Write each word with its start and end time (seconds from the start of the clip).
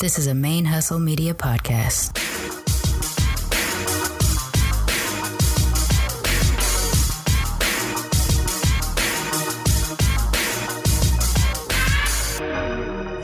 This 0.00 0.18
is 0.18 0.26
a 0.26 0.32
ManeHustle 0.32 1.00
Media 1.00 1.34
podcast. 1.34 2.18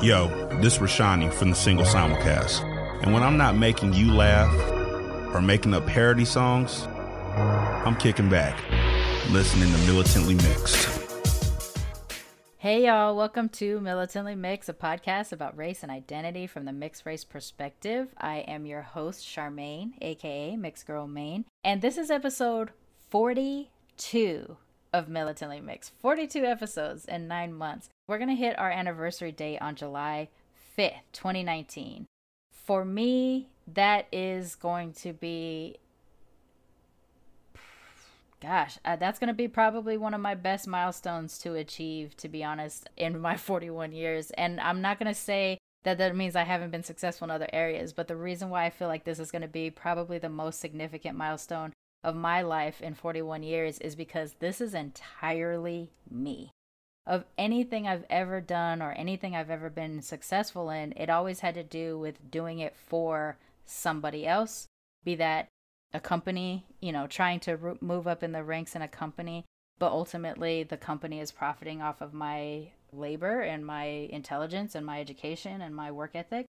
Yo, 0.00 0.29
this 0.61 0.79
Rashani 0.79 1.32
from 1.32 1.50
the 1.50 1.56
single 1.56 1.84
simulcast. 1.84 2.62
And 3.02 3.12
when 3.12 3.25
I'm 3.25 3.37
not 3.37 3.57
making 3.57 3.95
you 3.95 4.12
laugh 4.14 4.55
or 5.34 5.43
making 5.43 5.75
up 5.75 5.87
parody 5.87 6.25
songs, 6.25 6.87
I'm 7.34 7.96
kicking 7.96 8.29
back, 8.29 8.57
listening 9.30 9.73
to 9.73 9.79
Militantly 9.93 10.37
Mixed. 10.37 10.89
Hey 12.61 12.85
y'all, 12.85 13.17
welcome 13.17 13.49
to 13.49 13.81
Militantly 13.81 14.35
Mixed, 14.35 14.69
a 14.69 14.75
podcast 14.75 15.32
about 15.32 15.57
race 15.57 15.82
and 15.82 15.91
identity 15.91 16.46
from 16.46 16.67
the 16.67 16.75
mixed 16.75 17.07
race 17.07 17.25
perspective. 17.25 18.09
I 18.19 18.41
am 18.41 18.67
your 18.67 18.83
host, 18.83 19.25
Sharmane, 19.25 19.93
aka 20.03 20.57
Mixed 20.57 20.86
Girl 20.86 21.07
Mane, 21.07 21.46
and 21.64 21.81
this 21.81 21.96
is 21.96 22.11
episode 22.11 22.73
42 23.09 24.59
of 24.93 25.09
Militantly 25.09 25.63
Mixed. 25.63 25.95
42 26.03 26.45
episodes 26.45 27.07
in 27.07 27.27
nine 27.27 27.55
months. 27.55 27.89
We're 28.07 28.19
gonna 28.19 28.35
hit 28.35 28.59
our 28.59 28.71
anniversary 28.71 29.33
date 29.33 29.63
on 29.63 29.75
July 29.75 30.29
5th, 30.77 31.00
2019. 31.14 32.05
For 32.53 32.84
me, 32.84 33.48
that 33.72 34.06
is 34.12 34.55
going 34.55 34.92
to 35.00 35.14
be 35.14 35.78
gosh, 38.41 38.78
uh, 38.84 38.97
that's 38.97 39.19
going 39.19 39.28
to 39.28 39.34
be 39.34 39.48
probably 39.48 39.97
one 39.97 40.14
of 40.14 40.20
my 40.20 40.34
best 40.34 40.67
milestones 40.67 41.39
to 41.39 41.55
achieve, 41.55 42.17
to 42.17 42.28
be 42.28 42.42
honest, 42.42 42.89
in 42.97 43.20
my 43.20 43.36
41 43.36 43.92
years. 43.92 44.30
And 44.33 44.60
I'm 44.60 44.80
not 44.80 44.98
going 44.98 45.12
to 45.12 45.19
say 45.19 45.58
that 45.83 45.98
that 45.98 46.16
means 46.16 46.36
I 46.36 46.44
haven't 46.44 46.70
been 46.70 46.83
successful 46.83 47.27
in 47.27 47.30
other 47.30 47.48
areas, 47.52 47.92
but 47.92 48.08
the 48.08 48.16
reason 48.16 48.50
why 48.50 48.64
I 48.64 48.70
feel 48.70 48.88
like 48.88 49.05
this 49.05 49.18
is 49.18 49.30
going 49.30 49.42
to 49.42 49.48
be 49.48 49.70
probably 49.70 50.18
the 50.18 50.28
most 50.28 50.61
significant 50.61 51.16
milestone 51.16 51.72
of 52.02 52.16
my 52.16 52.42
life 52.42 52.80
in 52.80 52.94
41 52.94 53.42
years 53.42 53.78
is 53.78 53.94
because 53.94 54.34
this 54.41 54.61
is 54.61 54.74
entirely 54.74 55.91
me. 56.11 56.50
Of 57.06 57.24
anything 57.36 57.88
I've 57.88 58.05
ever 58.11 58.41
done 58.41 58.83
or 58.83 58.92
anything 58.92 59.34
I've 59.34 59.50
ever 59.50 59.70
been 59.70 60.02
successful 60.02 60.70
in, 60.70 60.92
it 60.96 61.11
always 61.11 61.41
had 61.41 61.55
to 61.55 61.62
do 61.62 61.98
with 61.98 62.30
doing 62.30 62.58
it 62.58 62.77
for 62.77 63.38
somebody 63.64 64.27
else, 64.27 64.66
be 65.05 65.14
that 65.16 65.48
a 65.92 66.00
company, 66.00 66.66
you 66.80 66.92
know, 66.92 67.06
trying 67.06 67.41
to 67.41 67.77
move 67.80 68.06
up 68.06 68.22
in 68.22 68.33
the 68.33 68.44
ranks 68.44 68.77
in 68.77 68.83
a 68.83 68.88
company, 68.88 69.44
but 69.78 69.92
ultimately 69.92 70.62
the 70.62 70.77
company 70.77 71.20
is 71.20 71.33
profiting 71.33 71.83
off 71.83 72.00
of 72.00 72.14
my 72.14 72.69
labor 72.92 73.41
and 73.41 73.64
my 73.64 73.84
intelligence 73.84 74.74
and 74.74 74.84
my 74.84 75.00
education 75.00 75.61
and 75.61 75.74
my 75.74 75.91
work 75.91 76.12
ethic 76.14 76.46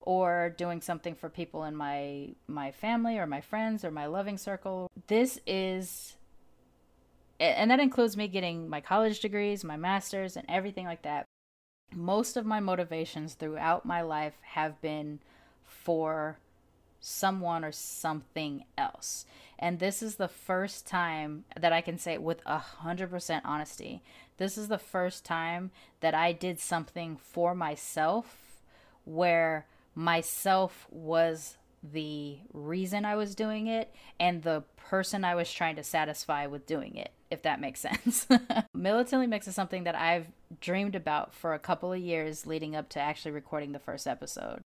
or 0.00 0.54
doing 0.56 0.80
something 0.80 1.14
for 1.14 1.28
people 1.28 1.64
in 1.64 1.74
my 1.74 2.28
my 2.46 2.70
family 2.70 3.18
or 3.18 3.26
my 3.26 3.40
friends 3.40 3.84
or 3.84 3.90
my 3.90 4.06
loving 4.06 4.38
circle. 4.38 4.90
This 5.06 5.40
is 5.46 6.16
and 7.38 7.70
that 7.70 7.80
includes 7.80 8.16
me 8.16 8.28
getting 8.28 8.68
my 8.68 8.80
college 8.80 9.20
degrees, 9.20 9.62
my 9.62 9.76
masters 9.76 10.36
and 10.36 10.46
everything 10.48 10.86
like 10.86 11.02
that. 11.02 11.26
Most 11.94 12.36
of 12.36 12.46
my 12.46 12.60
motivations 12.60 13.34
throughout 13.34 13.84
my 13.84 14.00
life 14.02 14.34
have 14.42 14.80
been 14.80 15.20
for 15.64 16.38
someone 17.00 17.64
or 17.64 17.72
something 17.72 18.64
else. 18.76 19.26
And 19.58 19.78
this 19.78 20.02
is 20.02 20.16
the 20.16 20.28
first 20.28 20.86
time 20.86 21.44
that 21.58 21.72
I 21.72 21.80
can 21.80 21.98
say 21.98 22.18
with 22.18 22.42
a 22.46 22.58
hundred 22.58 23.10
percent 23.10 23.44
honesty. 23.46 24.02
This 24.36 24.58
is 24.58 24.68
the 24.68 24.78
first 24.78 25.24
time 25.24 25.70
that 26.00 26.14
I 26.14 26.32
did 26.32 26.60
something 26.60 27.16
for 27.16 27.54
myself 27.54 28.62
where 29.04 29.66
myself 29.94 30.86
was 30.90 31.56
the 31.82 32.38
reason 32.52 33.04
I 33.04 33.16
was 33.16 33.34
doing 33.34 33.66
it 33.66 33.94
and 34.18 34.42
the 34.42 34.64
person 34.76 35.24
I 35.24 35.34
was 35.34 35.52
trying 35.52 35.76
to 35.76 35.84
satisfy 35.84 36.46
with 36.46 36.66
doing 36.66 36.96
it, 36.96 37.12
if 37.30 37.42
that 37.42 37.60
makes 37.60 37.80
sense. 38.04 38.26
Militantly 38.74 39.26
Mixed 39.26 39.48
is 39.48 39.54
something 39.54 39.84
that 39.84 39.94
I've 39.94 40.26
dreamed 40.60 40.94
about 40.94 41.34
for 41.34 41.54
a 41.54 41.58
couple 41.58 41.92
of 41.92 42.00
years 42.00 42.46
leading 42.46 42.76
up 42.76 42.88
to 42.90 43.00
actually 43.00 43.32
recording 43.32 43.72
the 43.72 43.78
first 43.78 44.06
episode. 44.06 44.60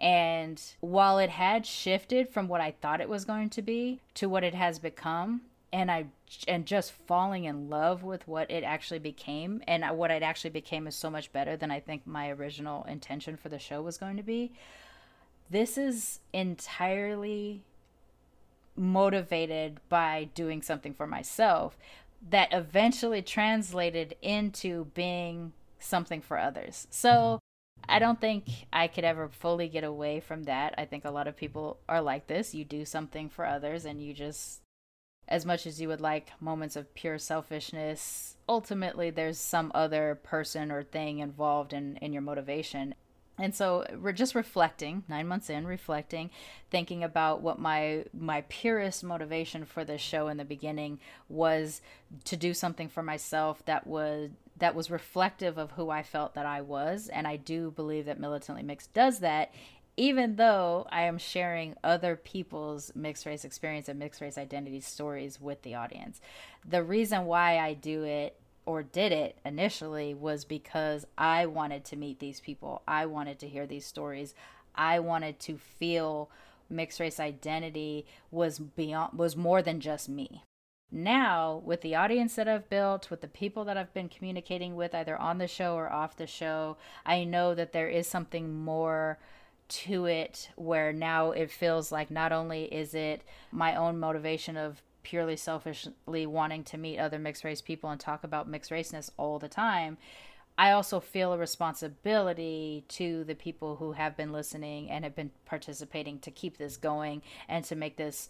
And 0.00 0.60
while 0.80 1.18
it 1.18 1.30
had 1.30 1.66
shifted 1.66 2.28
from 2.30 2.48
what 2.48 2.60
I 2.60 2.70
thought 2.80 3.00
it 3.00 3.08
was 3.08 3.24
going 3.24 3.50
to 3.50 3.62
be 3.62 4.00
to 4.14 4.28
what 4.28 4.44
it 4.44 4.54
has 4.54 4.78
become, 4.78 5.42
and 5.72 5.90
I 5.90 6.06
and 6.48 6.66
just 6.66 6.92
falling 6.92 7.44
in 7.44 7.68
love 7.68 8.02
with 8.02 8.26
what 8.26 8.50
it 8.50 8.64
actually 8.64 8.98
became, 8.98 9.62
and 9.68 9.84
what 9.96 10.10
it 10.10 10.22
actually 10.22 10.50
became 10.50 10.86
is 10.86 10.94
so 10.96 11.10
much 11.10 11.32
better 11.32 11.56
than 11.56 11.70
I 11.70 11.80
think 11.80 12.06
my 12.06 12.30
original 12.30 12.84
intention 12.84 13.36
for 13.36 13.48
the 13.48 13.58
show 13.58 13.82
was 13.82 13.98
going 13.98 14.16
to 14.16 14.22
be. 14.22 14.52
This 15.50 15.76
is 15.76 16.20
entirely 16.32 17.62
motivated 18.76 19.80
by 19.88 20.30
doing 20.34 20.62
something 20.62 20.94
for 20.94 21.06
myself 21.06 21.76
that 22.30 22.52
eventually 22.52 23.20
translated 23.22 24.14
into 24.22 24.86
being 24.94 25.52
something 25.78 26.20
for 26.20 26.38
others. 26.38 26.86
So 26.90 27.40
I 27.88 27.98
don't 27.98 28.20
think 28.20 28.44
I 28.72 28.86
could 28.86 29.04
ever 29.04 29.28
fully 29.28 29.68
get 29.68 29.84
away 29.84 30.20
from 30.20 30.44
that. 30.44 30.74
I 30.78 30.84
think 30.84 31.04
a 31.04 31.10
lot 31.10 31.26
of 31.26 31.36
people 31.36 31.78
are 31.88 32.00
like 32.00 32.26
this. 32.26 32.54
You 32.54 32.64
do 32.64 32.84
something 32.84 33.28
for 33.28 33.44
others 33.44 33.84
and 33.84 34.00
you 34.00 34.14
just 34.14 34.60
as 35.30 35.46
much 35.46 35.66
as 35.66 35.80
you 35.80 35.88
would 35.88 36.00
like 36.00 36.32
moments 36.40 36.74
of 36.74 36.92
pure 36.94 37.16
selfishness, 37.16 38.36
ultimately 38.48 39.10
there's 39.10 39.38
some 39.38 39.70
other 39.74 40.18
person 40.22 40.72
or 40.72 40.82
thing 40.82 41.20
involved 41.20 41.72
in, 41.72 41.96
in 41.98 42.12
your 42.12 42.22
motivation. 42.22 42.94
And 43.38 43.54
so 43.54 43.86
we're 43.98 44.12
just 44.12 44.34
reflecting, 44.34 45.04
nine 45.08 45.26
months 45.26 45.48
in, 45.48 45.66
reflecting, 45.66 46.30
thinking 46.70 47.02
about 47.02 47.40
what 47.40 47.58
my 47.58 48.04
my 48.12 48.42
purest 48.48 49.02
motivation 49.02 49.64
for 49.64 49.82
this 49.82 50.00
show 50.00 50.28
in 50.28 50.36
the 50.36 50.44
beginning 50.44 50.98
was 51.28 51.80
to 52.24 52.36
do 52.36 52.52
something 52.52 52.88
for 52.88 53.02
myself 53.02 53.64
that 53.64 53.86
would 53.86 54.34
that 54.60 54.74
was 54.74 54.90
reflective 54.90 55.58
of 55.58 55.72
who 55.72 55.90
I 55.90 56.02
felt 56.02 56.34
that 56.34 56.46
I 56.46 56.60
was. 56.60 57.08
And 57.08 57.26
I 57.26 57.36
do 57.36 57.70
believe 57.72 58.06
that 58.06 58.20
Militantly 58.20 58.62
Mixed 58.62 58.94
does 58.94 59.18
that, 59.18 59.52
even 59.96 60.36
though 60.36 60.86
I 60.90 61.02
am 61.02 61.18
sharing 61.18 61.74
other 61.82 62.16
people's 62.16 62.92
mixed 62.94 63.26
race 63.26 63.44
experience 63.44 63.88
and 63.88 63.98
mixed 63.98 64.20
race 64.20 64.38
identity 64.38 64.80
stories 64.80 65.40
with 65.40 65.62
the 65.62 65.74
audience. 65.74 66.20
The 66.68 66.82
reason 66.82 67.24
why 67.26 67.58
I 67.58 67.74
do 67.74 68.04
it 68.04 68.38
or 68.66 68.82
did 68.82 69.12
it 69.12 69.38
initially 69.44 70.14
was 70.14 70.44
because 70.44 71.06
I 71.18 71.46
wanted 71.46 71.84
to 71.86 71.96
meet 71.96 72.20
these 72.20 72.40
people. 72.40 72.82
I 72.86 73.06
wanted 73.06 73.38
to 73.40 73.48
hear 73.48 73.66
these 73.66 73.86
stories. 73.86 74.34
I 74.74 75.00
wanted 75.00 75.40
to 75.40 75.58
feel 75.58 76.30
mixed 76.68 77.00
race 77.00 77.18
identity 77.18 78.06
was 78.30 78.58
beyond 78.60 79.18
was 79.18 79.36
more 79.36 79.60
than 79.60 79.80
just 79.80 80.08
me 80.08 80.44
now 80.92 81.62
with 81.64 81.80
the 81.82 81.94
audience 81.94 82.34
that 82.34 82.48
I've 82.48 82.68
built, 82.68 83.10
with 83.10 83.20
the 83.20 83.28
people 83.28 83.64
that 83.64 83.76
I've 83.76 83.94
been 83.94 84.08
communicating 84.08 84.74
with 84.76 84.94
either 84.94 85.16
on 85.16 85.38
the 85.38 85.46
show 85.46 85.74
or 85.74 85.90
off 85.90 86.16
the 86.16 86.26
show, 86.26 86.76
I 87.06 87.24
know 87.24 87.54
that 87.54 87.72
there 87.72 87.88
is 87.88 88.06
something 88.06 88.54
more 88.54 89.18
to 89.68 90.06
it 90.06 90.50
where 90.56 90.92
now 90.92 91.30
it 91.30 91.50
feels 91.50 91.92
like 91.92 92.10
not 92.10 92.32
only 92.32 92.64
is 92.64 92.92
it 92.92 93.22
my 93.52 93.76
own 93.76 94.00
motivation 94.00 94.56
of 94.56 94.82
purely 95.02 95.36
selfishly 95.36 96.26
wanting 96.26 96.64
to 96.64 96.76
meet 96.76 96.98
other 96.98 97.18
mixed 97.18 97.44
race 97.44 97.60
people 97.60 97.90
and 97.90 98.00
talk 98.00 98.24
about 98.24 98.48
mixed 98.48 98.70
raceness 98.70 99.10
all 99.16 99.38
the 99.38 99.48
time. 99.48 99.96
I 100.58 100.72
also 100.72 101.00
feel 101.00 101.32
a 101.32 101.38
responsibility 101.38 102.84
to 102.88 103.24
the 103.24 103.34
people 103.34 103.76
who 103.76 103.92
have 103.92 104.16
been 104.16 104.30
listening 104.30 104.90
and 104.90 105.04
have 105.04 105.14
been 105.14 105.30
participating 105.46 106.18
to 106.18 106.30
keep 106.30 106.58
this 106.58 106.76
going 106.76 107.22
and 107.48 107.64
to 107.64 107.76
make 107.76 107.96
this 107.96 108.28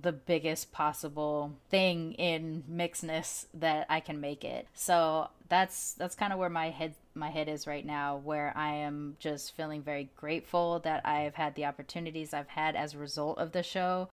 the 0.00 0.12
biggest 0.12 0.72
possible 0.72 1.56
thing 1.68 2.12
in 2.14 2.64
mixedness 2.70 3.46
that 3.54 3.86
I 3.88 4.00
can 4.00 4.20
make 4.20 4.44
it. 4.44 4.68
So 4.74 5.28
that's 5.48 5.94
that's 5.94 6.14
kind 6.14 6.32
of 6.32 6.38
where 6.38 6.48
my 6.48 6.70
head 6.70 6.94
my 7.14 7.30
head 7.30 7.48
is 7.48 7.66
right 7.66 7.84
now 7.84 8.16
where 8.16 8.52
I 8.56 8.74
am 8.74 9.16
just 9.18 9.56
feeling 9.56 9.82
very 9.82 10.10
grateful 10.16 10.78
that 10.80 11.04
I've 11.04 11.34
had 11.34 11.54
the 11.54 11.66
opportunities 11.66 12.32
I've 12.32 12.48
had 12.48 12.76
as 12.76 12.94
a 12.94 12.98
result 12.98 13.38
of 13.38 13.52
the 13.52 13.62
show. 13.62 14.08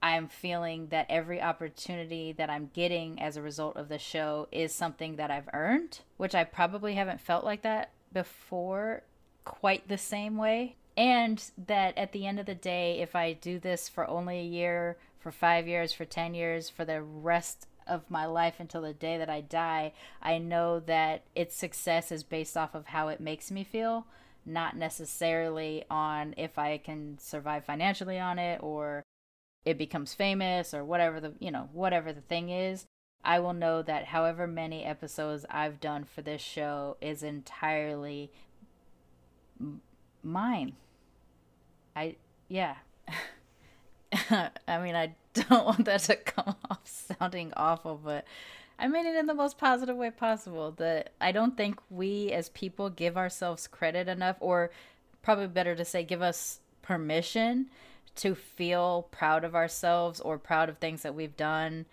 I'm 0.00 0.28
feeling 0.28 0.88
that 0.88 1.06
every 1.08 1.42
opportunity 1.42 2.32
that 2.32 2.48
I'm 2.48 2.70
getting 2.72 3.20
as 3.20 3.36
a 3.36 3.42
result 3.42 3.76
of 3.76 3.88
the 3.88 3.98
show 3.98 4.46
is 4.52 4.72
something 4.72 5.16
that 5.16 5.30
I've 5.30 5.48
earned, 5.52 6.00
which 6.16 6.34
I 6.34 6.44
probably 6.44 6.94
haven't 6.94 7.20
felt 7.20 7.44
like 7.44 7.62
that 7.62 7.90
before 8.12 9.02
quite 9.44 9.88
the 9.88 9.98
same 9.98 10.36
way. 10.36 10.76
And 10.96 11.42
that 11.66 11.96
at 11.96 12.12
the 12.12 12.26
end 12.26 12.40
of 12.40 12.46
the 12.46 12.54
day, 12.54 13.00
if 13.00 13.14
I 13.14 13.32
do 13.32 13.58
this 13.58 13.88
for 13.88 14.08
only 14.08 14.38
a 14.40 14.44
year 14.44 14.96
for 15.18 15.32
five 15.32 15.66
years, 15.66 15.92
for 15.92 16.04
10 16.04 16.34
years, 16.34 16.68
for 16.68 16.84
the 16.84 17.02
rest 17.02 17.66
of 17.86 18.10
my 18.10 18.26
life 18.26 18.54
until 18.58 18.82
the 18.82 18.92
day 18.92 19.18
that 19.18 19.30
I 19.30 19.40
die, 19.40 19.92
I 20.22 20.38
know 20.38 20.80
that 20.80 21.22
its 21.34 21.56
success 21.56 22.12
is 22.12 22.22
based 22.22 22.56
off 22.56 22.74
of 22.74 22.86
how 22.86 23.08
it 23.08 23.20
makes 23.20 23.50
me 23.50 23.64
feel, 23.64 24.06
not 24.44 24.76
necessarily 24.76 25.84
on 25.90 26.34
if 26.36 26.58
I 26.58 26.78
can 26.78 27.18
survive 27.18 27.64
financially 27.64 28.18
on 28.18 28.38
it 28.38 28.60
or 28.62 29.02
it 29.64 29.78
becomes 29.78 30.14
famous 30.14 30.72
or 30.74 30.84
whatever 30.84 31.20
the, 31.20 31.32
you 31.38 31.50
know, 31.50 31.68
whatever 31.72 32.12
the 32.12 32.20
thing 32.20 32.50
is. 32.50 32.84
I 33.24 33.40
will 33.40 33.52
know 33.52 33.82
that 33.82 34.06
however 34.06 34.46
many 34.46 34.84
episodes 34.84 35.44
I've 35.50 35.80
done 35.80 36.04
for 36.04 36.22
this 36.22 36.40
show 36.40 36.96
is 37.00 37.22
entirely 37.22 38.30
mine 40.22 40.74
I 41.98 42.14
yeah. 42.48 42.76
I 44.68 44.78
mean, 44.82 44.94
I 44.94 45.14
don't 45.34 45.50
want 45.66 45.84
that 45.84 46.00
to 46.02 46.16
come 46.16 46.56
off 46.70 46.80
sounding 46.84 47.52
awful, 47.56 48.00
but 48.02 48.24
I 48.78 48.88
mean 48.88 49.06
it 49.06 49.16
in 49.16 49.26
the 49.26 49.34
most 49.34 49.58
positive 49.58 49.96
way 49.96 50.10
possible. 50.10 50.72
That 50.72 51.12
I 51.20 51.32
don't 51.32 51.56
think 51.56 51.80
we 51.90 52.32
as 52.32 52.48
people 52.50 52.90
give 52.90 53.16
ourselves 53.16 53.66
credit 53.66 54.08
enough, 54.08 54.36
or 54.40 54.70
probably 55.22 55.48
better 55.48 55.74
to 55.74 55.84
say, 55.84 56.04
give 56.04 56.22
us 56.22 56.60
permission 56.82 57.66
to 58.16 58.34
feel 58.34 59.06
proud 59.10 59.44
of 59.44 59.54
ourselves 59.54 60.20
or 60.20 60.38
proud 60.38 60.68
of 60.68 60.78
things 60.78 61.02
that 61.02 61.14
we've 61.14 61.36
done 61.36 61.86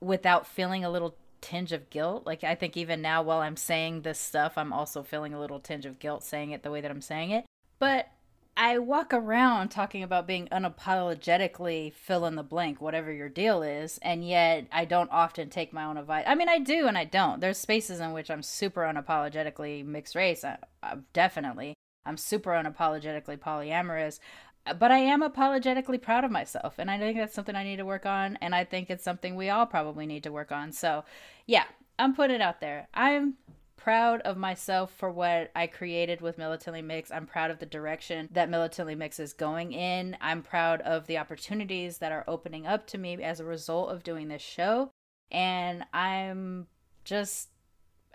without 0.00 0.46
feeling 0.46 0.84
a 0.84 0.90
little 0.90 1.14
tinge 1.42 1.72
of 1.72 1.90
guilt. 1.90 2.24
Like 2.24 2.44
I 2.44 2.54
think 2.54 2.76
even 2.76 3.02
now 3.02 3.22
while 3.22 3.40
I'm 3.40 3.56
saying 3.56 4.02
this 4.02 4.18
stuff, 4.18 4.56
I'm 4.56 4.72
also 4.72 5.02
feeling 5.02 5.34
a 5.34 5.40
little 5.40 5.60
tinge 5.60 5.84
of 5.84 5.98
guilt 5.98 6.22
saying 6.22 6.52
it 6.52 6.62
the 6.62 6.70
way 6.70 6.80
that 6.80 6.90
I'm 6.90 7.02
saying 7.02 7.30
it. 7.30 7.44
But 7.78 8.08
I 8.56 8.78
walk 8.78 9.14
around 9.14 9.70
talking 9.70 10.02
about 10.02 10.26
being 10.26 10.46
unapologetically 10.48 11.94
fill 11.94 12.26
in 12.26 12.34
the 12.34 12.42
blank, 12.42 12.80
whatever 12.80 13.10
your 13.10 13.28
deal 13.28 13.62
is, 13.62 13.98
and 14.02 14.26
yet 14.26 14.66
I 14.70 14.84
don't 14.84 15.10
often 15.10 15.48
take 15.48 15.72
my 15.72 15.84
own 15.84 15.96
advice. 15.96 16.24
I 16.26 16.34
mean, 16.34 16.48
I 16.48 16.58
do 16.58 16.86
and 16.86 16.98
I 16.98 17.04
don't. 17.04 17.40
There's 17.40 17.58
spaces 17.58 18.00
in 18.00 18.12
which 18.12 18.30
I'm 18.30 18.42
super 18.42 18.82
unapologetically 18.82 19.84
mixed 19.86 20.14
race. 20.14 20.44
I, 20.44 20.58
I, 20.82 20.96
definitely. 21.12 21.74
I'm 22.04 22.16
super 22.16 22.50
unapologetically 22.50 23.38
polyamorous 23.38 24.18
uh, 24.66 24.74
but 24.74 24.90
I 24.92 24.98
am 24.98 25.22
apologetically 25.22 25.98
proud 25.98 26.24
of 26.24 26.30
myself. 26.30 26.74
And 26.78 26.90
I 26.90 26.98
think 26.98 27.18
that's 27.18 27.34
something 27.34 27.56
I 27.56 27.64
need 27.64 27.76
to 27.76 27.84
work 27.84 28.06
on. 28.06 28.36
And 28.40 28.54
I 28.54 28.64
think 28.64 28.90
it's 28.90 29.04
something 29.04 29.34
we 29.34 29.50
all 29.50 29.66
probably 29.66 30.06
need 30.06 30.22
to 30.24 30.32
work 30.32 30.52
on. 30.52 30.72
So, 30.72 31.04
yeah, 31.46 31.64
I'm 31.98 32.14
putting 32.14 32.36
it 32.36 32.42
out 32.42 32.60
there. 32.60 32.88
I'm 32.94 33.34
proud 33.82 34.20
of 34.20 34.36
myself 34.36 34.92
for 34.96 35.10
what 35.10 35.50
I 35.56 35.66
created 35.66 36.20
with 36.20 36.38
Militantly 36.38 36.82
Mix. 36.82 37.10
I'm 37.10 37.26
proud 37.26 37.50
of 37.50 37.58
the 37.58 37.66
direction 37.66 38.28
that 38.30 38.48
Militantly 38.48 38.94
Mix 38.94 39.18
is 39.18 39.32
going 39.32 39.72
in. 39.72 40.16
I'm 40.20 40.42
proud 40.42 40.80
of 40.82 41.08
the 41.08 41.18
opportunities 41.18 41.98
that 41.98 42.12
are 42.12 42.24
opening 42.28 42.64
up 42.64 42.86
to 42.88 42.98
me 42.98 43.20
as 43.20 43.40
a 43.40 43.44
result 43.44 43.90
of 43.90 44.04
doing 44.04 44.28
this 44.28 44.40
show. 44.40 44.90
And 45.32 45.84
I'm 45.92 46.68
just 47.04 47.48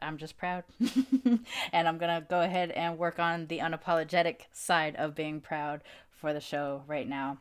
I'm 0.02 0.18
just 0.18 0.38
proud. 0.38 0.64
and 1.74 1.88
I'm 1.88 1.98
going 1.98 2.16
to 2.16 2.26
go 2.30 2.42
ahead 2.42 2.72
and 2.72 2.98
work 2.98 3.20
on 3.20 3.48
the 3.48 3.60
unapologetic 3.60 4.42
side 4.54 4.96
of 4.96 5.16
being 5.16 5.42
proud 5.42 5.82
for 6.10 6.32
the 6.34 6.40
show 6.40 6.84
right 6.88 7.10
now. 7.10 7.40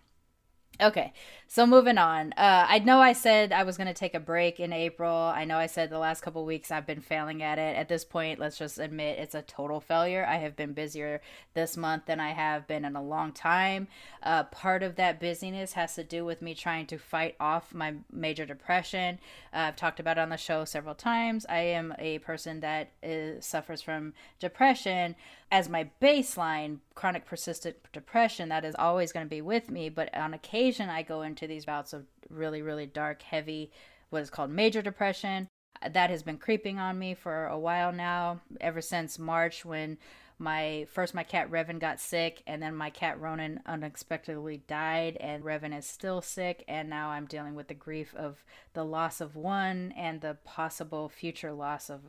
Okay, 0.79 1.15
so 1.49 1.67
moving 1.67 1.97
on. 1.97 2.35
Uh, 2.35 2.67
I 2.69 2.81
know 2.81 3.01
I 3.01 3.15
said 3.15 3.51
I 3.51 3.63
was 3.63 3.79
going 3.79 3.87
to 3.87 3.95
take 3.95 4.15
a 4.15 4.21
break 4.21 4.61
in 4.61 4.75
April. 4.75 5.11
I 5.11 5.47
know 5.47 5.57
I 5.57 5.67
said 5.67 5.89
the 5.89 5.99
last 5.99 6.21
couple 6.21 6.45
weeks 6.45 6.71
I've 6.71 6.87
been 6.87 7.01
failing 7.01 7.43
at 7.43 7.59
it. 7.59 7.77
At 7.77 7.89
this 7.89 8.05
point, 8.05 8.39
let's 8.39 8.59
just 8.59 8.79
admit 8.79 9.19
it's 9.19 9.35
a 9.35 9.41
total 9.41 9.81
failure. 9.81 10.27
I 10.29 10.37
have 10.37 10.55
been 10.55 10.75
busier 10.75 11.23
this 11.55 11.79
month 11.79 12.05
than 12.05 12.21
I 12.21 12.33
have 12.33 12.67
been 12.67 12.85
in 12.85 12.95
a 12.95 13.03
long 13.03 13.33
time. 13.33 13.89
Uh, 14.23 14.45
part 14.45 14.83
of 14.83 14.97
that 14.97 15.19
busyness 15.19 15.73
has 15.73 15.95
to 15.95 16.05
do 16.05 16.27
with 16.27 16.43
me 16.43 16.55
trying 16.55 16.85
to 16.89 16.99
fight 16.99 17.37
off 17.41 17.73
my 17.73 17.95
major 18.13 18.45
depression. 18.45 19.19
Uh, 19.55 19.69
I've 19.69 19.77
talked 19.77 19.99
about 19.99 20.19
it 20.19 20.21
on 20.21 20.29
the 20.29 20.37
show 20.37 20.67
several 20.67 20.95
times. 20.95 21.47
I 21.49 21.61
am 21.61 21.95
a 21.99 22.19
person 22.19 22.61
that 22.61 22.91
is, 23.03 23.47
suffers 23.47 23.81
from 23.81 24.13
depression 24.41 25.17
as 25.51 25.69
my 25.69 25.89
baseline 26.01 26.79
chronic 26.95 27.25
persistent 27.25 27.77
depression 27.93 28.49
that 28.49 28.65
is 28.65 28.75
always 28.79 29.13
going 29.13 29.25
to 29.25 29.31
be 29.31 29.41
with 29.41 29.71
me 29.71 29.89
but 29.89 30.15
on 30.17 30.35
occasion 30.35 30.89
i 30.89 31.03
go 31.03 31.23
into 31.23 31.47
these 31.47 31.65
bouts 31.65 31.93
of 31.93 32.05
really 32.29 32.63
really 32.63 32.87
dark 32.87 33.23
heavy 33.23 33.71
what 34.11 34.23
is 34.23 34.31
called 34.31 34.51
major 34.51 34.83
depression. 34.83 35.49
Uh, 35.83 35.89
that 35.91 36.11
has 36.11 36.23
been 36.23 36.39
creeping 36.39 36.79
on 36.79 36.99
me 36.99 37.15
for 37.15 37.47
a 37.47 37.59
while 37.59 37.93
now 37.93 38.41
ever 38.61 38.81
since 38.81 39.19
march 39.19 39.65
when 39.65 39.99
my 40.39 40.87
first 40.91 41.15
my 41.15 41.23
cat 41.23 41.51
Revan 41.51 41.79
got 41.79 41.99
sick 41.99 42.43
and 42.47 42.63
then 42.63 42.75
my 42.75 42.91
cat 42.91 43.19
Ronan 43.19 43.61
unexpectedly 43.67 44.63
died 44.69 45.17
and 45.19 45.43
Revan 45.43 45.77
is 45.77 45.87
still 45.87 46.21
sick 46.21 46.63
and 46.69 46.91
now 46.91 47.09
I'm 47.09 47.27
dealing 47.27 47.55
with 47.55 47.69
the 47.69 47.75
grief 47.75 48.15
of 48.15 48.45
the 48.75 48.85
loss 48.85 49.21
of 49.21 49.35
one 49.35 49.93
and 49.97 50.21
the 50.21 50.37
possible 50.45 51.09
future 51.09 51.53
loss 51.53 51.89
of 51.89 52.01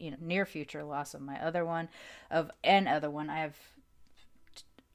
you 0.00 0.10
know 0.10 0.16
near 0.20 0.46
future 0.46 0.82
loss 0.82 1.14
of 1.14 1.20
my 1.20 1.38
other 1.40 1.64
one 1.64 1.88
of 2.30 2.50
an 2.64 2.88
other 2.88 3.10
one. 3.10 3.30
I 3.30 3.40
have 3.40 3.56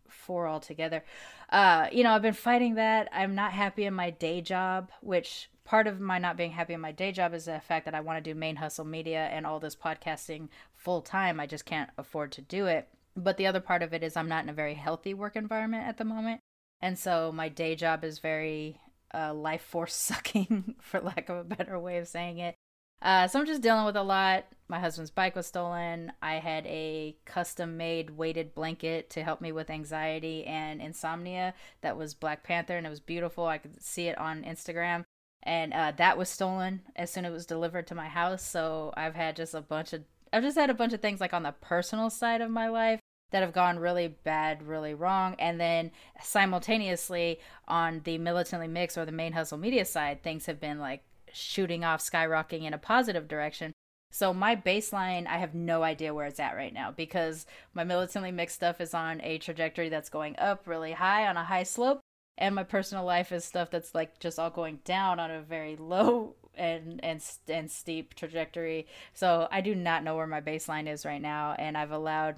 four 0.09 0.47
altogether. 0.47 1.03
Uh 1.49 1.87
you 1.91 2.03
know 2.03 2.11
i've 2.11 2.21
been 2.21 2.33
fighting 2.33 2.75
that. 2.75 3.07
I'm 3.13 3.35
not 3.35 3.53
happy 3.53 3.85
in 3.85 3.93
my 3.93 4.09
day 4.09 4.41
job 4.41 4.91
which 5.01 5.49
part 5.63 5.87
of 5.87 5.99
my 5.99 6.17
not 6.17 6.37
being 6.37 6.51
happy 6.51 6.73
in 6.73 6.81
my 6.81 6.91
day 6.91 7.11
job 7.11 7.33
is 7.33 7.45
the 7.45 7.59
fact 7.59 7.85
that 7.85 7.95
i 7.95 7.99
want 7.99 8.23
to 8.23 8.33
do 8.33 8.39
ManeHustle 8.39 8.85
media 8.85 9.25
and 9.31 9.45
all 9.45 9.59
this 9.59 9.75
podcasting 9.75 10.49
full 10.73 11.01
time. 11.01 11.39
I 11.39 11.47
just 11.47 11.65
can't 11.65 11.89
afford 11.97 12.31
to 12.33 12.41
do 12.41 12.67
it. 12.67 12.87
But 13.17 13.37
the 13.37 13.47
other 13.47 13.61
part 13.61 13.83
of 13.83 13.93
it 13.93 14.03
is 14.03 14.17
i'm 14.17 14.29
not 14.29 14.43
in 14.43 14.49
a 14.49 14.53
very 14.53 14.75
healthy 14.75 15.13
work 15.13 15.35
environment 15.35 15.87
at 15.87 15.97
the 15.97 16.05
moment. 16.05 16.41
And 16.81 16.97
so 16.97 17.31
my 17.31 17.49
day 17.49 17.75
job 17.75 18.03
is 18.03 18.19
very 18.19 18.79
uh, 19.13 19.33
life 19.33 19.61
force 19.61 19.93
sucking 19.95 20.75
for 20.81 20.99
lack 20.99 21.29
of 21.29 21.37
a 21.37 21.43
better 21.43 21.79
way 21.79 21.97
of 21.97 22.07
saying 22.07 22.39
it 22.39 22.55
uh, 23.01 23.27
so 23.27 23.39
I'm 23.39 23.45
just 23.45 23.61
dealing 23.61 23.85
with 23.85 23.95
a 23.95 24.03
lot. 24.03 24.45
My 24.67 24.79
husband's 24.79 25.11
bike 25.11 25.35
was 25.35 25.45
stolen. 25.45 26.11
I 26.21 26.35
had 26.35 26.65
a 26.65 27.15
custom 27.25 27.77
made 27.77 28.11
weighted 28.11 28.55
blanket 28.55 29.11
to 29.11 29.23
help 29.23 29.41
me 29.41 29.51
with 29.51 29.69
anxiety 29.69 30.43
and 30.45 30.81
insomnia 30.81 31.53
that 31.81 31.97
was 31.97 32.15
Black 32.15 32.43
Panther 32.43 32.75
and 32.75 32.85
it 32.85 32.89
was 32.89 32.99
beautiful. 32.99 33.45
I 33.45 33.59
could 33.59 33.83
see 33.83 34.07
it 34.07 34.17
on 34.17 34.43
Instagram. 34.43 35.03
And 35.43 35.73
uh, 35.73 35.93
that 35.97 36.17
was 36.17 36.29
stolen 36.29 36.81
as 36.95 37.11
soon 37.11 37.25
as 37.25 37.29
it 37.29 37.33
was 37.33 37.45
delivered 37.45 37.85
to 37.87 37.95
my 37.95 38.07
house. 38.07 38.43
So 38.43 38.91
I've 38.97 39.13
had 39.13 39.35
just 39.35 39.53
a 39.53 39.61
bunch 39.61 39.93
of, 39.93 40.03
I've 40.33 40.41
just 40.41 40.57
had 40.57 40.71
a 40.71 40.75
bunch 40.75 40.93
of 40.93 41.01
things 41.01 41.21
like 41.21 41.33
on 41.33 41.43
the 41.43 41.53
personal 41.61 42.09
side 42.09 42.41
of 42.41 42.49
my 42.49 42.67
life 42.67 42.99
that 43.29 43.43
have 43.43 43.53
gone 43.53 43.77
really 43.77 44.07
bad, 44.07 44.63
really 44.63 44.95
wrong. 44.95 45.35
And 45.37 45.59
then 45.59 45.91
simultaneously 46.21 47.39
on 47.67 48.01
the 48.03 48.17
militantly 48.17 48.67
mix 48.67 48.97
or 48.97 49.05
the 49.05 49.11
ManeHustle 49.11 49.59
media 49.59 49.85
side, 49.85 50.23
things 50.23 50.47
have 50.47 50.59
been 50.59 50.79
like 50.79 51.03
shooting 51.35 51.83
off, 51.83 52.01
skyrocketing 52.01 52.63
in 52.63 52.73
a 52.73 52.77
positive 52.77 53.27
direction. 53.27 53.73
So 54.11 54.33
my 54.33 54.55
baseline, 54.55 55.27
I 55.27 55.37
have 55.37 55.53
no 55.53 55.83
idea 55.83 56.13
where 56.13 56.25
it's 56.25 56.39
at 56.39 56.55
right 56.55 56.73
now 56.73 56.91
because 56.91 57.45
my 57.73 57.83
militantly 57.83 58.31
mixed 58.31 58.55
stuff 58.55 58.79
is 58.79 58.93
on 58.93 59.19
a 59.21 59.37
trajectory 59.39 59.89
that's 59.89 60.09
going 60.09 60.37
up 60.39 60.67
really 60.67 60.93
high 60.93 61.27
on 61.27 61.35
a 61.35 61.43
high 61.43 61.63
slope, 61.63 61.99
and 62.37 62.55
my 62.55 62.63
personal 62.63 63.03
life 63.03 63.31
is 63.31 63.43
stuff 63.43 63.69
that's 63.71 63.93
like 63.93 64.19
just 64.19 64.39
all 64.39 64.49
going 64.49 64.79
down 64.85 65.19
on 65.19 65.31
a 65.31 65.41
very 65.41 65.75
low 65.79 66.35
and 66.55 67.03
and 67.03 67.21
and 67.49 67.69
steep 67.69 68.13
trajectory. 68.13 68.87
So 69.13 69.47
I 69.51 69.61
do 69.61 69.75
not 69.75 70.03
know 70.03 70.15
where 70.15 70.27
my 70.27 70.41
baseline 70.41 70.87
is 70.87 71.05
right 71.05 71.21
now, 71.21 71.53
and 71.59 71.77
I've 71.77 71.91
allowed 71.91 72.35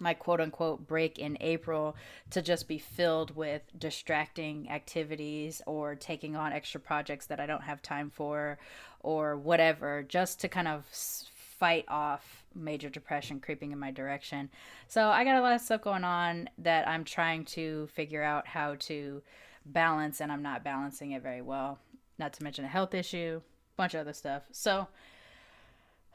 my 0.00 0.14
quote 0.14 0.40
unquote 0.40 0.86
break 0.86 1.18
in 1.18 1.36
April 1.40 1.96
to 2.30 2.42
just 2.42 2.68
be 2.68 2.78
filled 2.78 3.34
with 3.34 3.62
distracting 3.78 4.70
activities 4.70 5.62
or 5.66 5.94
taking 5.94 6.36
on 6.36 6.52
extra 6.52 6.80
projects 6.80 7.26
that 7.26 7.40
I 7.40 7.46
don't 7.46 7.62
have 7.62 7.82
time 7.82 8.10
for 8.10 8.58
or 9.00 9.36
whatever, 9.36 10.02
just 10.02 10.40
to 10.40 10.48
kind 10.48 10.68
of 10.68 10.84
fight 10.88 11.84
off 11.88 12.44
major 12.54 12.88
depression 12.88 13.40
creeping 13.40 13.72
in 13.72 13.78
my 13.78 13.90
direction. 13.90 14.50
So 14.88 15.08
I 15.08 15.24
got 15.24 15.36
a 15.36 15.40
lot 15.40 15.54
of 15.54 15.60
stuff 15.60 15.82
going 15.82 16.04
on 16.04 16.48
that 16.58 16.88
I'm 16.88 17.04
trying 17.04 17.44
to 17.46 17.86
figure 17.88 18.22
out 18.22 18.46
how 18.46 18.76
to 18.80 19.22
balance, 19.64 20.20
and 20.20 20.30
I'm 20.30 20.42
not 20.42 20.64
balancing 20.64 21.12
it 21.12 21.22
very 21.22 21.42
well. 21.42 21.78
Not 22.18 22.32
to 22.34 22.42
mention 22.42 22.64
a 22.64 22.68
health 22.68 22.94
issue, 22.94 23.40
bunch 23.76 23.94
of 23.94 24.00
other 24.00 24.12
stuff. 24.12 24.42
So. 24.52 24.88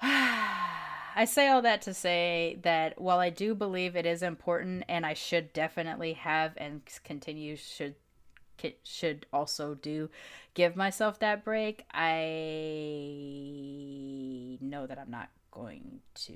I 1.15 1.25
say 1.25 1.49
all 1.49 1.61
that 1.63 1.81
to 1.83 1.93
say 1.93 2.59
that 2.63 2.99
while 2.99 3.19
I 3.19 3.29
do 3.29 3.53
believe 3.53 3.95
it 3.95 4.05
is 4.05 4.23
important 4.23 4.85
and 4.87 5.05
I 5.05 5.13
should 5.13 5.51
definitely 5.53 6.13
have 6.13 6.53
and 6.57 6.81
continue 7.03 7.55
should 7.55 7.95
should 8.83 9.25
also 9.33 9.73
do 9.73 10.09
give 10.53 10.75
myself 10.75 11.19
that 11.19 11.43
break, 11.43 11.83
I 11.91 12.19
know 14.61 14.85
that 14.85 14.99
I'm 14.99 15.09
not 15.09 15.29
going 15.51 16.01
to 16.13 16.35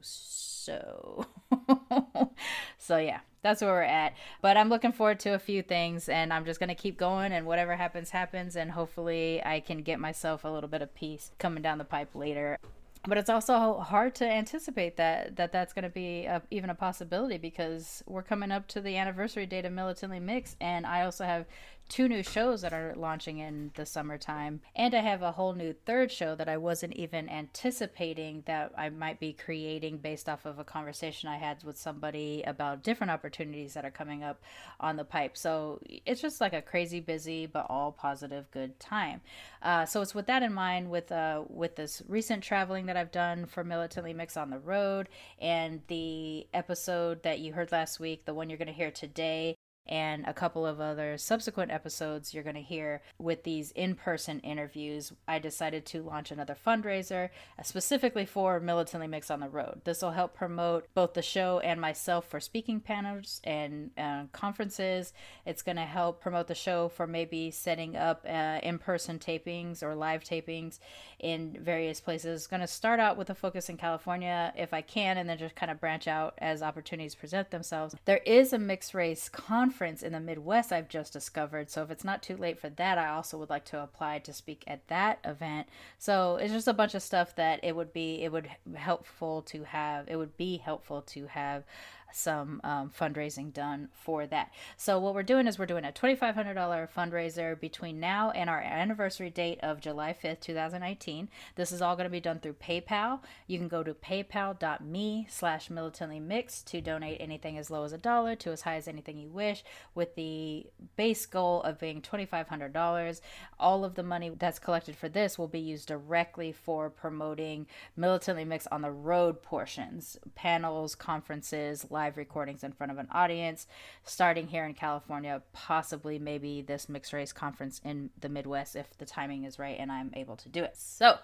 so. 0.00 1.26
So 2.78 2.96
yeah 2.96 3.20
that's 3.42 3.62
where 3.62 3.70
we're 3.70 3.82
at. 3.82 4.14
But 4.42 4.56
i'm 4.56 4.68
looking 4.68 4.90
forward 4.90 5.20
to 5.20 5.34
a 5.34 5.38
few 5.38 5.62
things 5.62 6.08
and 6.08 6.32
i'm 6.32 6.44
just 6.44 6.58
going 6.58 6.70
to 6.70 6.74
keep 6.74 6.98
going 6.98 7.30
and 7.30 7.46
whatever 7.46 7.76
happens 7.76 8.10
happens 8.10 8.56
and 8.56 8.72
hopefully 8.72 9.40
i 9.44 9.60
can 9.60 9.82
get 9.82 10.00
myself 10.00 10.44
a 10.44 10.48
little 10.48 10.68
bit 10.68 10.82
of 10.82 10.92
peace 10.94 11.30
coming 11.38 11.62
down 11.62 11.78
the 11.78 11.84
pipe 11.84 12.14
later 12.14 12.58
but 13.06 13.16
it's 13.16 13.30
also 13.30 13.78
hard 13.78 14.14
to 14.16 14.26
anticipate 14.26 14.96
that 14.96 15.36
that 15.36 15.52
that's 15.52 15.72
going 15.72 15.84
to 15.84 15.88
be 15.88 16.26
a, 16.26 16.42
even 16.50 16.70
a 16.70 16.74
possibility 16.74 17.38
because 17.38 18.02
we're 18.06 18.22
coming 18.22 18.50
up 18.50 18.66
to 18.68 18.80
the 18.80 18.96
anniversary 18.96 19.46
date 19.46 19.64
of 19.64 19.72
militantly 19.72 20.20
mixed 20.20 20.56
and 20.60 20.86
i 20.86 21.02
also 21.02 21.24
have 21.24 21.46
two 21.90 22.08
new 22.08 22.22
shows 22.22 22.62
that 22.62 22.72
are 22.72 22.94
launching 22.96 23.38
in 23.38 23.72
the 23.74 23.84
summertime. 23.84 24.60
And 24.76 24.94
I 24.94 25.00
have 25.00 25.22
a 25.22 25.32
whole 25.32 25.52
new 25.52 25.74
third 25.84 26.10
show 26.10 26.34
that 26.36 26.48
I 26.48 26.56
wasn't 26.56 26.94
even 26.94 27.28
anticipating 27.28 28.44
that 28.46 28.72
I 28.78 28.88
might 28.88 29.18
be 29.18 29.32
creating 29.32 29.98
based 29.98 30.28
off 30.28 30.46
of 30.46 30.58
a 30.58 30.64
conversation 30.64 31.28
I 31.28 31.36
had 31.36 31.62
with 31.64 31.76
somebody 31.76 32.42
about 32.46 32.84
different 32.84 33.10
opportunities 33.10 33.74
that 33.74 33.84
are 33.84 33.90
coming 33.90 34.22
up 34.22 34.40
on 34.78 34.96
the 34.96 35.04
pipe. 35.04 35.36
So 35.36 35.80
it's 36.06 36.22
just 36.22 36.40
like 36.40 36.52
a 36.52 36.62
crazy 36.62 37.00
busy, 37.00 37.46
but 37.46 37.66
all 37.68 37.90
positive, 37.90 38.50
good 38.52 38.78
time. 38.78 39.20
Uh, 39.60 39.84
so 39.84 40.00
it's 40.00 40.14
with 40.14 40.26
that 40.26 40.44
in 40.44 40.54
mind, 40.54 40.90
with 40.90 41.10
uh, 41.10 41.42
with 41.48 41.74
this 41.74 42.02
recent 42.08 42.44
traveling 42.44 42.86
that 42.86 42.96
I've 42.96 43.10
done 43.10 43.46
for 43.46 43.64
Militantly 43.64 44.14
Mix 44.14 44.36
on 44.36 44.50
the 44.50 44.58
road, 44.60 45.08
and 45.40 45.80
the 45.88 46.46
episode 46.54 47.24
that 47.24 47.40
you 47.40 47.52
heard 47.52 47.72
last 47.72 47.98
week, 47.98 48.24
the 48.24 48.34
one 48.34 48.48
you're 48.48 48.58
going 48.58 48.68
to 48.68 48.72
hear 48.72 48.92
today 48.92 49.56
and 49.90 50.24
a 50.26 50.32
couple 50.32 50.64
of 50.64 50.80
other 50.80 51.18
subsequent 51.18 51.72
episodes 51.72 52.32
you're 52.32 52.44
going 52.44 52.54
to 52.54 52.62
hear 52.62 53.02
with 53.18 53.42
these 53.42 53.72
in 53.72 53.96
person 53.96 54.38
interviews, 54.40 55.12
I 55.26 55.40
decided 55.40 55.84
to 55.86 56.02
launch 56.02 56.30
another 56.30 56.56
fundraiser 56.64 57.30
uh, 57.58 57.62
specifically 57.64 58.24
for 58.24 58.60
Militantly 58.60 59.08
Mix 59.08 59.30
on 59.30 59.40
the 59.40 59.48
Road. 59.48 59.80
This 59.84 60.00
will 60.00 60.12
help 60.12 60.34
promote 60.34 60.86
both 60.94 61.14
the 61.14 61.22
show 61.22 61.58
and 61.58 61.80
myself 61.80 62.28
for 62.28 62.38
speaking 62.38 62.78
panels 62.78 63.40
and 63.42 63.90
uh, 63.98 64.24
conferences. 64.32 65.12
It's 65.44 65.62
going 65.62 65.76
to 65.76 65.82
help 65.82 66.20
promote 66.20 66.46
the 66.46 66.54
show 66.54 66.88
for 66.88 67.08
maybe 67.08 67.50
setting 67.50 67.96
up 67.96 68.24
uh, 68.28 68.60
in 68.62 68.78
person 68.78 69.18
tapings 69.18 69.82
or 69.82 69.96
live 69.96 70.22
tapings 70.22 70.78
in 71.18 71.58
various 71.60 72.00
places. 72.00 72.46
Going 72.46 72.60
to 72.60 72.68
start 72.68 73.00
out 73.00 73.16
with 73.16 73.28
a 73.28 73.34
focus 73.34 73.68
in 73.68 73.76
California 73.76 74.52
if 74.56 74.72
I 74.72 74.82
can, 74.82 75.18
and 75.18 75.28
then 75.28 75.38
just 75.38 75.56
kind 75.56 75.72
of 75.72 75.80
branch 75.80 76.06
out 76.06 76.34
as 76.38 76.62
opportunities 76.62 77.16
present 77.16 77.50
themselves. 77.50 77.96
There 78.04 78.20
is 78.24 78.52
a 78.52 78.58
mixed 78.58 78.94
race 78.94 79.28
conference 79.28 79.79
conference 79.80 80.02
in 80.02 80.12
the 80.12 80.20
Midwest 80.20 80.72
I've 80.72 80.90
just 80.90 81.10
discovered. 81.10 81.70
So 81.70 81.82
if 81.82 81.90
it's 81.90 82.04
not 82.04 82.22
too 82.22 82.36
late 82.36 82.60
for 82.60 82.68
that, 82.68 82.98
I 82.98 83.08
also 83.08 83.38
would 83.38 83.48
like 83.48 83.64
to 83.66 83.82
apply 83.82 84.18
to 84.18 84.32
speak 84.32 84.62
at 84.66 84.86
that 84.88 85.20
event. 85.24 85.68
So 85.98 86.36
it's 86.36 86.52
just 86.52 86.68
a 86.68 86.74
bunch 86.74 86.94
of 86.94 87.02
stuff 87.02 87.34
that 87.36 87.60
it 87.62 87.74
would 87.74 87.94
be 87.94 88.22
it 88.22 88.30
would 88.30 88.50
helpful 88.74 89.40
to 89.42 89.64
have. 89.64 90.06
It 90.06 90.16
would 90.16 90.36
be 90.36 90.58
helpful 90.58 91.00
to 91.02 91.28
have 91.28 91.64
some 92.12 92.60
um, 92.64 92.90
fundraising 92.90 93.52
done 93.52 93.88
for 93.92 94.26
that. 94.26 94.52
So 94.76 94.98
what 94.98 95.14
we're 95.14 95.22
doing 95.22 95.46
is 95.46 95.58
we're 95.58 95.66
doing 95.66 95.84
a 95.84 95.92
$2,500 95.92 96.88
fundraiser 96.94 97.58
between 97.58 98.00
now 98.00 98.30
and 98.30 98.50
our 98.50 98.60
anniversary 98.60 99.30
date 99.30 99.58
of 99.62 99.80
July 99.80 100.14
5th, 100.14 100.40
2019. 100.40 101.28
This 101.56 101.72
is 101.72 101.82
all 101.82 101.96
going 101.96 102.04
to 102.04 102.10
be 102.10 102.20
done 102.20 102.40
through 102.40 102.54
PayPal. 102.54 103.20
You 103.46 103.58
can 103.58 103.68
go 103.68 103.82
to 103.82 103.94
paypal.me 103.94 105.26
slash 105.28 105.70
militantly 105.70 106.20
to 106.66 106.80
donate 106.80 107.20
anything 107.20 107.58
as 107.58 107.70
low 107.70 107.84
as 107.84 107.92
a 107.92 107.98
dollar 107.98 108.36
to 108.36 108.50
as 108.50 108.62
high 108.62 108.76
as 108.76 108.88
anything 108.88 109.18
you 109.18 109.28
wish 109.28 109.64
with 109.94 110.14
the 110.14 110.66
base 110.96 111.26
goal 111.26 111.62
of 111.62 111.78
being 111.78 112.00
$2,500. 112.00 113.20
All 113.58 113.84
of 113.84 113.94
the 113.94 114.02
money 114.02 114.30
that's 114.30 114.58
collected 114.58 114.96
for 114.96 115.08
this 115.08 115.38
will 115.38 115.48
be 115.48 115.60
used 115.60 115.88
directly 115.88 116.52
for 116.52 116.88
promoting 116.88 117.66
Militantly 117.96 118.44
Mix 118.44 118.66
on 118.68 118.82
the 118.82 118.90
road 118.90 119.42
portions, 119.42 120.18
panels, 120.34 120.94
conferences, 120.94 121.86
live 122.00 122.16
recordings 122.16 122.64
in 122.64 122.72
front 122.72 122.90
of 122.90 122.96
an 122.96 123.08
audience, 123.12 123.66
starting 124.04 124.46
here 124.46 124.64
in 124.64 124.72
California, 124.72 125.42
possibly 125.52 126.18
maybe 126.18 126.62
this 126.62 126.88
mixed 126.88 127.12
race 127.12 127.32
conference 127.32 127.78
in 127.84 128.08
the 128.18 128.28
Midwest 128.30 128.74
if 128.74 128.96
the 128.96 129.04
timing 129.04 129.44
is 129.44 129.58
right 129.58 129.76
and 129.78 129.92
I'm 129.92 130.10
able 130.14 130.36
to 130.36 130.48
do 130.48 130.64
it. 130.64 130.76
So, 130.76 131.18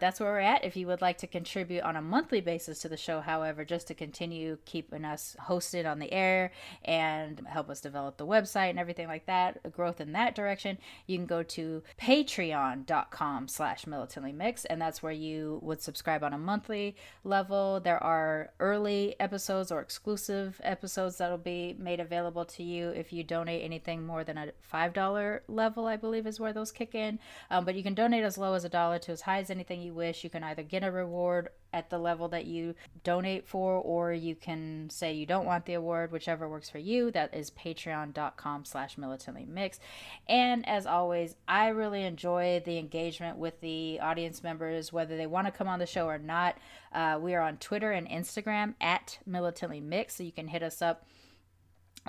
that's 0.00 0.20
where 0.20 0.30
we're 0.30 0.38
at. 0.40 0.64
If 0.64 0.76
you 0.76 0.86
would 0.86 1.00
like 1.00 1.18
to 1.18 1.26
contribute 1.26 1.82
on 1.82 1.96
a 1.96 2.02
monthly 2.02 2.40
basis 2.40 2.80
to 2.80 2.88
the 2.88 2.96
show, 2.96 3.20
however, 3.20 3.64
just 3.64 3.86
to 3.88 3.94
continue 3.94 4.58
keeping 4.64 5.04
us 5.04 5.36
hosted 5.48 5.90
on 5.90 5.98
the 5.98 6.12
air 6.12 6.52
and 6.84 7.40
help 7.46 7.70
us 7.70 7.80
develop 7.80 8.16
the 8.16 8.26
website 8.26 8.70
and 8.70 8.78
everything 8.78 9.08
like 9.08 9.26
that, 9.26 9.72
growth 9.72 10.00
in 10.00 10.12
that 10.12 10.34
direction, 10.34 10.78
you 11.06 11.16
can 11.16 11.26
go 11.26 11.42
to 11.42 11.82
patreon.com 12.00 13.48
slash 13.48 13.86
militantly 13.86 14.32
mix, 14.32 14.64
and 14.64 14.80
that's 14.80 15.02
where 15.02 15.12
you 15.12 15.58
would 15.62 15.82
subscribe 15.82 16.22
on 16.22 16.32
a 16.32 16.38
monthly 16.38 16.96
level. 17.24 17.80
There 17.80 18.02
are 18.02 18.50
early 18.60 19.16
episodes 19.20 19.70
or 19.70 19.80
exclusive 19.80 20.60
episodes 20.62 21.18
that'll 21.18 21.38
be 21.38 21.76
made 21.78 22.00
available 22.00 22.44
to 22.44 22.62
you 22.62 22.90
if 22.90 23.12
you 23.12 23.24
donate 23.24 23.64
anything 23.64 24.06
more 24.06 24.24
than 24.24 24.38
a 24.38 24.52
$5 24.72 25.40
level, 25.48 25.86
I 25.86 25.96
believe 25.96 26.26
is 26.26 26.40
where 26.40 26.52
those 26.52 26.72
kick 26.72 26.94
in. 26.94 27.18
Um, 27.50 27.64
but 27.64 27.74
you 27.74 27.82
can 27.82 27.94
donate 27.94 28.24
as 28.24 28.38
low 28.38 28.54
as 28.54 28.64
a 28.64 28.68
dollar 28.68 28.98
to 29.00 29.12
as 29.12 29.22
high 29.22 29.38
as 29.38 29.50
anything 29.50 29.80
you 29.80 29.87
you 29.88 29.94
wish. 29.94 30.22
You 30.22 30.30
can 30.30 30.44
either 30.44 30.62
get 30.62 30.84
a 30.84 30.90
reward 30.90 31.48
at 31.72 31.90
the 31.90 31.98
level 31.98 32.28
that 32.28 32.46
you 32.46 32.74
donate 33.04 33.46
for, 33.46 33.74
or 33.74 34.12
you 34.12 34.34
can 34.34 34.88
say 34.90 35.12
you 35.12 35.26
don't 35.26 35.44
want 35.44 35.66
the 35.66 35.74
award, 35.74 36.12
whichever 36.12 36.48
works 36.48 36.70
for 36.70 36.78
you. 36.78 37.10
That 37.10 37.34
is 37.34 37.50
patreon.com 37.50 38.64
slash 38.64 38.96
militantly 38.96 39.46
mix. 39.46 39.80
And 40.28 40.66
as 40.68 40.86
always, 40.86 41.36
I 41.46 41.68
really 41.68 42.04
enjoy 42.04 42.62
the 42.64 42.78
engagement 42.78 43.38
with 43.38 43.60
the 43.60 43.98
audience 44.00 44.42
members, 44.42 44.92
whether 44.92 45.16
they 45.16 45.26
want 45.26 45.46
to 45.46 45.52
come 45.52 45.68
on 45.68 45.78
the 45.78 45.86
show 45.86 46.06
or 46.06 46.18
not. 46.18 46.56
Uh, 46.92 47.18
we 47.20 47.34
are 47.34 47.42
on 47.42 47.56
Twitter 47.58 47.92
and 47.92 48.08
Instagram 48.08 48.74
at 48.80 49.18
militantly 49.26 49.80
mix, 49.80 50.16
so 50.16 50.22
you 50.22 50.32
can 50.32 50.48
hit 50.48 50.62
us 50.62 50.80
up 50.80 51.04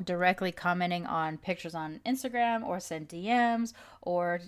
directly 0.03 0.51
commenting 0.51 1.05
on 1.05 1.37
pictures 1.37 1.75
on 1.75 1.99
Instagram 2.05 2.65
or 2.65 2.79
send 2.79 3.09
DMs 3.09 3.73
or 4.01 4.41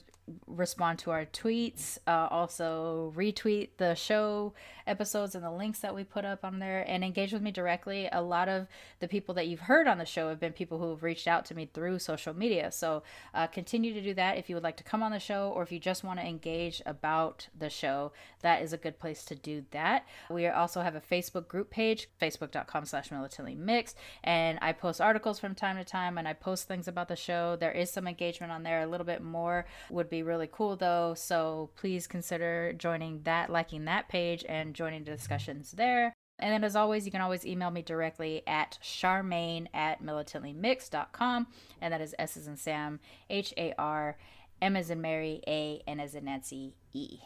respond 0.47 0.99
to 0.99 1.11
our 1.11 1.25
tweets. 1.25 1.97
Uh, 2.07 2.27
also, 2.29 3.13
retweet 3.15 3.69
the 3.77 3.95
show 3.95 4.53
episodes 4.87 5.35
and 5.35 5.43
the 5.43 5.51
links 5.51 5.79
that 5.79 5.93
we 5.93 6.03
put 6.03 6.25
up 6.25 6.43
on 6.43 6.59
there 6.59 6.83
and 6.87 7.03
engage 7.03 7.33
with 7.33 7.41
me 7.41 7.51
directly. 7.51 8.07
A 8.11 8.21
lot 8.21 8.47
of 8.47 8.67
the 8.99 9.07
people 9.07 9.35
that 9.35 9.47
you've 9.47 9.61
heard 9.61 9.87
on 9.87 9.97
the 9.97 10.05
show 10.05 10.29
have 10.29 10.39
been 10.39 10.53
people 10.53 10.77
who 10.77 10.89
have 10.89 11.03
reached 11.03 11.27
out 11.27 11.45
to 11.45 11.55
me 11.55 11.69
through 11.71 11.99
social 11.99 12.33
media. 12.33 12.71
So, 12.71 13.03
uh, 13.33 13.47
continue 13.47 13.93
to 13.93 14.01
do 14.01 14.13
that 14.13 14.37
if 14.37 14.49
you 14.49 14.55
would 14.55 14.63
like 14.63 14.77
to 14.77 14.83
come 14.83 15.03
on 15.03 15.11
the 15.11 15.19
show 15.19 15.51
or 15.53 15.63
if 15.63 15.71
you 15.71 15.79
just 15.79 16.03
want 16.03 16.19
to 16.19 16.25
engage 16.25 16.81
about 16.85 17.47
the 17.57 17.69
show. 17.69 18.11
That 18.41 18.61
is 18.61 18.73
a 18.73 18.77
good 18.77 18.99
place 18.99 19.23
to 19.25 19.35
do 19.35 19.65
that. 19.71 20.05
We 20.29 20.47
also 20.47 20.81
have 20.81 20.95
a 20.95 21.01
Facebook 21.01 21.47
group 21.47 21.69
page, 21.69 22.09
facebook.com 22.21 22.85
slash 22.85 23.11
militantly 23.11 23.55
mixed, 23.55 23.97
and 24.23 24.59
I 24.61 24.71
post 24.71 25.01
articles 25.01 25.39
from 25.39 25.55
time 25.55 25.77
to 25.77 25.83
time 25.83 26.17
and 26.17 26.27
I 26.27 26.33
post 26.33 26.67
things 26.67 26.87
about 26.87 27.07
the 27.07 27.15
show. 27.15 27.55
There 27.55 27.71
is 27.71 27.91
some 27.91 28.07
engagement 28.07 28.51
on 28.51 28.63
there, 28.63 28.81
a 28.81 28.87
little 28.87 29.05
bit 29.05 29.21
more 29.21 29.40
would 29.89 30.09
be 30.09 30.23
really 30.23 30.49
cool 30.51 30.75
though. 30.75 31.13
So 31.15 31.69
please 31.75 32.07
consider 32.07 32.73
joining 32.73 33.23
that, 33.23 33.49
liking 33.49 33.85
that 33.85 34.09
page, 34.09 34.45
and 34.47 34.73
joining 34.73 35.03
the 35.03 35.11
discussions 35.11 35.71
there. 35.71 36.13
And 36.39 36.51
then, 36.51 36.63
as 36.63 36.75
always, 36.75 37.05
you 37.05 37.11
can 37.11 37.21
always 37.21 37.45
email 37.45 37.69
me 37.69 37.83
directly 37.83 38.41
at 38.47 38.79
sharmane 38.81 39.67
at 39.75 40.03
militantlymix.com. 40.03 41.47
And 41.81 41.93
that 41.93 42.01
is 42.01 42.15
S 42.17 42.35
as 42.35 42.47
in 42.47 42.57
Sam, 42.57 42.99
H 43.29 43.53
A 43.57 43.73
R, 43.77 44.17
M 44.59 44.75
as 44.75 44.89
in 44.89 45.01
Mary, 45.01 45.41
A, 45.47 45.83
N 45.87 45.99
as 45.99 46.15
in 46.15 46.25
Nancy, 46.25 46.73
E 46.93 47.19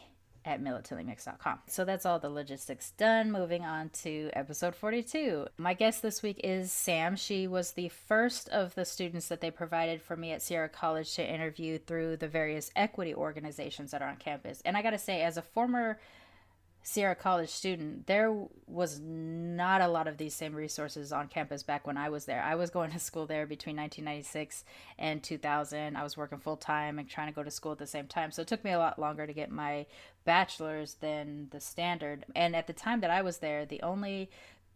at 0.46 0.64
militantlymix.com. 0.64 1.60
So 1.68 1.86
that's 1.86 2.06
all 2.06 2.20
the 2.20 2.30
logistics 2.30 2.92
done. 2.92 3.32
Moving 3.32 3.64
on 3.64 3.90
to 4.04 4.30
episode 4.34 4.76
42. 4.76 5.48
My 5.58 5.74
guest 5.74 6.02
this 6.02 6.22
week 6.22 6.40
is 6.44 6.72
Sam. 6.72 7.16
She 7.16 7.48
was 7.48 7.72
the 7.72 7.90
first 7.90 8.50
of 8.50 8.76
the 8.76 8.86
students 8.86 9.28
that 9.28 9.42
they 9.42 9.52
provided 9.52 10.02
for 10.02 10.16
me 10.16 10.32
at 10.32 10.42
Sierra 10.42 10.70
College 10.70 11.14
to 11.16 11.28
interview 11.28 11.78
through 11.78 12.18
the 12.18 12.28
various 12.28 12.72
equity 12.76 13.14
organizations 13.16 13.92
that 13.92 14.02
are 14.02 14.10
on 14.10 14.18
campus. 14.18 14.62
And 14.66 14.78
I 14.78 14.82
got 14.82 14.92
to 14.92 15.00
say, 15.00 15.22
as 15.22 15.38
a 15.38 15.42
former 15.42 16.00
Sierra 16.88 17.16
College 17.16 17.50
student, 17.50 18.06
there 18.06 18.32
was 18.68 19.00
not 19.02 19.82
a 19.82 19.88
lot 19.88 20.08
of 20.08 20.18
these 20.18 20.36
same 20.36 20.54
resources 20.54 21.12
on 21.12 21.28
campus 21.28 21.64
back 21.64 21.88
when 21.88 21.98
I 21.98 22.10
was 22.10 22.26
there. 22.26 22.44
I 22.44 22.54
was 22.54 22.70
going 22.70 22.92
to 22.92 23.00
school 23.00 23.26
there 23.26 23.48
between 23.48 23.76
1996 23.76 24.64
and 25.00 25.24
2000. 25.24 25.96
I 25.96 26.04
was 26.04 26.16
working 26.16 26.38
full 26.38 26.58
time 26.58 27.00
and 27.00 27.10
trying 27.10 27.28
to 27.28 27.34
go 27.34 27.42
to 27.42 27.50
school 27.50 27.72
at 27.72 27.80
the 27.80 27.88
same 27.88 28.06
time. 28.06 28.30
So 28.30 28.44
it 28.44 28.48
took 28.48 28.64
me 28.64 28.72
a 28.72 28.78
lot 28.78 29.00
longer 29.00 29.26
to 29.26 29.34
get 29.34 29.50
my 29.50 29.88
bachelor's 30.26 30.94
than 31.02 31.48
the 31.50 31.60
standard. 31.60 32.24
And 32.36 32.56
at 32.56 32.68
the 32.68 32.74
time 32.74 33.02
that 33.02 33.10
I 33.10 33.24
was 33.24 33.40
there, 33.40 33.66
the 33.66 33.82
only 33.82 34.30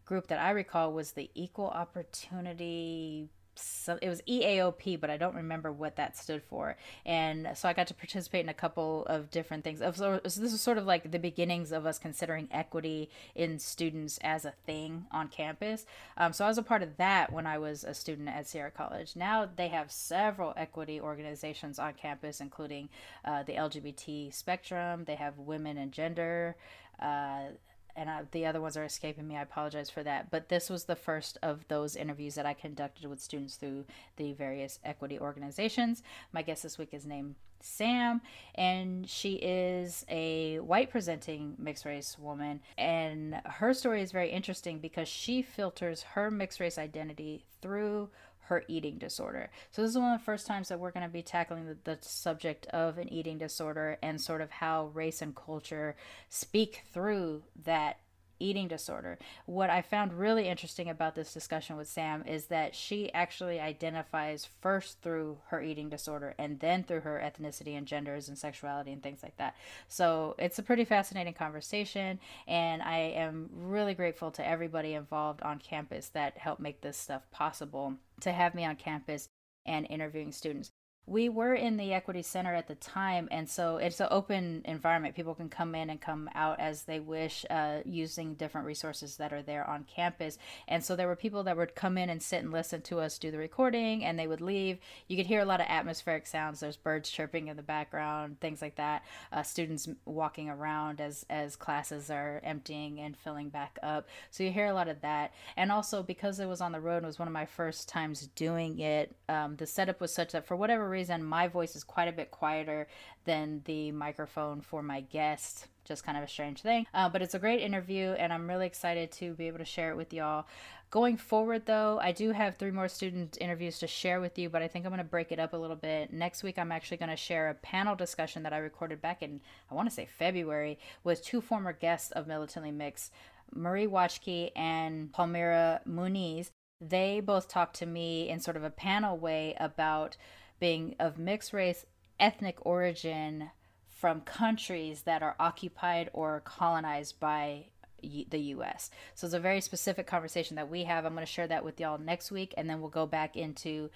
group 0.04 0.26
that 0.30 0.40
I 0.40 0.50
recall 0.50 0.92
was 0.92 1.12
the 1.12 1.30
Equal 1.36 1.68
Opportunity 1.68 3.30
so 3.62 3.98
it 4.02 4.10
was 4.10 4.22
EAOP, 4.28 5.00
but 5.00 5.10
I 5.10 5.18
don't 5.18 5.36
remember 5.36 5.72
what 5.72 5.96
that 5.96 6.18
stood 6.18 6.44
for. 6.44 6.78
And 7.06 7.50
so 7.56 7.68
I 7.68 7.74
got 7.74 7.88
to 7.88 7.94
participate 7.94 8.44
in 8.44 8.50
a 8.50 8.54
couple 8.54 9.06
of 9.08 9.30
different 9.32 9.64
things. 9.64 9.80
So 9.80 10.20
this 10.24 10.38
is 10.38 10.62
sort 10.62 10.78
of 10.78 10.86
like 10.86 11.12
the 11.12 11.20
beginnings 11.20 11.72
of 11.72 11.86
us 11.86 12.00
considering 12.00 12.48
equity 12.52 13.10
in 13.36 13.60
students 13.60 14.20
as 14.24 14.46
a 14.46 14.54
thing 14.66 15.06
on 15.12 15.28
campus. 15.28 15.86
Um, 16.18 16.34
so 16.34 16.46
I 16.46 16.48
was 16.48 16.58
a 16.58 16.64
part 16.64 16.84
of 16.84 16.98
that 16.98 17.32
when 17.32 17.48
I 17.48 17.58
was 17.58 17.84
a 17.84 17.94
student 17.94 18.30
at 18.30 18.48
Sierra 18.48 18.72
College. 18.72 19.16
Now 19.16 19.48
they 19.56 19.70
have 19.70 19.92
several 19.92 20.54
equity 20.56 21.00
organizations 21.00 21.80
on 21.80 21.94
campus, 21.94 22.42
including 22.42 22.90
uh, 23.26 23.44
the 23.44 23.54
LGBT 23.54 24.34
spectrum. 24.34 25.06
They 25.06 25.16
have 25.16 25.38
women 25.38 25.78
and 25.78 25.92
gender. 25.92 26.56
Uh, 27.00 27.50
and 27.96 28.10
I, 28.10 28.22
the 28.32 28.46
other 28.46 28.62
ones 28.62 28.78
are 28.78 28.84
escaping 28.84 29.28
me. 29.28 29.38
I 29.38 29.42
apologize 29.42 29.90
for 29.90 30.04
that. 30.04 30.32
But 30.32 30.50
this 30.50 30.70
was 30.70 30.86
the 30.86 30.96
first 30.96 31.38
of 31.42 31.68
those 31.68 31.96
interviews 31.96 32.36
that 32.36 32.46
I 32.46 32.54
conducted 32.54 33.10
with 33.10 33.22
students 33.22 33.56
through 33.56 33.86
the 34.18 34.34
various 34.34 34.80
equity 34.84 35.20
organizations. 35.20 36.04
My 36.32 36.42
guest 36.42 36.64
this 36.64 36.78
week 36.78 36.94
is 36.94 37.06
named 37.06 37.36
Sam, 37.62 38.22
and 38.56 39.10
she 39.10 39.34
is 39.34 40.06
a 40.10 40.60
white 40.60 40.90
presenting 40.90 41.56
mixed 41.58 41.86
race 41.86 42.18
woman. 42.18 42.62
And 42.78 43.42
her 43.46 43.74
story 43.74 44.02
is 44.02 44.12
very 44.12 44.30
interesting 44.30 44.80
because 44.80 45.08
she 45.08 45.42
filters 45.42 46.04
her 46.14 46.32
mixed 46.32 46.60
race 46.60 46.78
identity 46.78 47.46
through 47.62 48.10
her 48.50 48.64
eating 48.68 48.98
disorder. 48.98 49.50
So 49.72 49.82
this 49.82 49.92
is 49.92 49.98
one 49.98 50.12
of 50.12 50.20
the 50.20 50.26
first 50.26 50.48
times 50.48 50.70
that 50.70 50.80
we're 50.80 50.92
going 50.92 51.06
to 51.06 51.14
be 51.14 51.22
tackling 51.22 51.66
the, 51.66 51.78
the 51.84 51.98
subject 52.02 52.66
of 52.68 52.98
an 52.98 53.12
eating 53.14 53.38
disorder 53.38 53.98
and 54.02 54.20
sort 54.20 54.42
of 54.42 54.50
how 54.50 54.88
race 54.94 55.22
and 55.22 55.36
culture 55.36 55.96
speak 56.30 56.84
through 56.92 57.44
that 57.64 58.00
eating 58.40 58.68
disorder. 58.68 59.18
What 59.46 59.70
I 59.70 59.82
found 59.82 60.14
really 60.14 60.48
interesting 60.48 60.90
about 60.90 61.16
this 61.16 61.34
discussion 61.34 61.78
with 61.78 61.88
Sam 61.88 62.24
is 62.26 62.46
that 62.46 62.76
she 62.76 63.14
actually 63.14 63.60
identifies 63.60 64.48
first 64.62 65.02
through 65.02 65.38
her 65.48 65.62
eating 65.62 65.90
disorder 65.90 66.36
and 66.38 66.60
then 66.60 66.84
through 66.84 67.02
her 67.02 67.22
ethnicity 67.24 67.78
and 67.78 67.88
genders 67.88 68.28
and 68.28 68.38
sexuality 68.38 68.92
and 68.92 69.04
things 69.04 69.24
like 69.24 69.38
that. 69.38 69.56
So 69.88 70.36
it's 70.40 70.60
a 70.60 70.64
pretty 70.64 70.86
fascinating 70.86 71.34
conversation, 71.34 72.20
and 72.48 72.82
I 72.82 72.98
am 72.98 73.50
really 73.54 73.94
grateful 73.94 74.32
to 74.32 74.48
everybody 74.48 74.94
involved 74.94 75.42
on 75.42 75.60
campus 75.60 76.10
that 76.10 76.38
helped 76.38 76.62
make 76.62 76.82
this 76.82 76.98
stuff 76.98 77.30
possible 77.32 77.96
to 78.22 78.32
have 78.32 78.56
me 78.56 78.66
on 78.66 78.76
campus 78.76 79.28
and 79.66 79.86
interviewing 79.90 80.32
students 80.32 80.72
we 81.10 81.28
were 81.28 81.56
in 81.56 81.78
the 81.78 81.92
equity 81.92 82.22
center 82.22 82.54
at 82.54 82.68
the 82.68 82.76
time 82.76 83.28
and 83.32 83.50
so 83.50 83.78
it's 83.78 84.00
an 84.00 84.08
open 84.12 84.62
environment. 84.66 85.16
People 85.16 85.34
can 85.34 85.50
come 85.50 85.74
in 85.74 85.90
and 85.90 86.00
come 86.00 86.30
out 86.36 86.60
as 86.60 86.84
they 86.84 87.00
wish 87.00 87.46
uh, 87.50 87.80
using 87.84 88.36
different 88.36 88.68
resources 88.68 89.18
that 89.18 89.34
are 89.34 89.42
there 89.42 89.68
on 89.68 89.86
campus. 89.86 90.38
And 90.68 90.84
so 90.84 90.96
there 90.96 91.08
were 91.08 91.16
people 91.16 91.44
that 91.44 91.58
would 91.58 91.74
come 91.74 91.98
in 91.98 92.10
and 92.10 92.22
sit 92.22 92.44
and 92.44 92.52
listen 92.52 92.82
to 92.84 93.00
us 93.00 93.18
do 93.18 93.32
the 93.32 93.40
recording 93.40 94.06
and 94.06 94.20
they 94.20 94.28
would 94.28 94.42
leave. 94.42 94.78
You 95.08 95.18
could 95.18 95.26
hear 95.26 95.42
a 95.42 95.46
lot 95.46 95.62
of 95.62 95.66
atmospheric 95.68 96.28
sounds. 96.28 96.60
There's 96.60 96.78
birds 96.78 97.10
chirping 97.10 97.48
in 97.48 97.58
the 97.58 97.64
background 97.64 98.40
things 98.40 98.62
like 98.62 98.76
that. 98.76 99.04
Uh, 99.34 99.42
students 99.42 99.90
walking 100.06 100.50
around 100.50 101.02
as 101.02 101.26
as 101.30 101.56
classes 101.56 102.12
are 102.12 102.40
emptying 102.44 103.00
and 103.00 103.18
filling 103.18 103.50
back 103.50 103.80
up. 103.82 104.08
So 104.30 104.44
you 104.44 104.52
hear 104.52 104.68
a 104.68 104.74
lot 104.74 104.88
of 104.88 105.02
that. 105.02 105.34
And 105.58 105.72
also 105.72 106.04
because 106.04 106.40
it 106.40 106.48
was 106.48 106.62
on 106.62 106.72
the 106.72 106.80
road 106.80 107.04
it 107.04 107.08
was 107.08 107.18
one 107.18 107.28
of 107.28 107.34
my 107.34 107.46
first 107.46 107.90
times 107.90 108.28
doing 108.36 108.78
it 108.78 109.16
um, 109.28 109.56
the 109.56 109.66
setup 109.66 110.00
was 110.00 110.14
such 110.14 110.34
that 110.34 110.46
for 110.46 110.56
whatever 110.56 110.88
reason 110.88 110.99
reason, 111.00 111.24
my 111.24 111.48
voice 111.48 111.76
is 111.76 111.84
quite 111.84 112.08
a 112.08 112.12
bit 112.12 112.32
quieter 112.32 112.88
than 113.26 113.62
the 113.66 113.92
microphone 113.92 114.62
for 114.62 114.84
my 114.84 115.02
guest. 115.02 115.68
Just 115.86 116.04
kind 116.04 116.18
of 116.18 116.24
a 116.24 116.28
strange 116.28 116.62
thing. 116.62 116.86
Uh, 116.94 117.10
but 117.10 117.22
it's 117.22 117.34
a 117.34 117.40
great 117.40 117.62
interview, 117.62 118.10
and 118.12 118.32
I'm 118.32 118.48
really 118.48 118.68
excited 118.68 119.12
to 119.14 119.34
be 119.34 119.48
able 119.48 119.58
to 119.60 119.66
share 119.66 119.90
it 119.90 119.98
with 119.98 120.14
y'all. 120.14 120.46
Going 120.92 121.18
forward, 121.18 121.66
though, 121.66 122.00
I 122.02 122.12
do 122.12 122.32
have 122.32 122.58
three 122.58 122.72
more 122.72 122.88
student 122.88 123.38
interviews 123.40 123.80
to 123.80 123.88
share 123.88 124.20
with 124.20 124.38
you, 124.38 124.50
but 124.50 124.62
I 124.62 124.68
think 124.68 124.86
I'm 124.86 124.92
going 124.92 124.98
to 124.98 125.04
break 125.04 125.32
it 125.32 125.40
up 125.40 125.54
a 125.54 125.58
little 125.58 125.76
bit. 125.76 126.12
Next 126.12 126.44
week, 126.44 126.60
I'm 126.60 126.72
actually 126.72 126.98
going 126.98 127.10
to 127.10 127.16
share 127.16 127.50
a 127.50 127.54
panel 127.56 127.96
discussion 127.96 128.44
that 128.44 128.54
I 128.54 128.58
recorded 128.58 129.02
back 129.02 129.22
in, 129.24 129.40
I 129.72 129.76
want 129.76 129.88
to 129.90 129.96
say 129.96 130.08
February, 130.18 130.80
with 131.04 131.24
two 131.24 131.42
former 131.42 131.74
guests 131.74 132.12
of 132.12 132.28
Militantly 132.28 132.72
Mixed. 132.72 133.14
Marie 133.54 133.88
Watchke 133.88 134.52
and 134.56 135.12
Palmira 135.12 135.80
Muniz, 135.88 136.52
they 136.82 137.20
both 137.20 137.48
talked 137.48 137.76
to 137.78 137.86
me 137.86 138.30
in 138.30 138.40
sort 138.40 138.58
of 138.58 138.64
a 138.64 138.70
panel 138.70 139.18
way 139.18 139.56
about 139.60 140.18
being 140.60 140.96
of 141.00 141.18
mixed 141.18 141.54
race, 141.54 141.86
ethnic 142.20 142.58
origin 142.66 143.52
from 143.88 144.22
countries 144.22 145.02
that 145.02 145.22
are 145.22 145.36
occupied 145.40 146.10
or 146.14 146.42
colonized 146.46 147.20
by 147.20 147.66
the 148.02 148.40
US. 148.40 148.90
So 149.16 149.28
it's 149.28 149.34
a 149.34 149.40
very 149.40 149.62
specific 149.62 150.08
conversation 150.08 150.56
that 150.56 150.70
we 150.70 150.86
have. 150.86 151.06
I'm 151.06 151.14
going 151.14 151.26
to 151.26 151.32
share 151.32 151.48
that 151.48 151.64
with 151.64 151.80
y'all 151.80 151.98
next 151.98 152.32
week 152.32 152.54
and 152.58 152.70
then 152.70 152.80
we'll 152.82 152.90
go 152.90 153.06
back 153.06 153.36
into 153.36 153.90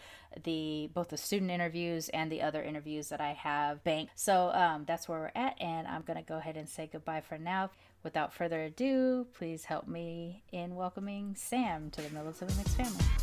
the 0.43 0.89
both 0.93 1.10
the 1.10 1.17
student 1.17 1.51
interviews 1.51 2.10
and 2.10 2.32
the 2.32 2.41
other 2.41 2.62
interviews 2.62 3.10
that 3.10 3.22
I 3.22 3.34
have 3.34 3.84
banked. 3.84 4.12
So 4.15 4.51
um, 4.53 4.84
that's 4.86 5.08
where 5.08 5.20
we're 5.20 5.41
at 5.41 5.55
and 5.62 5.88
I'm 5.88 6.01
going 6.01 6.17
to 6.17 6.27
go 6.27 6.38
ahead 6.38 6.58
and 6.58 6.67
say 6.67 6.89
goodbye 6.91 7.22
for 7.22 7.38
now. 7.38 7.70
Without 8.03 8.34
further 8.34 8.63
ado, 8.63 9.27
please 9.38 9.65
help 9.65 9.88
me 9.88 10.43
in 10.51 10.75
welcoming 10.75 11.36
Sam 11.36 11.89
to 11.91 12.01
the 12.01 12.10
Militantly 12.10 12.58
Mixed 12.58 12.75
family. 12.75 13.23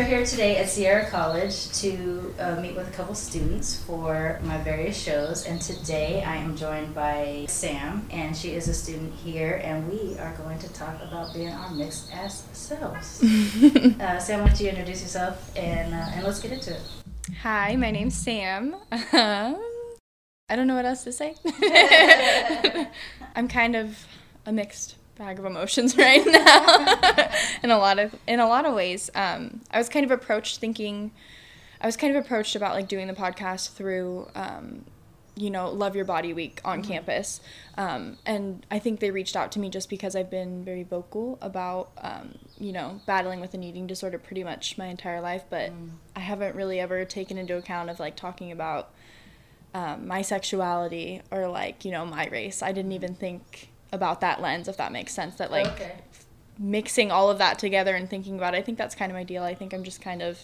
Are 0.00 0.04
here 0.04 0.24
today 0.24 0.56
at 0.56 0.66
Sierra 0.66 1.04
College 1.10 1.70
to 1.72 2.34
uh, 2.38 2.58
meet 2.58 2.74
with 2.74 2.88
a 2.88 2.90
couple 2.92 3.14
students 3.14 3.76
for 3.84 4.40
my 4.44 4.56
various 4.62 4.98
shows. 4.98 5.44
And 5.44 5.60
today 5.60 6.22
I 6.22 6.36
am 6.36 6.56
joined 6.56 6.94
by 6.94 7.44
Sam, 7.50 8.08
and 8.10 8.34
she 8.34 8.52
is 8.52 8.66
a 8.68 8.72
student 8.72 9.12
here, 9.12 9.60
and 9.62 9.86
we 9.92 10.18
are 10.18 10.34
going 10.38 10.58
to 10.60 10.72
talk 10.72 11.02
about 11.02 11.34
being 11.34 11.50
our 11.50 11.70
mixed 11.72 12.10
ass 12.14 12.48
selves. 12.54 13.22
uh, 14.00 14.18
Sam, 14.18 14.40
why 14.40 14.46
don't 14.46 14.60
you 14.60 14.70
introduce 14.70 15.02
yourself 15.02 15.54
and, 15.54 15.92
uh, 15.92 16.06
and 16.14 16.24
let's 16.24 16.40
get 16.40 16.52
into 16.52 16.72
it. 16.72 16.80
Hi, 17.42 17.76
my 17.76 17.90
name's 17.90 18.16
Sam. 18.16 18.76
Um, 18.90 18.96
I 20.48 20.56
don't 20.56 20.66
know 20.66 20.76
what 20.76 20.86
else 20.86 21.04
to 21.04 21.12
say. 21.12 21.34
I'm 23.36 23.48
kind 23.48 23.76
of 23.76 24.06
a 24.46 24.52
mixed 24.52 24.96
bag 25.20 25.38
of 25.38 25.44
emotions 25.44 25.98
right 25.98 26.24
now 26.26 27.30
in 27.62 27.70
a 27.70 27.76
lot 27.76 27.98
of 27.98 28.16
in 28.26 28.40
a 28.40 28.48
lot 28.48 28.64
of 28.64 28.74
ways 28.74 29.10
um, 29.14 29.60
i 29.70 29.76
was 29.76 29.88
kind 29.88 30.04
of 30.04 30.10
approached 30.10 30.58
thinking 30.58 31.12
i 31.82 31.86
was 31.86 31.94
kind 31.94 32.16
of 32.16 32.24
approached 32.24 32.56
about 32.56 32.74
like 32.74 32.88
doing 32.88 33.06
the 33.06 33.12
podcast 33.12 33.74
through 33.74 34.26
um, 34.34 34.82
you 35.36 35.50
know 35.50 35.70
love 35.70 35.94
your 35.94 36.06
body 36.06 36.32
week 36.32 36.62
on 36.64 36.80
mm-hmm. 36.80 36.92
campus 36.92 37.42
um, 37.76 38.16
and 38.24 38.64
i 38.70 38.78
think 38.78 38.98
they 39.00 39.10
reached 39.10 39.36
out 39.36 39.52
to 39.52 39.58
me 39.58 39.68
just 39.68 39.90
because 39.90 40.16
i've 40.16 40.30
been 40.30 40.64
very 40.64 40.84
vocal 40.84 41.36
about 41.42 41.90
um, 41.98 42.38
you 42.58 42.72
know 42.72 42.98
battling 43.04 43.40
with 43.40 43.52
an 43.52 43.62
eating 43.62 43.86
disorder 43.86 44.18
pretty 44.18 44.42
much 44.42 44.78
my 44.78 44.86
entire 44.86 45.20
life 45.20 45.44
but 45.50 45.70
mm. 45.70 45.90
i 46.16 46.20
haven't 46.20 46.56
really 46.56 46.80
ever 46.80 47.04
taken 47.04 47.36
into 47.36 47.58
account 47.58 47.90
of 47.90 48.00
like 48.00 48.16
talking 48.16 48.50
about 48.50 48.90
um, 49.74 50.06
my 50.08 50.22
sexuality 50.22 51.20
or 51.30 51.46
like 51.46 51.84
you 51.84 51.90
know 51.92 52.06
my 52.06 52.26
race 52.28 52.62
i 52.62 52.72
didn't 52.72 52.92
even 52.92 53.14
think 53.14 53.69
about 53.92 54.20
that 54.20 54.40
lens, 54.40 54.68
if 54.68 54.76
that 54.76 54.92
makes 54.92 55.12
sense. 55.12 55.36
That 55.36 55.50
like 55.50 55.66
okay. 55.66 55.94
mixing 56.58 57.10
all 57.10 57.30
of 57.30 57.38
that 57.38 57.58
together 57.58 57.94
and 57.94 58.08
thinking 58.08 58.36
about 58.36 58.54
it, 58.54 58.58
I 58.58 58.62
think 58.62 58.78
that's 58.78 58.94
kind 58.94 59.10
of 59.10 59.16
my 59.16 59.24
deal. 59.24 59.42
I 59.42 59.54
think 59.54 59.72
I'm 59.72 59.84
just 59.84 60.00
kind 60.00 60.22
of 60.22 60.38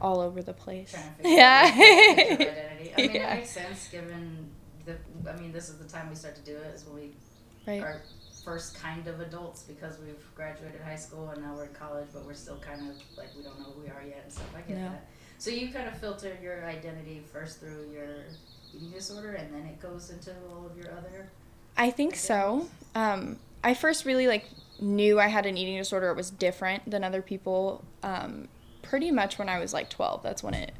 all 0.00 0.20
over 0.20 0.42
the 0.42 0.52
place. 0.52 0.94
yeah. 1.24 1.70
Identity. 1.72 2.92
I 2.96 3.00
mean, 3.00 3.14
yeah. 3.14 3.32
it 3.32 3.36
makes 3.36 3.50
sense 3.50 3.88
given 3.88 4.48
the. 4.84 4.96
I 5.30 5.36
mean, 5.36 5.52
this 5.52 5.68
is 5.68 5.78
the 5.78 5.88
time 5.88 6.08
we 6.08 6.14
start 6.14 6.36
to 6.36 6.42
do 6.42 6.56
it. 6.56 6.74
Is 6.74 6.84
when 6.84 6.94
we 6.96 7.10
right. 7.66 7.82
are 7.82 8.02
first 8.44 8.74
kind 8.74 9.06
of 9.06 9.20
adults 9.20 9.62
because 9.62 9.98
we've 10.00 10.34
graduated 10.34 10.80
high 10.80 10.96
school 10.96 11.30
and 11.30 11.42
now 11.42 11.54
we're 11.54 11.66
in 11.66 11.74
college, 11.74 12.08
but 12.12 12.24
we're 12.24 12.34
still 12.34 12.58
kind 12.58 12.80
of 12.80 12.96
like 13.16 13.28
we 13.36 13.42
don't 13.42 13.58
know 13.58 13.66
who 13.66 13.82
we 13.82 13.88
are 13.88 14.02
yet 14.06 14.22
and 14.24 14.32
stuff. 14.32 14.46
I 14.56 14.60
get 14.62 14.78
no. 14.78 14.84
that. 14.84 15.06
So 15.38 15.50
you 15.50 15.72
kind 15.72 15.88
of 15.88 15.98
filter 15.98 16.36
your 16.42 16.64
identity 16.66 17.22
first 17.32 17.60
through 17.60 17.90
your 17.92 18.26
eating 18.74 18.90
disorder, 18.90 19.32
and 19.32 19.52
then 19.52 19.66
it 19.66 19.80
goes 19.80 20.10
into 20.10 20.32
all 20.48 20.66
of 20.66 20.76
your 20.76 20.92
other 20.92 21.30
I 21.76 21.90
think 21.90 22.16
so. 22.16 22.68
Um, 22.94 23.38
I 23.64 23.74
first 23.74 24.04
really 24.04 24.26
like 24.26 24.46
knew 24.80 25.20
I 25.20 25.28
had 25.28 25.46
an 25.46 25.56
eating 25.56 25.76
disorder. 25.76 26.10
It 26.10 26.16
was 26.16 26.30
different 26.30 26.90
than 26.90 27.04
other 27.04 27.22
people. 27.22 27.84
Um, 28.02 28.48
pretty 28.82 29.10
much 29.10 29.38
when 29.38 29.48
I 29.48 29.58
was 29.58 29.72
like 29.72 29.88
12. 29.88 30.22
That's 30.22 30.42
when 30.42 30.54
it 30.54 30.72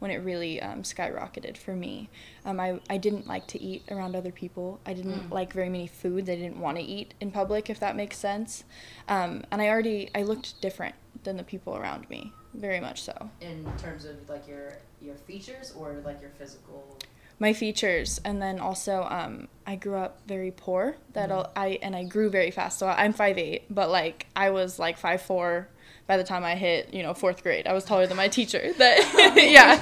when 0.00 0.10
it 0.10 0.16
really 0.16 0.60
um, 0.62 0.82
skyrocketed 0.82 1.56
for 1.58 1.76
me. 1.76 2.08
Um, 2.44 2.58
I, 2.58 2.80
I 2.88 2.96
didn't 2.96 3.26
like 3.26 3.46
to 3.48 3.62
eat 3.62 3.82
around 3.90 4.16
other 4.16 4.32
people. 4.32 4.80
I 4.86 4.94
didn't 4.94 5.28
mm. 5.28 5.30
like 5.30 5.52
very 5.52 5.68
many 5.68 5.86
foods. 5.86 6.28
I 6.30 6.36
didn't 6.36 6.58
want 6.58 6.78
to 6.78 6.82
eat 6.82 7.12
in 7.20 7.30
public, 7.30 7.68
if 7.68 7.78
that 7.80 7.96
makes 7.96 8.16
sense. 8.16 8.64
Um, 9.08 9.44
and 9.52 9.60
I 9.60 9.68
already 9.68 10.10
I 10.14 10.22
looked 10.22 10.60
different 10.62 10.94
than 11.22 11.36
the 11.36 11.42
people 11.42 11.76
around 11.76 12.08
me, 12.08 12.32
very 12.54 12.80
much 12.80 13.02
so. 13.02 13.30
In 13.42 13.70
terms 13.76 14.06
of 14.06 14.28
like 14.28 14.48
your 14.48 14.78
your 15.02 15.14
features 15.14 15.72
or 15.76 16.00
like 16.04 16.20
your 16.20 16.30
physical 16.30 16.98
my 17.40 17.54
features 17.54 18.20
and 18.24 18.40
then 18.40 18.60
also 18.60 19.06
um, 19.10 19.48
i 19.66 19.74
grew 19.74 19.96
up 19.96 20.20
very 20.26 20.52
poor 20.52 20.94
that 21.14 21.30
mm-hmm. 21.30 21.50
i 21.56 21.78
and 21.82 21.96
i 21.96 22.04
grew 22.04 22.30
very 22.30 22.52
fast 22.52 22.78
so 22.78 22.86
i'm 22.86 23.12
5'8 23.12 23.62
but 23.68 23.90
like 23.90 24.26
i 24.36 24.50
was 24.50 24.78
like 24.78 25.00
5'4 25.00 25.64
by 26.06 26.16
the 26.16 26.24
time 26.24 26.44
i 26.44 26.54
hit 26.54 26.92
you 26.92 27.02
know 27.02 27.14
fourth 27.14 27.42
grade. 27.42 27.66
I 27.66 27.72
was 27.72 27.84
taller 27.84 28.06
than 28.06 28.16
my 28.16 28.28
teacher 28.28 28.72
that 28.78 29.32
yeah. 29.50 29.78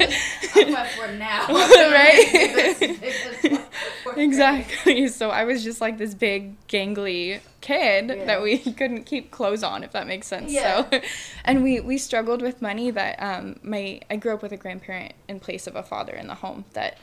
i'm 0.55 0.75
5'4 0.75 1.19
now. 1.19 1.47
Right? 1.89 3.65
Exactly. 4.17 5.09
So 5.09 5.31
i 5.31 5.45
was 5.45 5.65
just 5.65 5.81
like 5.81 5.99
this 5.99 6.15
big 6.15 6.55
gangly 6.69 7.41
kid 7.61 8.09
yeah. 8.09 8.25
that 8.25 8.43
we 8.43 8.59
couldn't 8.59 9.05
keep 9.05 9.31
clothes 9.31 9.63
on 9.63 9.83
if 9.83 9.93
that 9.93 10.07
makes 10.07 10.27
sense 10.29 10.53
yeah. 10.53 10.89
so 10.89 11.01
and 11.45 11.65
we 11.65 11.81
we 11.81 11.99
struggled 11.99 12.41
with 12.41 12.63
money 12.63 12.91
that 12.93 13.21
um 13.21 13.59
my 13.63 14.01
i 14.09 14.17
grew 14.17 14.33
up 14.33 14.43
with 14.43 14.53
a 14.53 14.57
grandparent 14.57 15.13
in 15.29 15.41
place 15.41 15.67
of 15.67 15.75
a 15.75 15.83
father 15.83 16.13
in 16.13 16.29
the 16.29 16.37
home 16.37 16.65
that 16.75 16.99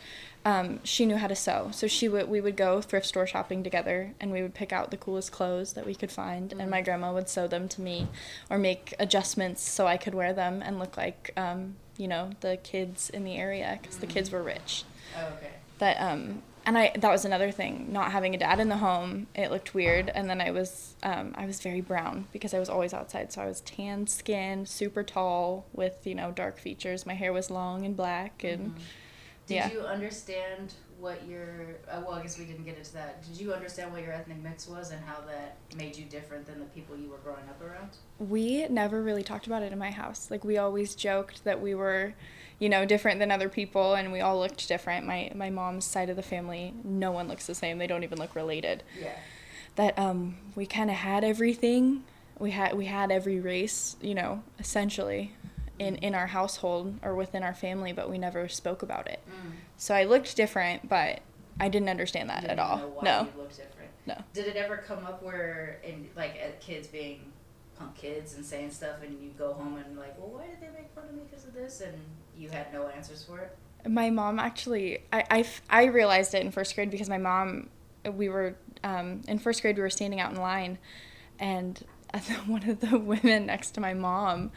um, 0.46 0.80
she 0.84 1.08
knew 1.08 1.18
how 1.18 1.28
to 1.28 1.36
sew. 1.36 1.70
So 1.74 1.88
she 1.88 2.08
would 2.08 2.30
we 2.30 2.40
would 2.40 2.56
go 2.56 2.80
thrift 2.80 3.08
store 3.08 3.26
shopping 3.26 3.64
together, 3.64 4.14
and 4.20 4.32
we 4.32 4.44
would 4.44 4.54
pick 4.54 4.72
out 4.72 4.92
the 4.92 4.98
coolest 4.98 5.32
clothes 5.32 5.74
that 5.74 5.86
we 5.86 5.96
could 5.96 6.12
find, 6.12 6.52
mm-hmm. 6.52 6.60
and 6.62 6.70
my 6.70 6.82
mm. 6.82 6.86
grandma 6.86 7.12
would 7.12 7.28
sew 7.28 7.48
them 7.48 7.68
to 7.70 7.82
me, 7.82 8.08
or 8.50 8.60
make 8.60 8.94
adjustments 9.00 9.68
so 9.68 9.88
I 9.88 9.98
could 9.98 10.14
wear 10.14 10.34
them 10.34 10.62
and 10.62 10.78
look 10.78 10.98
like 10.98 11.34
um, 11.36 11.76
you 11.98 12.08
know 12.08 12.30
the 12.42 12.58
kids 12.58 13.10
in 13.10 13.24
the 13.24 13.36
area 13.36 13.80
because 13.82 13.96
mm-hmm. 13.96 14.08
the 14.08 14.14
kids 14.14 14.30
mm. 14.30 14.34
were 14.34 14.44
rich. 14.44 14.84
Oh, 15.18 15.34
okay. 15.38 15.52
That 15.80 15.98
um, 16.00 16.44
and 16.64 16.78
I 16.78 16.92
that 16.96 17.12
was 17.12 17.26
another 17.26 17.50
thing. 17.50 17.92
Not 17.92 18.12
having 18.12 18.36
a 18.36 18.38
dad 18.38 18.60
in 18.60 18.70
the 18.70 18.78
home, 18.78 19.26
it 19.34 19.50
looked 19.50 19.74
weird. 19.74 20.12
And 20.14 20.30
then 20.30 20.42
I 20.42 20.52
was 20.52 20.96
um, 21.02 21.34
I 21.36 21.48
was 21.48 21.60
very 21.60 21.82
brown 21.82 22.28
because 22.32 22.54
I 22.54 22.60
was 22.60 22.70
always 22.70 22.94
outside. 22.94 23.34
So 23.34 23.42
I 23.42 23.48
was 23.48 23.62
tan 23.62 24.06
skinned, 24.06 24.70
super 24.70 25.02
tall, 25.02 25.66
with 25.74 26.06
you 26.06 26.14
know 26.14 26.32
dark 26.32 26.60
features. 26.60 27.06
My 27.06 27.16
hair 27.16 27.34
was 27.34 27.50
long 27.50 27.84
and 27.84 27.98
black, 27.98 28.44
and 28.44 28.76
Mm-hmm. 28.76 28.84
Did 29.48 29.56
yeah. 29.56 29.72
you 29.72 29.82
understand 29.82 30.74
what 31.00 31.28
your 31.28 31.78
uh, 31.90 32.02
well? 32.06 32.16
I 32.16 32.22
guess 32.24 32.40
we 32.40 32.46
didn't 32.46 32.66
get 32.66 32.78
into 32.78 32.94
that. 32.94 33.24
Did 33.24 33.40
you 33.40 33.54
understand 33.54 33.92
what 33.92 34.02
your 34.02 34.12
ethnic 34.14 34.42
mix 34.42 34.68
was 34.68 34.92
and 34.92 35.04
how 35.06 35.22
that 35.28 35.58
made 35.78 35.96
you 35.96 36.06
different 36.06 36.46
than 36.46 36.60
the 36.60 36.66
people 36.66 36.96
you 36.98 37.10
were 37.10 37.18
growing 37.18 37.48
up 37.50 37.62
around? 37.62 37.92
we 38.18 38.66
never 38.70 39.02
really 39.04 39.24
talked 39.24 39.46
about 39.48 39.62
it 39.62 39.72
in 39.72 39.78
my 39.80 39.92
house. 39.92 40.30
Like 40.32 40.44
we 40.44 40.58
always 40.58 40.96
joked 40.96 41.44
that 41.44 41.62
we 41.62 41.76
were, 41.76 42.14
you 42.60 42.70
know, 42.70 42.86
different 42.86 43.20
than 43.20 43.30
other 43.32 43.50
people, 43.50 43.94
and 43.96 44.12
we 44.12 44.22
all 44.22 44.40
looked 44.40 44.68
different. 44.68 45.06
My 45.06 45.32
my 45.36 45.50
mom's 45.50 45.86
side 45.86 46.10
of 46.10 46.16
the 46.16 46.24
family, 46.24 46.74
no 46.84 47.12
one 47.12 47.28
looks 47.28 47.46
the 47.46 47.56
same. 47.56 47.78
They 47.78 47.88
don't 47.88 48.04
even 48.04 48.18
look 48.18 48.36
related. 48.36 48.84
Yeah. 49.00 49.16
that 49.76 49.98
um, 50.00 50.38
we 50.56 50.66
kind 50.66 50.90
of 50.90 50.96
had 50.96 51.24
everything. 51.24 52.04
We 52.40 52.52
had 52.52 52.76
we 52.76 52.86
had 52.86 53.12
every 53.12 53.40
race, 53.40 53.96
you 54.02 54.16
know, 54.16 54.44
essentially, 54.60 55.34
in 55.80 55.96
in 55.98 56.16
our 56.16 56.28
household 56.28 56.96
or 57.02 57.16
within 57.16 57.44
our 57.44 57.54
family, 57.54 57.92
but 57.94 58.10
we 58.10 58.18
never 58.18 58.48
spoke 58.48 58.82
about 58.82 59.08
it. 59.08 59.22
So 59.78 59.94
I 59.94 60.06
looked 60.06 60.36
different, 60.36 60.88
but 60.88 61.20
I 61.60 61.70
didn't 61.70 61.90
understand 61.90 62.30
that 62.30 62.42
Didn't 62.42 62.60
at 62.60 62.60
all. 62.60 63.02
No, 63.02 63.28
no. 64.06 64.16
Did 64.34 64.48
it 64.48 64.56
ever 64.56 64.78
come 64.78 65.06
up 65.06 65.24
where, 65.24 65.80
in 65.84 66.08
like, 66.16 66.60
kids 66.60 66.88
being 66.88 67.32
punk 67.78 67.96
kids 67.96 68.36
and 68.36 68.46
saying 68.46 68.72
stuff, 68.72 68.98
and 69.04 69.22
you 69.22 69.32
go 69.38 69.54
home 69.54 69.78
and 69.78 69.98
like, 69.98 70.18
well, 70.18 70.30
why 70.30 70.48
did 70.48 70.62
they 70.62 70.74
make 70.74 70.90
fun 70.94 71.06
of 71.10 71.14
me 71.14 71.22
because 71.30 71.46
of 71.46 71.54
this? 71.54 71.82
And 71.82 71.98
you 72.38 72.50
had 72.50 72.72
no 72.74 72.88
answers 72.88 73.24
for 73.24 73.40
it. 73.40 73.58
My 73.88 74.10
mom 74.10 74.40
actually, 74.40 75.00
I 75.14 75.46
I 75.70 75.86
realized 75.86 76.34
it 76.34 76.42
in 76.42 76.52
first 76.52 76.76
grade 76.76 76.90
because 76.90 77.10
my 77.10 77.18
mom, 77.18 77.70
we 78.12 78.30
were, 78.30 78.56
um, 78.84 79.22
in 79.28 79.40
first 79.40 79.62
grade, 79.62 79.76
we 79.76 79.82
were 79.82 79.90
standing 79.90 80.20
out 80.20 80.32
in 80.32 80.40
line, 80.40 80.78
and 81.40 81.86
one 82.48 82.68
of 82.70 82.80
the 82.80 82.98
women 82.98 83.46
next 83.46 83.72
to 83.72 83.82
my 83.82 83.94
mom 83.94 84.52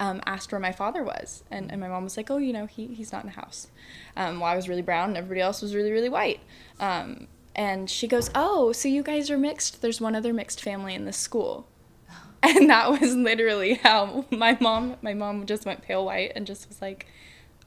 um, 0.00 0.20
asked 0.26 0.52
where 0.52 0.60
my 0.60 0.72
father 0.72 1.02
was. 1.02 1.42
And, 1.50 1.70
and 1.70 1.80
my 1.80 1.88
mom 1.88 2.04
was 2.04 2.16
like, 2.16 2.30
oh, 2.30 2.38
you 2.38 2.52
know, 2.52 2.66
he, 2.66 2.86
he's 2.88 3.12
not 3.12 3.24
in 3.24 3.30
the 3.30 3.40
house. 3.40 3.68
Um, 4.16 4.40
well, 4.40 4.50
I 4.50 4.56
was 4.56 4.68
really 4.68 4.82
brown 4.82 5.10
and 5.10 5.16
everybody 5.16 5.40
else 5.40 5.62
was 5.62 5.74
really, 5.74 5.92
really 5.92 6.08
white. 6.08 6.40
Um, 6.80 7.26
and 7.54 7.90
she 7.90 8.06
goes, 8.06 8.30
oh, 8.34 8.72
so 8.72 8.88
you 8.88 9.02
guys 9.02 9.30
are 9.30 9.38
mixed? 9.38 9.82
There's 9.82 10.00
one 10.00 10.14
other 10.14 10.32
mixed 10.32 10.62
family 10.62 10.94
in 10.94 11.04
this 11.04 11.16
school. 11.16 11.66
And 12.40 12.70
that 12.70 12.88
was 12.88 13.16
literally 13.16 13.74
how 13.74 14.24
my 14.30 14.56
mom, 14.60 14.94
my 15.02 15.12
mom 15.12 15.44
just 15.44 15.66
went 15.66 15.82
pale 15.82 16.04
white 16.04 16.30
and 16.36 16.46
just 16.46 16.68
was 16.68 16.80
like, 16.80 17.08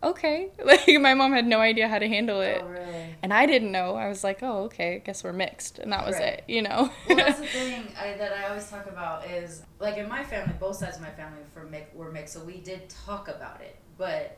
okay. 0.04 0.50
Like 0.66 0.88
my 1.00 1.14
mom 1.14 1.34
had 1.34 1.46
no 1.48 1.60
idea 1.60 1.88
how 1.88 2.00
to 2.00 2.08
handle 2.08 2.42
it. 2.42 2.62
Oh, 2.64 2.68
really? 2.68 3.16
And 3.24 3.34
I 3.34 3.46
didn't 3.46 3.72
know. 3.72 3.96
I 3.96 4.08
was 4.10 4.24
like, 4.24 4.40
oh, 4.42 4.64
okay, 4.64 4.96
I 4.96 4.98
guess 5.00 5.24
we're 5.24 5.34
mixed. 5.34 5.80
And 5.80 5.92
that 5.92 6.06
was 6.06 6.16
Right. 6.16 6.40
it, 6.40 6.44
you 6.48 6.62
know? 6.62 6.92
well, 7.08 7.18
that's 7.18 7.40
the 7.40 7.46
thing 7.60 7.88
I, 8.00 8.14
that 8.18 8.32
I 8.34 8.48
always 8.50 8.70
talk 8.70 8.86
about 8.88 9.28
is 9.30 9.64
like 9.80 9.98
in 9.98 10.08
my 10.10 10.24
family, 10.24 10.54
both 10.60 10.78
sides 10.78 10.96
of 10.98 11.02
my 11.02 11.10
family 11.12 11.40
were 11.96 12.12
mixed, 12.12 12.34
so 12.34 12.40
we 12.44 12.58
did 12.58 12.90
talk 12.90 13.28
about 13.28 13.62
it. 13.62 13.76
But 13.98 14.38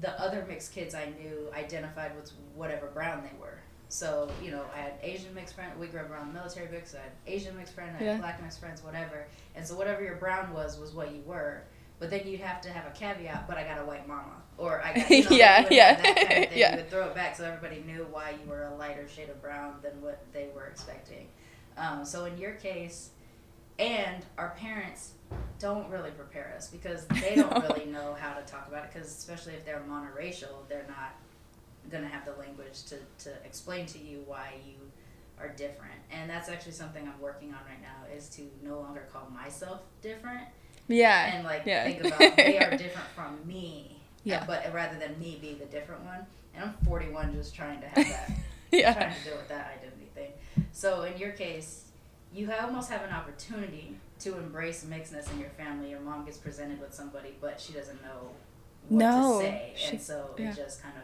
the 0.00 0.20
other 0.20 0.44
mixed 0.48 0.72
kids 0.72 0.94
I 0.94 1.06
knew 1.20 1.48
identified 1.54 2.14
with 2.16 2.30
whatever 2.54 2.86
brown 2.88 3.22
they 3.22 3.36
were. 3.40 3.58
So 3.88 4.30
you 4.42 4.50
know, 4.50 4.62
I 4.74 4.78
had 4.78 4.92
Asian 5.02 5.34
mixed 5.34 5.54
friend. 5.54 5.72
We 5.80 5.86
grew 5.86 6.00
up 6.00 6.10
around 6.10 6.32
military 6.34 6.68
mix. 6.70 6.94
I 6.94 6.98
had 6.98 7.12
Asian 7.26 7.56
mixed 7.56 7.74
friend. 7.74 7.90
I 7.94 7.98
had 7.98 8.06
Yeah. 8.06 8.16
black 8.18 8.42
mixed 8.42 8.60
friends, 8.60 8.82
whatever. 8.84 9.26
And 9.56 9.66
so 9.66 9.76
whatever 9.76 10.02
your 10.04 10.16
brown 10.16 10.52
was 10.52 10.78
was 10.78 10.92
what 10.92 11.12
you 11.12 11.22
were. 11.26 11.62
But 11.98 12.10
then 12.10 12.22
you'd 12.26 12.40
have 12.40 12.60
to 12.62 12.70
have 12.70 12.86
a 12.86 12.90
caveat. 12.96 13.48
But 13.48 13.56
I 13.56 13.64
got 13.64 13.78
a 13.80 13.84
white 13.84 14.06
mama, 14.06 14.36
or 14.58 14.82
I 14.84 14.92
got 14.96 15.10
you 15.10 15.22
know, 15.24 15.30
Yeah, 15.30 15.68
yeah. 15.70 15.94
kind 15.94 16.44
of. 16.44 16.52
Yeah. 16.56 16.70
You 16.72 16.76
would 16.78 16.90
throw 16.90 17.06
it 17.08 17.14
back 17.14 17.36
so 17.36 17.44
everybody 17.44 17.82
knew 17.86 18.06
why 18.10 18.34
you 18.42 18.48
were 18.50 18.64
a 18.64 18.74
lighter 18.74 19.08
shade 19.08 19.30
of 19.30 19.40
brown 19.40 19.76
than 19.82 20.00
what 20.02 20.22
they 20.32 20.48
were 20.54 20.66
expecting. 20.66 21.28
Um, 21.76 22.04
so 22.04 22.24
in 22.24 22.36
your 22.38 22.52
case, 22.52 23.10
and 23.78 24.26
our 24.36 24.50
parents 24.58 25.12
don't 25.60 25.88
really 25.88 26.10
prepare 26.10 26.52
us 26.56 26.68
because 26.68 27.06
they 27.06 27.36
don't 27.36 27.50
No. 27.62 27.68
really 27.68 27.86
know 27.86 28.16
how 28.18 28.34
to 28.34 28.42
talk 28.42 28.66
about 28.68 28.84
it. 28.84 28.90
Because 28.92 29.08
especially 29.08 29.54
if 29.54 29.64
they're 29.64 29.82
monoracial, 29.88 30.68
they're 30.68 30.86
not 30.88 31.14
gonna 31.90 32.08
have 32.08 32.24
the 32.24 32.32
language 32.32 32.84
to, 32.86 32.96
to 33.24 33.30
explain 33.44 33.86
to 33.86 33.98
you 33.98 34.22
why 34.26 34.54
you 34.66 34.74
are 35.38 35.48
different. 35.50 35.94
And 36.10 36.28
that's 36.28 36.48
actually 36.48 36.72
something 36.72 37.06
I'm 37.06 37.20
working 37.20 37.50
on 37.50 37.60
right 37.68 37.80
now 37.80 38.12
is 38.14 38.28
to 38.30 38.42
no 38.64 38.80
longer 38.80 39.06
call 39.12 39.30
myself 39.30 39.80
different 40.02 40.48
yeah. 40.88 41.34
and 41.36 41.44
like 41.44 41.62
yeah. 41.64 41.84
think 41.84 42.00
about 42.04 42.36
they 42.36 42.58
are 42.58 42.76
different 42.76 43.08
from 43.14 43.38
me. 43.46 43.97
Yeah. 44.24 44.42
Uh, 44.42 44.46
but 44.46 44.74
rather 44.74 44.98
than 44.98 45.18
me 45.18 45.38
be 45.40 45.54
the 45.54 45.64
different 45.66 46.04
one, 46.04 46.26
and 46.54 46.64
I'm 46.64 46.74
41, 46.86 47.34
just 47.34 47.54
trying 47.54 47.80
to 47.80 47.88
have 47.88 47.96
that, 48.08 48.30
yeah. 48.72 48.92
trying 48.94 49.14
to 49.14 49.24
deal 49.24 49.36
with 49.36 49.48
that 49.48 49.72
identity 49.78 50.10
thing. 50.14 50.30
So 50.72 51.02
in 51.02 51.16
your 51.18 51.30
case, 51.30 51.84
you 52.34 52.50
almost 52.52 52.90
have 52.90 53.02
an 53.02 53.10
opportunity 53.12 53.96
to 54.20 54.36
embrace 54.36 54.84
mixedness 54.84 55.30
in 55.32 55.38
your 55.40 55.50
family. 55.50 55.90
Your 55.90 56.00
mom 56.00 56.24
gets 56.24 56.36
presented 56.38 56.80
with 56.80 56.92
somebody, 56.92 57.34
but 57.40 57.60
she 57.60 57.72
doesn't 57.72 58.02
know 58.02 58.30
what 58.88 58.98
No, 58.98 59.38
to 59.40 59.46
say, 59.46 59.72
she- 59.76 59.90
and 59.90 60.00
so 60.02 60.30
yeah. 60.38 60.50
it 60.50 60.56
just 60.56 60.82
kind 60.82 60.94
of 60.96 61.02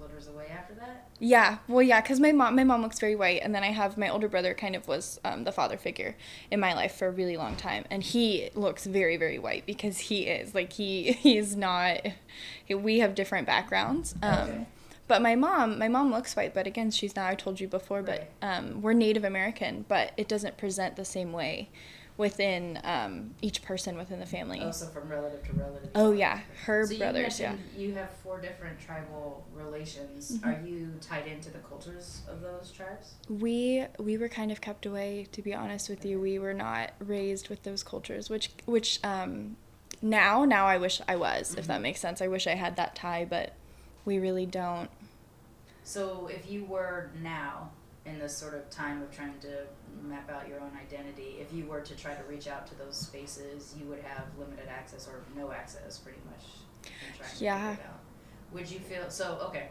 flutters 0.00 0.28
away 0.28 0.46
after 0.50 0.74
that. 0.74 1.08
Yeah, 1.18 1.58
well, 1.68 1.82
yeah, 1.82 2.00
because 2.00 2.18
my 2.18 2.32
mom, 2.32 2.56
my 2.56 2.64
mom 2.64 2.80
looks 2.80 2.98
very 2.98 3.14
white, 3.14 3.42
and 3.42 3.54
then 3.54 3.62
I 3.62 3.68
have 3.68 3.98
my 3.98 4.08
older 4.08 4.28
brother. 4.28 4.54
Kind 4.54 4.74
of 4.74 4.88
was 4.88 5.20
um, 5.24 5.44
the 5.44 5.52
father 5.52 5.76
figure 5.76 6.16
in 6.50 6.58
my 6.58 6.72
life 6.72 6.94
for 6.94 7.08
a 7.08 7.10
really 7.10 7.36
long 7.36 7.56
time, 7.56 7.84
and 7.90 8.02
he 8.02 8.50
looks 8.54 8.86
very, 8.86 9.16
very 9.16 9.38
white 9.38 9.66
because 9.66 9.98
he 9.98 10.22
is 10.22 10.54
like 10.54 10.72
he 10.72 11.12
he 11.20 11.36
is 11.36 11.54
not. 11.54 12.00
We 12.68 13.00
have 13.00 13.14
different 13.14 13.46
backgrounds. 13.46 14.14
Um, 14.22 14.30
Okay. 14.40 14.66
But 15.08 15.22
my 15.22 15.34
mom, 15.34 15.76
my 15.76 15.88
mom 15.88 16.12
looks 16.12 16.36
white, 16.36 16.54
but 16.54 16.68
again, 16.68 16.92
she's 16.92 17.16
not. 17.16 17.28
I 17.28 17.34
told 17.34 17.58
you 17.58 17.66
before, 17.66 18.00
but 18.00 18.30
um, 18.42 18.80
we're 18.80 18.92
Native 18.92 19.24
American, 19.24 19.84
but 19.88 20.12
it 20.16 20.28
doesn't 20.28 20.56
present 20.56 20.94
the 20.94 21.04
same 21.04 21.32
way 21.32 21.68
within 22.20 22.78
um, 22.84 23.34
each 23.40 23.62
person 23.62 23.96
within 23.96 24.20
the 24.20 24.26
family. 24.26 24.60
Also 24.60 24.86
from 24.86 25.08
relative 25.08 25.42
to 25.46 25.52
relative. 25.54 25.90
Oh 25.94 26.12
yeah, 26.12 26.40
her 26.66 26.86
so 26.86 26.98
brothers, 26.98 27.40
you 27.40 27.46
yeah. 27.46 27.54
you 27.76 27.94
have 27.94 28.10
four 28.10 28.40
different 28.40 28.78
tribal 28.78 29.46
relations. 29.54 30.36
Mm-hmm. 30.36 30.48
Are 30.48 30.60
you 30.64 30.92
tied 31.00 31.26
into 31.26 31.50
the 31.50 31.58
cultures 31.60 32.20
of 32.28 32.42
those 32.42 32.70
tribes? 32.70 33.14
We 33.28 33.86
we 33.98 34.18
were 34.18 34.28
kind 34.28 34.52
of 34.52 34.60
kept 34.60 34.84
away, 34.84 35.26
to 35.32 35.40
be 35.40 35.54
honest 35.54 35.88
with 35.88 36.04
you. 36.04 36.20
We 36.20 36.38
were 36.38 36.54
not 36.54 36.92
raised 37.00 37.48
with 37.48 37.62
those 37.62 37.82
cultures, 37.82 38.28
which 38.28 38.50
which 38.66 39.00
um, 39.02 39.56
now 40.02 40.44
now 40.44 40.66
I 40.66 40.76
wish 40.76 41.00
I 41.08 41.16
was, 41.16 41.54
if 41.54 41.66
that 41.68 41.80
makes 41.80 42.00
sense. 42.00 42.20
I 42.20 42.28
wish 42.28 42.46
I 42.46 42.54
had 42.54 42.76
that 42.76 42.94
tie, 42.94 43.24
but 43.24 43.54
we 44.04 44.18
really 44.18 44.46
don't. 44.46 44.90
So 45.84 46.28
if 46.30 46.50
you 46.50 46.66
were 46.66 47.10
now 47.22 47.70
in 48.04 48.18
this 48.18 48.36
sort 48.36 48.54
of 48.54 48.68
time 48.70 49.02
of 49.02 49.10
trying 49.10 49.38
to 49.40 49.64
map 50.02 50.30
out 50.30 50.48
your 50.48 50.60
own 50.60 50.70
identity, 50.80 51.36
if 51.40 51.52
you 51.52 51.66
were 51.66 51.80
to 51.80 51.94
try 51.96 52.14
to 52.14 52.22
reach 52.24 52.48
out 52.48 52.66
to 52.68 52.74
those 52.78 52.96
spaces, 52.96 53.74
you 53.78 53.86
would 53.86 54.00
have 54.00 54.24
limited 54.38 54.68
access 54.68 55.06
or 55.08 55.20
no 55.36 55.52
access, 55.52 55.98
pretty 55.98 56.18
much. 56.30 56.90
Yeah. 57.38 57.70
figure 57.70 57.82
it 57.84 57.86
out. 57.88 58.00
Would 58.52 58.70
you 58.70 58.80
feel 58.80 59.08
so? 59.10 59.38
Okay, 59.48 59.68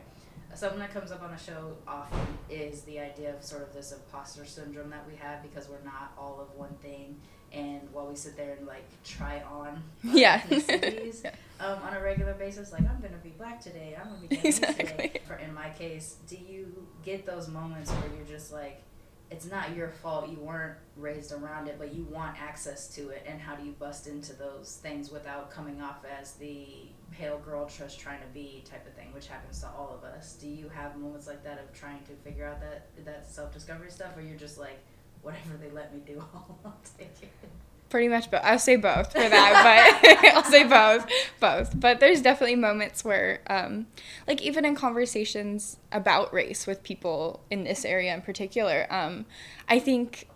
something 0.54 0.80
that 0.80 0.94
comes 0.94 1.12
up 1.12 1.22
on 1.22 1.32
the 1.32 1.38
show 1.38 1.76
often 1.88 2.20
is 2.50 2.82
the 2.84 3.00
idea 3.00 3.36
of 3.36 3.44
sort 3.44 3.62
of 3.64 3.74
this 3.74 3.92
imposter 3.92 4.46
syndrome 4.46 4.90
that 4.92 5.06
we 5.08 5.16
have 5.16 5.42
because 5.44 5.68
we're 5.68 5.84
not 5.84 6.14
all 6.18 6.40
of 6.42 6.58
one 6.58 6.74
thing. 6.82 7.18
And 7.52 7.82
while 7.92 8.06
we 8.06 8.16
sit 8.16 8.38
there 8.38 8.54
and 8.54 8.68
like 8.68 8.86
try 9.04 9.42
on 9.42 9.82
Yeah. 10.04 10.40
ethnicities, 10.42 11.26
um, 11.60 11.80
on 11.82 11.94
a 11.96 12.02
regular 12.02 12.34
basis, 12.36 12.72
like 12.72 12.82
I'm 12.82 13.02
gonna 13.02 13.18
be 13.24 13.32
black 13.32 13.60
today, 13.60 13.98
I'm 14.00 14.08
gonna 14.08 14.28
be 14.28 14.36
Japanese 14.36 14.60
today. 14.60 14.76
Exactly. 14.80 15.22
For 15.28 15.36
in 15.36 15.54
my 15.54 15.70
case, 15.72 16.18
do 16.28 16.38
you 16.38 16.88
get 17.04 17.26
those 17.26 17.48
moments 17.48 17.90
where 17.92 18.04
you're 18.16 18.28
just 18.28 18.54
like, 18.54 18.84
it's 19.32 19.46
not 19.46 19.76
your 19.76 19.90
fault, 19.90 20.30
you 20.30 20.40
weren't 20.40 20.76
raised 20.96 21.32
around 21.32 21.68
it, 21.68 21.76
but 21.78 21.94
you 21.94 22.04
want 22.04 22.42
access 22.42 22.88
to 22.96 23.10
it, 23.10 23.24
and 23.28 23.40
how 23.40 23.56
do 23.56 23.64
you 23.64 23.74
bust 23.74 24.08
into 24.08 24.34
those 24.34 24.80
things 24.82 25.12
without 25.12 25.52
coming 25.52 25.82
off 25.82 26.04
as 26.20 26.34
the 26.34 26.68
pale 27.12 27.38
girl 27.40 27.68
just 27.68 28.00
trying 28.00 28.20
to 28.20 28.28
be 28.34 28.64
type 28.70 28.86
of 28.88 28.94
thing, 28.94 29.14
which 29.14 29.28
happens 29.28 29.60
to 29.62 29.68
all 29.68 29.96
of 29.96 30.04
us? 30.04 30.34
Do 30.34 30.48
you 30.48 30.70
have 30.70 30.98
moments 30.98 31.28
like 31.28 31.44
that 31.44 31.60
of 31.60 31.72
trying 31.74 32.02
to 32.04 32.14
figure 32.24 32.46
out 32.46 32.60
that 32.62 32.88
that 33.06 33.30
self 33.30 33.54
discovery 33.54 33.92
stuff, 33.92 34.18
or 34.18 34.22
you're 34.22 34.38
just 34.38 34.58
like, 34.58 34.80
whatever 35.22 35.58
they 35.62 35.70
let 35.70 35.94
me 35.94 36.02
do, 36.06 36.24
I'll 36.34 36.78
take 36.98 37.10
it. 37.22 37.50
Pretty 37.90 38.08
much, 38.08 38.30
but 38.30 38.44
I'll 38.44 38.60
say 38.60 38.76
both 38.76 39.12
for 39.12 39.18
that. 39.18 40.00
but 40.02 40.34
I'll 40.36 40.44
say 40.44 40.64
both, 40.64 41.08
both. 41.40 41.80
But 41.80 42.00
there's 42.00 42.22
definitely 42.22 42.56
moments 42.56 43.04
where, 43.04 43.42
um, 43.48 43.88
like 44.28 44.42
even 44.42 44.64
in 44.64 44.76
conversations 44.76 45.78
about 45.92 46.32
race 46.34 46.68
with 46.68 46.84
people 46.84 47.42
in 47.50 47.64
this 47.64 47.86
area 47.86 48.14
in 48.14 48.22
particular, 48.22 48.86
um, 48.92 49.26
I 49.68 49.80
think 49.80 50.28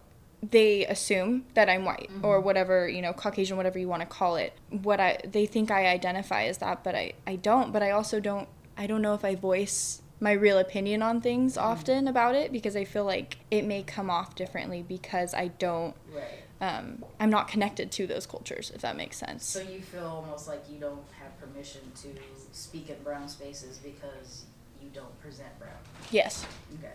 they 0.42 0.86
assume 0.88 1.46
that 1.54 1.70
I'm 1.70 1.86
white 1.86 2.10
or 2.22 2.42
whatever 2.42 2.90
you 2.90 3.02
know 3.02 3.14
Caucasian, 3.14 3.56
whatever 3.56 3.80
you 3.80 3.88
want 3.88 4.02
to 4.02 4.08
call 4.08 4.36
it. 4.36 4.54
What 4.70 5.00
I 5.00 5.20
they 5.24 5.46
think 5.46 5.72
I 5.72 5.86
identify 5.88 6.46
as 6.46 6.58
that, 6.58 6.84
but 6.84 6.96
I 6.96 7.14
I 7.28 7.36
don't. 7.36 7.72
But 7.72 7.84
I 7.84 7.92
also 7.92 8.20
don't. 8.20 8.50
I 8.76 8.88
don't 8.88 9.02
know 9.02 9.14
if 9.14 9.24
I 9.24 9.36
voice 9.36 10.02
my 10.20 10.32
real 10.32 10.58
opinion 10.58 11.02
on 11.02 11.20
things 11.22 11.58
often 11.58 12.08
about 12.08 12.34
it 12.34 12.52
because 12.52 12.76
I 12.76 12.86
feel 12.86 13.04
like 13.04 13.38
it 13.52 13.64
may 13.66 13.84
come 13.84 14.10
off 14.10 14.36
differently 14.36 14.82
because 14.82 15.34
I 15.34 15.50
don't 15.50 15.96
Right. 16.14 16.43
Um, 16.64 17.04
I'm 17.20 17.30
not 17.30 17.48
connected 17.50 17.92
to 17.94 18.08
those 18.08 18.26
cultures, 18.26 18.72
if 18.74 18.82
that 18.82 18.96
makes 18.96 19.18
sense. 19.18 19.46
So 19.46 19.60
you 19.60 19.82
feel 19.82 20.06
almost 20.06 20.48
like 20.48 20.64
you 20.72 20.80
don't 20.80 21.04
have 21.20 21.38
permission 21.40 21.82
to 22.04 22.10
speak 22.54 22.90
in 22.90 22.96
brown 23.04 23.28
spaces 23.28 23.80
because 23.80 24.46
you 24.82 24.90
don't 24.94 25.20
present 25.22 25.58
brown. 25.60 25.74
Yes. 26.10 26.46
Okay. 26.80 26.94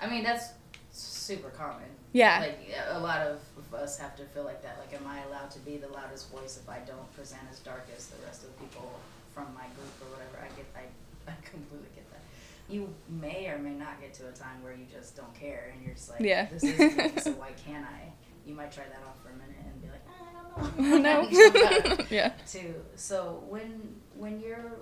I 0.00 0.08
mean 0.08 0.24
that's 0.24 0.48
super 0.90 1.50
common. 1.50 1.88
Yeah. 2.12 2.40
Like 2.40 2.58
a 2.90 2.98
lot 2.98 3.20
of 3.20 3.40
us 3.72 3.98
have 3.98 4.16
to 4.16 4.24
feel 4.24 4.44
like 4.44 4.62
that. 4.62 4.78
Like, 4.78 5.00
am 5.00 5.06
I 5.06 5.20
allowed 5.28 5.50
to 5.52 5.58
be 5.60 5.76
the 5.76 5.88
loudest 5.88 6.30
voice 6.32 6.58
if 6.60 6.68
I 6.68 6.78
don't 6.80 7.12
present 7.14 7.42
as 7.52 7.60
dark 7.60 7.86
as 7.96 8.06
the 8.08 8.16
rest 8.26 8.42
of 8.44 8.50
the 8.56 8.64
people 8.64 8.98
from 9.32 9.46
my 9.54 9.66
group 9.76 9.92
or 10.00 10.16
whatever? 10.16 10.38
I 10.42 10.48
get, 10.56 10.66
I, 10.74 11.30
I 11.30 11.34
completely 11.48 11.88
get 11.94 12.10
that. 12.10 12.22
You 12.68 12.92
may 13.08 13.46
or 13.48 13.58
may 13.58 13.74
not 13.74 14.00
get 14.00 14.14
to 14.14 14.28
a 14.28 14.32
time 14.32 14.62
where 14.62 14.72
you 14.72 14.86
just 14.90 15.16
don't 15.16 15.32
care 15.38 15.70
and 15.72 15.84
you're 15.84 15.94
just 15.94 16.10
like, 16.10 16.20
Yeah. 16.20 16.46
this 16.50 16.64
is 16.64 16.78
me, 16.78 17.12
so 17.20 17.30
why 17.38 17.50
can't 17.64 17.84
I? 17.84 18.12
You 18.48 18.54
might 18.54 18.72
try 18.72 18.84
that 18.84 19.02
on 19.06 19.12
for 19.22 19.28
a 19.28 19.32
minute 19.34 19.62
and 19.62 19.82
be 19.82 19.88
like, 19.88 20.04
"Ah, 20.08 20.56
I 20.56 20.80
don't 20.80 21.02
know. 21.02 21.22
no. 21.22 22.04
yeah. 22.10 22.32
too. 22.46 22.74
So 22.96 23.44
when 23.48 23.94
when 24.16 24.40
you're 24.40 24.72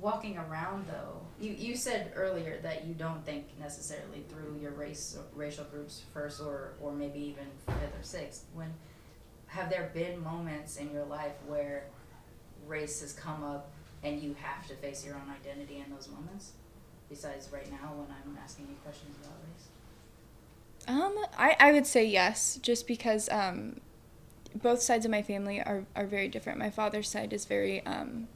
walking 0.00 0.36
around 0.38 0.86
though, 0.88 1.20
you, 1.38 1.52
you 1.52 1.76
said 1.76 2.12
earlier 2.16 2.58
that 2.62 2.84
you 2.84 2.94
don't 2.94 3.24
think 3.24 3.46
necessarily 3.60 4.24
through 4.28 4.58
your 4.60 4.72
race 4.72 5.16
racial 5.34 5.64
groups 5.66 6.02
first 6.12 6.40
or 6.40 6.72
or 6.80 6.92
maybe 6.92 7.20
even 7.20 7.46
fifth 7.66 7.94
or 7.98 8.02
sixth. 8.02 8.44
When 8.54 8.74
have 9.46 9.70
there 9.70 9.90
been 9.94 10.20
moments 10.24 10.78
in 10.78 10.90
your 10.90 11.04
life 11.04 11.34
where 11.46 11.84
race 12.66 13.00
has 13.02 13.12
come 13.12 13.44
up 13.44 13.70
and 14.02 14.20
you 14.20 14.34
have 14.40 14.66
to 14.66 14.74
face 14.76 15.04
your 15.06 15.14
own 15.14 15.30
identity 15.30 15.82
in 15.86 15.94
those 15.94 16.08
moments? 16.08 16.52
Besides 17.08 17.50
right 17.52 17.70
now 17.70 17.92
when 17.94 18.08
I'm 18.10 18.36
asking 18.42 18.66
you 18.68 18.74
questions 18.82 19.14
about 19.20 19.36
race. 19.46 19.61
Um, 20.88 21.14
I, 21.38 21.56
I 21.60 21.72
would 21.72 21.86
say 21.86 22.04
yes, 22.04 22.58
just 22.62 22.86
because 22.86 23.28
um, 23.30 23.80
both 24.54 24.82
sides 24.82 25.04
of 25.04 25.10
my 25.10 25.22
family 25.22 25.60
are, 25.60 25.84
are 25.94 26.06
very 26.06 26.28
different. 26.28 26.58
My 26.58 26.70
father's 26.70 27.08
side 27.08 27.32
is 27.32 27.44
very, 27.44 27.84
um, 27.86 28.28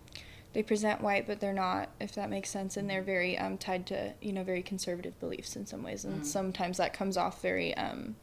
they 0.52 0.62
present 0.62 1.00
white, 1.00 1.26
but 1.26 1.40
they're 1.40 1.52
not, 1.52 1.90
if 2.00 2.14
that 2.14 2.30
makes 2.30 2.48
sense, 2.50 2.76
and 2.76 2.88
they're 2.88 3.02
very 3.02 3.37
um, 3.37 3.59
tied 3.59 3.87
to, 3.88 4.12
you 4.20 4.32
know, 4.32 4.44
very 4.44 4.62
conservative 4.62 5.18
beliefs 5.20 5.56
in 5.56 5.66
some 5.66 5.82
ways, 5.82 6.04
and 6.04 6.22
Mm. 6.22 6.24
sometimes 6.24 6.76
that 6.78 6.92
comes 6.92 7.16
off 7.16 7.42
very, 7.42 7.76
um, 7.76 8.16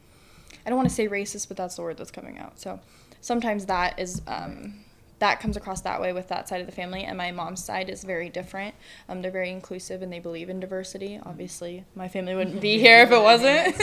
I 0.66 0.70
don't 0.70 0.76
want 0.76 0.88
to 0.88 0.94
say 0.94 1.06
racist, 1.06 1.48
but 1.48 1.56
that's 1.56 1.76
the 1.76 1.82
word 1.82 1.98
that's 1.98 2.10
coming 2.10 2.38
out. 2.38 2.58
So 2.58 2.80
sometimes 3.20 3.66
that 3.66 3.98
is, 4.00 4.22
um, 4.26 4.84
that 5.20 5.40
comes 5.40 5.56
across 5.56 5.80
that 5.82 6.00
way 6.00 6.12
with 6.12 6.28
that 6.28 6.48
side 6.48 6.60
of 6.60 6.66
the 6.66 6.72
family, 6.72 7.04
and 7.04 7.16
my 7.16 7.30
mom's 7.30 7.64
side 7.64 7.88
is 7.88 8.02
very 8.04 8.28
different. 8.28 8.74
Um, 9.08 9.22
they're 9.22 9.30
very 9.30 9.50
inclusive 9.50 10.02
and 10.02 10.12
they 10.12 10.18
believe 10.18 10.48
in 10.48 10.60
diversity. 10.60 11.20
Obviously, 11.22 11.84
my 11.94 12.08
family 12.08 12.34
wouldn't 12.34 12.60
be 12.60 12.78
here 12.78 13.02
if 13.02 13.12
it 13.12 13.22
wasn't. 13.22 13.76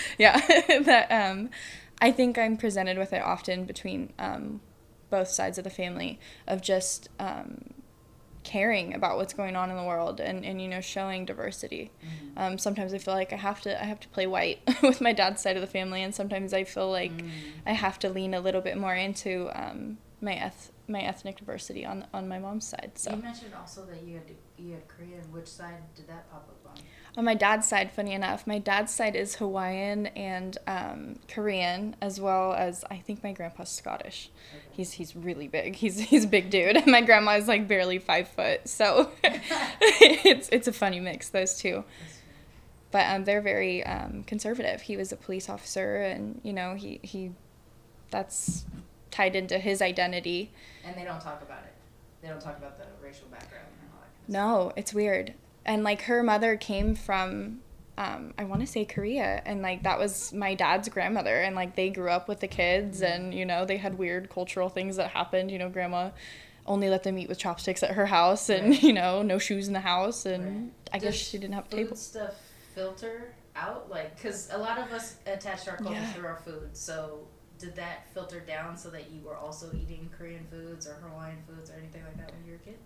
yeah, 0.18 0.40
that 0.84 1.10
um, 1.10 1.50
I 2.00 2.10
think 2.12 2.38
I'm 2.38 2.56
presented 2.56 2.98
with 2.98 3.12
it 3.12 3.22
often 3.22 3.64
between 3.64 4.12
um, 4.18 4.60
both 5.10 5.28
sides 5.28 5.58
of 5.58 5.64
the 5.64 5.70
family 5.70 6.18
of 6.46 6.62
just 6.62 7.08
um, 7.18 7.74
caring 8.42 8.94
about 8.94 9.18
what's 9.18 9.34
going 9.34 9.54
on 9.54 9.70
in 9.70 9.76
the 9.76 9.84
world 9.84 10.18
and, 10.18 10.46
and 10.46 10.62
you 10.62 10.68
know 10.68 10.80
showing 10.80 11.26
diversity. 11.26 11.90
Um, 12.38 12.56
sometimes 12.56 12.94
I 12.94 12.98
feel 12.98 13.12
like 13.12 13.34
I 13.34 13.36
have 13.36 13.60
to 13.62 13.80
I 13.80 13.84
have 13.84 14.00
to 14.00 14.08
play 14.08 14.26
white 14.26 14.60
with 14.82 15.02
my 15.02 15.12
dad's 15.12 15.42
side 15.42 15.56
of 15.56 15.60
the 15.60 15.66
family, 15.66 16.02
and 16.02 16.14
sometimes 16.14 16.54
I 16.54 16.64
feel 16.64 16.90
like 16.90 17.12
I 17.66 17.72
have 17.72 17.98
to 17.98 18.08
lean 18.08 18.32
a 18.32 18.40
little 18.40 18.62
bit 18.62 18.78
more 18.78 18.94
into 18.94 19.50
um, 19.52 19.98
my 20.20 20.34
eth- 20.34 20.72
my 20.88 21.00
ethnic 21.00 21.38
diversity 21.38 21.86
on 21.86 22.06
on 22.12 22.28
my 22.28 22.38
mom's 22.38 22.66
side. 22.66 22.92
So. 22.94 23.10
You 23.10 23.22
mentioned 23.22 23.54
also 23.58 23.86
that 23.86 24.02
you 24.02 24.14
had 24.14 24.24
you 24.58 24.74
had 24.74 24.88
Korean. 24.88 25.22
Which 25.32 25.46
side 25.46 25.82
did 25.94 26.08
that 26.08 26.30
pop 26.30 26.48
up 26.48 26.72
on? 26.72 26.82
On 27.16 27.24
my 27.24 27.34
dad's 27.34 27.66
side, 27.66 27.90
funny 27.90 28.12
enough, 28.12 28.46
my 28.46 28.58
dad's 28.58 28.94
side 28.94 29.16
is 29.16 29.34
Hawaiian 29.36 30.06
and 30.08 30.56
um, 30.68 31.18
Korean, 31.28 31.96
as 32.00 32.20
well 32.20 32.52
as 32.52 32.84
I 32.88 32.98
think 32.98 33.24
my 33.24 33.32
grandpa's 33.32 33.68
Scottish. 33.68 34.30
He's 34.70 34.92
he's 34.92 35.16
really 35.16 35.48
big. 35.48 35.76
He's 35.76 35.98
he's 35.98 36.24
a 36.24 36.28
big 36.28 36.50
dude. 36.50 36.76
And 36.76 36.86
my 36.92 37.00
grandma 37.00 37.32
is 37.36 37.48
like 37.48 37.66
barely 37.66 37.98
five 37.98 38.28
foot, 38.28 38.68
so 38.68 39.10
it's 39.24 40.48
it's 40.50 40.68
a 40.68 40.72
funny 40.72 41.00
mix 41.00 41.30
those 41.30 41.58
two. 41.58 41.84
But 42.92 43.06
um, 43.06 43.24
they're 43.24 43.40
very 43.40 43.84
um, 43.86 44.24
conservative. 44.24 44.82
He 44.82 44.96
was 44.96 45.12
a 45.12 45.16
police 45.16 45.48
officer, 45.48 45.96
and 45.96 46.40
you 46.42 46.52
know 46.52 46.74
he 46.74 47.00
he 47.02 47.32
that's 48.10 48.64
tied 49.10 49.36
into 49.36 49.58
his 49.58 49.82
identity. 49.82 50.50
And 50.84 50.96
they 50.96 51.04
don't 51.04 51.20
talk 51.20 51.42
about 51.42 51.62
it. 51.64 51.74
They 52.22 52.28
don't 52.28 52.40
talk 52.40 52.58
about 52.58 52.78
the 52.78 52.86
racial 53.04 53.26
background 53.28 53.66
and 53.80 53.90
all 53.92 54.00
that. 54.00 54.10
Kind 54.26 54.28
of 54.28 54.32
No, 54.68 54.72
it's 54.76 54.92
weird. 54.94 55.34
And 55.64 55.82
like 55.84 56.02
her 56.02 56.22
mother 56.22 56.56
came 56.56 56.94
from 56.94 57.60
um, 57.98 58.32
I 58.38 58.44
want 58.44 58.62
to 58.62 58.66
say 58.66 58.86
Korea, 58.86 59.42
and 59.44 59.60
like 59.60 59.82
that 59.82 59.98
was 59.98 60.32
my 60.32 60.54
dad's 60.54 60.88
grandmother, 60.88 61.40
and 61.42 61.54
like 61.54 61.76
they 61.76 61.90
grew 61.90 62.08
up 62.08 62.28
with 62.28 62.40
the 62.40 62.48
kids, 62.48 63.02
and 63.02 63.34
you 63.34 63.44
know 63.44 63.66
they 63.66 63.76
had 63.76 63.98
weird 63.98 64.30
cultural 64.30 64.70
things 64.70 64.96
that 64.96 65.10
happened. 65.10 65.50
You 65.50 65.58
know, 65.58 65.68
grandma 65.68 66.10
only 66.64 66.88
let 66.88 67.02
them 67.02 67.18
eat 67.18 67.28
with 67.28 67.36
chopsticks 67.38 67.82
at 67.82 67.90
her 67.90 68.06
house, 68.06 68.48
and 68.48 68.70
Right. 68.70 68.82
you 68.82 68.94
know 68.94 69.20
no 69.20 69.38
shoes 69.38 69.66
in 69.68 69.74
the 69.74 69.80
house, 69.80 70.24
and 70.24 70.44
Right. 70.64 70.72
I 70.94 70.98
guess 70.98 71.14
she 71.14 71.36
didn't 71.36 71.54
have 71.54 71.66
a 71.66 71.76
table. 71.76 71.94
stuff 71.96 72.36
filter 72.74 73.34
out 73.54 73.90
like 73.90 74.16
because 74.16 74.48
a 74.50 74.56
lot 74.56 74.78
of 74.78 74.90
us 74.92 75.16
attach 75.26 75.68
our 75.68 75.76
culture 75.76 75.92
Yeah. 76.00 76.12
through 76.12 76.26
our 76.26 76.36
food 76.36 76.70
so 76.72 77.26
did 77.60 77.76
that 77.76 78.06
filter 78.14 78.40
down 78.40 78.76
so 78.76 78.88
that 78.90 79.10
you 79.10 79.20
were 79.22 79.36
also 79.36 79.70
eating 79.74 80.10
korean 80.16 80.46
foods 80.50 80.86
or 80.86 80.94
hawaiian 80.94 81.38
foods 81.46 81.70
or 81.70 81.74
anything 81.74 82.02
like 82.04 82.16
that 82.16 82.32
when 82.32 82.44
you 82.44 82.52
were 82.52 82.56
a 82.56 82.60
kid 82.60 82.78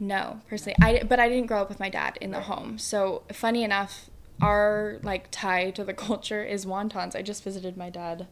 No, 0.00 0.40
personally, 0.48 0.76
I 0.80 1.02
but 1.02 1.18
I 1.18 1.28
didn't 1.28 1.46
grow 1.46 1.60
up 1.62 1.68
with 1.68 1.80
my 1.80 1.88
dad 1.90 2.18
in 2.20 2.30
the 2.30 2.38
Right. 2.38 2.46
home. 2.46 2.78
So 2.78 3.22
funny 3.32 3.64
enough, 3.64 4.08
our 4.40 4.98
like 5.02 5.28
tie 5.30 5.70
to 5.72 5.84
the 5.84 5.94
culture 6.08 6.44
is 6.44 6.64
wontons. 6.66 7.16
I 7.16 7.22
just 7.22 7.42
visited 7.42 7.76
my 7.76 7.90
dad, 7.90 8.28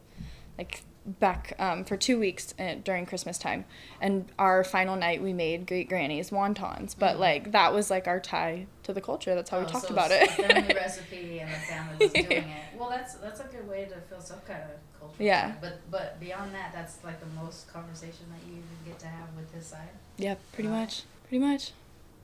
like 0.57 0.83
back 1.05 1.53
um, 1.59 1.83
for 1.85 1.95
two 1.97 2.19
weeks 2.19 2.53
uh, 2.59 2.75
during 2.83 3.05
Christmas 3.05 3.37
time, 3.37 3.65
and 3.99 4.31
our 4.39 4.63
final 4.63 4.95
night 4.95 5.21
we 5.21 5.33
made 5.33 5.67
great 5.67 5.89
granny's 5.89 6.29
wontons. 6.29 6.95
But 6.97 7.17
Mhm. 7.17 7.19
like 7.19 7.51
that 7.51 7.73
was 7.73 7.89
like 7.89 8.07
our 8.07 8.19
tie 8.21 8.67
to 8.83 8.93
the 8.93 9.01
culture. 9.01 9.35
That's 9.35 9.49
how 9.49 9.59
we 9.59 9.65
Oh, 9.65 9.67
talked 9.67 9.87
so 9.87 9.93
about 9.93 10.11
it. 10.11 10.29
family 10.29 10.73
recipe 10.73 11.39
and 11.39 11.49
the 11.51 11.59
family 11.59 11.95
was 11.99 12.13
doing 12.13 12.47
it 12.49 12.66
well 12.87 12.97
that's 12.97 13.15
that's 13.15 13.39
a 13.39 13.43
good 13.45 13.67
way 13.67 13.85
to 13.85 13.95
feel 14.01 14.21
some 14.21 14.39
kind 14.47 14.61
of 14.63 14.99
culture 14.99 15.15
Yeah. 15.23 15.53
but 15.61 15.79
but 15.91 16.19
beyond 16.19 16.53
that 16.53 16.71
that's 16.73 17.03
like 17.03 17.19
the 17.19 17.41
most 17.41 17.71
conversation 17.71 18.25
that 18.31 18.45
you 18.47 18.53
even 18.53 18.77
get 18.85 18.99
to 18.99 19.07
have 19.07 19.27
with 19.35 19.53
his 19.53 19.65
side 19.65 19.89
yeah, 20.17 20.35
pretty 20.53 20.69
Wow. 20.69 20.79
much, 20.79 21.03
pretty 21.29 21.43
much. 21.45 21.73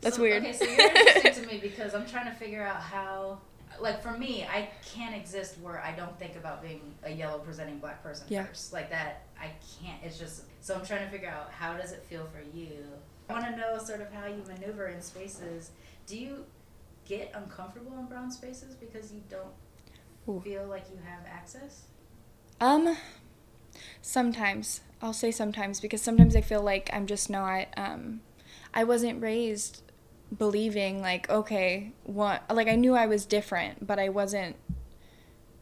That's 0.01 0.15
So- 0.15 0.23
weird. 0.23 0.41
Okay, 0.41 0.53
so 0.53 0.65
you're 0.65 0.79
interesting 0.97 1.43
to 1.43 1.47
me 1.47 1.59
because 1.61 1.93
I'm 1.93 2.07
trying 2.07 2.25
to 2.25 2.33
figure 2.35 2.63
out 2.65 2.77
how, 2.81 3.37
like 3.79 4.01
for 4.01 4.17
me, 4.17 4.43
I 4.51 4.69
can't 4.83 5.15
exist 5.15 5.59
where 5.61 5.79
I 5.79 5.91
don't 5.91 6.17
think 6.17 6.35
about 6.35 6.63
being 6.63 6.81
a 7.03 7.11
yellow 7.11 7.37
presenting 7.37 7.77
black 7.77 8.01
person 8.01 8.25
Yeah. 8.29 8.45
first. 8.45 8.73
Like 8.73 8.89
that, 8.89 9.21
I 9.39 9.51
can't. 9.79 9.99
It's 10.03 10.17
just 10.17 10.45
so 10.59 10.73
I'm 10.73 10.83
trying 10.83 11.05
to 11.05 11.11
figure 11.11 11.29
out 11.29 11.51
how 11.51 11.77
does 11.77 11.91
it 11.91 12.03
feel 12.09 12.25
for 12.33 12.41
you. 12.57 12.71
I 13.29 13.33
want 13.33 13.45
to 13.45 13.55
know 13.55 13.77
sort 13.77 14.01
of 14.01 14.11
how 14.11 14.25
you 14.25 14.41
maneuver 14.47 14.87
in 14.87 14.99
spaces. 14.99 15.69
Do 16.07 16.17
you 16.17 16.45
get 17.07 17.31
uncomfortable 17.35 17.95
in 17.99 18.07
brown 18.07 18.31
spaces 18.31 18.73
because 18.73 19.13
you 19.13 19.21
don't 19.29 19.53
Ooh. 20.27 20.41
feel 20.43 20.65
like 20.67 20.85
you 20.91 20.99
have 21.05 21.25
access? 21.25 21.83
Um, 22.61 22.95
sometimes 24.01 24.81
I'll 25.01 25.13
say 25.13 25.31
sometimes 25.31 25.81
because 25.81 26.01
sometimes 26.01 26.35
I 26.35 26.41
feel 26.41 26.61
like 26.61 26.89
I'm 26.93 27.07
just 27.07 27.29
not. 27.29 27.67
Um, 27.75 28.21
I 28.73 28.83
wasn't 28.83 29.21
raised 29.21 29.81
believing 30.35 31.01
like 31.01 31.29
okay, 31.29 31.91
what 32.03 32.43
like 32.51 32.67
I 32.67 32.75
knew 32.75 32.95
I 32.95 33.05
was 33.05 33.25
different, 33.25 33.85
but 33.85 33.99
I 33.99 34.09
wasn't 34.09 34.55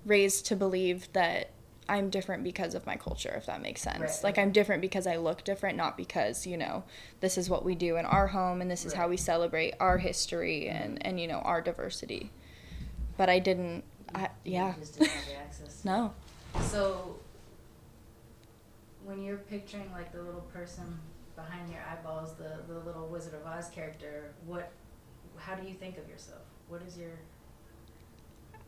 raised 0.06 0.45
to 0.47 0.56
believe 0.56 1.12
that 1.13 1.52
I'm 1.89 2.10
different 2.10 2.43
because 2.43 2.74
of 2.74 2.86
my 2.86 2.95
culture, 2.95 3.34
if 3.36 3.47
that 3.47 3.62
makes 3.62 3.82
sense. 3.82 4.00
Right, 4.00 4.24
like. 4.24 4.38
I'm 4.38 4.52
different 4.52 4.82
because 4.82 5.08
I 5.08 5.17
look 5.17 5.43
different, 5.43 5.76
not 5.76 5.97
because 5.97 6.45
you 6.47 6.56
know 6.56 6.84
this 7.19 7.38
is 7.38 7.50
what 7.50 7.65
we 7.65 7.76
do 7.76 7.97
in 7.97 8.06
our 8.06 8.28
home 8.28 8.62
and 8.62 8.69
this 8.69 8.86
is 8.86 8.93
how 8.93 9.08
we 9.08 9.17
celebrate 9.17 9.74
our 9.80 9.97
history 9.97 10.69
and 10.69 11.06
and 11.06 11.19
you 11.19 11.28
know 11.28 11.39
our 11.39 11.62
diversity. 11.62 12.32
But 13.17 13.28
I 13.30 13.39
didn't. 13.39 13.84
I, 14.15 14.30
You 14.43 14.54
yeah. 14.54 14.74
just 14.80 14.97
didn't 14.97 15.12
have 15.12 15.26
the 15.26 15.36
access. 15.36 15.82
No. 15.86 16.13
So, 16.63 17.15
when 19.06 19.21
you're 19.24 19.38
picturing 19.38 19.91
like 19.93 20.12
the 20.12 20.21
little 20.21 20.41
person 20.54 21.00
behind 21.36 21.71
your 21.71 21.82
eyeballs, 21.89 22.34
the 22.36 22.60
the 22.67 22.80
little 22.80 23.08
Wizard 23.08 23.34
of 23.34 23.45
Oz 23.45 23.69
character, 23.69 24.34
what, 24.45 24.71
how 25.38 25.56
do 25.56 25.67
you 25.67 25.74
think 25.74 25.97
of 25.97 26.08
yourself? 26.10 26.41
What 26.67 26.82
is 26.88 26.97
your, 26.97 27.12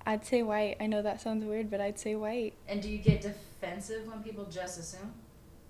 I'd 0.05 0.25
say 0.25 0.43
white. 0.43 0.77
I 0.79 0.87
know 0.87 1.01
that 1.01 1.21
sounds 1.21 1.45
weird, 1.45 1.69
but 1.69 1.79
I'd 1.81 1.99
say 1.99 2.15
white. 2.15 2.53
and 2.67 2.81
do 2.81 2.89
you 2.89 2.97
get 2.97 3.21
defensive 3.21 4.07
when 4.07 4.23
people 4.23 4.45
just 4.45 4.79
assume? 4.79 5.13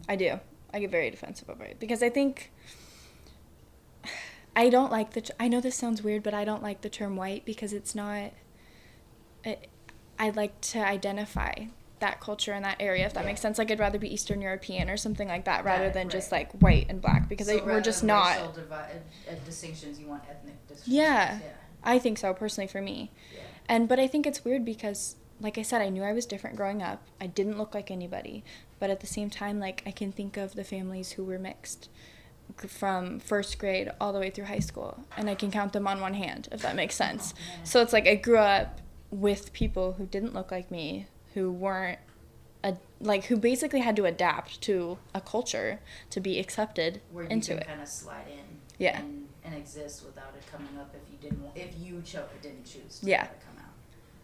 I 0.08 0.16
do. 0.16 0.40
I 0.74 0.80
get 0.80 0.90
very 0.92 1.10
defensive 1.12 1.50
of 1.50 1.62
it 1.62 1.78
because 1.80 2.02
I 2.02 2.10
think 2.10 2.52
I 4.56 4.70
don't 4.70 4.92
like 4.92 5.12
the. 5.14 5.30
I 5.40 5.48
know 5.48 5.62
this 5.62 5.76
sounds 5.76 6.02
weird, 6.04 6.24
but 6.24 6.34
I 6.34 6.46
don't 6.46 6.64
like 6.64 6.82
the 6.82 6.90
term 6.90 7.16
white 7.16 7.44
because 7.46 7.74
it's 7.74 7.96
not. 7.96 8.32
It, 9.44 9.68
I 10.20 10.30
like 10.30 10.60
to 10.62 10.80
identify 10.80 11.54
that 12.00 12.20
culture 12.20 12.54
in 12.54 12.64
that 12.64 12.78
area, 12.80 13.06
if 13.06 13.14
that 13.14 13.22
Yeah. 13.22 13.28
makes 13.28 13.42
sense. 13.42 13.58
Like 13.58 13.72
I'd 13.72 13.80
rather 13.80 13.98
be 13.98 14.14
Eastern 14.14 14.42
European 14.42 14.90
or 14.90 14.98
something 14.98 15.28
like 15.28 15.46
that, 15.46 15.64
rather 15.64 15.86
Right, 15.86 15.94
than 15.94 16.10
just 16.10 16.32
like 16.32 16.52
white 16.54 16.88
and 16.90 17.02
black 17.02 17.30
because 17.30 17.48
So 17.48 17.58
I, 17.60 17.64
we're 17.66 17.82
just 17.82 18.04
not. 18.04 18.36
racial 18.36 18.52
divi- 18.52 18.74
uh, 18.74 19.32
uh, 19.32 19.36
distinctions. 19.46 20.00
You 20.00 20.08
want 20.08 20.24
ethnic 20.30 20.56
distinctions. 20.68 20.94
Yeah. 20.96 21.40
Yeah. 21.42 21.50
I 21.84 22.00
think 22.00 22.18
so 22.18 22.34
personally 22.34 22.68
for 22.68 22.82
me. 22.82 23.12
yeah. 23.34 23.42
And 23.70 23.88
but 23.88 24.00
I 24.00 24.08
think 24.08 24.28
it's 24.28 24.44
weird 24.44 24.66
because 24.66 25.16
like 25.40 25.58
I 25.58 25.62
said, 25.62 25.82
I 25.82 25.90
knew 25.90 26.04
I 26.04 26.14
was 26.14 26.26
different 26.26 26.56
growing 26.58 26.82
up. 26.82 27.02
I 27.20 27.28
didn't 27.28 27.58
look 27.58 27.74
like 27.74 27.90
anybody, 27.92 28.44
but 28.80 28.90
at 28.90 29.00
the 29.00 29.08
same 29.08 29.30
time 29.30 29.60
like 29.60 29.82
I 29.86 29.92
can 29.92 30.12
think 30.12 30.36
of 30.38 30.56
the 30.56 30.64
families 30.64 31.14
who 31.14 31.24
were 31.24 31.40
mixed 31.40 31.90
from 32.68 33.20
first 33.20 33.58
grade 33.58 33.90
all 34.00 34.14
the 34.14 34.20
way 34.20 34.30
through 34.30 34.46
high 34.46 34.60
school, 34.60 35.00
and 35.18 35.30
I 35.30 35.36
can 35.36 35.50
count 35.52 35.74
them 35.74 35.88
on 35.88 36.02
one 36.02 36.14
hand, 36.14 36.50
if 36.52 36.62
that 36.62 36.76
makes 36.76 36.96
sense. 36.96 37.34
so 37.64 37.82
it's 37.82 37.94
like 37.94 38.08
I 38.08 38.16
grew 38.16 38.38
up 38.38 38.80
with 39.14 39.54
people 39.54 39.94
who 39.94 40.06
didn't 40.06 40.34
look 40.34 40.52
like 40.52 40.72
me, 40.72 41.08
who 41.34 41.52
weren't. 41.52 42.00
A, 42.66 42.78
like 43.02 43.26
who 43.26 43.36
basically 43.36 43.82
had 43.82 43.94
to 43.98 44.06
adapt 44.06 44.62
to 44.62 44.98
a 45.14 45.20
culture 45.20 45.82
to 46.12 46.22
be 46.22 46.40
accepted 46.40 47.02
Where 47.12 47.26
you 47.26 47.30
into 47.30 47.50
can 47.52 47.58
it. 47.60 47.68
kind 47.68 47.82
of 47.82 47.90
slide 47.90 48.28
in 48.32 48.40
Yeah. 48.78 49.00
and, 49.02 49.28
and 49.44 49.54
exist 49.54 50.06
without 50.06 50.34
it 50.38 50.50
coming 50.50 50.70
up 50.80 50.96
if 50.96 51.12
you 51.12 51.18
didn't 51.22 51.44
want, 51.44 51.58
if 51.58 51.74
you 51.78 52.02
chose 52.06 52.24
didn't 52.42 52.64
choose 52.64 53.00
to 53.02 53.06
Yeah. 53.06 53.26
come 53.26 53.58
out. 53.60 53.74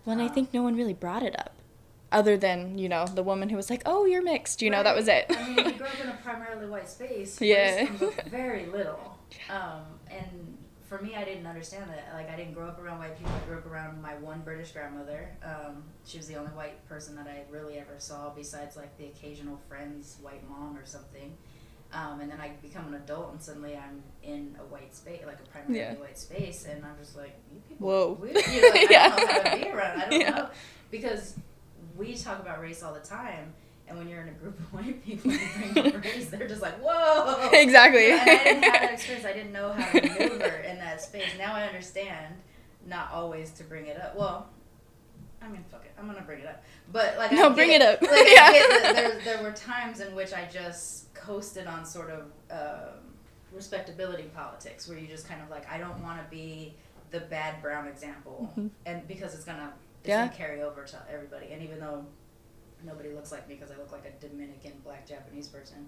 Well, 0.06 0.14
and 0.18 0.22
I 0.22 0.30
think 0.30 0.54
no 0.54 0.64
one 0.64 0.78
really 0.78 0.94
brought 0.94 1.22
it 1.22 1.38
up, 1.38 1.52
other 2.14 2.38
than 2.38 2.78
you 2.78 2.88
know 2.88 3.06
the 3.08 3.24
woman 3.24 3.50
who 3.50 3.58
was 3.58 3.70
like, 3.70 3.82
"Oh, 3.86 4.06
you're 4.06 4.24
mixed," 4.24 4.62
you 4.62 4.70
know, 4.70 4.84
that 4.84 4.96
was 4.96 5.10
it. 5.10 5.26
I 5.30 5.44
mean, 5.50 5.58
you 5.58 5.74
grew 5.74 5.86
up 5.88 6.00
in 6.02 6.08
a 6.08 6.18
primarily 6.24 6.68
white 6.68 6.88
space. 6.88 7.42
Yeah. 7.42 7.76
race 7.76 7.88
comes 7.90 8.02
up 8.04 8.24
very 8.30 8.68
little. 8.68 9.18
Um, 9.50 9.82
and 10.10 10.58
for 10.90 11.00
me, 11.02 11.16
I 11.16 11.24
didn't 11.24 11.46
understand 11.46 11.86
that. 11.90 12.14
Like, 12.16 12.30
I 12.32 12.36
didn't 12.36 12.54
grow 12.54 12.68
up 12.68 12.82
around 12.82 12.98
white 13.00 13.16
people. 13.18 13.32
I 13.32 13.48
grew 13.48 13.58
up 13.60 13.66
around 13.68 14.02
my 14.02 14.16
one 14.16 14.42
British 14.42 14.72
grandmother. 14.72 15.30
Um, 15.44 15.84
she 16.04 16.18
was 16.18 16.28
the 16.28 16.36
only 16.36 16.50
white 16.52 16.84
person 16.90 17.16
that 17.16 17.28
I 17.28 17.44
really 17.52 17.78
ever 17.78 17.94
saw, 18.00 18.32
besides 18.32 18.76
like 18.76 18.98
the 18.98 19.06
occasional 19.06 19.60
friend's 19.70 20.18
white 20.22 20.48
mom 20.50 20.76
or 20.76 20.86
something. 20.86 21.38
Um, 21.94 22.22
and 22.22 22.32
then 22.32 22.40
I 22.42 22.50
become 22.62 22.88
an 22.88 22.96
adult, 22.96 23.32
and 23.34 23.42
suddenly 23.42 23.76
I'm 23.78 24.02
in 24.24 24.56
a 24.60 24.64
white 24.64 24.96
space, 24.96 25.22
like 25.26 25.40
a 25.40 25.48
primarily 25.50 25.78
Yeah. 25.80 25.94
white 25.96 26.18
space, 26.18 26.66
and 26.66 26.84
I'm 26.84 26.98
just 27.00 27.16
like, 27.16 27.36
you 27.54 27.62
people, 27.70 27.88
Whoa. 27.88 28.12
weird. 28.20 28.36
You 28.48 28.62
know, 28.62 28.70
like, 28.70 28.90
I 28.90 28.92
Yeah. 28.92 29.10
don't 29.16 29.20
know 29.20 29.28
how 29.28 29.42
to 29.56 29.64
be 29.64 29.70
around. 29.70 30.02
I 30.02 30.10
don't 30.10 30.22
Yeah. 30.22 30.30
know 30.32 30.50
because 30.92 31.36
we 31.96 32.16
talk 32.16 32.40
about 32.40 32.62
race 32.62 32.82
all 32.84 32.94
the 32.94 33.00
time, 33.00 33.54
and 33.90 33.98
when 33.98 34.08
you're 34.08 34.22
in 34.22 34.30
a 34.30 34.34
group 34.34 34.58
of 34.60 34.74
white 34.74 35.04
people 35.04 35.32
and 35.32 35.74
bring 35.74 35.88
up 35.96 36.04
race, 36.04 36.30
they're 36.30 36.48
just 36.48 36.62
like, 36.62 36.76
whoa. 36.82 37.50
Exactly. 37.52 38.12
And 38.12 38.22
I 38.22 38.26
didn't 38.44 38.64
have 38.64 38.74
that 38.82 38.94
experience. 38.94 39.26
I 39.26 39.34
didn't 39.34 39.52
know 39.52 39.74
how 39.74 39.92
to 40.00 40.02
maneuver 40.08 40.46
in 40.68 40.78
that 40.78 41.02
space. 41.02 41.30
Now 41.38 41.54
I 41.56 41.64
understand, 41.66 42.36
not 42.88 43.12
always 43.12 43.52
to 43.52 43.64
bring 43.64 43.88
it 43.88 44.00
up. 44.00 44.16
Well, 44.16 44.48
I 45.42 45.48
mean, 45.48 45.64
fuck 45.72 45.86
it. 45.86 45.92
I'm 45.98 46.06
gonna 46.06 46.22
bring 46.22 46.42
it 46.42 46.48
up. 46.48 46.64
But 46.92 47.18
like, 47.18 47.32
No, 47.32 47.50
I 47.50 47.54
bring 47.54 47.70
get- 47.70 47.82
it 47.82 47.88
up. 47.88 48.02
Like, 48.02 48.28
Yeah. 48.28 48.52
get 48.52 48.96
there, 48.96 49.20
there 49.36 49.44
were 49.44 49.52
times 49.54 50.00
in 50.02 50.14
which 50.16 50.34
I 50.34 50.48
just 50.52 51.14
coasted 51.14 51.66
on 51.68 51.86
sort 51.86 52.10
of 52.12 52.24
um, 52.52 53.00
respectability 53.54 54.24
politics, 54.36 54.88
where 54.88 54.98
you 54.98 55.08
just 55.08 55.28
kind 55.28 55.42
of 55.42 55.50
like, 55.50 55.70
I 55.72 55.78
don't 55.78 56.02
want 56.04 56.24
to 56.24 56.30
be 56.30 56.76
the 57.12 57.22
bad 57.22 57.62
brown 57.62 57.88
example, 57.88 58.52
Mhm. 58.58 58.70
and 58.86 59.08
because 59.08 59.34
it's 59.34 59.44
gonna, 59.46 59.74
it's 60.02 60.10
Yeah. 60.10 60.26
gonna 60.28 60.38
carry 60.38 60.62
over 60.62 60.84
to 60.84 60.98
everybody. 61.12 61.48
And 61.52 61.64
even 61.64 61.80
though 61.80 62.06
nobody 62.86 63.10
looks 63.10 63.32
like 63.32 63.48
me 63.48 63.56
because 63.56 63.72
I 63.72 63.78
look 63.78 63.92
like 63.92 64.06
a 64.06 64.26
Dominican 64.26 64.74
black 64.84 65.08
Japanese 65.08 65.48
person, 65.48 65.88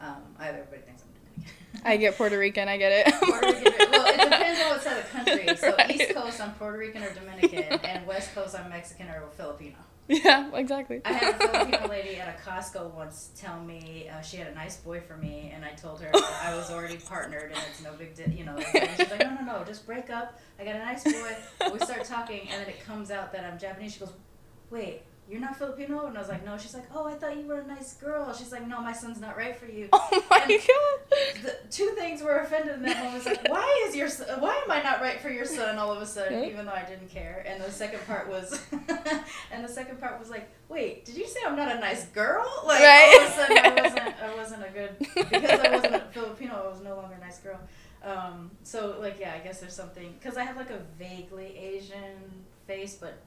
um, 0.00 0.22
I 0.38 0.48
everybody 0.48 0.82
thinks 0.82 1.02
I'm 1.02 1.08
Dominican. 1.12 1.54
I 1.84 1.96
get 1.96 2.16
Puerto 2.16 2.38
Rican. 2.38 2.68
I 2.68 2.76
get 2.76 3.06
it. 3.06 3.14
Puerto 3.22 3.46
Rican. 3.46 3.90
Well, 3.90 4.06
it 4.06 4.20
depends 4.22 4.60
on 4.60 4.68
what 4.70 4.82
side 4.82 4.98
of 4.98 5.04
the 5.04 5.10
country. 5.10 5.48
So 5.58 5.74
Right. 5.76 5.90
East 5.90 6.14
Coast, 6.14 6.40
I'm 6.40 6.52
Puerto 6.54 6.78
Rican 6.78 7.02
or 7.02 7.12
Dominican, 7.12 7.80
and 7.84 8.06
West 8.06 8.34
Coast, 8.34 8.58
I'm 8.58 8.68
Mexican 8.70 9.08
or 9.08 9.28
Filipino. 9.36 9.76
Yeah, 10.08 10.50
exactly. 10.54 11.02
I 11.04 11.12
had 11.12 11.34
a 11.34 11.38
Filipino 11.38 11.86
lady 11.86 12.16
at 12.16 12.34
a 12.34 12.48
Costco 12.48 12.94
once 12.94 13.30
tell 13.36 13.60
me 13.62 14.08
uh, 14.08 14.22
she 14.22 14.38
had 14.38 14.46
a 14.48 14.54
nice 14.54 14.78
boy 14.78 15.00
for 15.00 15.16
me, 15.18 15.52
and 15.54 15.64
I 15.64 15.72
told 15.72 16.00
her 16.00 16.10
that 16.10 16.40
I 16.42 16.56
was 16.56 16.70
already 16.70 16.96
partnered 16.96 17.52
and 17.52 17.60
it's 17.70 17.82
no 17.82 17.92
big 17.92 18.14
deal, 18.14 18.30
you 18.30 18.44
know. 18.44 18.56
And 18.56 18.90
she's 18.96 19.10
like, 19.10 19.20
no, 19.20 19.34
no, 19.34 19.58
no, 19.58 19.64
just 19.64 19.84
break 19.84 20.08
up. 20.08 20.38
I 20.58 20.64
got 20.64 20.76
a 20.76 20.78
nice 20.78 21.04
boy. 21.04 21.36
We 21.72 21.78
start 21.80 22.04
talking, 22.04 22.48
and 22.50 22.62
then 22.62 22.68
it 22.68 22.84
comes 22.86 23.10
out 23.10 23.32
that 23.32 23.44
I'm 23.44 23.58
Japanese. 23.58 23.92
She 23.94 24.00
goes, 24.00 24.12
wait. 24.70 25.02
You're 25.30 25.40
not 25.40 25.58
Filipino? 25.58 26.06
And 26.06 26.16
I 26.16 26.20
was 26.20 26.30
like, 26.30 26.42
no. 26.44 26.56
She's 26.56 26.72
like, 26.72 26.86
oh, 26.94 27.06
I 27.06 27.12
thought 27.14 27.36
you 27.36 27.44
were 27.46 27.60
a 27.60 27.66
nice 27.66 27.92
girl. 27.94 28.32
She's 28.32 28.50
like, 28.50 28.66
no, 28.66 28.80
my 28.80 28.92
son's 28.94 29.20
not 29.20 29.36
right 29.36 29.54
for 29.54 29.66
you 29.66 29.88
Oh 29.92 30.24
my 30.30 30.38
And- 30.38 30.48
god. 30.50 31.42
the 31.42 31.54
two 31.70 31.88
things 31.98 32.22
were 32.22 32.38
offended 32.38 32.76
in 32.76 32.82
that 32.84 32.96
moment. 32.96 33.16
It's 33.16 33.26
like, 33.26 33.48
why 33.50 33.84
is 33.86 33.94
your 33.94 34.08
son, 34.08 34.40
why 34.40 34.54
am 34.64 34.70
I 34.70 34.80
not 34.82 35.02
right 35.02 35.20
for 35.20 35.28
your 35.28 35.44
son 35.44 35.76
all 35.76 35.92
of 35.92 36.00
a 36.00 36.06
sudden, 36.06 36.40
Yeah. 36.42 36.48
even 36.48 36.64
though 36.64 36.72
I 36.72 36.84
didn't 36.84 37.10
care? 37.10 37.44
And 37.46 37.62
the 37.62 37.70
second 37.70 38.06
part 38.06 38.28
was, 38.30 38.58
and 39.52 39.62
the 39.64 39.68
second 39.68 40.00
part 40.00 40.18
was 40.18 40.30
like, 40.30 40.48
wait, 40.70 41.04
did 41.04 41.16
you 41.16 41.26
say 41.26 41.40
I'm 41.46 41.56
not 41.56 41.70
a 41.76 41.78
nice 41.78 42.06
girl? 42.06 42.46
Like 42.66 42.80
Right. 42.80 43.16
all 43.20 43.26
of 43.26 43.32
a 43.32 43.34
sudden, 43.36 43.58
I 43.58 43.82
wasn't, 43.82 44.22
I 44.22 44.34
wasn't 44.34 44.62
a 44.64 44.70
good 44.70 44.98
because 45.30 45.60
I 45.60 45.70
wasn't 45.70 45.94
a 45.96 46.00
Filipino. 46.12 46.62
I 46.64 46.68
was 46.68 46.80
no 46.82 46.96
longer 46.96 47.16
a 47.16 47.20
nice 47.20 47.38
girl. 47.38 47.60
Um, 48.02 48.50
so 48.62 48.96
like, 49.00 49.18
yeah, 49.20 49.34
I 49.34 49.40
guess 49.44 49.60
there's 49.60 49.74
something 49.74 50.14
because 50.18 50.36
I 50.38 50.44
have 50.44 50.56
like 50.56 50.70
a 50.70 50.80
vaguely 50.98 51.56
Asian 51.58 52.16
face, 52.66 52.96
but 52.98 53.18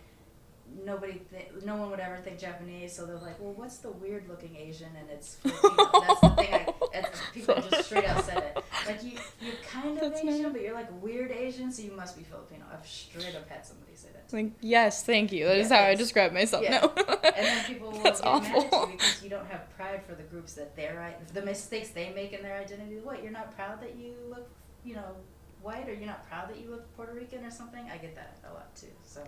nobody, 0.86 1.22
th- 1.32 1.50
no 1.66 1.76
one 1.76 1.90
would 1.92 2.00
ever 2.00 2.18
think 2.18 2.40
Japanese. 2.40 2.94
So 2.94 3.06
they're 3.06 3.18
like, 3.18 3.40
well, 3.40 3.54
what's 3.54 3.78
the 3.78 3.92
weird 3.92 4.28
looking 4.30 4.56
Asian? 4.56 4.90
And 5.00 5.10
it's 5.10 5.36
Filipino. 5.36 5.90
That's 6.08 6.22
the 6.22 6.30
thing. 6.30 6.54
I, 6.54 6.74
it's, 6.94 7.22
people 7.34 7.56
just 7.70 7.86
straight 7.86 8.06
out 8.06 8.24
said 8.26 8.38
it. 8.38 8.64
Like 8.88 9.04
you, 9.04 9.12
you're 9.42 9.56
kind 9.70 9.98
of 9.98 10.12
That's 10.12 10.24
Asian, 10.24 10.52
but 10.52 10.62
you're 10.62 10.74
like 10.74 10.90
weird 11.02 11.32
Asian, 11.32 11.72
so 11.72 11.84
you 11.84 11.92
must 11.92 12.18
be 12.18 12.24
Filipino. 12.24 12.66
I've 12.72 12.86
straight 12.88 13.36
up 13.36 13.48
had 13.50 13.66
somebody 13.66 13.92
say 13.96 14.10
that. 14.14 14.34
Like 14.36 14.52
yes, 14.62 15.04
thank 15.04 15.32
you. 15.32 15.46
That 15.46 15.58
is 15.58 15.70
Yeah, 15.70 15.78
how 15.84 15.90
I 15.90 15.96
describe 15.96 16.32
myself. 16.34 16.64
yeah. 16.64 16.80
No. 16.82 16.94
And 16.96 17.46
then 17.46 17.66
people 17.68 17.92
will 17.92 18.00
That's 18.04 18.22
get 18.22 18.32
mad 18.34 18.46
at 18.46 18.56
awful. 18.56 18.90
you 18.90 18.98
because 18.98 19.24
you 19.24 19.30
don't 19.30 19.46
have 19.48 19.70
pride 19.78 20.02
for 20.08 20.16
the 20.16 20.24
groups 20.24 20.54
that 20.54 20.76
they're 20.76 21.16
the 21.34 21.42
mistakes 21.42 21.90
they 21.90 22.12
make 22.14 22.34
in 22.34 22.42
their 22.42 22.58
identity. 22.58 22.98
What 23.04 23.22
you're 23.24 23.32
not 23.32 23.56
proud 23.56 23.82
that 23.82 23.96
you 23.96 24.14
look, 24.30 24.50
you 24.84 24.96
know, 24.96 25.16
white, 25.62 25.88
or 25.88 25.94
you're 25.94 26.08
not 26.08 26.28
proud 26.28 26.50
that 26.50 26.60
you 26.60 26.70
look 26.72 26.96
Puerto 26.96 27.14
Rican 27.14 27.46
or 27.46 27.52
something. 27.52 27.88
I 27.92 27.98
get 27.98 28.16
that 28.16 28.38
a 28.50 28.54
lot 28.54 28.74
too. 28.76 28.88
So, 29.04 29.22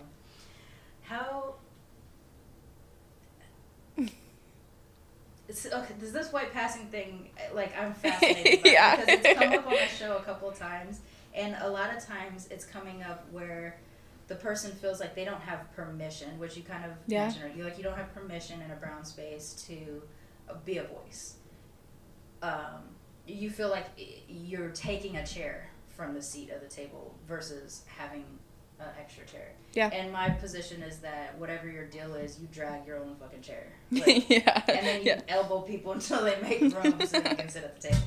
how? 1.04 1.54
It's, 5.46 5.66
okay, 5.66 5.94
does 6.00 6.12
this 6.12 6.32
white 6.32 6.52
passing 6.54 6.86
thing 6.86 7.28
like 7.52 7.76
I'm 7.78 7.92
fascinated 8.02 8.62
by 8.62 8.70
Yeah. 8.70 8.96
because 8.96 9.14
it's 9.26 9.38
come 9.38 9.52
up 9.52 9.66
on 9.66 9.72
the 9.74 9.78
show 9.98 10.16
a 10.16 10.22
couple 10.22 10.48
of 10.48 10.58
times, 10.58 11.00
and 11.34 11.54
a 11.60 11.68
lot 11.68 11.94
of 11.94 12.02
times 12.04 12.48
it's 12.50 12.64
coming 12.64 13.02
up 13.02 13.26
where 13.30 13.78
the 14.28 14.36
person 14.36 14.72
feels 14.72 15.00
like 15.00 15.14
they 15.14 15.26
don't 15.26 15.42
have 15.42 15.70
permission, 15.76 16.38
which 16.38 16.56
you 16.56 16.62
kind 16.62 16.84
of 16.86 16.92
Yeah. 17.06 17.24
mentioned. 17.26 17.56
You 17.58 17.64
like 17.64 17.76
you 17.76 17.84
don't 17.84 17.96
have 17.96 18.12
permission 18.14 18.62
in 18.62 18.70
a 18.70 18.74
brown 18.76 19.04
space 19.04 19.52
to 19.68 20.02
uh, 20.48 20.54
be 20.64 20.78
a 20.78 20.84
voice. 20.84 21.34
Um, 22.42 22.80
you 23.26 23.50
feel 23.50 23.68
like 23.68 23.86
you're 24.28 24.70
taking 24.70 25.16
a 25.18 25.26
chair 25.26 25.68
from 25.94 26.14
the 26.14 26.22
seat 26.22 26.50
of 26.50 26.62
the 26.62 26.68
table 26.68 27.14
versus 27.28 27.82
having 27.98 28.24
an 28.80 28.86
extra 28.98 29.24
chair. 29.26 29.52
Yeah. 29.72 29.88
And 29.88 30.12
my 30.12 30.30
position 30.30 30.82
is 30.82 30.98
that 30.98 31.38
whatever 31.38 31.68
your 31.68 31.86
deal 31.86 32.14
is, 32.14 32.38
you 32.40 32.48
drag 32.52 32.86
your 32.86 32.98
own 32.98 33.16
fucking 33.16 33.42
chair. 33.42 33.66
Like, 33.90 34.28
yeah. 34.28 34.62
and 34.68 34.86
then 34.86 35.00
you 35.02 35.06
yeah. 35.08 35.20
elbow 35.28 35.60
people 35.60 35.92
until 35.98 36.24
they 36.24 36.40
make 36.42 36.60
room 36.82 37.00
so 37.06 37.20
they 37.20 37.34
can 37.34 37.48
sit 37.48 37.64
at 37.64 37.80
the 37.80 37.88
table. 37.88 38.02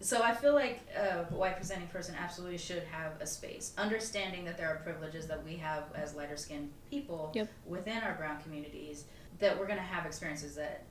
So 0.00 0.20
I 0.20 0.34
feel 0.34 0.54
like 0.54 0.80
a 0.96 1.24
white 1.32 1.56
presenting 1.56 1.86
person 1.86 2.16
absolutely 2.18 2.58
should 2.58 2.82
have 2.90 3.12
a 3.20 3.26
space, 3.26 3.72
understanding 3.78 4.44
that 4.46 4.58
there 4.58 4.68
are 4.68 4.76
privileges 4.82 5.28
that 5.28 5.44
we 5.44 5.54
have 5.56 5.84
as 5.94 6.14
lighter 6.14 6.36
skinned 6.36 6.70
people 6.90 7.30
Yep. 7.34 7.48
within 7.66 7.98
our 7.98 8.14
brown 8.14 8.42
communities, 8.42 9.04
that 9.38 9.56
we're 9.56 9.66
going 9.66 9.78
to 9.78 9.84
have 9.84 10.04
experiences 10.04 10.56
that 10.56 10.84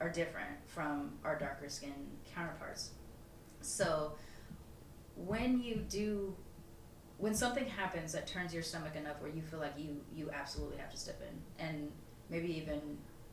are 0.00 0.10
different 0.10 0.50
from 0.66 1.12
our 1.24 1.38
darker 1.38 1.68
skinned 1.68 2.18
counterparts. 2.34 2.90
So 3.62 4.12
when 5.16 5.60
you 5.62 5.76
do 5.88 6.36
when 7.18 7.34
something 7.34 7.66
happens 7.66 8.12
that 8.12 8.26
turns 8.26 8.54
your 8.54 8.62
stomach 8.62 8.94
enough 8.96 9.20
where 9.20 9.30
you 9.30 9.42
feel 9.42 9.58
like 9.60 9.74
you 9.76 10.00
you 10.14 10.30
absolutely 10.32 10.76
have 10.78 10.90
to 10.90 10.96
step 10.96 11.20
in 11.20 11.64
and 11.64 11.90
maybe 12.30 12.56
even 12.56 12.80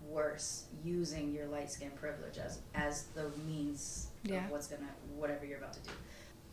worse 0.08 0.66
using 0.84 1.32
your 1.34 1.48
light 1.48 1.72
skin 1.72 1.92
privilege 1.96 2.38
as 2.38 2.60
as 2.74 3.04
the 3.16 3.30
means 3.48 4.08
Yeah. 4.24 4.46
of 4.46 4.52
what's 4.52 4.68
gonna 4.68 4.90
whatever 5.16 5.46
you're 5.46 5.58
about 5.60 5.74
to 5.74 5.80
do 5.82 5.92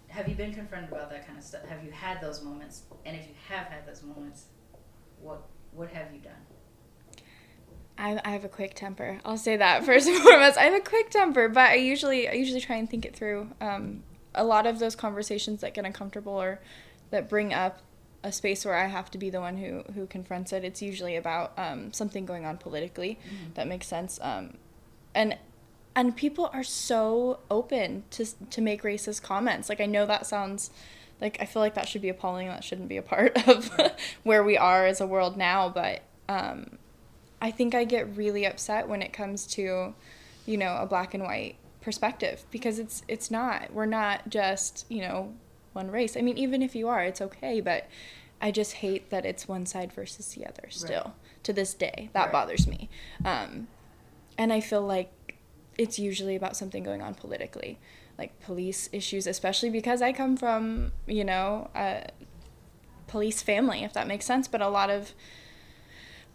have 0.08 0.28
you 0.28 0.34
been 0.34 0.52
confronted 0.54 0.92
about 0.92 1.10
that 1.10 1.26
kind 1.26 1.38
of 1.38 1.44
stuff 1.44 1.64
have 1.64 1.82
you 1.84 1.90
had 1.90 2.20
those 2.20 2.42
moments 2.42 2.82
and 3.04 3.16
if 3.16 3.26
you 3.26 3.34
have 3.48 3.66
had 3.66 3.86
those 3.86 4.02
moments 4.02 4.44
what 5.20 5.42
what 5.72 5.88
have 5.90 6.12
you 6.12 6.20
done 6.20 6.32
I, 7.98 8.18
I 8.24 8.30
have 8.30 8.44
a 8.44 8.48
quick 8.48 8.74
temper. 8.74 9.20
I'll 9.24 9.36
say 9.36 9.58
that 9.58 9.84
first 9.86 10.08
and 10.08 10.20
foremost. 10.22 10.56
I 10.56 10.62
have 10.62 10.74
a 10.74 10.80
quick 10.80 11.10
temper, 11.10 11.48
but 11.50 11.70
I 11.70 11.74
usually 11.74 12.26
I 12.26 12.32
usually 12.32 12.60
try 12.60 12.76
and 12.76 12.88
think 12.88 13.04
it 13.04 13.14
through. 13.14 13.50
Um, 13.60 14.02
a 14.34 14.44
lot 14.44 14.66
of 14.66 14.78
those 14.78 14.96
conversations 14.96 15.60
that 15.60 15.74
get 15.74 15.84
uncomfortable 15.84 16.32
or 16.40 16.58
that 17.12 17.28
bring 17.28 17.54
up 17.54 17.80
a 18.24 18.32
space 18.32 18.64
where 18.64 18.74
I 18.74 18.86
have 18.86 19.10
to 19.12 19.18
be 19.18 19.30
the 19.30 19.40
one 19.40 19.56
who 19.56 19.82
who 19.94 20.06
confronts 20.06 20.52
it. 20.52 20.64
It's 20.64 20.82
usually 20.82 21.16
about 21.16 21.52
um, 21.56 21.92
something 21.92 22.26
going 22.26 22.44
on 22.44 22.58
politically. 22.58 23.18
That 23.54 23.68
makes 23.68 23.86
sense. 23.86 24.18
Um, 24.22 24.54
and 25.14 25.38
and 25.94 26.16
people 26.16 26.50
are 26.52 26.64
so 26.64 27.40
open 27.50 28.04
to 28.10 28.26
to 28.50 28.60
make 28.60 28.82
racist 28.82 29.22
comments. 29.22 29.68
Like 29.68 29.80
I 29.80 29.86
know 29.86 30.06
that 30.06 30.26
sounds 30.26 30.70
like 31.20 31.36
I 31.40 31.46
feel 31.46 31.60
like 31.60 31.74
that 31.74 31.88
should 31.88 32.02
be 32.02 32.08
appalling. 32.08 32.48
That 32.48 32.64
shouldn't 32.64 32.88
be 32.88 32.96
a 32.96 33.02
part 33.02 33.36
of 33.48 33.70
where 34.22 34.42
we 34.42 34.56
are 34.56 34.86
as 34.86 35.00
a 35.00 35.06
world 35.06 35.36
now. 35.36 35.68
But 35.68 36.02
um, 36.28 36.78
I 37.40 37.50
think 37.50 37.74
I 37.74 37.84
get 37.84 38.16
really 38.16 38.44
upset 38.44 38.88
when 38.88 39.02
it 39.02 39.12
comes 39.12 39.46
to, 39.48 39.94
you 40.46 40.56
know, 40.56 40.76
a 40.76 40.86
black 40.86 41.12
and 41.14 41.24
white 41.24 41.56
perspective 41.80 42.44
because 42.50 42.78
it's 42.78 43.02
it's 43.08 43.30
not. 43.30 43.72
We're 43.72 43.86
not 43.86 44.28
just 44.28 44.86
you 44.88 45.02
know 45.02 45.34
one 45.74 45.90
race. 45.90 46.16
I 46.16 46.20
mean, 46.20 46.38
even 46.38 46.62
if 46.62 46.74
you 46.74 46.88
are, 46.88 47.02
it's 47.04 47.20
okay. 47.20 47.60
But 47.60 47.88
I 48.40 48.50
just 48.50 48.74
hate 48.74 49.10
that 49.10 49.24
it's 49.24 49.46
one 49.48 49.66
side 49.66 49.92
versus 49.92 50.34
the 50.34 50.46
other. 50.46 50.68
Still 50.70 51.14
to 51.42 51.52
this 51.52 51.74
day, 51.74 52.10
that 52.12 52.24
Right. 52.24 52.32
bothers 52.32 52.66
me. 52.66 52.88
Um, 53.24 53.68
and 54.38 54.52
I 54.52 54.60
feel 54.60 54.82
like 54.82 55.10
it's 55.78 55.98
usually 55.98 56.36
about 56.36 56.56
something 56.56 56.82
going 56.82 57.02
on 57.02 57.14
politically. 57.14 57.78
Like 58.18 58.30
like 58.30 58.40
police 58.40 58.88
issues, 58.92 59.26
especially 59.26 59.70
because 59.70 60.00
I 60.02 60.12
come 60.12 60.36
from, 60.36 60.92
you 61.06 61.24
know, 61.24 61.70
a 61.74 62.08
police 63.08 63.42
family, 63.42 63.82
if 63.82 63.92
that 63.94 64.06
makes 64.06 64.26
sense. 64.26 64.46
But 64.46 64.60
a 64.60 64.68
lot 64.68 64.90
of 64.90 65.12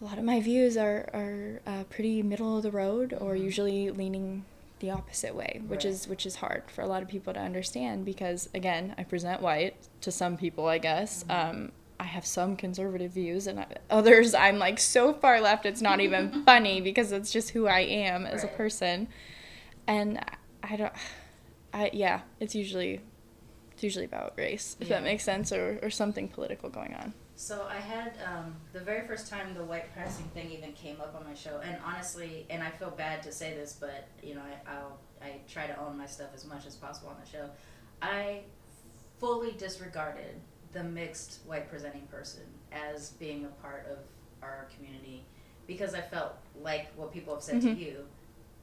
a 0.00 0.04
lot 0.04 0.18
of 0.18 0.24
my 0.24 0.40
views 0.40 0.76
are 0.76 1.08
are 1.14 1.60
uh, 1.66 1.84
pretty 1.84 2.22
middle 2.22 2.56
of 2.56 2.62
the 2.62 2.70
road, 2.70 3.12
or 3.18 3.34
Mm-hmm. 3.34 3.44
usually 3.44 3.90
leaning 3.90 4.44
the 4.80 4.90
opposite 4.90 5.34
way, 5.34 5.60
which 5.66 5.84
Right. 5.84 5.92
is 5.92 6.06
which 6.08 6.24
is 6.26 6.36
hard 6.36 6.62
for 6.70 6.82
a 6.82 6.86
lot 6.86 7.02
of 7.02 7.08
people 7.08 7.32
to 7.34 7.40
understand 7.40 8.04
because 8.04 8.48
again, 8.54 8.94
I 8.98 9.02
present 9.04 9.42
white 9.42 9.76
to 10.02 10.10
some 10.12 10.36
people, 10.36 10.66
I 10.66 10.78
guess. 10.78 11.24
Mm-hmm. 11.24 11.50
Um, 11.50 11.72
I 12.00 12.04
have 12.04 12.24
some 12.24 12.54
conservative 12.54 13.10
views, 13.10 13.48
and 13.48 13.58
I, 13.58 13.66
others 13.90 14.32
I'm 14.32 14.58
like 14.58 14.78
so 14.78 15.12
far 15.12 15.40
left 15.40 15.66
it's 15.66 15.82
not 15.82 16.00
even 16.00 16.44
funny 16.46 16.80
because 16.80 17.10
it's 17.10 17.32
just 17.32 17.50
who 17.50 17.66
I 17.66 17.80
am 17.80 18.24
as 18.24 18.44
a 18.44 18.48
person, 18.48 19.08
and 19.86 20.18
I- 20.18 20.34
I 20.70 20.76
don't, 20.76 20.92
I 21.72 21.90
yeah, 21.92 22.20
it's 22.40 22.54
usually 22.54 23.00
it's 23.72 23.82
usually 23.82 24.04
about 24.04 24.34
race 24.36 24.76
if 24.80 24.88
that 24.88 25.02
makes 25.02 25.24
sense 25.24 25.52
or 25.52 25.78
or 25.82 25.90
something 25.90 26.28
political 26.28 26.68
going 26.68 26.94
on. 26.94 27.14
So 27.38 27.64
I 27.70 27.76
had 27.76 28.14
um, 28.26 28.56
the 28.72 28.80
very 28.80 29.06
first 29.06 29.30
time 29.30 29.54
the 29.54 29.62
white 29.62 29.94
passing 29.94 30.24
thing 30.34 30.50
even 30.50 30.72
came 30.72 31.00
up 31.00 31.14
on 31.14 31.24
my 31.24 31.34
show, 31.34 31.60
and 31.62 31.76
honestly, 31.86 32.44
and 32.50 32.64
I 32.64 32.70
feel 32.70 32.90
bad 32.90 33.22
to 33.22 33.30
say 33.30 33.54
this, 33.54 33.76
but 33.78 34.08
you 34.24 34.34
know, 34.34 34.40
I, 34.40 34.72
I'll 34.72 34.98
I 35.22 35.36
try 35.48 35.68
to 35.68 35.78
own 35.80 35.96
my 35.96 36.06
stuff 36.06 36.30
as 36.34 36.44
much 36.44 36.66
as 36.66 36.74
possible 36.74 37.10
on 37.10 37.16
the 37.24 37.30
show. 37.30 37.48
I 38.02 38.40
fully 39.20 39.52
disregarded 39.52 40.34
the 40.72 40.82
mixed 40.82 41.38
white 41.46 41.70
presenting 41.70 42.08
person 42.08 42.42
as 42.72 43.10
being 43.20 43.44
a 43.44 43.62
part 43.62 43.86
of 43.88 43.98
our 44.42 44.66
community 44.76 45.24
because 45.68 45.94
I 45.94 46.00
felt 46.00 46.32
like 46.60 46.88
what 46.96 47.12
people 47.12 47.34
have 47.34 47.42
said 47.44 47.62
Mhm. 47.62 47.74
to 47.74 47.80
you, 47.80 48.04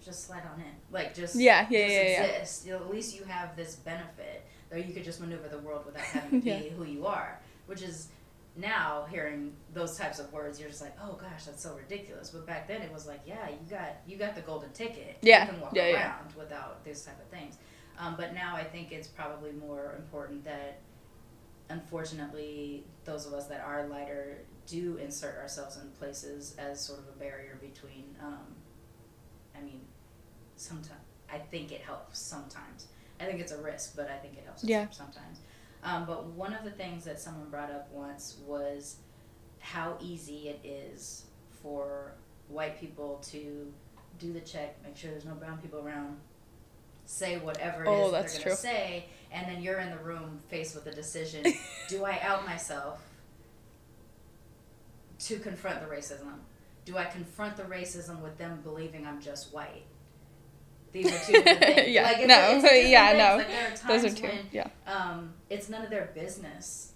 just 0.03 0.25
slide 0.27 0.43
on 0.53 0.59
in, 0.59 0.65
like 0.91 1.13
just 1.15 1.35
Yeah, 1.35 1.65
yeah, 1.69 1.79
just 1.79 1.93
yeah, 1.93 2.01
yeah. 2.09 2.23
exist. 2.25 2.65
You 2.65 2.71
know, 2.73 2.79
at 2.79 2.89
least 2.91 3.17
you 3.17 3.23
have 3.23 3.55
this 3.55 3.77
benefit, 3.77 4.45
that 4.69 4.85
you 4.85 4.93
could 4.93 5.05
just 5.05 5.21
maneuver 5.21 5.47
the 5.47 5.59
world 5.59 5.85
without 5.85 6.03
having 6.03 6.41
to 6.41 6.45
Yeah. 6.49 6.59
be 6.59 6.69
who 6.71 6.83
you 6.83 7.05
are, 7.07 7.39
which 7.67 7.81
is 7.81 8.09
now 8.57 9.05
hearing 9.11 9.53
those 9.73 9.97
types 9.97 10.17
of 10.19 10.31
words 10.31 10.59
you're 10.59 10.69
just 10.69 10.81
like 10.81 10.95
oh 11.03 11.13
gosh 11.13 11.45
that's 11.45 11.61
so 11.61 11.75
ridiculous 11.75 12.29
but 12.29 12.45
back 12.47 12.67
then 12.67 12.81
it 12.81 12.91
was 12.91 13.05
like 13.05 13.19
yeah 13.25 13.49
you 13.49 13.57
got 13.69 13.97
you 14.07 14.17
got 14.17 14.33
the 14.35 14.41
golden 14.41 14.71
ticket 14.71 15.17
Yeah. 15.21 15.45
you 15.45 15.51
can 15.51 15.61
walk 15.61 15.75
Yeah, 15.75 15.83
around 15.93 15.93
yeah. 16.33 16.37
without 16.39 16.83
these 16.85 17.01
type 17.03 17.19
of 17.21 17.27
things 17.37 17.57
um, 17.99 18.15
but 18.17 18.33
now 18.33 18.55
i 18.55 18.63
think 18.63 18.91
it's 18.91 19.07
probably 19.07 19.51
more 19.51 19.95
important 19.97 20.43
that 20.45 20.79
unfortunately 21.69 22.83
those 23.05 23.25
of 23.25 23.33
us 23.33 23.47
that 23.47 23.61
are 23.65 23.87
lighter 23.87 24.37
do 24.67 24.97
insert 24.97 25.37
ourselves 25.37 25.77
in 25.77 25.89
places 25.91 26.55
as 26.57 26.79
sort 26.83 26.99
of 26.99 27.05
a 27.07 27.19
barrier 27.19 27.57
between 27.61 28.15
um, 28.21 28.45
i 29.57 29.61
mean 29.61 29.81
sometimes 30.55 31.01
i 31.31 31.37
think 31.37 31.71
it 31.71 31.81
helps 31.81 32.19
sometimes 32.19 32.87
i 33.19 33.25
think 33.25 33.39
it's 33.39 33.51
a 33.51 33.57
risk 33.61 33.95
but 33.95 34.09
i 34.09 34.17
think 34.17 34.35
it 34.37 34.43
helps 34.45 34.63
Yeah. 34.63 34.87
sometimes 34.91 35.39
um, 35.85 36.05
but 36.05 36.25
one 36.25 36.51
of 36.53 36.63
the 36.63 36.71
things 36.71 37.05
that 37.05 37.19
someone 37.19 37.49
brought 37.49 37.71
up 37.71 37.87
once 37.93 38.37
was 38.45 38.97
how 39.59 39.97
easy 40.01 40.49
it 40.49 40.59
is 40.63 41.25
for 41.61 42.15
white 42.47 42.79
people 42.79 43.21
to 43.29 43.71
do 44.19 44.33
the 44.33 44.39
check, 44.39 44.75
make 44.83 44.97
sure 44.97 45.11
there's 45.11 45.25
no 45.25 45.35
brown 45.35 45.59
people 45.59 45.79
around, 45.79 46.17
say 47.05 47.37
whatever 47.37 47.83
it 47.85 47.89
is 47.89 47.93
Oh, 47.93 48.11
that 48.11 48.27
they're 48.27 48.39
going 48.39 48.55
to 48.55 48.61
say, 48.61 49.05
and 49.31 49.47
then 49.47 49.61
you're 49.61 49.79
in 49.79 49.91
the 49.91 49.97
room 49.97 50.39
faced 50.47 50.73
with 50.73 50.85
the 50.85 50.91
decision 50.91 51.43
do 51.87 52.03
I 52.03 52.19
out 52.21 52.45
myself 52.45 53.01
to 55.19 55.37
confront 55.37 55.81
the 55.81 55.87
racism? 55.87 56.33
Do 56.83 56.97
I 56.97 57.05
confront 57.05 57.57
the 57.57 57.63
racism 57.63 58.21
with 58.21 58.37
them 58.37 58.59
believing 58.63 59.05
I'm 59.05 59.21
just 59.21 59.53
white? 59.53 59.83
These 60.95 61.11
are 61.11 61.25
two 61.25 61.33
different 61.33 61.59
things. 61.75 61.89
Yeah, 61.89 62.03
like, 62.03 62.17
it's, 62.19 62.27
no, 62.27 62.69
it's 62.69 62.89
yeah, 62.89 63.07
things. 63.09 63.17
no. 63.19 63.35
Like, 63.37 63.47
there 63.49 63.67
are 63.67 63.75
times 63.75 64.01
Those 64.03 64.13
are 64.13 64.15
two. 64.15 64.27
when 64.27 64.45
Yeah. 64.53 64.67
um, 64.87 65.33
it's 65.49 65.67
none 65.69 65.83
of 65.83 65.89
their 65.89 66.09
business 66.15 66.93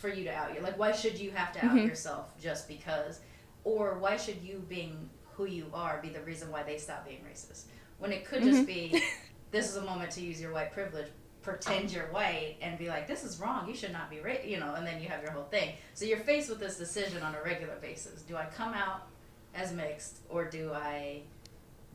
for 0.00 0.08
you 0.08 0.22
to 0.24 0.32
out 0.34 0.54
you. 0.54 0.60
Like, 0.60 0.78
why 0.78 0.92
should 0.92 1.18
you 1.18 1.32
have 1.32 1.52
to 1.54 1.64
out 1.66 1.72
Mhm. 1.74 1.88
yourself 1.88 2.38
just 2.40 2.68
because? 2.68 3.20
Or 3.64 3.98
why 3.98 4.16
should 4.16 4.40
you 4.42 4.64
being 4.68 5.10
who 5.32 5.46
you 5.46 5.66
are 5.74 5.98
be 6.00 6.08
the 6.10 6.20
reason 6.20 6.50
why 6.52 6.62
they 6.62 6.78
stop 6.78 7.04
being 7.04 7.20
racist? 7.28 7.64
When 7.98 8.12
it 8.12 8.24
could 8.24 8.42
just 8.44 8.62
Mhm. 8.62 8.66
be, 8.66 9.02
this 9.50 9.68
is 9.68 9.76
a 9.76 9.82
moment 9.82 10.10
to 10.12 10.20
use 10.20 10.40
your 10.40 10.52
white 10.52 10.72
privilege. 10.72 11.08
Pretend 11.42 11.90
you're 11.92 12.06
white 12.12 12.56
and 12.62 12.78
be 12.78 12.88
like, 12.88 13.06
this 13.08 13.22
is 13.24 13.38
wrong. 13.40 13.68
You 13.68 13.74
should 13.74 13.92
not 13.92 14.08
be, 14.08 14.20
ra-, 14.20 14.42
you 14.44 14.58
know, 14.60 14.74
and 14.74 14.86
then 14.86 15.02
you 15.02 15.08
have 15.08 15.20
your 15.20 15.32
whole 15.32 15.44
thing. 15.44 15.74
So 15.94 16.04
you're 16.04 16.20
faced 16.20 16.48
with 16.48 16.58
this 16.60 16.76
decision 16.78 17.22
on 17.22 17.34
a 17.34 17.42
regular 17.42 17.74
basis. 17.82 18.22
Do 18.22 18.36
I 18.36 18.46
come 18.46 18.72
out 18.72 19.08
as 19.54 19.72
mixed 19.72 20.20
or 20.30 20.44
do 20.46 20.72
I 20.72 21.22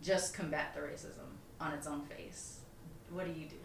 just 0.02 0.34
combat 0.34 0.74
the 0.74 0.82
racism 0.82 1.28
on 1.60 1.74
its 1.74 1.88
own 1.88 2.02
face? 2.04 2.60
What 3.12 3.26
do 3.26 3.40
you 3.40 3.48
do? 3.48 3.56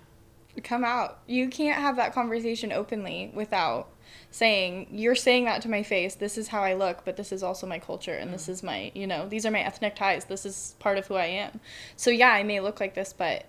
come 0.63 0.85
out. 0.85 1.19
You 1.27 1.49
can't 1.49 1.81
have 1.81 1.97
that 1.97 2.15
conversation 2.15 2.73
openly 2.73 3.33
without 3.35 3.89
saying, 4.31 4.89
You're 4.91 5.15
saying 5.15 5.47
that 5.47 5.63
to 5.63 5.69
my 5.69 5.83
face. 5.83 6.15
This 6.15 6.39
is 6.39 6.49
how 6.49 6.63
I 6.63 6.75
look, 6.75 7.05
but 7.05 7.17
this 7.17 7.33
is 7.33 7.43
also 7.43 7.67
my 7.67 7.79
culture, 7.79 8.15
and 8.15 8.33
this 8.33 8.45
mm-hmm. 8.45 8.53
is 8.53 8.63
my, 8.63 8.93
you 8.95 9.07
know, 9.07 9.29
these 9.29 9.45
are 9.45 9.51
my 9.51 9.61
ethnic 9.61 9.97
ties. 9.97 10.27
This 10.27 10.47
is 10.47 10.77
part 10.79 10.99
of 10.99 11.07
who 11.07 11.15
I 11.15 11.27
am. 11.27 11.61
So, 11.97 12.11
yeah, 12.11 12.31
I 12.31 12.43
may 12.43 12.61
look 12.61 12.81
like 12.81 12.95
this, 12.95 13.13
but 13.13 13.47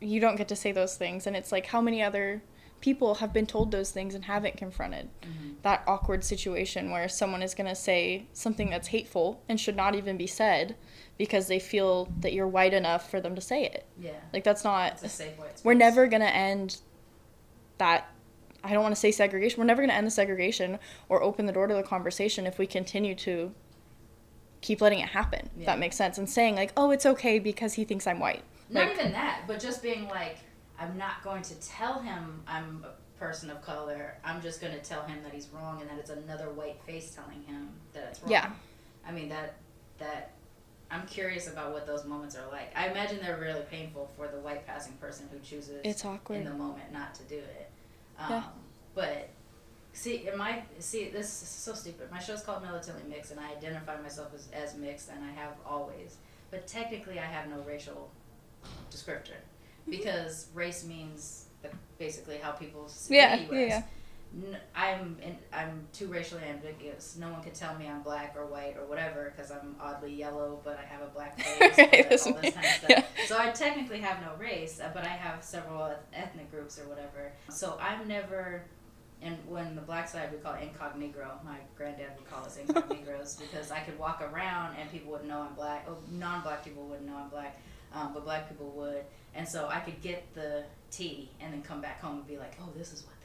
you 0.00 0.20
don't 0.20 0.36
get 0.36 0.48
to 0.48 0.56
say 0.56 0.72
those 0.72 0.96
things. 0.96 1.26
And 1.26 1.36
it's 1.36 1.52
like, 1.52 1.66
how 1.66 1.80
many 1.80 2.02
other 2.02 2.42
people 2.80 3.16
have 3.16 3.32
been 3.32 3.46
told 3.46 3.70
those 3.70 3.90
things 3.90 4.14
and 4.14 4.26
haven't 4.26 4.56
confronted 4.56 5.08
mm-hmm. 5.22 5.52
that 5.62 5.82
awkward 5.86 6.22
situation 6.22 6.90
where 6.90 7.08
someone 7.08 7.42
is 7.42 7.54
going 7.54 7.68
to 7.68 7.74
say 7.74 8.26
something 8.32 8.68
that's 8.70 8.88
hateful 8.88 9.42
and 9.48 9.58
should 9.58 9.76
not 9.76 9.94
even 9.94 10.16
be 10.16 10.26
said 10.26 10.76
because 11.18 11.46
they 11.46 11.58
feel 11.58 12.08
that 12.20 12.32
you're 12.32 12.46
white 12.48 12.74
enough 12.74 13.10
for 13.10 13.20
them 13.20 13.34
to 13.34 13.40
say 13.40 13.64
it. 13.64 13.86
Yeah. 14.00 14.12
Like, 14.32 14.44
that's 14.44 14.64
not 14.64 14.92
It's 14.94 15.02
a 15.04 15.08
safe 15.08 15.38
white 15.38 15.60
we're 15.64 15.74
never 15.74 16.06
going 16.06 16.22
to 16.22 16.34
end 16.34 16.78
that 17.78 18.08
I 18.64 18.72
don't 18.72 18.82
want 18.82 18.94
to 18.94 19.00
say 19.00 19.12
segregation. 19.12 19.60
We're 19.60 19.66
never 19.66 19.82
going 19.82 19.90
to 19.90 19.94
end 19.96 20.06
the 20.06 20.10
segregation 20.10 20.78
or 21.08 21.22
open 21.22 21.46
the 21.46 21.52
door 21.52 21.66
to 21.68 21.74
the 21.74 21.82
conversation 21.82 22.46
if 22.46 22.58
we 22.58 22.66
continue 22.66 23.14
to 23.16 23.52
keep 24.60 24.80
letting 24.80 24.98
it 24.98 25.08
happen. 25.10 25.50
if 25.54 25.60
Yeah. 25.60 25.66
That 25.66 25.78
makes 25.78 25.96
sense. 25.96 26.18
And 26.18 26.28
saying 26.28 26.56
like, 26.56 26.72
"Oh, 26.76 26.90
it's 26.90 27.06
okay 27.06 27.38
because 27.38 27.74
he 27.74 27.84
thinks 27.84 28.06
I'm 28.06 28.18
white." 28.18 28.42
Not 28.68 28.88
Like- 28.88 28.98
even 28.98 29.12
that, 29.12 29.42
but 29.46 29.60
just 29.60 29.82
being 29.82 30.08
like, 30.08 30.38
I'm 30.78 30.96
not 30.98 31.22
going 31.22 31.42
to 31.42 31.54
tell 31.60 32.00
him 32.00 32.42
I'm 32.48 32.84
a 32.84 33.18
person 33.18 33.50
of 33.50 33.62
color. 33.62 34.18
I'm 34.24 34.42
just 34.42 34.60
going 34.60 34.72
to 34.72 34.80
tell 34.80 35.02
him 35.02 35.22
that 35.22 35.32
he's 35.32 35.48
wrong 35.48 35.80
and 35.80 35.88
that 35.88 35.98
it's 35.98 36.10
another 36.10 36.50
white 36.50 36.80
face 36.82 37.14
telling 37.14 37.42
him 37.44 37.68
that 37.92 38.08
it's 38.10 38.20
wrong. 38.20 38.30
Yeah. 38.32 38.50
I 39.06 39.12
mean 39.12 39.28
that 39.28 39.54
that 39.98 40.32
I'm 40.90 41.06
curious 41.06 41.48
about 41.48 41.72
what 41.72 41.86
those 41.86 42.04
moments 42.04 42.36
are 42.36 42.48
like. 42.52 42.72
I 42.76 42.88
imagine 42.88 43.18
they're 43.20 43.38
really 43.40 43.62
painful 43.70 44.10
for 44.16 44.28
the 44.28 44.38
white 44.38 44.66
passing 44.66 44.92
person 44.94 45.28
who 45.32 45.38
chooses 45.40 45.80
It's 45.84 46.04
awkward. 46.04 46.36
in 46.36 46.44
the 46.44 46.52
moment 46.54 46.92
not 46.92 47.14
to 47.16 47.22
do 47.24 47.36
it. 47.36 47.70
Um, 48.18 48.30
Yeah. 48.30 48.42
But 48.94 49.28
see, 49.92 50.26
in 50.28 50.38
my 50.38 50.62
see 50.78 51.08
this 51.10 51.26
is 51.42 51.48
so 51.48 51.74
stupid. 51.74 52.10
My 52.10 52.18
show's 52.20 52.42
called 52.42 52.62
Militantly 52.62 53.02
Mixed, 53.08 53.30
and 53.32 53.40
I 53.40 53.50
identify 53.52 54.00
myself 54.00 54.32
as, 54.34 54.48
as 54.52 54.76
mixed, 54.76 55.10
and 55.10 55.22
I 55.24 55.32
have 55.32 55.52
always. 55.66 56.16
But 56.50 56.66
technically, 56.66 57.18
I 57.18 57.24
have 57.26 57.48
no 57.48 57.60
racial 57.62 58.10
descriptor 58.90 59.36
because 59.88 60.46
race 60.54 60.84
means 60.84 61.46
the, 61.62 61.68
basically 61.98 62.38
how 62.38 62.52
people 62.52 62.88
see 62.88 63.16
Yeah, 63.16 63.36
the 63.36 63.42
US. 63.42 63.50
yeah, 63.52 63.58
yeah. 63.66 63.82
N- 64.34 64.56
I'm 64.74 65.16
in, 65.22 65.36
I'm 65.52 65.86
too 65.92 66.08
racially 66.08 66.42
ambiguous. 66.44 67.16
No 67.18 67.30
one 67.30 67.42
can 67.42 67.52
tell 67.52 67.76
me 67.78 67.86
I'm 67.88 68.02
black 68.02 68.34
or 68.36 68.46
white 68.46 68.76
or 68.78 68.86
whatever 68.86 69.32
because 69.34 69.50
I'm 69.50 69.76
oddly 69.80 70.12
yellow, 70.14 70.60
but 70.64 70.78
I 70.78 70.84
have 70.84 71.02
a 71.02 71.06
black 71.06 71.38
face. 71.40 71.78
Right, 71.78 72.06
all 72.06 72.12
this 72.12 72.54
kind 72.54 72.66
of 72.66 72.72
stuff. 72.72 72.90
Yeah. 72.90 73.04
So 73.26 73.38
I 73.38 73.50
technically 73.50 74.00
have 74.00 74.20
no 74.20 74.32
race, 74.38 74.80
uh, 74.80 74.90
but 74.92 75.04
I 75.04 75.08
have 75.08 75.42
several 75.42 75.94
ethnic 76.12 76.50
groups 76.50 76.78
or 76.78 76.88
whatever. 76.88 77.32
So 77.48 77.78
I'm 77.80 78.06
never, 78.06 78.64
and 79.22 79.38
when 79.48 79.74
the 79.74 79.80
black 79.80 80.08
side 80.08 80.30
we 80.32 80.38
call 80.38 80.54
it 80.54 80.62
incognito. 80.62 81.40
My 81.44 81.56
granddad 81.76 82.10
would 82.18 82.28
call 82.30 82.44
us 82.44 82.58
incognegros 82.66 83.38
because 83.40 83.70
I 83.70 83.80
could 83.80 83.98
walk 83.98 84.20
around 84.22 84.76
and 84.78 84.90
people 84.90 85.12
wouldn't 85.12 85.28
know 85.28 85.40
I'm 85.40 85.54
black. 85.54 85.86
Oh, 85.88 85.96
non-black 86.10 86.62
people 86.64 86.84
wouldn't 86.84 87.06
know 87.08 87.16
I'm 87.16 87.30
black, 87.30 87.58
um, 87.94 88.10
but 88.12 88.24
black 88.24 88.48
people 88.48 88.70
would. 88.76 89.04
And 89.34 89.48
so 89.48 89.68
I 89.68 89.80
could 89.80 90.00
get 90.02 90.32
the 90.34 90.64
tea 90.90 91.30
and 91.40 91.52
then 91.52 91.62
come 91.62 91.80
back 91.80 92.00
home 92.00 92.16
and 92.18 92.26
be 92.26 92.38
like, 92.38 92.56
oh, 92.60 92.68
this 92.76 92.92
is 92.92 93.04
what 93.04 93.15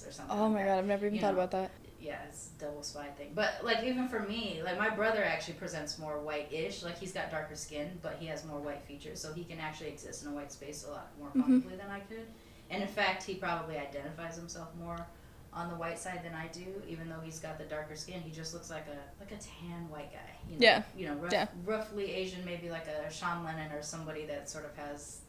they 0.00 0.10
think 0.10 0.28
about 0.28 0.30
us 0.30 0.30
or 0.30 0.34
something. 0.36 0.38
Oh 0.38 0.48
my 0.48 0.64
god, 0.64 0.78
I've 0.78 0.86
never 0.86 1.06
even 1.06 1.14
you 1.14 1.20
thought 1.20 1.34
know. 1.34 1.40
about 1.40 1.50
that. 1.52 1.70
yeah, 2.00 2.18
it's 2.28 2.50
a 2.56 2.64
double 2.64 2.82
spy 2.82 3.06
thing. 3.16 3.32
But 3.34 3.60
like 3.64 3.82
even 3.84 4.08
for 4.08 4.20
me, 4.20 4.60
like 4.64 4.78
my 4.78 4.90
brother 4.90 5.24
actually 5.24 5.54
presents 5.54 5.98
more 5.98 6.18
white-ish. 6.20 6.82
Like 6.82 6.98
he's 6.98 7.12
got 7.12 7.30
darker 7.30 7.56
skin, 7.56 7.98
but 8.02 8.16
he 8.20 8.26
has 8.26 8.44
more 8.44 8.58
white 8.60 8.82
features, 8.84 9.20
so 9.20 9.32
he 9.32 9.44
can 9.44 9.58
actually 9.60 9.88
exist 9.88 10.24
in 10.24 10.30
a 10.30 10.34
white 10.34 10.52
space 10.52 10.84
a 10.84 10.90
lot 10.90 11.08
more 11.18 11.28
mm-hmm. 11.28 11.42
comfortably 11.42 11.76
than 11.76 11.90
I 11.90 12.00
could. 12.00 12.26
And 12.70 12.82
in 12.82 12.88
fact, 12.88 13.22
he 13.22 13.34
probably 13.34 13.78
identifies 13.78 14.36
himself 14.36 14.68
more 14.78 15.06
on 15.52 15.68
the 15.70 15.74
white 15.76 15.98
side 15.98 16.20
than 16.22 16.34
I 16.34 16.48
do, 16.48 16.66
even 16.86 17.08
though 17.08 17.20
he's 17.24 17.38
got 17.38 17.58
the 17.58 17.64
darker 17.64 17.96
skin. 17.96 18.20
He 18.20 18.30
just 18.30 18.52
looks 18.52 18.70
like 18.70 18.86
a 18.88 19.20
like 19.20 19.32
a 19.32 19.42
tan 19.42 19.88
white 19.88 20.12
guy. 20.12 20.18
You 20.48 20.58
know? 20.58 20.58
Yeah. 20.60 20.82
You 20.96 21.08
know, 21.08 21.14
rough, 21.14 21.32
Yeah. 21.32 21.46
roughly 21.64 22.12
Asian, 22.12 22.44
maybe 22.44 22.68
like 22.70 22.86
a 22.86 23.10
Sean 23.10 23.44
Lennon 23.44 23.72
or 23.72 23.82
somebody 23.82 24.26
that 24.26 24.50
sort 24.50 24.64
of 24.66 24.76
has 24.76 25.20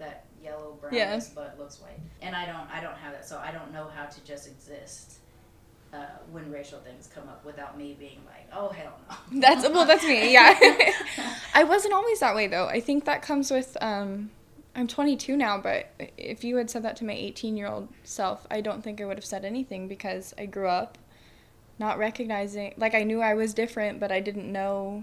that 0.00 0.24
yellow 0.42 0.76
brownness 0.80 1.28
Yeah. 1.28 1.32
but 1.34 1.58
looks 1.58 1.80
white. 1.80 1.98
And 2.22 2.34
I 2.34 2.46
don't 2.46 2.68
I 2.72 2.80
don't 2.80 2.96
have 2.96 3.12
that, 3.12 3.26
so 3.28 3.38
I 3.38 3.50
don't 3.52 3.72
know 3.72 3.88
how 3.94 4.06
to 4.06 4.24
just 4.24 4.46
exist 4.48 5.18
uh, 5.92 6.04
when 6.30 6.50
racial 6.50 6.78
things 6.80 7.08
come 7.14 7.28
up 7.28 7.44
without 7.44 7.76
me 7.78 7.96
being 7.98 8.20
like, 8.26 8.46
oh 8.52 8.68
hell 8.68 8.98
no. 9.32 9.40
That's 9.40 9.68
well, 9.68 9.86
that's 9.86 10.04
me. 10.04 10.32
Yeah, 10.32 10.58
I 11.54 11.64
wasn't 11.64 11.94
always 11.94 12.20
that 12.20 12.34
way 12.34 12.46
though. 12.46 12.66
I 12.66 12.80
think 12.80 13.04
that 13.06 13.22
comes 13.22 13.50
with 13.50 13.76
um, 13.80 14.30
I'm 14.74 14.86
22 14.86 15.36
now, 15.36 15.58
but 15.58 15.88
if 16.16 16.44
you 16.44 16.56
had 16.56 16.70
said 16.70 16.82
that 16.84 16.96
to 16.96 17.04
my 17.04 17.12
18 17.12 17.56
year 17.56 17.66
old 17.66 17.88
self, 18.04 18.46
I 18.50 18.60
don't 18.60 18.82
think 18.84 19.00
I 19.00 19.04
would 19.04 19.16
have 19.16 19.24
said 19.24 19.44
anything 19.44 19.88
because 19.88 20.32
I 20.38 20.46
grew 20.46 20.68
up 20.68 20.96
not 21.78 21.96
recognizing, 21.98 22.74
like, 22.76 22.94
I 22.94 23.02
knew 23.04 23.22
I 23.22 23.32
was 23.32 23.54
different, 23.54 24.00
but 24.00 24.12
I 24.12 24.20
didn't 24.20 24.52
know 24.52 25.02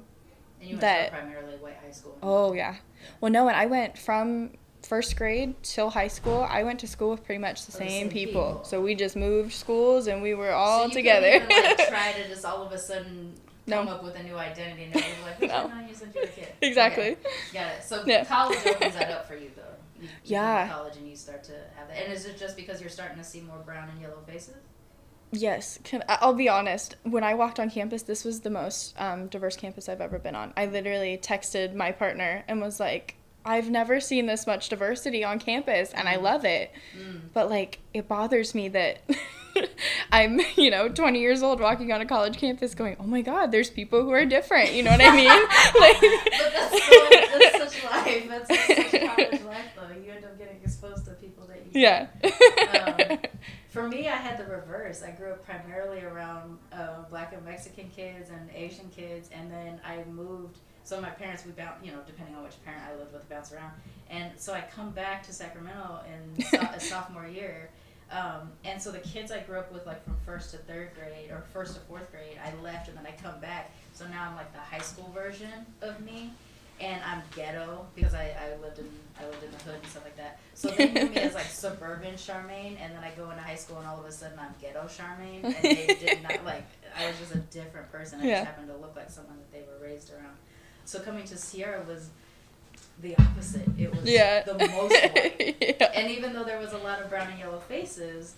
And 0.62 0.70
you 0.70 0.76
went 0.76 0.82
That- 0.82 1.06
to 1.12 1.18
primarily 1.18 1.58
white 1.58 1.78
high 1.84 1.92
school. 1.92 2.18
Oh 2.24 2.54
yeah. 2.54 2.76
Well, 3.20 3.32
no, 3.32 3.48
and 3.50 3.58
I 3.58 3.66
went 3.66 3.98
from 3.98 4.52
first 4.84 5.16
grade 5.18 5.56
till 5.64 5.90
high 5.90 6.08
school. 6.08 6.46
I 6.50 6.64
went 6.64 6.80
to 6.82 6.88
school 6.88 7.10
with 7.12 7.24
pretty 7.26 7.40
much 7.40 7.66
the 7.66 7.72
Oh, 7.74 7.76
same, 7.76 7.90
same 7.90 8.10
people. 8.10 8.54
people. 8.54 8.60
So 8.64 8.82
we 8.82 8.96
just 8.96 9.16
moved 9.16 9.54
schools 9.54 10.08
and 10.08 10.22
we 10.22 10.34
were 10.34 10.50
So 10.52 10.56
all 10.56 10.88
you 10.88 10.94
together. 10.94 11.28
Even, 11.28 11.48
like, 11.50 11.78
try 11.90 12.14
to 12.14 12.28
just 12.28 12.46
all 12.46 12.64
of 12.66 12.72
a 12.72 12.78
sudden 12.78 13.34
No. 13.68 13.80
come 13.80 13.90
up 13.90 14.04
with 14.04 14.16
a 14.16 14.24
new 14.24 14.36
identity 14.38 14.84
and 14.86 14.96
everyone's 14.96 15.24
like, 15.26 15.40
"Which 15.42 15.50
No. 15.50 15.68
one 15.68 15.84
are 15.84 15.88
you 15.88 15.94
since 15.96 16.16
you 16.16 16.22
were 16.22 16.28
a 16.28 16.32
kid?" 16.32 16.54
exactly. 16.62 17.12
Okay, 17.12 17.18
got 17.54 17.68
it. 17.68 17.84
So 17.84 18.04
Yeah. 18.06 18.24
college 18.26 18.60
opens 18.66 18.94
that 18.96 19.12
up 19.12 19.28
for 19.28 19.36
you 19.36 19.52
though. 19.56 19.62
You, 20.00 20.08
you 20.08 20.12
Yeah. 20.26 20.70
College 20.70 20.98
and 20.98 21.08
you 21.10 21.16
start 21.16 21.44
to 21.46 21.54
have 21.76 21.88
that. 21.90 21.98
And 22.04 22.14
is 22.14 22.26
it 22.26 22.38
just 22.38 22.56
because 22.56 22.80
you're 22.80 22.90
starting 22.90 23.18
to 23.18 23.24
see 23.24 23.42
more 23.42 23.60
brown 23.66 23.90
and 23.90 24.00
yellow 24.02 24.22
faces? 24.28 24.56
Yes, 25.32 25.78
can, 25.84 26.04
I'll 26.08 26.34
be 26.34 26.48
honest. 26.48 26.96
When 27.04 27.24
I 27.24 27.34
walked 27.34 27.60
on 27.60 27.70
campus, 27.70 28.04
this 28.04 28.24
was 28.24 28.40
the 28.42 28.50
most 28.50 28.96
um, 28.98 29.28
diverse 29.28 29.58
campus 29.58 29.90
I've 29.90 30.00
ever 30.00 30.18
been 30.20 30.36
on. 30.36 30.54
I 30.56 30.68
literally 30.68 31.18
texted 31.18 31.76
my 31.76 31.92
partner 31.92 32.46
and 32.48 32.62
was 32.62 32.80
like, 32.80 33.16
I've 33.48 33.70
never 33.70 34.02
seen 34.02 34.26
this 34.26 34.46
much 34.46 34.68
diversity 34.68 35.24
on 35.24 35.40
campus 35.40 35.94
and 35.94 36.10
I 36.10 36.18
love 36.18 36.44
it. 36.44 36.72
Mm. 37.00 37.22
But 37.34 37.50
like, 37.50 37.80
it 37.94 38.08
bothers 38.08 38.54
me 38.54 38.68
that 38.68 39.00
I'm, 40.12 40.42
you 40.58 40.70
know, 40.70 40.90
20 40.90 41.20
years 41.20 41.42
old 41.42 41.62
walking 41.62 41.94
on 41.94 42.02
a 42.02 42.06
college 42.06 42.38
campus 42.38 42.76
going, 42.76 42.98
oh 43.00 43.08
my 43.08 43.22
God, 43.22 43.54
there's 43.54 43.70
people 43.70 44.04
who 44.04 44.12
are 44.12 44.26
different. 44.26 44.74
You 44.74 44.84
know 44.84 44.92
what 44.92 45.02
I 45.02 45.16
mean? 45.16 45.28
But 45.78 46.54
that's, 46.54 46.86
so, 46.86 47.60
that's 47.60 47.74
such 47.74 47.92
life. 47.92 48.28
That's 48.28 48.50
such 48.50 49.02
college 49.16 49.44
life 49.44 49.66
though. 49.76 49.96
You 49.96 50.12
end 50.12 50.26
up 50.26 50.38
getting 50.38 50.58
exposed 50.62 51.06
to 51.06 51.12
people 51.12 51.48
that 51.48 51.64
you 51.72 51.82
yeah. 51.82 52.08
Um, 53.10 53.20
For 53.70 53.88
me, 53.88 54.08
I 54.10 54.16
had 54.16 54.38
the 54.38 54.46
reverse. 54.46 55.04
I 55.04 55.12
grew 55.12 55.32
up 55.32 55.46
primarily 55.46 56.02
around 56.02 56.58
uh, 56.74 57.04
black 57.10 57.32
and 57.34 57.46
Mexican 57.46 57.90
kids 57.96 58.30
and 58.30 58.50
Asian 58.54 58.90
kids, 58.90 59.30
and 59.32 59.52
then 59.52 59.80
I 59.86 60.04
moved. 60.10 60.58
So 60.88 61.02
my 61.02 61.10
parents 61.10 61.44
would 61.46 61.58
bounce, 61.58 61.84
you 61.84 61.92
know, 61.92 61.98
depending 62.08 62.34
on 62.38 62.44
which 62.46 62.54
parent 62.64 62.82
I 62.90 62.96
lived 62.96 63.12
with, 63.12 63.28
bounce 63.28 63.52
around. 63.52 63.72
And 64.10 64.32
so 64.38 64.54
I 64.54 64.62
come 64.74 64.92
back 64.92 65.22
to 65.28 65.34
Sacramento 65.34 66.00
in 66.08 66.42
so- 66.46 66.60
a 66.62 66.80
sophomore 66.80 67.28
year. 67.28 67.70
Um, 68.10 68.54
and 68.64 68.82
so 68.82 68.92
the 68.94 69.00
kids 69.00 69.30
I 69.34 69.42
grew 69.42 69.60
up 69.60 69.70
with, 69.74 69.86
like 69.86 70.02
from 70.06 70.16
first 70.26 70.52
to 70.52 70.58
third 70.60 70.92
grade 70.96 71.30
or 71.30 71.44
first 71.52 71.74
to 71.74 71.82
fourth 71.82 72.10
grade, 72.10 72.40
I 72.42 72.54
left 72.64 72.88
and 72.88 72.98
then 72.98 73.06
I 73.06 73.12
come 73.22 73.38
back. 73.42 73.70
So 73.94 74.08
now 74.08 74.30
I'm 74.30 74.38
like 74.38 74.54
the 74.54 74.60
high 74.60 74.80
school 74.80 75.12
version 75.14 75.52
of 75.82 76.00
me, 76.00 76.32
and 76.80 77.02
I'm 77.04 77.22
ghetto 77.36 77.86
because 77.96 78.14
I, 78.14 78.34
I 78.42 78.56
lived 78.62 78.80
in 78.80 78.88
I 79.20 79.26
lived 79.26 79.44
in 79.44 79.52
the 79.52 79.58
hood 79.58 79.76
and 79.82 79.88
stuff 79.92 80.06
like 80.06 80.16
that. 80.16 80.40
So 80.54 80.70
they 80.70 80.90
knew 80.90 81.10
me 81.10 81.18
as 81.18 81.34
like 81.34 81.44
suburban 81.50 82.14
Sharmane, 82.14 82.78
and 82.80 82.94
then 82.96 83.04
I 83.04 83.12
go 83.18 83.30
into 83.30 83.44
high 83.44 83.56
school 83.56 83.80
and 83.80 83.88
all 83.88 84.00
of 84.00 84.06
a 84.06 84.12
sudden 84.12 84.40
I'm 84.40 84.56
ghetto 84.62 84.84
Sharmane, 84.88 85.44
and 85.44 85.54
they 85.62 85.98
did 86.00 86.24
not 86.24 86.46
like 86.46 86.64
I 86.98 87.08
was 87.08 87.18
just 87.20 87.36
a 87.36 87.40
different 87.40 87.92
person. 87.92 88.22
I 88.22 88.24
Yeah. 88.26 88.36
just 88.36 88.46
happened 88.52 88.70
to 88.70 88.78
look 88.78 88.96
like 88.96 89.10
someone 89.12 89.36
that 89.36 89.52
they 89.52 89.64
were 89.68 89.86
raised 89.86 90.14
around. 90.14 90.38
So 90.88 91.00
coming 91.00 91.26
to 91.26 91.36
Sierra 91.38 91.84
was 91.86 92.08
the 93.02 93.14
opposite. 93.18 93.68
It 93.78 93.94
was 93.94 94.06
yeah. 94.06 94.44
the 94.44 94.54
most 94.54 94.70
white. 94.72 95.58
yeah. 95.60 95.92
And 95.94 96.10
even 96.10 96.32
though 96.34 96.46
there 96.46 96.58
was 96.60 96.72
a 96.72 96.78
lot 96.78 97.02
of 97.02 97.10
brown 97.10 97.30
and 97.30 97.38
yellow 97.40 97.60
faces, 97.60 98.36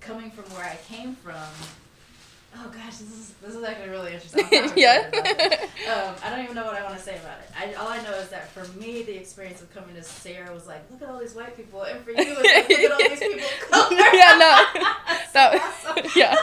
coming 0.00 0.30
from 0.30 0.44
where 0.54 0.64
I 0.64 0.76
came 0.88 1.16
from, 1.16 1.34
oh 2.56 2.68
gosh, 2.72 2.98
this 2.98 3.10
is 3.12 3.34
this 3.42 3.54
is 3.56 3.64
actually 3.64 3.88
really 3.90 4.12
interesting. 4.14 4.46
Yeah. 4.76 5.08
excited 5.08 5.34
about 5.36 5.52
it. 5.52 5.70
Um, 5.88 6.14
I 6.22 6.30
don't 6.30 6.44
even 6.44 6.54
know 6.54 6.64
what 6.66 6.74
I 6.74 6.84
want 6.84 6.96
to 6.96 7.02
say 7.02 7.16
about 7.16 7.40
it. 7.40 7.50
I, 7.58 7.74
all 7.74 7.88
I 7.88 8.00
know 8.02 8.12
is 8.12 8.28
that 8.28 8.48
for 8.52 8.64
me, 8.78 9.02
the 9.02 9.16
experience 9.16 9.60
of 9.60 9.74
coming 9.74 9.94
to 9.96 10.02
Sierra 10.04 10.54
was 10.54 10.66
like, 10.68 10.82
look 10.92 11.02
at 11.02 11.08
all 11.08 11.18
these 11.18 11.34
white 11.34 11.56
people, 11.56 11.82
and 11.82 12.04
for 12.04 12.10
you, 12.12 12.16
it's 12.18 12.68
like, 12.68 12.68
look 12.68 12.78
at 12.78 12.92
all 12.92 12.98
these 12.98 13.18
people 13.18 13.38
of 13.44 13.70
color. 13.88 13.96
yeah, 14.14 14.36
no. 14.38 14.82
That- 15.32 15.60
awesome. 15.86 16.10
yeah. 16.14 16.36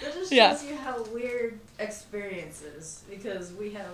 That 0.00 0.12
just 0.14 0.16
shows 0.18 0.32
Yeah. 0.32 0.60
you 0.62 0.76
how 0.76 1.02
weird 1.04 1.60
experiences 1.78 3.02
because 3.08 3.52
we 3.52 3.70
have 3.74 3.86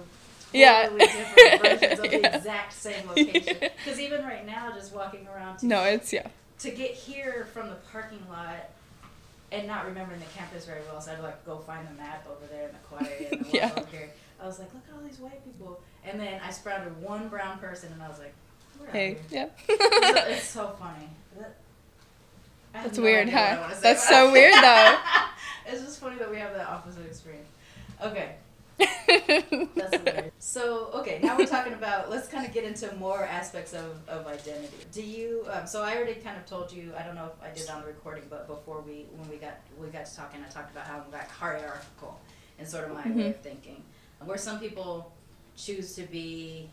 Yeah. 0.52 0.88
different 0.88 1.62
versions 1.80 2.00
of 2.00 2.10
the 2.10 2.20
Yeah. 2.20 2.36
exact 2.36 2.72
same 2.72 3.06
location. 3.14 3.56
Because 3.60 4.00
even 4.00 4.24
right 4.24 4.46
now, 4.46 4.72
just 4.74 4.94
walking 4.94 5.26
around 5.28 5.58
to 5.58 5.66
No, 5.66 5.82
it's 5.84 6.12
yeah. 6.12 6.26
to 6.60 6.70
get 6.70 6.92
here 6.92 7.46
from 7.52 7.68
the 7.68 7.76
parking 7.92 8.24
lot 8.30 8.70
and 9.52 9.66
not 9.66 9.86
remembering 9.86 10.20
the 10.20 10.26
campus 10.26 10.64
very 10.66 10.80
well, 10.90 11.00
so 11.00 11.12
I'd 11.12 11.20
like 11.22 11.44
go 11.46 11.58
find 11.58 11.86
the 11.88 11.92
map 11.94 12.26
over 12.30 12.46
there 12.52 12.68
in 12.68 12.72
the 12.72 12.78
quiet 12.96 13.28
and 13.32 13.42
walk 13.44 13.54
Yeah. 13.54 13.72
over 13.76 13.86
here. 13.90 14.10
I 14.40 14.46
was 14.46 14.58
like, 14.58 14.72
look 14.74 14.82
at 14.88 14.94
all 14.94 15.00
these 15.08 15.18
white 15.18 15.44
people, 15.44 15.80
and 16.04 16.20
then 16.20 16.40
I 16.44 16.50
sprouted 16.50 17.00
one 17.02 17.28
brown 17.28 17.58
person, 17.58 17.92
and 17.92 18.02
I 18.02 18.08
was 18.08 18.18
like, 18.18 18.34
Hey, 18.92 19.18
yeah. 19.30 19.48
it's, 19.68 20.38
it's 20.38 20.46
so 20.48 20.76
funny. 20.78 21.08
That, 21.36 21.56
That's 22.72 22.96
no 22.98 23.02
weird, 23.04 23.26
idea 23.28 23.34
what 23.34 23.70
I 23.70 23.74
huh? 23.74 23.74
That's 23.82 24.08
so 24.08 24.30
weird, 24.30 24.54
though. 24.54 24.96
it's 25.66 25.82
just 25.82 25.98
funny 26.00 26.16
that 26.18 26.30
we 26.30 26.36
have 26.38 26.54
that 26.54 26.68
opposite 26.68 27.04
experience. 27.06 27.48
Okay. 28.02 28.36
That's 28.78 29.96
hilarious. 29.96 30.32
So, 30.38 30.90
okay, 30.94 31.18
now 31.22 31.36
we're 31.36 31.46
talking 31.46 31.72
about, 31.72 32.10
let's 32.10 32.28
kind 32.28 32.46
of 32.46 32.52
get 32.52 32.64
into 32.64 32.94
more 32.96 33.24
aspects 33.24 33.72
of, 33.74 34.00
of 34.08 34.26
identity. 34.26 34.68
Do 34.92 35.02
you, 35.02 35.46
um, 35.50 35.66
so 35.66 35.82
I 35.82 35.96
already 35.96 36.14
kind 36.14 36.36
of 36.36 36.46
told 36.46 36.72
you, 36.72 36.92
I 36.98 37.02
don't 37.02 37.14
know 37.14 37.26
if 37.26 37.42
I 37.42 37.52
did 37.54 37.68
on 37.68 37.80
the 37.80 37.86
recording, 37.86 38.24
but 38.30 38.46
before 38.46 38.80
we, 38.80 39.06
when 39.16 39.28
we 39.28 39.36
got, 39.36 39.58
we 39.78 39.88
got 39.88 40.06
to 40.06 40.16
talking, 40.16 40.40
I 40.44 40.48
talked 40.48 40.70
about 40.70 40.86
how 40.86 41.02
I'm 41.04 41.10
like 41.12 41.30
hierarchical 41.30 42.18
and 42.58 42.66
sort 42.66 42.84
of 42.84 42.94
my 42.94 43.10
way 43.10 43.30
of 43.30 43.40
thinking. 43.40 43.82
Where 44.24 44.38
some 44.38 44.58
people 44.58 45.12
choose 45.56 45.94
to 45.96 46.02
be, 46.02 46.70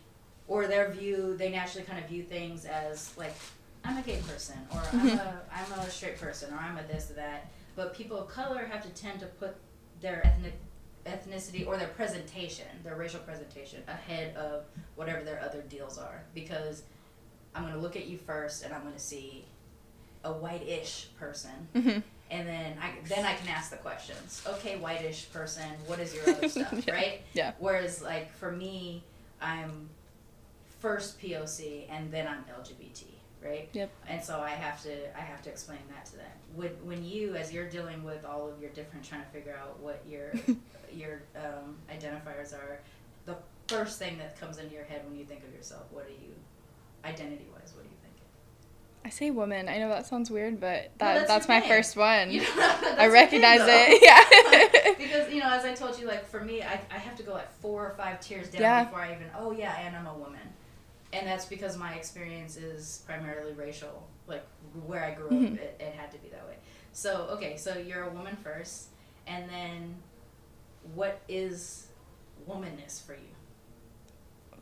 or 0.48 0.66
their 0.66 0.90
view, 0.90 1.36
they 1.36 1.50
naturally 1.50 1.84
kind 1.86 1.98
of 2.02 2.08
view 2.08 2.22
things 2.22 2.64
as 2.64 3.12
like, 3.16 3.34
I'm 3.84 3.98
a 3.98 4.02
gay 4.02 4.20
person, 4.26 4.56
or 4.72 4.82
I'm 4.92 5.08
a, 5.10 5.40
I'm 5.52 5.78
a 5.78 5.90
straight 5.90 6.20
person, 6.20 6.52
or 6.52 6.56
I'm 6.56 6.76
a 6.76 6.82
this 6.84 7.10
or 7.10 7.14
that. 7.14 7.50
But 7.74 7.94
people 7.94 8.16
of 8.18 8.28
color 8.28 8.64
have 8.64 8.82
to 8.82 8.88
tend 8.90 9.20
to 9.20 9.26
put 9.26 9.56
their 10.00 10.26
ethnic 10.26 10.54
ethnicity 11.06 11.66
or 11.66 11.76
their 11.76 11.88
presentation, 11.88 12.66
their 12.84 12.96
racial 12.96 13.20
presentation, 13.20 13.82
ahead 13.88 14.34
of 14.36 14.64
whatever 14.96 15.22
their 15.24 15.40
other 15.40 15.62
deals 15.62 15.98
are. 15.98 16.22
Because 16.34 16.82
I'm 17.54 17.62
gonna 17.62 17.78
look 17.78 17.96
at 17.96 18.06
you 18.06 18.18
first, 18.18 18.64
and 18.64 18.74
I'm 18.74 18.82
gonna 18.82 18.98
see 18.98 19.44
a 20.24 20.32
white-ish 20.32 21.08
person, 21.18 21.68
Mhm. 21.74 22.02
and 22.30 22.48
then 22.48 22.78
I 22.80 22.92
then 23.08 23.24
I 23.24 23.34
can 23.34 23.48
ask 23.48 23.70
the 23.70 23.76
questions. 23.76 24.42
Okay, 24.46 24.76
white-ish 24.76 25.30
person, 25.32 25.70
what 25.86 26.00
is 26.00 26.14
your 26.14 26.28
other 26.28 26.48
stuff, 26.48 26.72
Yeah. 26.86 26.94
right? 26.94 27.22
Yeah. 27.32 27.52
Whereas, 27.58 28.02
like 28.02 28.32
for 28.34 28.50
me, 28.52 29.02
I'm 29.40 29.88
first 30.80 31.18
POC, 31.20 31.86
and 31.88 32.12
then 32.12 32.26
I'm 32.26 32.44
LGBT, 32.60 33.04
right? 33.44 33.68
Yep. 33.72 33.90
And 34.08 34.22
so 34.22 34.40
I 34.40 34.50
have 34.50 34.82
to 34.82 35.16
I 35.16 35.20
have 35.20 35.42
to 35.42 35.50
explain 35.50 35.78
that 35.94 36.06
to 36.06 36.16
them. 36.16 36.30
When 36.54 36.70
when 36.84 37.04
you 37.04 37.34
as 37.34 37.52
you're 37.52 37.68
dealing 37.68 38.02
with 38.02 38.24
all 38.24 38.48
of 38.48 38.60
your 38.60 38.70
different 38.70 39.04
trying 39.04 39.22
to 39.22 39.28
figure 39.28 39.56
out 39.60 39.78
what 39.80 40.02
your 40.08 40.32
your 40.92 41.22
um, 41.36 41.76
identifiers 41.90 42.52
are, 42.54 42.80
the 43.26 43.36
first 43.68 43.98
thing 43.98 44.18
that 44.18 44.38
comes 44.40 44.58
into 44.58 44.72
your 44.74 44.84
head 44.84 45.02
when 45.08 45.18
you 45.18 45.24
think 45.24 45.42
of 45.44 45.52
yourself, 45.54 45.82
what 45.90 46.06
are 46.06 46.10
you 46.10 46.34
identity 47.04 47.46
wise? 47.52 47.72
What 47.74 47.82
are 47.82 47.88
you 47.88 47.96
thinking? 48.02 48.22
I 49.04 49.10
say 49.10 49.30
woman. 49.30 49.68
I 49.68 49.78
know 49.78 49.88
that 49.88 50.06
sounds 50.06 50.30
weird, 50.30 50.60
but 50.60 50.84
No, 51.00 51.06
that, 51.06 51.14
that's 51.14 51.28
that's, 51.28 51.48
my 51.48 51.60
thing. 51.60 51.68
first 51.68 51.96
one. 51.96 52.30
You 52.30 52.40
know, 52.42 52.46
I 52.98 53.08
recognize 53.08 53.60
it. 53.62 54.02
Yeah. 54.02 54.94
because 54.98 55.32
you 55.32 55.40
know, 55.40 55.50
as 55.50 55.64
I 55.64 55.74
told 55.74 55.98
you, 55.98 56.06
like 56.06 56.26
for 56.26 56.40
me, 56.42 56.62
I, 56.62 56.80
I 56.90 56.98
have 56.98 57.16
to 57.16 57.22
go 57.22 57.32
like 57.32 57.52
four 57.60 57.86
or 57.86 57.94
five 57.96 58.20
tiers 58.20 58.48
down 58.50 58.62
Yeah. 58.62 58.84
before 58.84 59.00
I 59.00 59.12
even 59.14 59.26
oh 59.38 59.52
yeah, 59.52 59.76
and 59.80 59.94
I'm 59.96 60.06
a 60.06 60.14
woman, 60.14 60.40
and 61.12 61.26
that's 61.26 61.46
because 61.46 61.76
my 61.76 61.94
experience 61.94 62.56
is 62.56 63.02
primarily 63.06 63.52
racial. 63.52 64.06
Like 64.26 64.44
where 64.86 65.04
I 65.04 65.12
grew 65.12 65.30
up, 65.30 65.42
Mhm. 65.42 65.58
it, 65.58 65.76
it 65.80 65.92
had 65.94 66.10
to 66.12 66.18
be 66.18 66.28
that 66.30 66.46
way. 66.46 66.56
So 66.92 67.28
okay, 67.32 67.56
so 67.56 67.76
you're 67.76 68.04
a 68.04 68.10
woman 68.10 68.36
first, 68.36 68.88
and 69.26 69.48
then 69.48 69.96
what 70.94 71.20
is 71.28 71.88
womanness 72.48 73.02
for 73.04 73.14
you? 73.14 73.34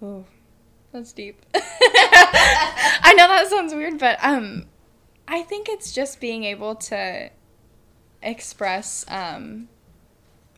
Oh, 0.02 0.24
that's 0.92 1.12
deep. 1.12 1.44
I 1.54 3.14
know 3.16 3.28
that 3.28 3.48
sounds 3.48 3.74
weird, 3.74 3.98
but 3.98 4.18
um, 4.22 4.66
I 5.28 5.42
think 5.42 5.68
it's 5.68 5.92
just 5.92 6.20
being 6.20 6.44
able 6.44 6.74
to 6.76 7.30
express 8.22 9.04
um 9.08 9.68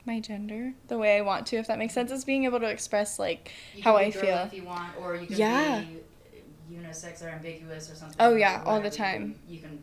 my 0.06 0.20
gender 0.20 0.72
the 0.88 0.96
way 0.98 1.16
I 1.16 1.20
want 1.20 1.46
to, 1.48 1.56
if 1.56 1.66
that 1.66 1.78
makes 1.78 1.92
sense. 1.94 2.10
It's 2.10 2.24
being 2.24 2.44
able 2.44 2.60
to 2.60 2.68
express 2.68 3.18
like 3.18 3.50
You 3.74 3.82
how 3.82 3.96
can 3.98 4.06
I 4.06 4.10
feel. 4.10 4.36
if 4.38 4.52
you 4.54 4.64
want, 4.64 4.96
or 5.00 5.16
you 5.16 5.26
can 5.26 5.36
Yeah. 5.36 5.80
be 5.80 6.76
unisex 6.76 7.24
or 7.24 7.28
ambiguous 7.28 7.90
or 7.90 7.94
something. 7.94 8.16
Oh, 8.20 8.36
yeah, 8.36 8.62
all 8.64 8.80
the. 8.80 8.86
You 8.88 8.90
time. 8.92 9.34
can- 9.34 9.54
You 9.54 9.60
can 9.60 9.82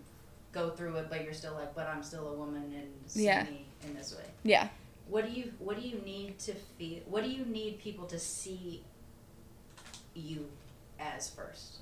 go 0.51 0.69
through 0.71 0.95
it, 0.97 1.09
but 1.09 1.24
you're 1.24 1.34
still 1.34 1.53
like, 1.53 1.76
but 1.76 1.88
I'm 1.88 2.03
still 2.03 2.28
a 2.30 2.34
woman 2.36 2.63
and 2.76 2.88
see 3.07 3.26
Yeah. 3.26 3.43
me 3.43 3.65
in 3.86 3.95
this 3.95 4.15
way. 4.15 4.24
Yeah. 4.43 4.69
What 5.09 5.26
do 5.26 5.32
you 5.32 5.53
What 5.59 5.80
do 5.80 5.88
you 5.88 5.99
need 5.99 6.39
to 6.39 6.53
feel? 6.53 6.99
What 7.05 7.24
do 7.24 7.30
you 7.30 7.45
need 7.45 7.80
people 7.80 8.05
to 8.07 8.17
see 8.19 8.84
you 10.13 10.47
as 10.99 11.30
first? 11.30 11.78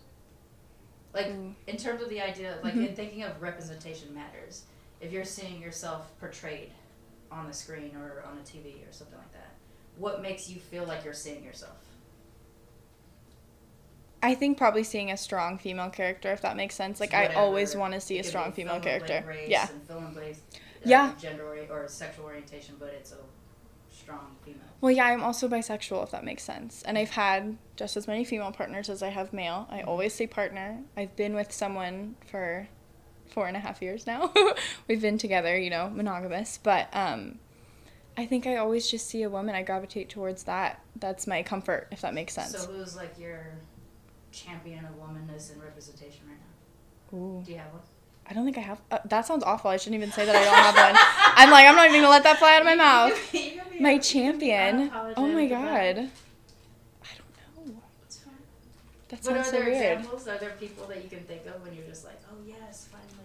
Like 1.14 1.28
Ooh. 1.28 1.54
in 1.68 1.78
terms 1.78 2.02
of 2.02 2.10
the 2.10 2.22
idea, 2.22 2.58
like 2.64 2.74
Mhm. 2.74 2.88
in 2.90 2.96
thinking 2.96 3.24
of 3.24 3.42
representation 3.42 4.14
matters. 4.14 4.64
If 5.02 5.12
you're 5.12 5.26
seeing 5.26 5.62
yourself 5.62 6.12
portrayed 6.20 6.72
on 7.32 7.48
the 7.48 7.54
screen 7.54 7.96
or 7.96 8.24
on 8.30 8.38
a 8.38 8.44
TV 8.44 8.84
or 8.88 8.92
something 8.92 9.18
like 9.18 9.32
that, 9.34 9.56
what 9.96 10.22
makes 10.22 10.50
you 10.50 10.60
feel 10.60 10.86
like 10.86 11.04
you're 11.04 11.14
seeing 11.14 11.44
yourself? 11.44 11.78
I 14.24 14.36
think 14.36 14.58
probably 14.58 14.84
seeing 14.84 15.12
a 15.12 15.18
strong 15.18 15.58
female 15.58 15.90
character, 15.90 16.32
if 16.32 16.42
that 16.42 16.56
makes 16.56 16.76
sense. 16.76 17.00
Like 17.00 17.14
I 17.14 17.28
always 17.36 17.76
want 17.76 17.94
to 17.94 18.02
see 18.02 18.20
a 18.20 18.24
strong 18.24 18.52
female 18.52 18.80
character. 18.80 19.26
Yeah. 19.46 19.70
And 19.70 19.70
fill 19.88 19.98
in 20.00 20.14
blank, 20.14 20.38
uh, 20.54 20.58
Yeah. 20.84 21.14
Gender 21.20 21.68
or 21.70 21.88
sexual 21.88 22.26
orientation, 22.26 22.76
but 22.80 22.90
it's 22.90 23.12
a 23.12 23.18
strong 23.90 24.36
female. 24.44 24.60
Well, 24.80 24.92
yeah, 24.92 25.06
I'm 25.06 25.24
also 25.24 25.48
bisexual, 25.48 26.04
if 26.04 26.12
that 26.12 26.24
makes 26.24 26.44
sense. 26.44 26.82
And 26.84 26.98
I've 26.98 27.12
had 27.12 27.58
just 27.76 27.98
as 27.98 28.08
many 28.08 28.24
female 28.24 28.52
partners 28.52 28.90
as 28.90 29.02
I 29.04 29.10
have 29.10 29.34
male. 29.34 29.68
I 29.70 29.82
always 29.82 30.14
say 30.14 30.28
partner. 30.28 30.84
I've 30.96 31.16
been 31.16 31.34
with 31.36 31.52
someone 31.52 32.16
for 32.28 32.68
four 33.32 33.48
and 33.48 33.58
a 33.58 33.60
half 33.60 33.82
years 33.82 34.06
now. 34.06 34.32
We've 34.88 35.02
been 35.02 35.18
together, 35.18 35.58
you 35.58 35.70
know, 35.70 35.90
monogamous. 35.90 36.60
But 36.62 36.90
um, 36.94 37.40
I 38.18 38.26
think 38.26 38.46
I 38.46 38.58
always 38.58 38.90
just 38.90 39.08
see 39.08 39.24
a 39.24 39.30
woman. 39.30 39.56
I 39.56 39.64
gravitate 39.64 40.10
towards 40.10 40.44
that. 40.44 40.82
That's 40.98 41.26
my 41.28 41.42
comfort, 41.44 41.88
if 41.92 42.02
that 42.02 42.14
makes 42.14 42.34
sense. 42.34 42.52
So 42.58 42.72
who's 42.72 42.96
like 42.96 43.18
your 43.18 43.48
champion 44.32 44.86
of 44.86 44.92
womanness 45.00 45.52
and 45.52 45.62
representation 45.62 46.22
right 46.28 46.38
now? 47.12 47.18
Ooh. 47.18 47.44
Do 47.44 47.52
you 47.52 47.58
have 47.58 47.72
one? 47.72 47.82
I 48.30 48.34
don't 48.34 48.46
think 48.46 48.58
I 48.58 48.62
have. 48.62 48.80
Uh, 48.90 49.00
that 49.06 49.26
sounds 49.26 49.44
awful. 49.44 49.72
I 49.72 49.78
shouldn't 49.78 49.96
even 50.02 50.12
say 50.14 50.26
that 50.26 50.36
I 50.36 50.44
don't 50.46 50.54
have 50.54 50.76
one. 50.76 50.96
I'm 51.36 51.50
like, 51.52 51.66
I'm 51.66 51.76
not 51.76 51.88
even 51.90 52.00
gonna 52.02 52.10
let 52.12 52.24
that 52.24 52.38
fly 52.38 52.56
out 52.56 52.62
of 52.62 52.66
my 52.66 52.76
mouth. 52.88 53.34
You 53.34 53.40
can 53.60 53.70
be- 53.72 53.80
My 53.80 53.92
you 53.92 54.00
can 54.00 54.40
be 54.40 54.48
champion. 54.48 54.92
Oh 55.18 55.28
my 55.28 55.48
god. 55.48 55.60
I 55.64 57.10
don't 57.18 57.68
know. 57.68 57.82
That 59.10 59.20
are 59.20 59.24
sounds 59.24 59.46
so 59.48 59.52
there 59.52 59.66
weird. 59.66 59.98
examples? 60.00 60.28
Are 60.30 60.38
there 60.38 60.52
people 60.52 60.86
that 60.88 61.04
you 61.04 61.10
can 61.10 61.20
think 61.26 61.46
of 61.48 61.62
when 61.62 61.74
you're 61.74 61.86
just 61.86 62.06
like, 62.06 62.22
oh 62.32 62.36
yes, 62.48 62.88
finally? 62.90 63.21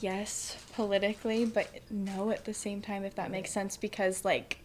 Yes 0.00 0.56
politically 0.74 1.44
but 1.44 1.68
no 1.90 2.30
at 2.30 2.44
the 2.44 2.54
same 2.54 2.80
time 2.80 3.04
if 3.04 3.14
that 3.14 3.30
makes 3.30 3.50
sense 3.50 3.76
because 3.76 4.24
like 4.24 4.58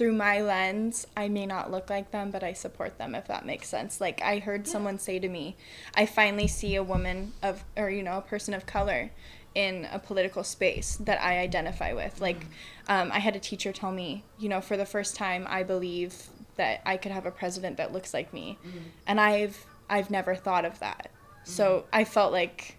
through 0.00 0.12
my 0.14 0.40
lens 0.40 1.06
i 1.14 1.28
may 1.28 1.44
not 1.44 1.70
look 1.70 1.90
like 1.90 2.10
them 2.10 2.30
but 2.30 2.42
i 2.42 2.54
support 2.54 2.96
them 2.96 3.14
if 3.14 3.26
that 3.28 3.44
makes 3.44 3.68
sense. 3.68 4.00
Like 4.00 4.22
i 4.22 4.38
heard 4.38 4.66
someone 4.66 4.98
say 4.98 5.18
to 5.18 5.28
me 5.28 5.56
i 5.94 6.06
finally 6.06 6.46
see 6.46 6.74
a 6.74 6.82
woman 6.82 7.34
of 7.42 7.64
or 7.76 7.90
you 7.90 8.02
know 8.02 8.16
a 8.16 8.22
person 8.22 8.54
of 8.54 8.64
color 8.64 9.10
in 9.54 9.86
a 9.92 9.98
political 9.98 10.42
space 10.42 10.96
that 10.96 11.20
i 11.20 11.38
identify 11.38 11.92
with. 11.92 12.14
Mm-hmm. 12.14 12.22
Like 12.22 12.46
um, 12.88 13.12
i 13.12 13.18
had 13.18 13.36
a 13.36 13.40
teacher 13.40 13.72
tell 13.72 13.92
me 13.92 14.24
you 14.38 14.48
know 14.48 14.62
for 14.62 14.78
the 14.78 14.86
first 14.86 15.16
time 15.16 15.46
i 15.50 15.62
believe 15.62 16.14
that 16.56 16.80
i 16.86 16.96
could 16.96 17.12
have 17.12 17.26
a 17.26 17.30
president 17.30 17.76
that 17.76 17.92
looks 17.92 18.14
like 18.14 18.32
me. 18.32 18.56
Mm-hmm. 18.66 18.78
And 19.06 19.20
i've 19.20 19.66
i've 19.90 20.10
never 20.10 20.34
thought 20.34 20.64
of 20.64 20.78
that. 20.78 21.10
So 21.44 21.80
mm-hmm. 21.80 21.88
i 21.92 22.04
felt 22.04 22.32
like 22.32 22.76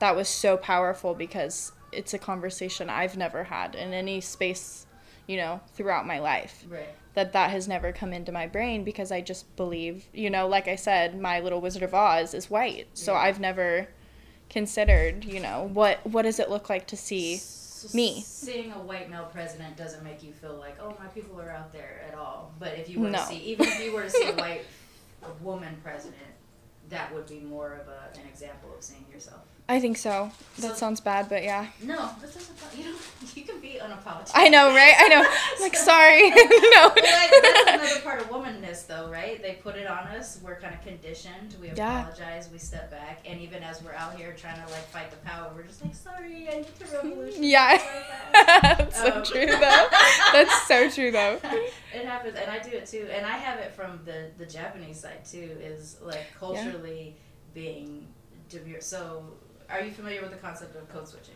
that 0.00 0.16
was 0.16 0.28
so 0.28 0.56
powerful 0.56 1.14
because 1.14 1.72
it's 1.92 2.12
a 2.12 2.18
conversation 2.18 2.90
I've 2.90 3.16
never 3.16 3.44
had 3.44 3.74
in 3.74 3.92
any 3.92 4.20
space, 4.20 4.86
you 5.26 5.36
know, 5.36 5.60
throughout 5.74 6.06
my 6.06 6.18
life. 6.18 6.64
Right. 6.68 6.88
That 7.14 7.32
that 7.32 7.50
has 7.50 7.66
never 7.68 7.92
come 7.92 8.12
into 8.12 8.32
my 8.32 8.46
brain 8.46 8.84
because 8.84 9.10
I 9.12 9.20
just 9.20 9.54
believe, 9.56 10.06
you 10.12 10.30
know, 10.30 10.46
like 10.48 10.68
I 10.68 10.76
said, 10.76 11.20
my 11.20 11.40
little 11.40 11.60
Wizard 11.60 11.82
of 11.82 11.94
Oz 11.94 12.34
is 12.34 12.50
white. 12.50 12.88
So 12.94 13.12
Yeah. 13.12 13.20
I've 13.20 13.40
never 13.40 13.88
considered, 14.48 15.24
you 15.24 15.40
know, 15.40 15.70
what 15.72 16.04
what 16.06 16.22
does 16.22 16.38
it 16.40 16.50
look 16.50 16.68
like 16.68 16.86
to 16.88 16.96
see 16.96 17.40
me. 17.94 18.20
Seeing 18.22 18.72
a 18.72 18.78
white 18.78 19.08
male 19.10 19.28
president 19.32 19.76
doesn't 19.76 20.04
make 20.04 20.22
you 20.22 20.32
feel 20.32 20.54
like, 20.54 20.76
oh, 20.80 20.94
my 21.00 21.06
people 21.08 21.40
are 21.40 21.50
out 21.50 21.72
there 21.72 22.02
at 22.06 22.14
all. 22.14 22.52
But 22.58 22.74
if 22.78 22.88
you 22.90 23.00
were 23.00 23.08
No. 23.10 23.18
to 23.18 23.24
see, 23.24 23.38
even 23.38 23.66
if 23.66 23.80
you 23.82 23.92
were 23.92 24.02
to 24.02 24.10
see 24.10 24.28
a 24.28 24.32
white 24.36 24.64
a 25.22 25.42
woman 25.42 25.76
president, 25.82 26.16
that 26.88 27.12
would 27.14 27.26
be 27.26 27.40
more 27.40 27.72
of 27.74 27.88
a, 27.88 28.18
an 28.20 28.26
example 28.26 28.70
of 28.76 28.82
seeing 28.82 29.04
yourself. 29.12 29.40
I 29.70 29.78
think 29.78 29.96
so. 29.98 30.32
That 30.58 30.70
So- 30.72 30.74
sounds 30.74 31.00
bad, 31.00 31.28
but 31.28 31.42
yeah. 31.44 31.66
No, 31.82 32.10
this 32.20 32.34
doesn't. 32.34 32.56
You 32.76 32.84
know, 32.86 32.96
you 33.34 33.42
can 33.44 33.60
be 33.60 33.78
unapologetic. 33.80 34.30
I 34.34 34.48
know, 34.48 34.68
right? 34.74 34.94
I 34.98 35.08
know. 35.08 35.24
Like, 35.60 35.76
sorry. 35.76 36.30
no. 36.30 36.36
Well, 36.36 36.94
that's 36.96 37.68
another 37.74 38.00
part 38.00 38.20
of 38.20 38.28
womanness, 38.30 38.86
though, 38.86 39.08
right? 39.10 39.40
They 39.42 39.54
put 39.62 39.76
it 39.76 39.86
on 39.86 40.06
us. 40.08 40.40
We're 40.42 40.58
kind 40.58 40.74
of 40.74 40.82
conditioned. 40.82 41.54
We 41.60 41.70
Yeah. 41.70 42.00
apologize. 42.00 42.48
We 42.52 42.58
step 42.58 42.90
back, 42.90 43.20
and 43.26 43.40
even 43.40 43.62
as 43.62 43.82
we're 43.82 43.92
out 43.94 44.14
here 44.16 44.34
trying 44.36 44.56
to 44.56 44.66
like 44.72 44.86
fight 44.88 45.10
the 45.10 45.18
power, 45.18 45.52
we're 45.54 45.62
just 45.64 45.84
like, 45.84 45.94
sorry, 45.94 46.48
I 46.52 46.56
need 46.58 46.78
to 46.80 46.84
revolution. 46.96 47.42
Yeah. 47.44 47.76
so 47.78 47.84
fast." 47.84 48.78
That's 48.78 48.96
so 49.00 49.12
Um, 49.12 49.24
true 49.24 49.46
though. 49.46 49.86
That's 50.32 50.66
so 50.66 50.90
true 50.90 51.10
though. 51.12 51.38
it 51.94 52.04
happens, 52.06 52.36
and 52.36 52.50
I 52.50 52.58
do 52.58 52.70
it 52.70 52.86
too. 52.86 53.08
And 53.12 53.24
I 53.26 53.36
have 53.36 53.58
it 53.60 53.72
from 53.72 54.00
the 54.04 54.30
the 54.38 54.46
Japanese 54.46 54.98
side 55.00 55.24
too. 55.24 55.56
Is 55.62 55.96
like 56.02 56.26
culturally 56.38 57.16
being 57.54 58.08
demure. 58.48 58.80
So, 58.80 59.34
are 59.70 59.80
you 59.82 59.90
familiar 59.92 60.20
with 60.22 60.30
the 60.30 60.36
concept 60.36 60.76
of 60.76 60.88
code 60.88 61.08
switching? 61.08 61.34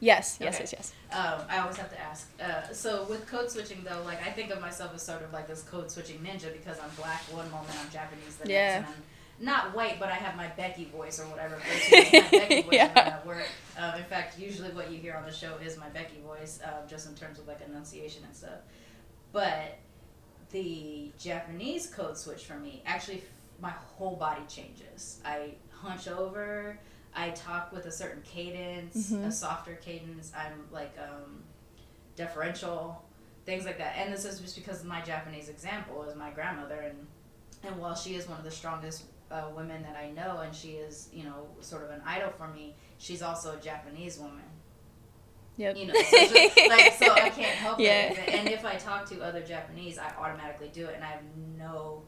Yes, 0.00 0.38
yes, 0.40 0.54
Okay. 0.56 0.62
yes, 0.64 0.72
yes. 0.72 1.16
Um, 1.16 1.46
I 1.48 1.58
always 1.58 1.76
have 1.76 1.90
to 1.92 2.00
ask. 2.00 2.28
Uh, 2.40 2.72
so 2.72 3.04
with 3.04 3.26
code 3.28 3.50
switching 3.50 3.84
though, 3.84 4.02
like 4.04 4.20
I 4.26 4.30
think 4.30 4.50
of 4.50 4.60
myself 4.60 4.92
as 4.94 5.02
sort 5.02 5.22
of 5.22 5.32
like 5.32 5.46
this 5.46 5.62
code 5.62 5.90
switching 5.92 6.18
ninja 6.18 6.52
because 6.52 6.78
I'm 6.80 6.90
black 6.96 7.20
one 7.32 7.48
moment, 7.52 7.70
I'm 7.80 7.88
Japanese 7.90 8.36
the 8.36 8.48
Yeah. 8.50 8.80
next, 8.80 8.88
and 8.88 8.96
I'm 9.40 9.44
not 9.46 9.76
white, 9.76 10.00
but 10.00 10.08
I 10.08 10.14
have 10.16 10.36
my 10.36 10.48
Becky 10.48 10.86
voice 10.86 11.20
or 11.20 11.24
whatever. 11.28 11.56
Becky 11.90 12.62
voice 12.62 12.72
Yeah. 12.72 12.92
when 12.94 13.12
I'm 13.14 13.26
work. 13.26 13.46
Um, 13.78 13.94
in 13.96 14.04
fact, 14.04 14.38
usually 14.40 14.70
what 14.70 14.90
you 14.90 14.98
hear 14.98 15.14
on 15.14 15.24
the 15.24 15.32
show 15.32 15.54
is 15.64 15.76
my 15.78 15.88
Becky 15.90 16.18
voice, 16.26 16.58
um, 16.64 16.88
just 16.88 17.08
in 17.08 17.14
terms 17.14 17.38
of 17.38 17.46
like 17.46 17.60
enunciation 17.60 18.24
and 18.24 18.34
stuff. 18.34 18.58
But 19.32 19.78
the 20.50 21.12
Japanese 21.18 21.86
code 21.86 22.18
switch 22.18 22.44
for 22.44 22.58
me 22.58 22.82
actually, 22.86 23.22
my 23.60 23.70
whole 23.70 24.16
body 24.16 24.42
changes. 24.48 25.20
I 25.24 25.54
hunch 25.70 26.08
over. 26.08 26.76
I 27.14 27.30
talk 27.30 27.72
with 27.72 27.86
a 27.86 27.92
certain 27.92 28.22
cadence, 28.22 29.12
a 29.12 29.14
Mhm. 29.16 29.32
softer 29.32 29.74
cadence. 29.76 30.32
I'm 30.36 30.66
like 30.70 30.96
um, 30.98 31.42
deferential, 32.16 33.04
things 33.44 33.64
like 33.64 33.78
that. 33.78 33.96
And 33.96 34.12
this 34.12 34.24
is 34.24 34.40
just 34.40 34.56
because 34.56 34.84
my 34.84 35.00
Japanese 35.02 35.48
example 35.48 36.02
is 36.04 36.14
my 36.16 36.30
grandmother, 36.30 36.80
and 36.80 37.06
and 37.64 37.78
while 37.78 37.94
she 37.94 38.14
is 38.16 38.28
one 38.28 38.38
of 38.38 38.44
the 38.44 38.50
strongest 38.50 39.04
uh, 39.30 39.48
women 39.54 39.82
that 39.82 39.96
I 39.96 40.10
know, 40.10 40.40
and 40.40 40.54
she 40.54 40.72
is 40.72 41.08
you 41.12 41.24
know 41.24 41.48
sort 41.60 41.82
of 41.84 41.90
an 41.90 42.02
idol 42.06 42.30
for 42.30 42.48
me, 42.48 42.74
she's 42.98 43.22
also 43.22 43.56
a 43.56 43.60
Japanese 43.60 44.18
woman. 44.18 44.42
Yep. 45.58 45.76
You 45.76 45.86
know, 45.88 45.92
so, 45.94 46.16
just, 46.18 46.32
like 46.68 46.94
so 46.94 47.12
I 47.12 47.28
can't 47.28 47.54
help 47.58 47.78
Yeah. 47.78 48.10
it. 48.12 48.28
And 48.30 48.48
if 48.48 48.64
I 48.64 48.76
talk 48.76 49.04
to 49.10 49.20
other 49.22 49.42
Japanese, 49.42 49.98
I 49.98 50.08
automatically 50.18 50.70
do 50.72 50.86
it, 50.86 50.94
and 50.94 51.04
I 51.04 51.08
have 51.08 51.22
no, 51.58 52.02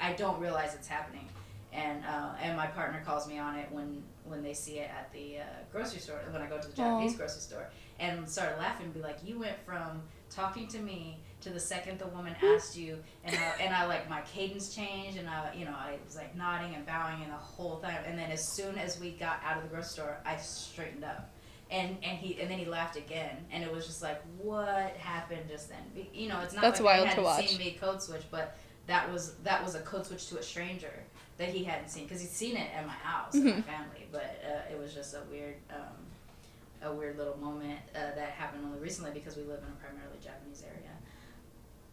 I 0.00 0.12
don't 0.12 0.40
realize 0.40 0.74
it's 0.74 0.88
happening. 0.88 1.28
And 1.76 2.02
uh, 2.04 2.30
and 2.40 2.56
my 2.56 2.66
partner 2.68 3.02
calls 3.04 3.28
me 3.28 3.38
on 3.38 3.56
it 3.56 3.68
when 3.70 4.02
when 4.24 4.42
they 4.42 4.54
see 4.54 4.78
it 4.78 4.90
at 4.90 5.12
the 5.12 5.38
uh, 5.40 5.42
grocery 5.70 6.00
store 6.00 6.20
when 6.30 6.40
I 6.40 6.46
go 6.46 6.58
to 6.58 6.66
the 6.66 6.74
Japanese 6.74 7.14
Aw. 7.14 7.18
grocery 7.18 7.40
store 7.42 7.68
and 8.00 8.28
start 8.28 8.58
laughing, 8.58 8.86
and 8.86 8.94
be 8.94 9.00
like, 9.00 9.18
you 9.24 9.38
went 9.38 9.56
from 9.64 10.02
talking 10.30 10.66
to 10.68 10.78
me 10.78 11.18
to 11.42 11.50
the 11.50 11.60
second 11.60 11.98
the 11.98 12.06
woman 12.08 12.34
asked 12.42 12.76
you, 12.78 12.98
and 13.24 13.36
I, 13.36 13.62
and 13.62 13.74
I 13.74 13.84
like 13.86 14.08
my 14.08 14.22
cadence 14.22 14.74
changed, 14.74 15.18
and 15.18 15.28
I 15.28 15.52
you 15.54 15.66
know 15.66 15.72
I 15.76 15.98
was 16.04 16.16
like 16.16 16.34
nodding 16.34 16.74
and 16.74 16.86
bowing 16.86 17.22
and 17.22 17.30
the 17.30 17.36
whole 17.36 17.76
time, 17.78 17.98
and 18.06 18.18
then 18.18 18.30
as 18.30 18.46
soon 18.46 18.78
as 18.78 18.98
we 18.98 19.10
got 19.10 19.40
out 19.44 19.58
of 19.58 19.62
the 19.62 19.68
grocery 19.68 19.88
store, 19.90 20.16
I 20.24 20.38
straightened 20.38 21.04
up 21.04 21.30
and 21.70 21.96
and 22.02 22.16
he 22.18 22.40
and 22.40 22.48
then 22.50 22.58
he 22.58 22.64
laughed 22.64 22.96
again 22.96 23.44
and 23.50 23.64
it 23.64 23.72
was 23.72 23.86
just 23.86 24.00
like 24.00 24.22
what 24.38 24.92
happened 24.98 25.42
just 25.48 25.68
then 25.68 26.06
you 26.14 26.28
know 26.28 26.38
it's 26.40 26.54
not 26.54 26.62
That's 26.62 26.80
like 26.80 27.00
wild 27.02 27.10
to 27.16 27.22
watch. 27.22 27.48
seen 27.48 27.58
me 27.58 27.76
code 27.80 28.00
switch 28.00 28.22
but 28.30 28.56
that 28.86 29.10
was 29.12 29.34
that 29.42 29.64
was 29.64 29.74
a 29.74 29.80
code 29.80 30.06
switch 30.06 30.28
to 30.28 30.38
a 30.38 30.42
stranger 30.44 30.92
that 31.38 31.48
he 31.50 31.64
hadn't 31.64 31.88
seen 31.88 32.04
because 32.04 32.20
he'd 32.20 32.30
seen 32.30 32.56
it 32.56 32.68
at 32.74 32.86
my 32.86 32.92
house 32.92 33.34
in 33.34 33.44
my 33.44 33.60
family 33.62 34.06
but 34.12 34.42
uh, 34.44 34.72
it 34.72 34.78
was 34.78 34.94
just 34.94 35.14
a 35.14 35.20
weird 35.30 35.56
um, 35.70 36.88
a 36.88 36.92
weird 36.92 37.16
little 37.18 37.36
moment 37.38 37.78
uh, 37.94 38.14
that 38.14 38.30
happened 38.30 38.64
only 38.64 38.78
recently 38.78 39.10
because 39.10 39.36
we 39.36 39.42
live 39.42 39.58
in 39.58 39.68
a 39.68 39.84
primarily 39.84 40.18
Japanese 40.22 40.62
area 40.66 40.90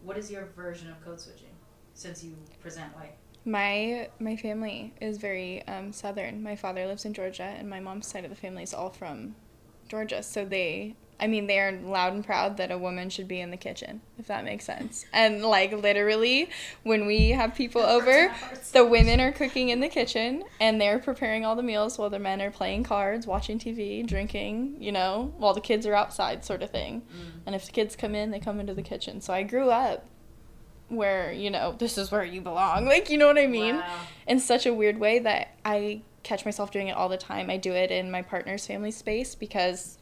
what 0.02 0.16
is 0.18 0.30
your 0.30 0.46
version 0.56 0.90
of 0.90 1.02
code 1.04 1.20
switching 1.20 1.48
since 1.94 2.22
you 2.24 2.34
present 2.60 2.94
white 2.96 3.14
My 3.44 4.08
my 4.18 4.36
family 4.36 4.92
is 5.00 5.18
very 5.18 5.62
um, 5.68 5.92
southern. 5.92 6.42
My 6.42 6.56
father 6.56 6.86
lives 6.86 7.04
in 7.04 7.12
Georgia, 7.12 7.42
and 7.58 7.68
my 7.68 7.80
mom's 7.80 8.06
side 8.06 8.24
of 8.24 8.30
the 8.30 8.36
family 8.36 8.62
is 8.62 8.72
all 8.72 8.90
from 8.90 9.34
Georgia. 9.88 10.22
So 10.22 10.44
they, 10.46 10.96
I 11.24 11.26
mean, 11.26 11.46
they 11.46 11.58
are 11.58 11.72
loud 11.72 12.12
and 12.12 12.22
proud 12.22 12.58
that 12.58 12.70
a 12.70 12.76
woman 12.76 13.08
should 13.08 13.26
be 13.26 13.40
in 13.40 13.50
the 13.50 13.56
kitchen, 13.56 14.02
if 14.18 14.26
that 14.26 14.44
makes 14.44 14.66
sense. 14.66 15.06
And 15.10 15.42
like 15.42 15.72
literally, 15.72 16.50
when 16.82 17.06
we 17.06 17.30
have 17.30 17.54
people 17.54 17.80
over, 17.80 18.30
the 18.72 18.84
women 18.84 19.22
are 19.22 19.32
cooking 19.32 19.70
in 19.70 19.80
the 19.80 19.88
kitchen 19.88 20.44
and 20.60 20.78
they're 20.78 20.98
preparing 20.98 21.46
all 21.46 21.56
the 21.56 21.62
meals 21.62 21.96
while 21.96 22.10
the 22.10 22.18
men 22.18 22.42
are 22.42 22.50
playing 22.50 22.82
cards, 22.82 23.26
watching 23.26 23.58
TV, 23.58 24.06
drinking, 24.06 24.76
you 24.82 24.92
know, 24.92 25.32
while 25.38 25.54
the 25.54 25.62
kids 25.62 25.86
are 25.86 25.94
outside, 25.94 26.44
sort 26.44 26.62
of 26.62 26.68
thing. 26.68 27.00
Mm. 27.00 27.40
And 27.46 27.54
if 27.54 27.64
the 27.64 27.72
kids 27.72 27.96
come 27.96 28.14
in, 28.14 28.30
they 28.30 28.38
come 28.38 28.60
into 28.60 28.74
the 28.74 28.82
kitchen. 28.82 29.22
So 29.22 29.32
I 29.32 29.44
grew 29.44 29.70
up 29.70 30.04
where, 30.88 31.32
you 31.32 31.50
know, 31.50 31.74
this 31.78 31.96
is 31.96 32.12
where 32.12 32.22
you 32.22 32.42
belong. 32.42 32.84
Like, 32.94 33.08
you 33.08 33.16
know 33.16 33.28
what 33.28 33.38
I 33.38 33.46
mean? 33.46 33.76
Wow. 33.76 34.00
In 34.26 34.40
such 34.40 34.66
a 34.66 34.74
weird 34.74 35.00
way 35.00 35.20
that 35.20 35.56
I 35.64 36.02
catch 36.22 36.44
myself 36.44 36.70
doing 36.70 36.88
it 36.88 36.96
all 36.96 37.08
the 37.08 37.16
time. 37.16 37.48
I 37.48 37.56
do 37.56 37.72
it 37.72 37.90
in 37.90 38.10
my 38.10 38.20
partner's 38.20 38.66
family 38.66 38.90
space 38.90 39.34
because 39.34 39.96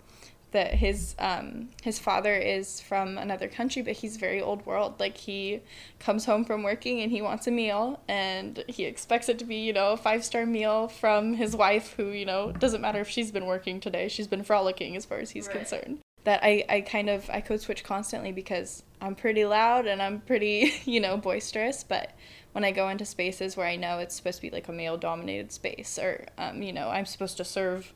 that 0.52 0.74
his 0.74 1.14
um 1.18 1.68
his 1.82 1.98
father 1.98 2.34
is 2.34 2.80
from 2.80 3.18
another 3.18 3.48
country 3.48 3.82
but 3.82 3.94
he's 3.94 4.16
very 4.16 4.40
old 4.40 4.64
world 4.64 4.94
like 5.00 5.16
he 5.16 5.60
comes 5.98 6.24
home 6.24 6.44
from 6.44 6.62
working 6.62 7.00
and 7.00 7.10
he 7.10 7.20
wants 7.20 7.46
a 7.46 7.50
meal 7.50 8.00
and 8.08 8.64
he 8.68 8.84
expects 8.84 9.28
it 9.28 9.38
to 9.38 9.44
be 9.44 9.56
you 9.56 9.72
know 9.72 9.92
a 9.92 9.96
five 9.96 10.24
star 10.24 10.46
meal 10.46 10.88
from 10.88 11.34
his 11.34 11.56
wife 11.56 11.94
who 11.96 12.08
you 12.08 12.24
know 12.24 12.52
doesn't 12.52 12.80
matter 12.80 13.00
if 13.00 13.08
she's 13.08 13.30
been 13.30 13.46
working 13.46 13.80
today 13.80 14.08
she's 14.08 14.28
been 14.28 14.44
frolicking 14.44 14.96
as 14.96 15.04
far 15.04 15.18
as 15.18 15.30
he's 15.30 15.46
Right. 15.48 15.56
concerned 15.56 15.98
that 16.24 16.40
I, 16.42 16.64
I 16.68 16.80
kind 16.82 17.10
of 17.10 17.28
I 17.30 17.40
code 17.40 17.60
switch 17.60 17.82
constantly 17.82 18.32
because 18.32 18.84
I'm 19.00 19.14
pretty 19.16 19.44
loud 19.44 19.86
and 19.86 20.00
I'm 20.00 20.20
pretty, 20.20 20.72
you 20.84 21.00
know, 21.00 21.16
boisterous, 21.16 21.82
but 21.82 22.12
when 22.52 22.64
I 22.64 22.70
go 22.70 22.88
into 22.88 23.04
spaces 23.04 23.56
where 23.56 23.66
I 23.66 23.76
know 23.76 23.98
it's 23.98 24.14
supposed 24.14 24.36
to 24.36 24.42
be 24.42 24.50
like 24.50 24.68
a 24.68 24.72
male 24.72 24.96
dominated 24.96 25.50
space 25.50 25.98
or 25.98 26.26
um, 26.38 26.62
you 26.62 26.72
know, 26.72 26.90
I'm 26.90 27.06
supposed 27.06 27.38
to 27.38 27.44
serve 27.44 27.92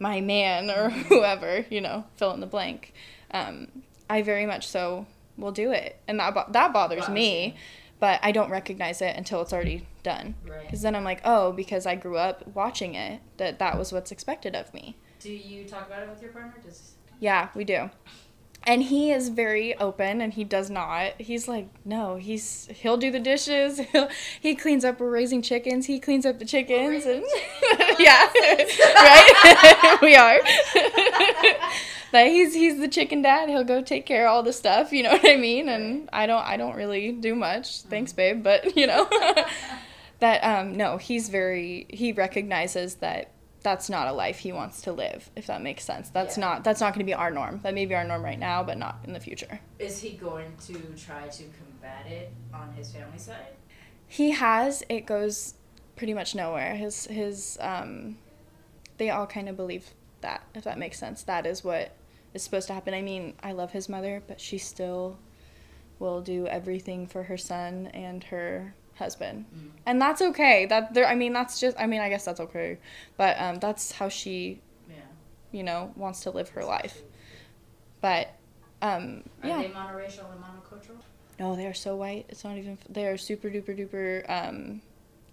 my 0.00 0.20
man 0.20 0.68
or 0.70 0.90
whoever, 1.08 1.64
you 1.70 1.80
know, 1.80 2.04
fill 2.16 2.32
in 2.32 2.40
the 2.40 2.46
blank. 2.46 2.92
Um, 3.30 3.68
I 4.08 4.22
very 4.22 4.46
much 4.46 4.66
so 4.66 5.06
will 5.36 5.52
do 5.52 5.70
it. 5.70 6.00
And 6.08 6.18
that 6.18 6.34
bo- 6.34 6.46
that 6.50 6.72
bothers 6.72 7.02
Bothers 7.02 7.14
me, 7.14 7.54
but 8.00 8.18
I 8.22 8.32
don't 8.32 8.50
recognize 8.50 9.00
it 9.00 9.16
until 9.16 9.40
it's 9.42 9.52
already 9.52 9.86
done. 10.02 10.34
Right. 10.44 10.68
Cuz 10.68 10.82
then 10.82 10.96
I'm 10.96 11.04
like, 11.04 11.20
"Oh, 11.24 11.52
because 11.52 11.86
I 11.86 11.94
grew 11.94 12.16
up 12.16 12.44
watching 12.48 12.94
it, 12.96 13.20
that 13.36 13.58
that 13.60 13.78
was 13.78 13.92
what's 13.92 14.10
expected 14.10 14.56
of 14.56 14.74
me." 14.74 14.96
Do 15.20 15.30
you 15.32 15.64
talk 15.64 15.86
about 15.86 16.02
it 16.02 16.08
with 16.08 16.20
your 16.22 16.32
partner? 16.32 16.54
Does 16.64 16.94
Yeah, 17.20 17.50
we 17.54 17.64
do. 17.64 17.90
And 18.64 18.82
he 18.82 19.10
is 19.10 19.30
very 19.30 19.74
open 19.76 20.20
and 20.20 20.34
he 20.34 20.44
does 20.44 20.68
not. 20.68 21.12
He's 21.18 21.48
like, 21.48 21.68
no, 21.84 22.16
he's 22.16 22.68
he'll 22.72 22.98
do 22.98 23.10
the 23.10 23.18
dishes. 23.18 23.78
He'll, 23.78 24.08
he 24.40 24.54
cleans 24.54 24.84
up 24.84 25.00
we're 25.00 25.10
raising 25.10 25.40
chickens. 25.40 25.86
He 25.86 25.98
cleans 25.98 26.26
up 26.26 26.38
the 26.38 26.44
chickens 26.44 27.06
and 27.06 27.24
yeah. 27.98 28.28
right? 28.40 29.98
we 30.02 30.14
are. 30.14 30.40
that 32.12 32.26
he's 32.26 32.52
he's 32.52 32.78
the 32.78 32.88
chicken 32.88 33.22
dad. 33.22 33.48
He'll 33.48 33.64
go 33.64 33.80
take 33.82 34.04
care 34.04 34.26
of 34.26 34.34
all 34.34 34.42
the 34.42 34.52
stuff, 34.52 34.92
you 34.92 35.02
know 35.04 35.12
what 35.12 35.26
I 35.28 35.36
mean? 35.36 35.68
And 35.68 36.08
I 36.12 36.26
don't 36.26 36.44
I 36.44 36.56
don't 36.58 36.76
really 36.76 37.12
do 37.12 37.34
much. 37.34 37.82
Thanks, 37.82 38.12
babe, 38.12 38.42
but 38.42 38.76
you 38.76 38.86
know. 38.86 39.08
that 40.20 40.40
um 40.42 40.76
no, 40.76 40.98
he's 40.98 41.28
very 41.30 41.86
he 41.88 42.12
recognizes 42.12 42.96
that 42.96 43.30
that's 43.62 43.90
not 43.90 44.08
a 44.08 44.12
life 44.12 44.38
he 44.38 44.52
wants 44.52 44.82
to 44.82 44.92
live 44.92 45.30
if 45.36 45.46
that 45.46 45.60
makes 45.62 45.84
sense. 45.84 46.08
That's 46.10 46.36
Yeah. 46.36 46.46
not 46.46 46.64
that's 46.64 46.80
not 46.80 46.94
going 46.94 47.00
to 47.04 47.10
be 47.10 47.14
our 47.14 47.30
norm. 47.30 47.60
That 47.62 47.74
may 47.74 47.86
be 47.86 47.94
our 47.94 48.04
norm 48.04 48.24
right 48.24 48.38
now 48.38 48.62
but 48.62 48.78
not 48.78 49.00
in 49.04 49.12
the 49.12 49.20
future. 49.20 49.60
Is 49.78 50.00
he 50.00 50.10
going 50.12 50.56
to 50.66 50.74
try 50.96 51.28
to 51.28 51.42
combat 51.44 52.06
it 52.06 52.32
on 52.54 52.72
his 52.72 52.92
family 52.92 53.18
side? 53.18 53.54
he 54.06 54.30
has. 54.32 54.82
It 54.88 55.06
goes 55.06 55.54
pretty 55.94 56.14
much 56.14 56.34
nowhere. 56.34 56.74
His 56.74 57.04
his 57.06 57.58
um 57.60 58.16
they 58.98 59.10
all 59.10 59.26
kind 59.26 59.48
of 59.48 59.56
believe 59.56 59.90
that 60.20 60.42
if 60.54 60.64
that 60.64 60.78
makes 60.78 60.98
sense. 60.98 61.22
That 61.22 61.46
is 61.46 61.62
what 61.62 61.92
is 62.34 62.42
supposed 62.42 62.66
to 62.68 62.74
happen. 62.74 62.94
I 62.94 63.02
mean 63.02 63.34
i 63.42 63.52
love 63.52 63.72
his 63.72 63.88
mother 63.88 64.22
but 64.26 64.40
she 64.40 64.56
still 64.58 65.18
will 65.98 66.22
do 66.22 66.46
everything 66.46 67.06
for 67.06 67.24
her 67.24 67.36
son 67.36 67.88
and 67.88 68.24
her 68.24 68.74
husband 69.00 69.44
Mm. 69.52 69.70
and 69.86 70.00
that's 70.00 70.22
okay 70.22 70.66
that 70.66 70.94
there 70.94 71.06
i 71.08 71.16
mean 71.16 71.32
that's 71.32 71.58
just 71.58 71.76
i 71.80 71.86
mean 71.86 72.00
i 72.00 72.08
guess 72.08 72.24
that's 72.24 72.38
okay 72.46 72.78
but 73.16 73.34
um 73.40 73.56
that's 73.58 73.90
how 73.92 74.08
she 74.08 74.60
Yeah. 74.88 74.94
you 75.50 75.64
know 75.64 75.92
wants 75.96 76.20
to 76.24 76.30
live 76.30 76.50
her 76.50 76.64
life 76.64 76.96
but 78.00 78.24
um 78.82 79.24
Are 79.42 79.48
yeah 79.48 79.62
they 79.62 79.68
monoracial 79.68 80.30
and 80.32 80.40
monocultural? 80.40 80.96
no 81.38 81.56
they 81.56 81.66
are 81.66 81.74
so 81.74 81.96
white 81.96 82.26
it's 82.28 82.44
not 82.44 82.56
even 82.56 82.78
they 82.88 83.06
are 83.06 83.16
super 83.16 83.48
duper 83.50 83.76
duper 83.78 84.28
um 84.30 84.80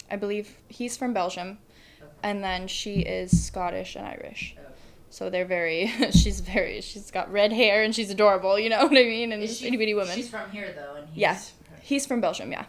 i 0.10 0.16
believe 0.16 0.48
he's 0.70 0.98
from 0.98 1.14
belgium 1.14 1.60
Okay. 2.02 2.12
and 2.24 2.44
then 2.44 2.68
she 2.68 2.94
is 3.02 3.30
scottish 3.46 3.96
and 3.96 4.06
irish 4.08 4.56
Okay. 4.58 4.68
so 5.10 5.30
they're 5.30 5.46
very 5.60 5.88
she's 6.12 6.40
very 6.42 6.82
she's 6.82 7.10
got 7.12 7.32
red 7.32 7.52
hair 7.54 7.84
and 7.84 7.94
she's 7.96 8.10
adorable 8.12 8.58
you 8.60 8.70
know 8.70 8.84
what 8.88 8.92
i 8.98 9.04
mean 9.04 9.32
and 9.32 9.48
she- 9.50 9.68
itty 9.68 9.78
bitty 9.78 9.94
woman 9.94 10.16
She's 10.16 10.30
from 10.30 10.50
here 10.52 10.74
though, 10.76 10.96
and 11.00 11.08
he's 11.10 11.18
Yeah. 11.18 11.38
he's 11.82 12.06
from 12.06 12.20
belgium 12.22 12.52
yeah 12.52 12.66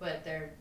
but 0.00 0.24
their 0.24 0.54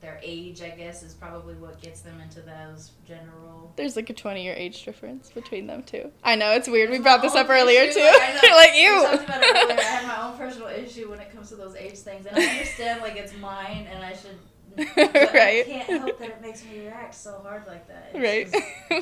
their 0.00 0.20
age, 0.22 0.62
I 0.62 0.70
guess, 0.70 1.02
is 1.02 1.12
probably 1.12 1.54
what 1.54 1.80
gets 1.82 2.02
them 2.02 2.20
into 2.20 2.40
those 2.40 2.92
general. 3.06 3.72
there's 3.76 3.96
like 3.96 4.08
a 4.10 4.14
20 4.14 4.42
year 4.44 4.54
age 4.56 4.84
difference 4.84 5.28
between 5.30 5.66
them 5.66 5.82
too. 5.82 6.12
i 6.22 6.36
know 6.36 6.52
it's 6.52 6.68
weird 6.68 6.88
we 6.90 6.98
brought 7.00 7.20
this 7.20 7.34
up 7.34 7.50
earlier 7.50 7.82
issue, 7.82 7.94
too 7.94 8.00
like, 8.00 8.42
know. 8.42 8.48
like 8.56 8.74
you 8.76 8.92
talked 9.04 9.24
about 9.24 9.42
it 9.42 9.56
earlier. 9.56 9.78
I 9.78 9.82
have 9.82 10.06
my 10.06 10.28
own 10.30 10.38
personal 10.38 10.68
issue 10.68 11.10
when 11.10 11.18
it 11.20 11.32
comes 11.32 11.48
to 11.50 11.56
those 11.56 11.74
age 11.76 11.98
things, 11.98 12.26
and 12.26 12.36
I 12.36 12.44
understand 12.44 13.00
like 13.02 13.16
it's 13.16 13.36
mine, 13.38 13.86
and 13.92 14.04
I 14.04 14.12
should. 14.14 14.38
Right. 14.96 15.64
I 15.64 15.64
can't 15.66 15.88
help 16.00 16.18
that 16.20 16.28
it 16.28 16.40
makes 16.40 16.64
me 16.64 16.78
react 16.80 17.12
so 17.14 17.40
hard 17.42 17.66
like 17.66 17.88
that. 17.88 18.10
It's 18.14 18.22
right 18.22 18.52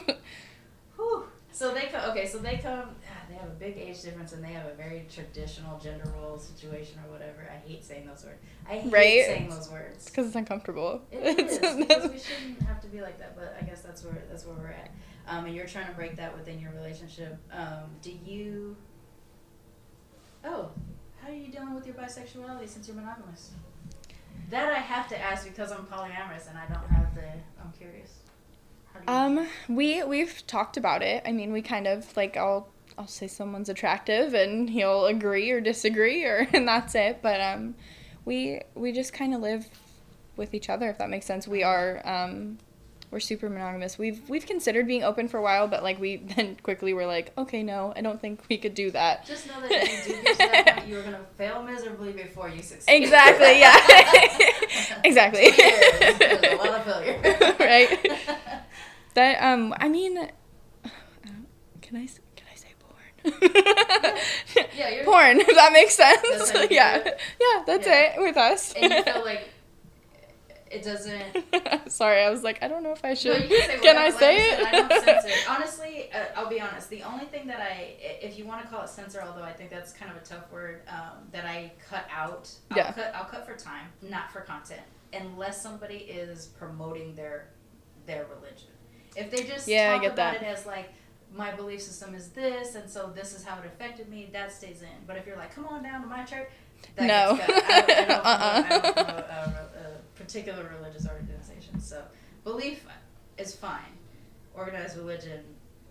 just- 0.07 0.19
Whew. 0.97 1.25
So 1.53 1.73
they 1.75 1.87
come. 1.87 2.11
Okay, 2.11 2.27
so 2.27 2.39
they 2.39 2.57
come. 2.59 2.91
They 3.37 3.43
have 3.43 3.51
a 3.51 3.55
big 3.55 3.77
age 3.77 4.01
difference, 4.01 4.33
and 4.33 4.43
they 4.43 4.53
have 4.53 4.65
a 4.67 4.73
very 4.75 5.07
traditional 5.13 5.79
gender 5.79 6.11
role 6.19 6.39
situation 6.39 6.99
or 7.07 7.13
whatever. 7.13 7.47
I 7.53 7.69
hate 7.69 7.85
saying 7.85 8.07
those 8.07 8.25
words. 8.25 8.39
I 8.67 8.77
hate 8.79 8.91
Right? 8.91 9.25
saying 9.27 9.51
those 9.51 9.69
words. 9.71 10.07
because 10.07 10.29
it's 10.29 10.37
uncomfortable 10.37 11.03
It 11.11 11.39
is 11.51 11.59
because 11.59 12.11
we 12.11 12.19
shouldn't 12.19 12.63
have 12.63 12.81
to 12.81 12.87
be 12.87 13.03
like 13.03 13.19
that, 13.19 13.37
but 13.37 13.55
I 13.61 13.65
guess 13.67 13.83
that's 13.83 14.03
where 14.05 14.23
that's 14.31 14.47
where 14.47 14.57
we're 14.57 14.69
at. 14.71 14.91
Um, 15.29 15.45
and 15.45 15.55
you're 15.55 15.67
trying 15.67 15.87
to 15.87 15.93
break 15.93 16.17
that 16.17 16.35
within 16.35 16.59
your 16.59 16.71
relationship. 16.73 17.37
Um, 17.53 17.91
do 18.01 18.11
you? 18.25 18.75
Oh, 20.43 20.71
how 21.21 21.29
are 21.29 21.35
you 21.35 21.49
dealing 21.53 21.75
with 21.75 21.85
your 21.85 21.95
bisexuality 21.97 22.67
since 22.67 22.87
you're 22.89 22.97
monogamous? 22.97 23.51
That 24.49 24.73
I 24.73 24.79
have 24.79 25.09
to 25.09 25.19
ask 25.21 25.47
because 25.47 25.73
I'm 25.73 25.85
polyamorous 25.85 26.49
and 26.49 26.57
I 26.57 26.65
don't 26.73 26.89
have 26.89 27.15
the. 27.15 27.27
I'm 27.63 27.71
curious. 27.79 28.15
How 28.95 29.01
do 29.01 29.13
you- 29.35 29.41
Um, 29.43 29.49
we 29.69 30.03
we've 30.05 30.43
talked 30.47 30.79
about 30.79 31.03
it. 31.03 31.23
I 31.27 31.33
mean, 31.33 31.53
we 31.53 31.61
kind 31.61 31.87
of 31.87 32.17
like 32.17 32.39
I'll 32.39 32.69
I'll 32.99 33.07
say 33.07 33.27
someone's 33.27 33.69
attractive 33.69 34.33
and 34.35 34.71
he'll 34.71 35.07
agree 35.07 35.51
or 35.51 35.61
disagree 35.61 36.25
or 36.25 36.49
and 36.53 36.67
that's 36.67 36.95
it. 36.95 37.21
But 37.23 37.41
um, 37.41 37.75
we 38.25 38.61
we 38.75 38.93
just 38.93 39.13
kind 39.13 39.35
of 39.35 39.41
live 39.41 39.67
with 40.37 40.55
each 40.55 40.69
other 40.69 40.89
if 40.91 40.99
that 40.99 41.09
makes 41.11 41.27
sense. 41.27 41.47
We 41.49 41.63
are 41.63 42.01
um, 42.05 42.59
we're 43.11 43.21
super 43.21 43.49
monogamous. 43.49 43.99
We've 43.99 44.29
we've 44.29 44.47
considered 44.47 44.87
being 44.87 45.05
open 45.05 45.29
for 45.29 45.39
a 45.39 45.43
while, 45.43 45.69
but 45.69 45.83
like 45.83 45.99
we 46.01 46.17
then 46.37 46.57
quickly 46.63 46.93
were 46.95 47.07
like, 47.07 47.33
okay, 47.39 47.63
no, 47.63 47.93
I 47.97 48.01
don't 48.01 48.21
think 48.21 48.41
we 48.49 48.57
could 48.59 48.75
do 48.75 48.91
that. 48.93 49.25
Just 49.27 49.47
know 49.47 49.61
that 49.61 49.71
if 49.71 50.09
you 50.09 50.15
do 50.17 50.23
get 50.23 50.33
to 50.33 50.39
that 50.39 50.77
point, 50.79 50.89
you 50.89 50.99
are 50.99 51.03
gonna 51.03 51.25
fail 51.39 51.63
miserably 51.63 52.13
before 52.13 52.49
you 52.49 52.63
succeed. 52.63 52.93
Exactly. 52.95 53.61
Yeah. 53.61 54.99
exactly. 55.05 55.51
There's 55.51 56.53
a 56.53 56.57
lot 56.57 56.81
of 56.81 56.85
failure. 56.85 57.57
right. 57.61 58.13
That 59.15 59.43
um, 59.43 59.75
I 59.79 59.89
mean, 59.89 60.17
can 61.83 61.97
I 61.97 62.05
s- 62.05 62.21
can 62.35 62.47
I 62.53 62.57
say 62.57 62.69
porn? 62.81 63.01
Yeah, 64.77 65.03
porn. 65.05 65.41
If 65.41 65.55
that 65.57 65.73
makes 65.73 65.95
sense. 65.95 66.21
That's 66.23 66.51
how 66.51 66.63
you 66.63 66.69
do 66.69 66.75
yeah, 66.75 66.97
it? 66.97 67.21
yeah, 67.41 67.63
that's 67.67 67.87
Yeah. 67.87 68.15
it 68.15 68.21
with 68.21 68.37
us. 68.37 68.73
and 68.75 68.93
you 68.93 69.03
feel 69.03 69.25
like 69.25 69.49
it 70.71 70.83
doesn't. 70.83 71.23
Sorry, 71.91 72.23
I 72.25 72.31
was 72.31 72.43
like, 72.43 72.63
I 72.63 72.69
don't 72.69 72.83
know 72.83 72.93
if 72.93 73.05
I 73.05 73.11
No, 73.11 73.15
should. 73.15 73.43
you 73.43 73.49
can 73.49 73.69
say 73.71 73.79
can 73.81 73.97
I 73.97 74.11
say 74.11 74.37
it? 74.37 74.59
I, 74.61 74.63
said, 74.63 74.67
I 74.67 74.89
don't 74.89 75.05
censor. 75.05 75.51
Honestly, 75.51 76.11
uh, 76.13 76.19
I'll 76.37 76.49
be 76.49 76.61
honest. 76.61 76.91
The 76.91 77.03
only 77.05 77.27
thing 77.27 77.47
that 77.47 77.61
I, 77.61 77.95
if 78.01 78.37
you 78.39 78.45
want 78.47 78.63
to 78.63 78.69
call 78.69 78.83
it 78.83 78.89
censor, 78.89 79.23
although 79.23 79.45
I 79.45 79.53
think 79.53 79.71
that's 79.71 79.93
kind 79.93 80.11
of 80.11 80.17
a 80.17 80.25
tough 80.25 80.51
word, 80.53 80.83
um, 80.89 81.29
that 81.33 81.45
I 81.45 81.73
cut 81.89 82.05
out. 82.15 82.51
I'll 82.73 82.79
Yeah. 82.79 82.93
cut. 82.93 83.13
I'll 83.15 83.25
cut 83.27 83.47
for 83.47 83.55
time, 83.55 83.87
not 84.03 84.31
for 84.33 84.41
content, 84.41 84.83
unless 85.13 85.61
somebody 85.63 85.97
is 85.99 86.47
promoting 86.59 87.15
their 87.15 87.49
their 88.07 88.27
religion. 88.27 88.69
If 89.17 89.31
they 89.31 89.45
just 89.45 89.67
Yeah, 89.69 89.95
I 89.97 90.01
get 90.03 90.13
about 90.13 90.35
that. 90.35 90.43
it 90.43 90.47
as 90.47 90.67
like 90.67 90.93
my 91.37 91.53
belief 91.53 91.83
system 91.83 92.15
is 92.15 92.29
this, 92.31 92.75
and 92.75 92.89
so 92.89 93.13
this 93.15 93.35
is 93.35 93.45
how 93.45 93.59
it 93.61 93.67
affected 93.67 94.09
me, 94.09 94.29
that 94.33 94.53
stays 94.53 94.83
in. 94.83 94.89
But 95.07 95.17
if 95.17 95.27
you're 95.27 95.37
like, 95.37 95.55
come 95.55 95.67
on 95.67 95.83
down 95.83 96.01
to 96.03 96.07
my 96.07 96.25
church, 96.25 96.49
that 96.97 97.07
No. 97.07 97.39
I 97.41 97.47
don't, 97.47 97.67
I 97.67 97.81
don't 97.81 98.07
promote, 98.07 98.27
I 98.27 98.31
Uh-uh. 98.31 98.63
don't 98.63 98.73
promote 98.73 99.71
a, 99.77 99.89
a 99.89 99.99
particular 100.23 100.77
religious 100.79 101.07
organization. 101.07 101.81
So 101.81 102.03
belief 102.45 102.85
is 103.39 103.55
fine. 103.55 103.81
Organized 104.55 104.97
religion, 104.97 105.43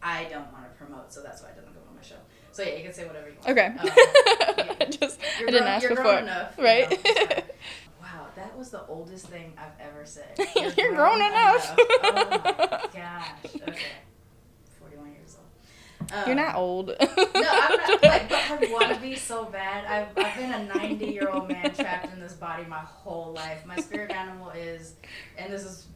I 0.01 0.23
don't 0.25 0.51
want 0.51 0.65
to 0.65 0.69
promote, 0.83 1.13
so 1.13 1.21
that's 1.21 1.41
why 1.43 1.49
it 1.49 1.55
doesn't 1.55 1.73
go 1.73 1.79
on 1.89 1.95
my 1.95 2.01
show. 2.01 2.15
So 2.51 2.63
yeah, 2.63 2.75
you 2.75 2.83
can 2.83 2.93
say 2.93 3.05
whatever 3.05 3.27
you 3.29 3.35
want. 3.35 3.49
Okay. 3.49 3.65
Um, 3.67 3.77
I 4.81 4.85
just 4.89 5.19
you're 5.39 5.49
I 5.49 5.51
didn't 5.51 5.61
grown- 5.61 5.63
ask 5.67 5.83
you're 5.83 5.89
before. 5.91 6.03
grown 6.03 6.23
enough, 6.23 6.53
you 6.57 6.63
right? 6.63 6.89
know, 6.89 7.41
wow, 8.01 8.27
that 8.35 8.57
was 8.57 8.69
the 8.71 8.85
oldest 8.87 9.27
thing 9.27 9.53
I've 9.57 9.79
ever 9.87 10.05
said. 10.05 10.37
You're 10.77 10.95
grown 10.95 11.17
enough. 11.21 11.75
Oh 11.77 12.27
my 12.31 12.89
gosh. 12.93 13.27
Okay. 13.67 13.77
41 16.09 16.11
years 16.11 16.11
old. 16.11 16.11
Um, 16.11 16.27
You're 16.27 16.35
not 16.35 16.55
old. 16.55 16.87
no, 16.87 16.95
I'm 16.99 17.77
not. 17.77 18.03
Like, 18.03 18.29
but 18.29 18.39
I 18.51 18.71
want 18.71 18.93
to 18.93 18.99
be 19.01 19.15
so 19.15 19.45
bad. 19.45 19.85
I've, 19.85 20.25
I've 20.25 20.35
been 20.37 20.51
a 20.53 20.63
90 20.65 21.05
year 21.05 21.29
old 21.29 21.47
man 21.49 21.73
trapped 21.73 22.13
in 22.13 22.19
this 22.19 22.33
body 22.33 22.65
my 22.65 22.79
whole 22.79 23.33
life. 23.33 23.65
My 23.65 23.77
spirit 23.77 24.11
animal 24.11 24.49
is, 24.51 24.95
and 25.37 25.51
this 25.51 25.63
is, 25.63 25.87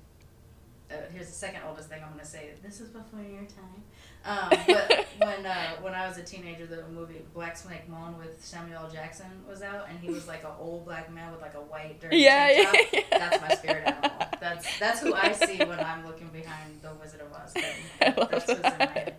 uh, 0.92 0.96
here's 1.14 1.28
the 1.28 1.34
second 1.34 1.62
oldest 1.68 1.90
thing 1.90 2.02
I'm 2.04 2.12
gonna 2.12 2.26
say. 2.26 2.50
This 2.64 2.82
is 2.82 2.90
before 2.90 3.22
your 3.22 3.44
time. 3.46 3.84
Um, 4.26 4.50
but 4.68 5.08
when 5.20 5.46
uh, 5.46 5.76
when 5.82 5.94
I 5.94 6.08
was 6.08 6.18
a 6.18 6.24
teenager, 6.24 6.66
the 6.66 6.84
movie 6.90 7.22
Black 7.34 7.56
Snake 7.56 7.88
Moan 7.88 8.18
with 8.18 8.44
Samuel 8.44 8.84
L. 8.84 8.90
Jackson 8.92 9.28
was 9.48 9.62
out, 9.62 9.88
and 9.90 9.98
he 10.00 10.10
was 10.10 10.28
like 10.28 10.44
an 10.44 10.50
old 10.60 10.84
black 10.86 11.14
man 11.14 11.32
with 11.32 11.42
like 11.42 11.54
a 11.54 11.62
white 11.62 12.02
dirty 12.02 12.18
Yeah, 12.18 12.50
yeah, 12.52 12.74
yeah. 12.92 13.02
That's 13.12 13.42
my 13.42 13.56
spirit 13.56 13.88
animal. 13.88 14.12
That's 14.42 14.80
that's 14.80 15.00
who 15.02 15.14
I 15.14 15.32
see 15.32 15.58
when 15.60 15.80
I'm 15.80 16.06
looking 16.06 16.28
behind 16.30 16.82
the 16.82 16.92
Wizard 17.00 17.22
of 17.22 17.32
Oz. 17.34 17.54
That- 17.54 17.76
I 18.18 18.20
love 18.20 18.32
that's 18.32 18.46
who's 18.46 18.56
in 18.58 18.62
my 18.64 18.70
head. 18.70 19.16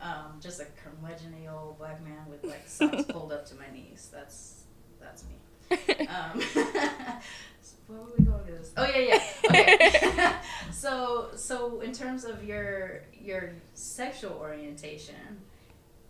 Um, 0.00 0.38
just 0.40 0.60
a 0.60 0.64
curmudgeony 0.64 1.52
old 1.52 1.78
black 1.78 2.02
man 2.02 2.26
with 2.28 2.44
like 2.44 2.66
socks 2.66 3.04
pulled 3.08 3.32
up 3.32 3.46
to 3.46 3.54
my 3.56 3.70
knees. 3.72 4.10
That's 4.12 4.62
that's 5.00 5.24
me. 5.24 6.06
Um, 6.06 6.40
where 7.86 7.98
were 8.00 8.06
we 8.18 8.24
going 8.24 8.46
with 8.46 8.58
this? 8.58 8.72
Oh 8.76 8.84
yeah, 8.84 9.20
yeah. 9.44 9.48
Okay. 9.48 10.32
so 10.72 11.28
so 11.34 11.80
in 11.80 11.92
terms 11.92 12.24
of 12.24 12.44
your 12.44 13.02
your 13.12 13.52
sexual 13.74 14.32
orientation, 14.32 15.14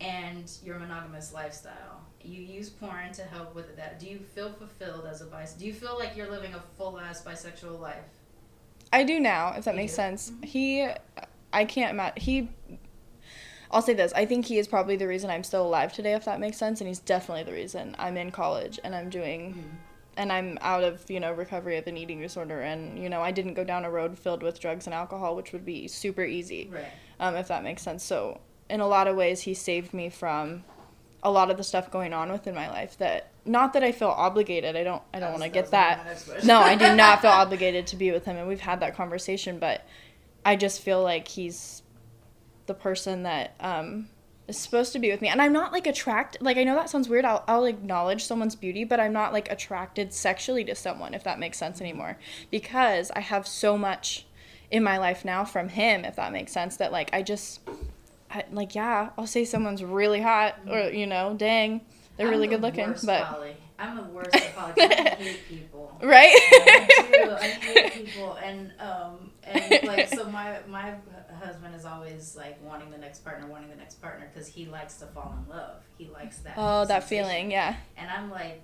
and 0.00 0.50
your 0.64 0.78
monogamous 0.78 1.32
lifestyle. 1.32 2.02
You 2.22 2.42
use 2.42 2.68
porn 2.68 3.12
to 3.12 3.22
help 3.22 3.54
with 3.54 3.76
that. 3.76 4.00
Do 4.00 4.06
you 4.08 4.18
feel 4.18 4.50
fulfilled 4.52 5.06
as 5.08 5.20
a 5.20 5.26
bis? 5.26 5.52
Do 5.52 5.64
you 5.66 5.72
feel 5.72 5.96
like 5.98 6.16
you're 6.16 6.30
living 6.30 6.54
a 6.54 6.62
full 6.76 6.98
ass 6.98 7.22
bisexual 7.22 7.80
life? 7.80 8.04
I 8.92 9.04
do 9.04 9.20
now, 9.20 9.54
if 9.56 9.64
that 9.64 9.72
You 9.74 9.76
makes 9.78 9.92
do? 9.92 9.96
sense. 9.96 10.32
He, 10.42 10.88
I 11.52 11.64
can't. 11.64 12.18
He, 12.18 12.48
I'll 13.70 13.82
say 13.82 13.94
this. 13.94 14.12
I 14.14 14.24
think 14.26 14.46
he 14.46 14.58
is 14.58 14.68
probably 14.68 14.96
the 14.96 15.08
reason 15.08 15.30
I'm 15.30 15.44
still 15.44 15.66
alive 15.66 15.92
today, 15.92 16.12
if 16.14 16.24
that 16.24 16.40
makes 16.40 16.56
sense. 16.56 16.80
And 16.80 16.88
he's 16.88 16.98
definitely 17.00 17.44
the 17.44 17.52
reason 17.52 17.94
I'm 17.98 18.16
in 18.16 18.30
college 18.30 18.78
and 18.84 18.94
I'm 18.94 19.10
doing, 19.10 19.50
Mm-hmm. 19.54 19.76
and 20.18 20.32
I'm 20.32 20.58
out 20.60 20.84
of, 20.84 21.08
you 21.10 21.20
know, 21.20 21.32
recovery 21.32 21.76
of 21.76 21.86
an 21.86 21.96
eating 21.96 22.20
disorder. 22.20 22.60
And, 22.60 22.98
you 23.02 23.08
know, 23.08 23.20
I 23.22 23.32
didn't 23.32 23.54
go 23.54 23.64
down 23.64 23.84
a 23.84 23.90
road 23.90 24.18
filled 24.18 24.42
with 24.42 24.60
drugs 24.60 24.86
and 24.86 24.94
alcohol, 24.94 25.36
which 25.36 25.52
would 25.52 25.64
be 25.64 25.88
super 25.88 26.24
easy, 26.24 26.70
Right. 26.72 26.84
um, 27.20 27.34
if 27.36 27.48
that 27.48 27.62
makes 27.64 27.82
sense. 27.82 28.02
So, 28.04 28.40
in 28.70 28.80
a 28.80 28.86
lot 28.86 29.06
of 29.08 29.16
ways, 29.16 29.42
he 29.42 29.54
saved 29.54 29.92
me 29.94 30.08
from 30.08 30.64
a 31.22 31.30
lot 31.30 31.50
of 31.50 31.56
the 31.56 31.64
stuff 31.64 31.90
going 31.90 32.12
on 32.12 32.30
within 32.30 32.54
my 32.54 32.68
life 32.68 32.96
that, 32.98 33.30
not 33.44 33.72
that 33.72 33.82
I 33.84 33.90
feel 33.92 34.08
obligated. 34.08 34.74
I 34.76 34.84
don't, 34.84 35.02
I 35.14 35.18
don't 35.20 35.30
want 35.32 35.42
to 35.44 35.48
get 35.48 35.70
that. 35.72 36.44
No, 36.44 36.58
I 36.58 36.74
do 36.76 36.94
not 36.94 37.20
feel 37.22 37.30
obligated 37.42 37.86
to 37.88 37.96
be 37.96 38.10
with 38.12 38.24
him, 38.24 38.36
and 38.36 38.46
we've 38.48 38.60
had 38.60 38.80
that 38.80 38.96
conversation. 38.96 39.58
But 39.58 39.84
I 40.44 40.56
just 40.56 40.82
feel 40.82 41.02
like 41.02 41.28
he's 41.28 41.82
the 42.66 42.74
person 42.74 43.22
that 43.24 43.54
um, 43.60 44.08
is 44.48 44.58
supposed 44.58 44.92
to 44.92 44.98
be 44.98 45.10
with 45.10 45.20
me, 45.20 45.28
and 45.28 45.40
I'm 45.42 45.52
not 45.52 45.72
like 45.72 45.86
attracted. 45.86 46.42
Like 46.42 46.56
I 46.56 46.64
know 46.64 46.74
that 46.74 46.90
sounds 46.90 47.08
weird. 47.08 47.24
I'll 47.24 47.44
I'll 47.48 47.64
acknowledge 47.64 48.24
someone's 48.24 48.56
beauty, 48.56 48.84
but 48.84 49.00
I'm 49.00 49.12
not 49.12 49.32
like 49.32 49.50
attracted 49.50 50.12
sexually 50.12 50.64
to 50.64 50.74
someone, 50.74 51.14
if 51.14 51.24
that 51.24 51.38
makes 51.38 51.58
sense 51.58 51.80
anymore, 51.80 52.18
because 52.50 53.10
I 53.12 53.20
have 53.20 53.46
so 53.46 53.76
much 53.78 54.26
in 54.70 54.82
my 54.82 54.98
life 54.98 55.24
now 55.24 55.44
from 55.44 55.68
him, 55.68 56.04
if 56.04 56.16
that 56.16 56.32
makes 56.32 56.52
sense. 56.52 56.76
That 56.76 56.92
like 56.92 57.10
I 57.12 57.22
just. 57.22 57.60
I, 58.28 58.44
like 58.50 58.74
yeah, 58.74 59.10
I'll 59.16 59.26
say 59.26 59.44
someone's 59.44 59.84
really 59.84 60.20
hot, 60.20 60.56
or 60.68 60.90
you 60.90 61.06
know, 61.06 61.34
dang, 61.38 61.80
they're 62.16 62.26
I'm 62.26 62.32
really 62.32 62.48
good 62.48 62.60
looking, 62.60 62.94
but. 63.04 63.28
I'm 63.78 63.96
the 63.96 64.02
worst. 64.04 64.30
'cause 64.32 64.42
I 64.78 65.14
hate 65.16 65.38
people. 65.48 65.96
right. 66.02 66.32
I 66.34 66.88
do. 66.88 67.30
I 67.38 67.48
hate 67.48 68.06
people, 68.06 68.36
and 68.42 68.72
um, 68.80 69.30
and 69.47 69.86
like 69.86 70.09
so, 70.14 70.24
my 70.24 70.59
my 70.68 70.94
husband 71.42 71.74
is 71.74 71.84
always 71.84 72.36
like 72.36 72.59
wanting 72.64 72.90
the 72.90 72.99
next 72.99 73.24
partner, 73.24 73.47
wanting 73.47 73.70
the 73.70 73.76
next 73.76 74.01
partner, 74.03 74.28
because 74.32 74.49
he 74.49 74.66
likes 74.66 74.97
to 74.99 75.07
fall 75.07 75.36
in 75.42 75.49
love. 75.49 75.82
He 75.99 76.09
likes 76.09 76.38
that. 76.40 76.55
oh, 76.57 76.84
that 76.86 77.05
feeling, 77.05 77.51
yeah, 77.51 77.76
And 77.97 78.11
I'm 78.11 78.30
like, 78.30 78.62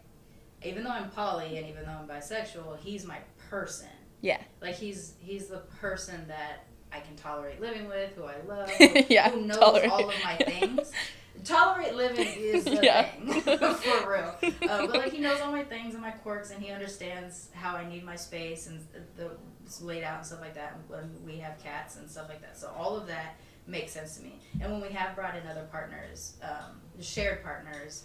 even 0.64 0.84
though 0.84 0.90
I'm 0.90 1.10
poly 1.10 1.56
and 1.56 1.66
even 1.68 1.84
though 1.84 1.92
I'm 1.92 2.08
bisexual, 2.08 2.78
he's 2.80 3.04
my 3.06 3.18
person. 3.50 3.88
yeah, 4.20 4.40
Like 4.60 4.74
he's 4.76 5.14
he's 5.20 5.46
the 5.48 5.58
person 5.80 6.26
that 6.28 6.64
I 6.92 7.00
can 7.00 7.16
tolerate 7.16 7.60
living 7.60 7.88
with, 7.88 8.14
who 8.16 8.24
I 8.24 8.34
love, 8.46 8.70
Yeah, 9.08 9.30
who 9.30 9.42
knows 9.42 9.56
tolerate. 9.56 9.90
all 9.90 10.08
of 10.08 10.14
my 10.22 10.36
things. 10.36 10.92
tolerate 11.44 11.94
living 11.94 12.26
is 12.36 12.64
the 12.64 12.78
Yeah. 12.82 13.04
thing 13.04 13.32
for 13.32 14.10
real. 14.12 14.34
Uh, 14.68 14.86
but 14.86 14.94
like 14.96 15.12
he 15.12 15.18
knows 15.18 15.40
all 15.40 15.50
my 15.50 15.64
things 15.64 15.94
and 15.94 16.02
my 16.02 16.10
quirks, 16.10 16.50
and 16.50 16.62
he 16.62 16.70
understands 16.70 17.48
how 17.54 17.74
I 17.76 17.88
need 17.88 18.04
my 18.04 18.16
space 18.16 18.66
and 18.66 18.80
the 19.16 19.30
it's 19.72 19.80
laid 19.82 20.04
out 20.04 20.18
and 20.18 20.26
stuff 20.26 20.40
like 20.40 20.54
that. 20.54 20.76
When 20.88 21.10
we 21.24 21.38
have 21.38 21.58
cats 21.62 21.96
and 21.96 22.08
stuff 22.10 22.28
like 22.28 22.42
that, 22.42 22.58
so 22.58 22.70
all 22.76 22.94
of 22.96 23.06
that 23.06 23.36
makes 23.66 23.92
sense 23.92 24.16
to 24.18 24.22
me. 24.22 24.38
And 24.60 24.70
when 24.70 24.82
we 24.82 24.88
have 24.90 25.14
brought 25.16 25.34
in 25.34 25.46
other 25.46 25.66
partners, 25.70 26.36
um, 26.42 26.80
shared 27.00 27.42
partners, 27.42 28.04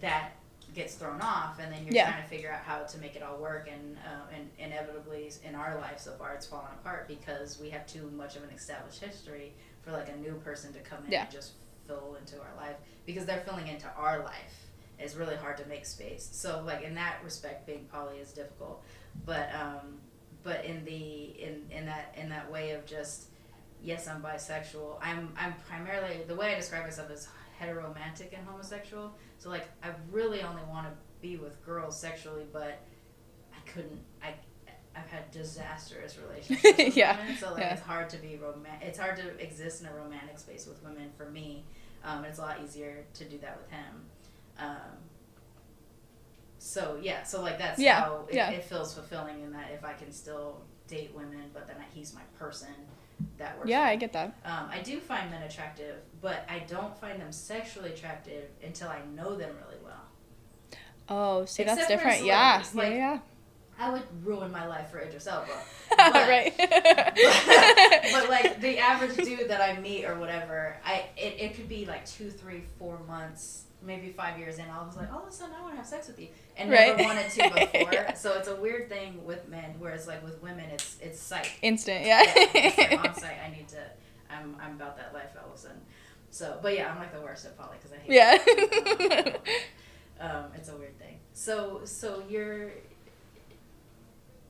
that 0.00 0.30
gets 0.74 0.94
thrown 0.94 1.20
off, 1.20 1.58
and 1.60 1.72
then 1.72 1.84
you're 1.84 1.94
Yeah. 1.94 2.10
trying 2.10 2.22
to 2.22 2.28
figure 2.28 2.50
out 2.50 2.60
how 2.62 2.82
to 2.82 2.98
make 2.98 3.14
it 3.14 3.22
all 3.22 3.36
work. 3.36 3.68
And 3.70 3.96
uh, 3.98 4.32
and 4.34 4.50
inevitably, 4.58 5.30
in 5.44 5.54
our 5.54 5.78
life 5.78 5.98
so 6.00 6.12
far, 6.12 6.34
it's 6.34 6.46
fallen 6.46 6.72
apart 6.80 7.08
because 7.08 7.58
we 7.60 7.68
have 7.70 7.86
too 7.86 8.10
much 8.16 8.36
of 8.36 8.42
an 8.42 8.50
established 8.50 9.00
history 9.02 9.52
for 9.82 9.92
like 9.92 10.08
a 10.08 10.16
new 10.16 10.34
person 10.36 10.72
to 10.72 10.80
come 10.80 11.04
in 11.06 11.12
Yeah. 11.12 11.22
and 11.24 11.30
just 11.30 11.52
fill 11.86 12.16
into 12.20 12.40
our 12.40 12.54
life 12.56 12.76
because 13.04 13.26
they're 13.26 13.42
filling 13.42 13.68
into 13.68 13.86
our 13.96 14.20
life. 14.24 14.54
It's 14.98 15.14
really 15.14 15.36
hard 15.36 15.58
to 15.58 15.66
make 15.66 15.84
space. 15.84 16.26
So 16.32 16.62
like 16.66 16.82
in 16.82 16.94
that 16.94 17.18
respect, 17.22 17.66
being 17.66 17.84
poly 17.92 18.16
is 18.18 18.32
difficult. 18.32 18.82
But 19.24 19.54
um, 19.54 20.00
but 20.46 20.64
in 20.64 20.84
the 20.84 21.34
in 21.42 21.54
in 21.70 21.86
that 21.86 22.14
in 22.16 22.28
that 22.30 22.50
way 22.50 22.70
of 22.70 22.86
just 22.86 23.24
yes, 23.82 24.06
I'm 24.08 24.22
bisexual. 24.22 24.98
I'm 25.02 25.32
I'm 25.36 25.54
primarily 25.68 26.22
the 26.26 26.36
way 26.36 26.52
I 26.52 26.54
describe 26.54 26.84
myself 26.84 27.10
is 27.10 27.28
heteromantic 27.60 28.32
and 28.36 28.46
homosexual. 28.46 29.12
So 29.38 29.50
like 29.50 29.66
I 29.82 29.88
really 30.12 30.42
only 30.42 30.62
want 30.70 30.86
to 30.86 30.92
be 31.20 31.36
with 31.36 31.60
girls 31.66 31.98
sexually, 31.98 32.44
but 32.52 32.78
I 33.52 33.68
couldn't. 33.70 34.00
I 34.22 34.34
I've 34.94 35.10
had 35.10 35.30
disastrous 35.32 36.16
relationships 36.18 36.78
with 36.78 36.96
Yeah, 36.96 37.18
women, 37.20 37.36
so 37.36 37.50
like 37.50 37.60
yeah. 37.60 37.72
it's 37.74 37.82
hard 37.82 38.08
to 38.10 38.16
be 38.18 38.36
romantic. 38.36 38.88
It's 38.88 38.98
hard 38.98 39.16
to 39.16 39.28
exist 39.44 39.82
in 39.82 39.88
a 39.88 39.94
romantic 39.94 40.38
space 40.38 40.66
with 40.66 40.82
women 40.84 41.10
for 41.18 41.28
me. 41.28 41.64
Um, 42.04 42.24
it's 42.24 42.38
a 42.38 42.42
lot 42.42 42.58
easier 42.64 43.04
to 43.14 43.24
do 43.24 43.36
that 43.38 43.58
with 43.60 43.70
him. 43.70 43.94
Um, 44.58 44.96
so 46.66 46.98
yeah, 47.00 47.22
so 47.22 47.40
like 47.42 47.58
that's 47.58 47.78
Yeah, 47.80 48.00
how 48.00 48.24
it, 48.28 48.34
yeah. 48.34 48.50
it 48.50 48.64
feels 48.64 48.92
fulfilling 48.94 49.42
in 49.42 49.52
that 49.52 49.70
if 49.72 49.84
I 49.84 49.92
can 49.92 50.12
still 50.12 50.62
date 50.88 51.12
women, 51.14 51.44
but 51.54 51.66
then 51.66 51.76
he's 51.94 52.14
my 52.14 52.22
person, 52.38 52.68
that 53.38 53.56
works. 53.58 53.68
yeah, 53.70 53.82
I 53.82 53.96
get 53.96 54.12
that. 54.12 54.34
Um, 54.44 54.68
I 54.70 54.80
do 54.80 55.00
find 55.00 55.30
men 55.30 55.42
attractive, 55.42 55.96
but 56.20 56.44
I 56.48 56.60
don't 56.60 56.96
find 56.98 57.20
them 57.20 57.32
sexually 57.32 57.90
attractive 57.92 58.44
until 58.64 58.88
I 58.88 59.00
know 59.14 59.36
them 59.36 59.50
really 59.64 59.80
well. 59.84 60.02
Oh, 61.08 61.44
see, 61.44 61.62
that's 61.64 61.80
Except 61.82 62.02
for 62.02 62.08
different. 62.08 62.26
Yeah, 62.26 62.62
celebrities, 62.62 62.74
yeah, 62.74 63.08
like- 63.08 63.18
yeah. 63.18 63.18
I 63.78 63.90
would 63.90 64.02
ruin 64.24 64.50
my 64.50 64.66
life 64.66 64.90
for 64.90 65.00
Idris 65.00 65.26
Elba. 65.26 65.52
right. 65.98 66.54
but 68.12 68.28
like 68.30 68.58
the 68.60 68.78
average 68.78 69.16
dude 69.16 69.50
that 69.50 69.60
I 69.60 69.78
meet 69.80 70.06
or 70.06 70.18
whatever, 70.18 70.78
I 70.84 71.04
it, 71.16 71.36
it 71.38 71.54
could 71.54 71.68
be 71.68 71.84
like 71.84 72.06
two, 72.06 72.30
three, 72.30 72.62
four 72.78 72.98
months, 73.06 73.64
maybe 73.86 74.10
five 74.10 74.38
years 74.38 74.58
in. 74.58 74.64
I 74.68 74.84
was 74.84 74.96
like, 74.96 75.12
all 75.12 75.22
of 75.22 75.28
a 75.28 75.32
sudden 75.32 75.54
I 75.58 75.62
want 75.62 75.74
to 75.74 75.78
have 75.78 75.86
sex 75.86 76.08
with 76.08 76.18
you, 76.18 76.28
and 76.56 76.68
never 76.70 77.02
wanted 77.02 77.30
to 77.30 77.50
before. 77.72 77.92
Yeah. 77.92 78.14
So 78.14 78.36
it's 78.38 78.48
a 78.48 78.56
weird 78.56 78.88
thing 78.88 79.24
with 79.24 79.48
men, 79.48 79.74
whereas 79.78 80.06
like 80.06 80.22
with 80.24 80.42
women, 80.42 80.68
it's 80.70 80.98
it's 81.00 81.20
sight. 81.20 81.50
Instant, 81.62 82.04
yeah. 82.04 82.22
Yeah, 82.54 82.72
like 82.90 83.04
on 83.08 83.14
site. 83.14 83.36
I 83.46 83.50
need 83.50 83.68
to. 83.68 83.78
I'm 84.28 84.56
I'm 84.60 84.72
about 84.74 84.96
that 84.98 85.14
life 85.14 85.30
all 85.42 85.50
of 85.50 85.54
a 85.54 85.58
sudden. 85.58 85.80
So, 86.30 86.58
but 86.60 86.74
yeah, 86.74 86.90
I'm 86.92 86.98
like 86.98 87.14
the 87.14 87.20
worst 87.20 87.46
at 87.46 87.56
poly 87.56 87.76
because 87.78 87.92
I 87.92 87.98
hate. 87.98 88.12
Yeah. 88.12 88.38
it. 88.44 89.40
um, 90.20 90.44
it's 90.54 90.68
a 90.68 90.76
weird 90.76 90.98
thing. 90.98 91.18
So 91.32 91.80
so 91.84 92.22
you're. 92.28 92.72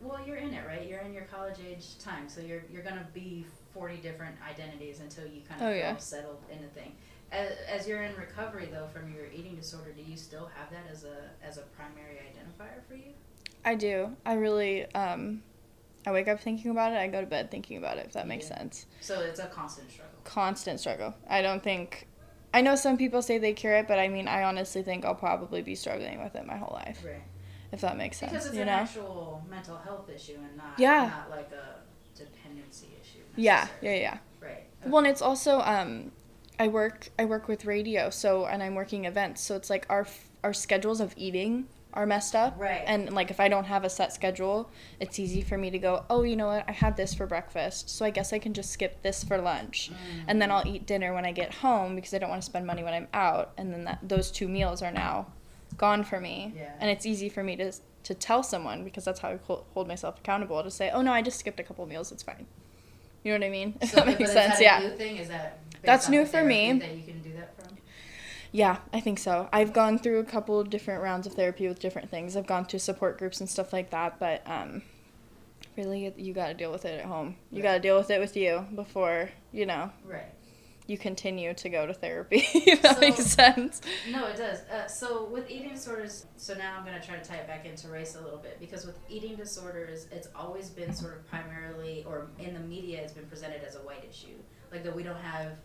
Well, 0.01 0.21
you're 0.27 0.37
in 0.37 0.53
it, 0.53 0.67
right? 0.67 0.87
You're 0.87 1.01
in 1.01 1.13
your 1.15 1.25
college 1.25 1.57
age 1.67 1.99
time, 1.99 2.29
so 2.29 2.41
you're 2.41 2.63
you're 2.71 2.83
gonna 2.83 3.07
be 3.15 3.47
forty 3.73 3.97
different 3.97 4.37
identities 4.49 5.01
until 5.01 5.27
you 5.27 5.41
kind 5.49 5.61
of 5.61 5.69
Oh, 5.69 5.71
yeah. 5.73 5.97
settled 5.97 6.43
in 6.51 6.63
a 6.65 6.69
thing. 6.69 6.93
As, 7.33 7.53
as 7.69 7.87
you're 7.89 8.03
in 8.05 8.15
recovery 8.17 8.69
though 8.73 8.87
from 8.93 9.13
your 9.13 9.27
eating 9.27 9.57
disorder, 9.57 9.93
do 9.93 10.03
you 10.03 10.17
still 10.17 10.49
have 10.57 10.71
that 10.71 10.91
as 10.91 11.05
a 11.05 11.31
as 11.47 11.59
a 11.59 11.63
primary 11.77 12.17
identifier 12.17 12.85
for 12.87 12.95
you? 12.95 13.13
I 13.65 13.75
do. 13.75 14.17
I 14.25 14.35
really, 14.35 14.87
um, 14.95 15.43
I 16.07 16.13
wake 16.13 16.29
up 16.29 16.41
thinking 16.41 16.71
about 16.71 16.93
it. 16.93 16.97
I 16.99 17.09
go 17.09 17.21
to 17.21 17.27
bed 17.27 17.51
thinking 17.51 17.77
about 17.77 17.99
it. 17.99 18.07
If 18.07 18.13
that 18.13 18.27
makes 18.29 18.49
Yeah. 18.51 18.59
sense. 18.59 18.87
So 19.01 19.21
it's 19.21 19.41
a 19.41 19.47
constant 19.47 19.91
struggle. 19.91 20.19
Constant 20.25 20.81
struggle. 20.81 21.15
I 21.29 21.43
don't 21.43 21.63
think. 21.63 22.07
I 22.55 22.61
know 22.63 22.77
some 22.77 22.97
people 22.97 23.23
say 23.23 23.39
they 23.39 23.53
cure 23.53 23.75
it, 23.75 23.89
but 23.89 23.99
I 23.99 24.09
mean, 24.09 24.29
I 24.29 24.45
honestly 24.45 24.83
think 24.83 25.05
I'll 25.05 25.15
probably 25.15 25.63
be 25.63 25.75
struggling 25.75 26.23
with 26.23 26.35
it 26.37 26.47
my 26.47 26.57
whole 26.57 26.73
life. 26.75 27.05
Right. 27.07 27.23
If 27.73 27.81
that 27.83 27.97
makes 27.97 28.19
sense. 28.19 28.33
Because 28.33 28.47
it's 28.47 28.55
you 28.57 28.63
an 28.63 28.69
know. 28.69 28.73
actual 28.75 29.45
mental 29.51 29.77
health 29.77 30.09
issue 30.09 30.37
and 30.37 30.57
not 30.57 30.79
Yeah. 30.79 31.11
not 31.11 31.31
like 31.31 31.51
a 31.53 31.81
dependency 32.17 32.87
issue. 33.03 33.19
Yeah. 33.35 33.69
Yeah. 33.81 33.95
Yeah. 33.95 34.19
Right. 34.41 34.65
Well, 34.85 34.99
and 34.99 35.07
it's 35.09 35.21
also 35.23 35.61
um, 35.61 36.13
I 36.59 36.69
work 36.69 37.09
I 37.19 37.25
work 37.25 37.49
with 37.49 37.65
radio, 37.65 38.11
so 38.11 38.47
and 38.47 38.63
I'm 38.63 38.75
working 38.75 39.05
events, 39.05 39.43
so 39.43 39.57
it's 39.57 39.71
like 39.71 39.87
our 39.89 40.07
our 40.43 40.53
schedules 40.53 41.01
of 41.01 41.15
eating 41.17 41.67
are 41.93 42.07
messed 42.07 42.35
up. 42.35 42.55
Right. 42.59 42.83
And 42.87 43.13
like 43.13 43.31
if 43.31 43.41
I 43.41 43.49
don't 43.49 43.65
have 43.65 43.85
a 43.85 43.91
set 43.91 44.13
schedule, 44.13 44.71
it's 45.01 45.19
easy 45.19 45.41
for 45.41 45.57
me 45.57 45.71
to 45.71 45.79
go, 45.79 46.05
oh, 46.11 46.23
you 46.23 46.37
know 46.37 46.49
what? 46.49 46.65
I 46.69 46.73
had 46.73 46.97
this 46.97 47.15
for 47.15 47.27
breakfast, 47.27 47.89
so 47.89 48.05
I 48.05 48.11
guess 48.11 48.33
I 48.33 48.39
can 48.39 48.53
just 48.53 48.71
skip 48.71 49.03
this 49.03 49.25
for 49.25 49.39
lunch, 49.39 49.91
mm. 49.91 50.25
and 50.27 50.41
then 50.41 50.51
I'll 50.51 50.67
eat 50.67 50.87
dinner 50.87 51.15
when 51.15 51.25
I 51.25 51.33
get 51.33 51.55
home 51.55 51.95
because 51.95 52.15
I 52.15 52.19
don't 52.19 52.31
want 52.31 52.43
to 52.43 52.47
spend 52.47 52.67
money 52.67 52.83
when 52.83 52.95
I'm 52.95 53.09
out, 53.13 53.53
and 53.57 53.73
then 53.73 53.85
that 53.85 54.01
those 54.03 54.31
two 54.31 54.49
meals 54.49 54.83
are 54.83 54.93
now 54.93 55.27
gone 55.77 56.05
for 56.05 56.21
me. 56.21 56.55
Yeah. 56.57 56.73
And 56.81 56.91
it's 56.91 57.07
easy 57.07 57.29
for 57.29 57.43
me 57.43 57.57
to 57.57 57.73
to 58.05 58.15
tell 58.15 58.45
someone 58.45 58.85
because 58.85 59.05
that's 59.05 59.19
how 59.19 59.31
I 59.31 59.39
hold 59.75 59.89
myself 59.89 60.21
accountable 60.21 60.63
to 60.63 60.71
say, 60.71 60.91
oh 60.91 61.03
no, 61.03 61.13
I 61.13 61.23
just 61.23 61.41
skipped 61.41 61.59
a 61.59 61.65
couple 61.65 61.85
meals, 61.87 62.13
it's 62.13 62.23
fine. 62.23 62.47
You 63.25 63.33
know 63.33 63.41
what 63.41 63.47
I 63.47 63.51
mean? 63.51 63.75
If 63.83 63.91
So, 63.91 63.97
that 63.97 64.07
makes 64.07 64.33
sense, 64.33 64.61
yeah. 64.61 64.89
thing? 64.91 65.17
Is 65.17 65.27
that 65.27 65.59
That's 65.87 66.09
new 66.09 66.27
for 66.27 66.45
me. 66.45 66.73
That 66.79 66.95
you 66.97 67.05
can 67.05 67.23
do 67.23 67.33
that 67.35 67.55
from. 67.57 67.77
Yeah, 68.53 68.79
I 68.93 69.01
think 69.01 69.19
so. 69.19 69.49
I've 69.53 69.73
gone 69.73 69.99
through 69.99 70.21
a 70.21 70.25
couple 70.25 70.59
of 70.61 70.71
different 70.71 71.03
rounds 71.03 71.27
of 71.27 71.35
therapy 71.35 71.69
with 71.69 71.79
different 71.79 72.11
things. 72.11 72.37
I've 72.37 72.47
gone 72.47 72.65
to 72.67 72.79
support 72.79 73.19
groups 73.19 73.41
and 73.41 73.49
stuff 73.49 73.73
like 73.73 73.91
that, 73.91 74.19
but 74.19 74.43
um, 74.47 74.83
really, 75.77 76.13
you 76.17 76.33
got 76.33 76.49
to 76.49 76.55
deal 76.55 76.73
with 76.73 76.85
it 76.85 76.99
at 77.01 77.05
home. 77.07 77.37
You 77.53 77.63
got 77.63 77.75
to 77.75 77.81
deal 77.81 77.99
with 77.99 78.11
it 78.11 78.21
with 78.21 78.37
you 78.37 78.65
before 78.75 79.31
you 79.53 79.67
know 79.67 79.91
Right. 80.05 80.33
you 80.87 80.97
continue 80.97 81.53
to 81.55 81.69
go 81.69 81.87
to 81.87 81.93
therapy. 81.93 82.45
if 82.55 82.81
that 82.83 82.95
So- 82.95 83.01
makes 83.01 83.25
sense. 83.27 83.81
No, 84.11 84.27
it 84.27 84.37
does. 84.37 84.61
Uh, 84.71 84.87
so 84.87 85.25
with 85.27 85.51
eating 85.51 85.75
disorders, 85.75 86.25
so 86.39 86.55
now 86.55 86.77
I'm 86.79 86.87
going 86.87 86.99
to 86.99 87.07
try 87.07 87.17
to 87.19 87.25
tie 87.29 87.37
it 87.37 87.47
back 87.47 87.67
into 87.67 87.89
race 87.89 88.17
a 88.17 88.23
little 88.23 88.39
bit 88.39 88.59
because 88.59 88.87
with 88.87 88.99
eating 89.11 89.37
disorders, 89.37 90.07
it's 90.13 90.29
always 90.35 90.71
been 90.71 90.95
sort 90.95 91.15
of 91.15 91.27
primarily, 91.29 92.05
or 92.09 92.29
in 92.39 92.55
the 92.55 92.61
media, 92.61 93.03
it's 93.03 93.13
been 93.13 93.27
presented 93.27 93.63
as 93.65 93.75
a 93.75 93.81
white 93.81 94.05
issue, 94.09 94.37
like 94.73 94.83
that 94.85 94.95
we 94.97 95.03
don't 95.03 95.17
have 95.21 95.59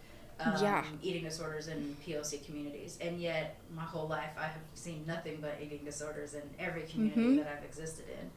um, 0.46 0.56
Yeah. 0.62 0.86
eating 1.02 1.24
disorders 1.24 1.68
in 1.68 1.96
POC 2.06 2.46
communities, 2.46 2.98
and 3.02 3.20
yet 3.20 3.58
my 3.74 3.84
whole 3.84 4.08
life 4.08 4.32
I 4.38 4.44
have 4.48 4.62
seen 4.74 5.06
nothing 5.08 5.40
but 5.42 5.58
eating 5.62 5.84
disorders 5.86 6.34
in 6.34 6.44
every 6.60 6.84
community 6.84 7.22
Mhm. 7.22 7.38
that 7.44 7.58
I've 7.58 7.64
existed 7.64 8.06
in. 8.10 8.32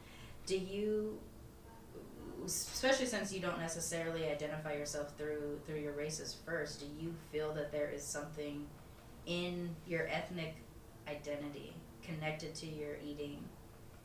Do 0.45 0.57
you, 0.57 1.19
especially 2.45 3.05
since 3.05 3.33
you 3.33 3.39
don't 3.39 3.59
necessarily 3.59 4.25
identify 4.29 4.73
yourself 4.73 5.13
through 5.17 5.59
through 5.65 5.79
your 5.79 5.93
races 5.93 6.35
first, 6.45 6.79
do 6.79 6.85
you 7.03 7.13
feel 7.31 7.53
that 7.53 7.71
there 7.71 7.89
is 7.89 8.03
something 8.03 8.67
in 9.25 9.75
your 9.87 10.07
ethnic 10.07 10.55
identity 11.07 11.73
connected 12.03 12.53
to 12.55 12.65
your 12.67 12.95
eating? 13.03 13.43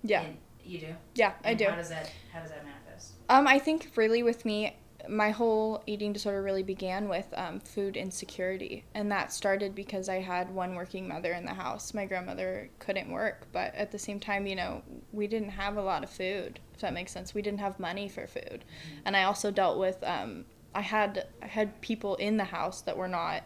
Yeah. 0.03 0.23
in- 0.23 0.39
you 0.63 0.79
do. 0.79 0.95
Yeah, 1.15 1.33
I 1.43 1.55
do. 1.55 1.65
How 1.67 1.75
does 1.77 1.89
that 1.89 2.11
How 2.33 2.41
does 2.41 2.51
that 2.51 2.65
manifest? 2.65 3.13
Um, 3.31 3.47
I 3.47 3.59
think 3.59 3.91
really 3.97 4.23
with 4.23 4.45
me, 4.45 4.77
my 5.09 5.31
whole 5.31 5.83
eating 5.87 6.13
disorder 6.13 6.43
really 6.43 6.63
began 6.63 7.09
with 7.09 7.27
um, 7.35 7.61
food 7.61 7.97
insecurity, 7.97 8.85
and 8.95 9.11
that 9.13 9.33
started 9.33 9.75
because 9.75 10.09
I 10.09 10.21
had 10.21 10.51
one 10.55 10.75
working 10.75 11.09
mother 11.09 11.33
in 11.33 11.45
the 11.45 11.55
house. 11.55 11.95
My 11.95 12.07
grandmother 12.07 12.69
couldn't 12.79 13.11
work, 13.11 13.47
but 13.53 13.75
at 13.75 13.91
the 13.91 13.99
same 13.99 14.21
time, 14.21 14.47
you 14.47 14.57
know, 14.57 14.83
we 15.13 15.27
didn't 15.27 15.51
have 15.51 15.77
a 15.77 15.83
lot 15.83 16.05
of 16.05 16.11
food. 16.11 16.61
If 16.75 16.81
that 16.81 16.95
makes 16.95 17.13
sense, 17.13 17.35
we 17.35 17.43
didn't 17.43 17.61
have 17.61 17.79
money 17.79 18.09
for 18.09 18.27
food, 18.27 18.65
and 19.05 19.17
I 19.17 19.25
also 19.25 19.51
dealt 19.51 19.79
with. 19.79 20.03
Um, 20.05 20.45
I 20.75 20.83
had 20.83 21.27
I 21.43 21.47
had 21.47 21.81
people 21.81 22.15
in 22.17 22.37
the 22.37 22.45
house 22.45 22.83
that 22.83 22.97
were 22.97 23.09
not. 23.09 23.43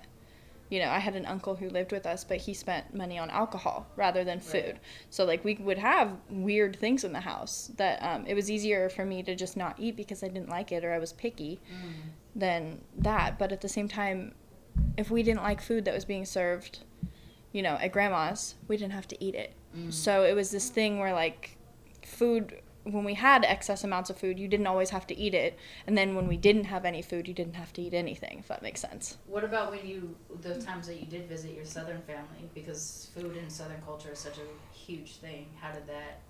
You 0.74 0.80
know, 0.80 0.90
I 0.90 0.98
had 0.98 1.14
an 1.14 1.24
uncle 1.24 1.54
who 1.54 1.68
lived 1.68 1.92
with 1.92 2.04
us, 2.04 2.24
but 2.24 2.38
he 2.38 2.52
spent 2.52 2.92
money 2.92 3.16
on 3.16 3.30
alcohol 3.30 3.86
rather 3.94 4.24
than 4.24 4.40
food. 4.40 4.74
Right. 4.74 4.80
So 5.08 5.24
like 5.24 5.44
we 5.44 5.54
would 5.54 5.78
have 5.78 6.16
weird 6.28 6.74
things 6.80 7.04
in 7.04 7.12
the 7.12 7.20
house 7.20 7.70
that 7.76 8.02
um, 8.02 8.26
it 8.26 8.34
was 8.34 8.50
easier 8.50 8.88
for 8.88 9.04
me 9.04 9.22
to 9.22 9.36
just 9.36 9.56
not 9.56 9.76
eat 9.78 9.94
because 9.94 10.24
I 10.24 10.28
didn't 10.28 10.48
like 10.48 10.72
it 10.72 10.84
or 10.84 10.92
I 10.92 10.98
was 10.98 11.12
picky 11.12 11.60
than 12.34 12.80
that. 12.98 13.38
But 13.38 13.52
at 13.52 13.60
the 13.60 13.68
same 13.68 13.86
time, 13.86 14.34
if 14.96 15.12
we 15.12 15.22
didn't 15.22 15.42
like 15.42 15.60
food 15.60 15.84
that 15.84 15.94
was 15.94 16.04
being 16.04 16.24
served, 16.24 16.80
you 17.52 17.62
know, 17.62 17.74
at 17.80 17.92
grandma's, 17.92 18.56
we 18.66 18.76
didn't 18.76 18.94
have 18.94 19.06
to 19.06 19.24
eat 19.24 19.36
it. 19.36 19.52
So 19.92 20.24
it 20.24 20.34
was 20.34 20.50
this 20.50 20.70
thing 20.70 20.98
where 20.98 21.12
like 21.12 21.56
food 22.04 22.60
when 22.85 23.05
we 23.05 23.14
had 23.14 23.45
excess 23.45 23.82
amounts 23.82 24.11
of 24.11 24.18
food, 24.18 24.39
you 24.39 24.47
didn't 24.47 24.66
always 24.66 24.91
have 24.91 25.07
to 25.09 25.16
eat 25.16 25.35
it, 25.35 25.59
and 25.87 25.97
then 25.97 26.14
when 26.14 26.28
we 26.28 26.37
didn't 26.37 26.64
have 26.64 26.85
any 26.85 27.03
food, 27.03 27.26
you 27.26 27.35
didn't 27.35 27.55
have 27.55 27.72
to 27.74 27.82
eat 27.82 27.95
anything. 27.95 28.39
If 28.41 28.49
that 28.49 28.62
makes 28.62 28.80
sense. 28.80 29.18
What 29.26 29.45
about 29.45 29.70
when 29.70 29.87
you 29.87 30.14
the 30.43 30.55
times 30.55 30.87
that 30.87 31.01
you 31.01 31.07
did 31.07 31.28
visit 31.28 31.55
your 31.55 31.64
southern 31.64 32.03
family? 32.03 32.49
Because 32.55 33.11
food 33.14 33.37
in 33.37 33.49
southern 33.49 33.80
culture 33.82 34.11
is 34.12 34.18
such 34.18 34.39
a 34.39 34.76
huge 34.76 35.16
thing. 35.16 35.47
How 35.61 35.72
did 35.72 35.87
that 35.87 36.20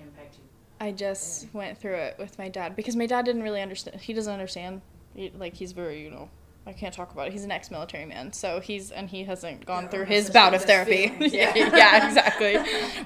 impact 0.00 0.36
you? 0.36 0.44
I 0.80 0.90
just 0.92 1.52
went 1.54 1.78
through 1.78 1.94
it 1.94 2.16
with 2.18 2.38
my 2.38 2.48
dad 2.48 2.74
because 2.74 2.96
my 2.96 3.06
dad 3.06 3.24
didn't 3.24 3.42
really 3.42 3.62
understand. 3.62 4.00
He 4.00 4.12
doesn't 4.12 4.32
understand. 4.32 4.80
He, 5.14 5.30
like 5.36 5.54
he's 5.54 5.72
very, 5.72 6.02
you 6.02 6.10
know, 6.10 6.28
I 6.66 6.72
can't 6.72 6.94
talk 6.94 7.12
about 7.12 7.26
it. 7.26 7.32
He's 7.32 7.42
an 7.44 7.50
ex-military 7.50 8.04
man, 8.06 8.32
so 8.32 8.60
he's 8.60 8.90
and 8.92 9.10
he 9.10 9.24
hasn't 9.24 9.66
gone 9.66 9.84
Yeah, 9.84 9.88
through 9.90 10.04
his 10.04 10.30
bout 10.30 10.54
of 10.54 10.62
therapy. 10.62 11.08
feelings, 11.08 11.32
yeah, 11.34 11.52
yeah. 11.56 11.76
yeah, 11.76 12.06
exactly. 12.06 12.56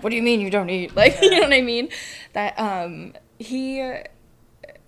what 0.03 0.11
do 0.11 0.17
you 0.17 0.23
mean 0.23 0.41
you 0.41 0.51
don't 0.51 0.69
eat? 0.69 0.95
Like, 0.95 1.17
you 1.23 1.31
know 1.31 1.41
what 1.41 1.53
I 1.53 1.63
mean? 1.63 1.89
That 2.35 2.59
um 2.59 3.15
he 3.39 3.93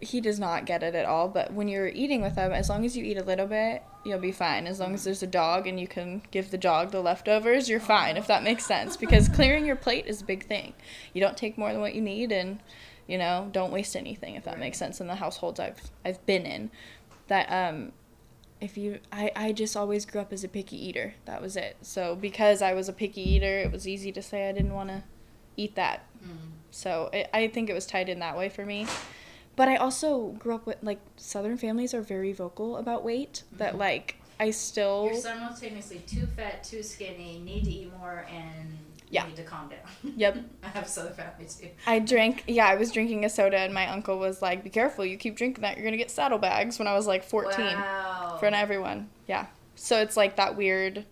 he 0.01 0.21
does 0.21 0.39
not 0.39 0.64
get 0.64 0.83
it 0.83 0.95
at 0.95 1.07
all. 1.07 1.29
But 1.29 1.53
when 1.53 1.66
you're 1.66 1.89
eating 1.89 2.23
with 2.23 2.37
him, 2.37 2.53
as 2.53 2.69
long 2.69 2.85
as 2.85 2.97
you 2.97 3.05
eat 3.05 3.16
a 3.16 3.25
little 3.25 3.47
bit, 3.47 3.83
you'll 4.05 4.21
be 4.21 4.31
fine. 4.33 4.66
As 4.66 4.79
long 4.79 4.95
as 4.95 5.03
there's 5.05 5.23
a 5.23 5.27
dog 5.27 5.66
and 5.66 5.81
you 5.81 5.89
can 5.89 6.23
give 6.31 6.51
the 6.51 6.59
dog 6.59 6.91
the 6.93 7.01
leftovers, 7.01 7.69
you're 7.69 7.81
fine. 7.81 8.16
If 8.16 8.27
that 8.29 8.43
makes 8.45 8.64
sense, 8.66 8.97
because 8.97 9.29
clearing 9.29 9.66
your 9.66 9.77
plate 9.77 10.07
is 10.07 10.21
a 10.23 10.25
big 10.25 10.47
thing. 10.47 10.75
You 11.14 11.21
don't 11.21 11.37
take 11.37 11.59
more 11.59 11.73
than 11.73 11.81
what 11.81 11.95
you 11.95 12.01
need, 12.03 12.31
and 12.33 12.61
you 13.07 13.16
know 13.19 13.49
don't 13.51 13.73
waste 13.73 13.97
anything. 13.97 14.35
If 14.35 14.45
that 14.45 14.59
makes 14.59 14.77
sense 14.79 15.01
in 15.01 15.07
the 15.07 15.14
households 15.16 15.59
I've 15.59 15.81
I've 16.05 16.25
been 16.27 16.45
in, 16.45 16.71
that 17.29 17.47
um. 17.51 17.93
If 18.61 18.77
you, 18.77 18.99
I, 19.13 19.31
I 19.37 19.53
just 19.53 19.77
always 19.77 20.05
grew 20.05 20.21
up 20.21 20.33
as 20.33 20.43
a 20.45 20.49
picky 20.49 20.77
eater. 20.77 21.15
That 21.27 21.41
was 21.41 21.57
it. 21.57 21.77
So 21.83 22.17
because 22.17 22.61
I 22.61 22.75
was 22.75 22.89
a 22.89 22.93
picky 22.93 23.23
eater, 23.23 23.59
it 23.59 23.71
was 23.71 23.87
easy 23.87 24.11
to 24.13 24.23
say 24.23 24.49
I 24.49 24.53
didn't 24.53 24.75
want 24.75 24.89
to 24.91 25.03
eat 25.57 25.75
that. 25.77 26.05
Mm. 26.25 26.51
So 26.71 27.11
it, 27.13 27.31
I 27.33 27.49
think 27.49 27.71
it 27.71 27.75
was 27.75 27.87
tied 27.87 28.09
in 28.09 28.19
that 28.19 28.37
way 28.37 28.49
for 28.49 28.65
me. 28.67 28.87
But 29.57 29.69
I 29.69 29.77
also 29.77 30.29
grew 30.39 30.55
up 30.55 30.67
with 30.67 30.79
like 30.83 31.01
Southern 31.17 31.57
families 31.57 31.93
are 31.93 32.01
very 32.01 32.33
vocal 32.33 32.77
about 32.77 33.05
weight. 33.05 33.43
That 33.53 33.71
mm-hmm. 33.71 33.81
like 33.81 34.17
I 34.39 34.51
still 34.51 35.07
You're 35.07 35.21
simultaneously 35.21 35.99
too 36.07 36.27
fat, 36.27 36.63
too 36.63 36.83
skinny, 36.83 37.41
need 37.45 37.65
to 37.65 37.71
eat 37.71 37.93
more, 37.99 38.25
and 38.31 38.79
Yeah. 39.11 39.27
need 39.27 39.37
to 39.37 39.43
calm 39.43 39.69
down. 39.69 40.15
Yep. 40.17 40.39
I 40.63 40.69
have 40.69 40.85
a 40.85 40.89
southern 40.89 41.15
family 41.15 41.47
too. 41.47 41.69
I 41.87 41.99
drank 41.99 42.45
yeah 42.47 42.67
I 42.67 42.75
was 42.77 42.91
drinking 42.93 43.25
a 43.25 43.29
soda 43.31 43.59
and 43.59 43.73
my 43.73 43.87
uncle 43.89 44.19
was 44.19 44.43
like 44.43 44.63
be 44.65 44.71
careful 44.71 45.05
you 45.05 45.17
keep 45.17 45.37
drinking 45.37 45.63
that 45.63 45.77
you're 45.77 45.85
gonna 45.85 45.97
get 45.97 46.11
saddlebags 46.11 46.79
when 46.79 46.87
I 46.89 46.95
was 46.95 47.07
like 47.07 47.25
14 47.25 47.59
Wow. 47.65 48.39
of 48.41 48.43
everyone 48.55 49.09
yeah 49.27 49.47
so 49.75 50.01
it's 50.01 50.17
like 50.17 50.37
that 50.37 50.57
weird 50.57 51.05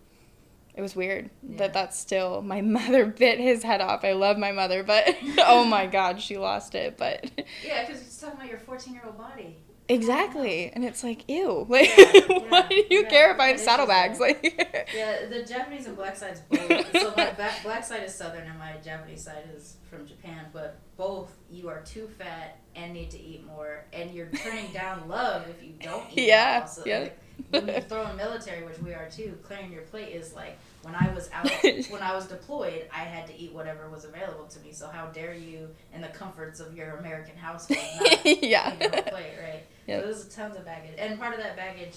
it 0.75 0.83
was 0.83 0.95
weird 0.95 1.31
Yeah. 1.43 1.59
that 1.59 1.73
that's 1.73 1.99
still 1.99 2.43
my 2.43 2.61
mother 2.79 3.07
bit 3.07 3.39
his 3.41 3.63
head 3.63 3.81
off 3.81 4.05
I 4.05 4.13
love 4.13 4.37
my 4.39 4.53
mother 4.53 4.83
but 4.83 5.17
oh 5.39 5.65
my 5.65 5.87
god 5.87 6.21
she 6.21 6.37
lost 6.37 6.75
it 6.75 6.97
but 6.99 7.31
Yeah, 7.65 7.87
because 7.87 8.03
it's 8.03 8.21
talking 8.21 8.37
about 8.39 8.51
your 8.51 8.59
14 8.59 8.93
year 8.93 9.03
old 9.07 9.17
body. 9.17 9.57
Exactly. 9.89 10.71
And 10.73 10.85
it's 10.85 11.03
like, 11.05 11.29
ew. 11.29 11.67
Like, 11.71 11.89
Yeah, 11.97 12.23
why 12.49 12.67
do 12.69 12.75
you 12.91 13.03
yeah, 13.03 13.09
care 13.09 13.33
if 13.35 13.41
I 13.41 13.49
have 13.49 13.61
saddlebags? 13.61 14.19
just 14.19 14.21
Like, 14.21 14.89
Yeah, 14.95 15.27
the 15.27 15.43
Japanese 15.45 15.87
and 15.87 15.97
black 15.97 16.17
sides 16.17 16.41
both. 16.51 16.93
so 16.93 17.13
my 17.17 17.31
back, 17.33 17.63
black 17.63 17.85
side 17.85 18.03
is 18.05 18.15
southern 18.15 18.49
and 18.49 18.59
my 18.59 18.73
Japanese 18.85 19.23
side 19.23 19.45
is 19.55 19.77
from 19.91 20.07
Japan. 20.07 20.47
But 20.53 20.79
both, 20.97 21.33
you 21.51 21.69
are 21.69 21.81
too 21.83 22.09
fat 22.19 22.59
and 22.75 22.93
need 22.93 23.11
to 23.11 23.19
eat 23.21 23.47
more, 23.47 23.85
and 23.93 24.11
you're 24.13 24.27
turning 24.27 24.71
down 24.73 25.09
love 25.09 25.47
if 25.49 25.63
you 25.63 25.73
don't 25.81 26.05
eat. 26.13 26.27
Yeah, 26.29 26.59
Also, 26.63 26.83
yeah. 26.85 26.99
like, 27.01 27.19
when 27.51 27.69
you 27.69 27.81
throw 27.83 28.07
in 28.09 28.17
military, 28.17 28.65
which 28.65 28.79
we 28.81 28.93
are 28.93 29.09
too, 29.11 29.39
clearing 29.43 29.73
your 29.73 29.83
plate 29.83 30.15
is 30.15 30.35
like 30.35 30.59
when 30.83 30.95
I 30.95 31.13
was 31.15 31.29
out, 31.33 31.51
when 31.91 32.03
I 32.03 32.15
was 32.15 32.27
deployed, 32.27 32.87
I 32.93 33.01
had 33.01 33.27
to 33.29 33.39
eat 33.39 33.53
whatever 33.53 33.89
was 33.91 34.05
available 34.05 34.47
to 34.47 34.61
me. 34.61 34.73
So 34.73 34.89
how 34.89 35.07
dare 35.07 35.35
you, 35.35 35.69
in 35.95 36.01
the 36.01 36.09
comforts 36.09 36.61
of 36.61 36.75
your 36.77 36.97
American 36.97 37.37
household, 37.37 37.79
not 38.01 38.25
yeah. 38.43 38.75
eat 38.75 38.81
your 38.83 38.91
plate, 39.03 39.33
right? 39.43 39.63
Yep. 39.87 40.01
So 40.01 40.07
there's 40.07 40.25
tons 40.35 40.57
of 40.57 40.65
baggage, 40.65 40.95
and 40.99 41.19
part 41.19 41.33
of 41.35 41.41
that 41.41 41.57
baggage 41.57 41.95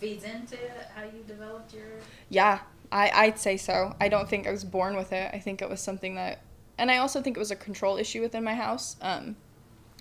feeds 0.00 0.24
into 0.24 0.56
how 0.94 1.04
you 1.04 1.22
developed 1.26 1.72
your. 1.74 1.84
Yeah, 2.28 2.60
I, 2.90 3.10
I'd 3.14 3.38
say 3.38 3.56
so. 3.56 3.94
I 4.00 4.08
don't 4.08 4.28
think 4.28 4.46
I 4.46 4.50
was 4.50 4.64
born 4.64 4.96
with 4.96 5.12
it. 5.12 5.30
I 5.32 5.38
think 5.38 5.62
it 5.62 5.68
was 5.68 5.80
something 5.80 6.14
that, 6.16 6.40
and 6.78 6.90
I 6.90 6.98
also 6.98 7.22
think 7.22 7.36
it 7.36 7.40
was 7.40 7.50
a 7.50 7.56
control 7.56 7.96
issue 7.96 8.20
within 8.20 8.44
my 8.44 8.54
house. 8.54 8.96
Um, 9.00 9.36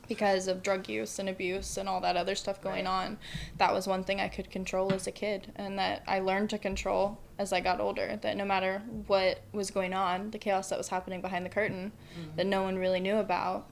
because 0.09 0.49
of 0.49 0.61
drug 0.61 0.89
use 0.89 1.17
and 1.17 1.29
abuse 1.29 1.77
and 1.77 1.87
all 1.87 2.01
that 2.01 2.17
other 2.17 2.35
stuff 2.35 2.59
going 2.61 2.83
Right. 2.83 3.05
on, 3.05 3.17
that 3.57 3.73
was 3.73 3.87
one 3.87 4.03
thing 4.03 4.19
I 4.19 4.27
could 4.27 4.51
control 4.51 4.91
as 4.93 5.07
a 5.07 5.11
kid, 5.11 5.53
and 5.55 5.79
that 5.79 6.03
I 6.05 6.19
learned 6.19 6.49
to 6.49 6.57
control 6.57 7.19
as 7.39 7.53
I 7.53 7.61
got 7.61 7.79
older. 7.79 8.19
That 8.21 8.35
no 8.35 8.43
matter 8.43 8.81
what 9.07 9.39
was 9.53 9.71
going 9.71 9.93
on, 9.93 10.31
the 10.31 10.37
chaos 10.37 10.67
that 10.69 10.77
was 10.77 10.89
happening 10.89 11.21
behind 11.21 11.45
the 11.45 11.49
curtain, 11.49 11.93
that 12.35 12.45
no 12.45 12.63
one 12.63 12.75
really 12.77 12.99
knew 12.99 13.15
about, 13.15 13.69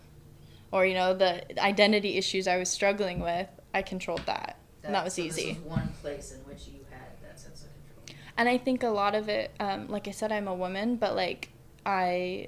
or 0.71 0.85
you 0.85 0.93
know 0.93 1.13
the 1.13 1.59
identity 1.61 2.17
issues 2.17 2.47
I 2.47 2.57
was 2.57 2.69
struggling 2.69 3.19
with, 3.19 3.47
I 3.73 3.81
controlled 3.81 4.25
that, 4.25 4.57
and 4.83 4.93
that 4.95 5.03
was 5.03 5.13
so 5.15 5.21
easy. 5.21 5.53
One 5.65 5.89
place 6.01 6.31
in 6.33 6.39
which 6.39 6.67
you 6.67 6.79
had 6.89 7.07
that 7.23 7.39
sense 7.39 7.61
of 7.63 7.69
control. 8.05 8.17
and 8.37 8.47
i 8.49 8.57
think 8.57 8.83
a 8.83 8.89
lot 8.89 9.15
of 9.15 9.29
it 9.29 9.51
um, 9.59 9.87
like 9.87 10.07
i 10.07 10.11
said 10.11 10.31
i'm 10.31 10.47
a 10.47 10.53
woman 10.53 10.95
but 10.95 11.15
like 11.15 11.49
i 11.85 12.47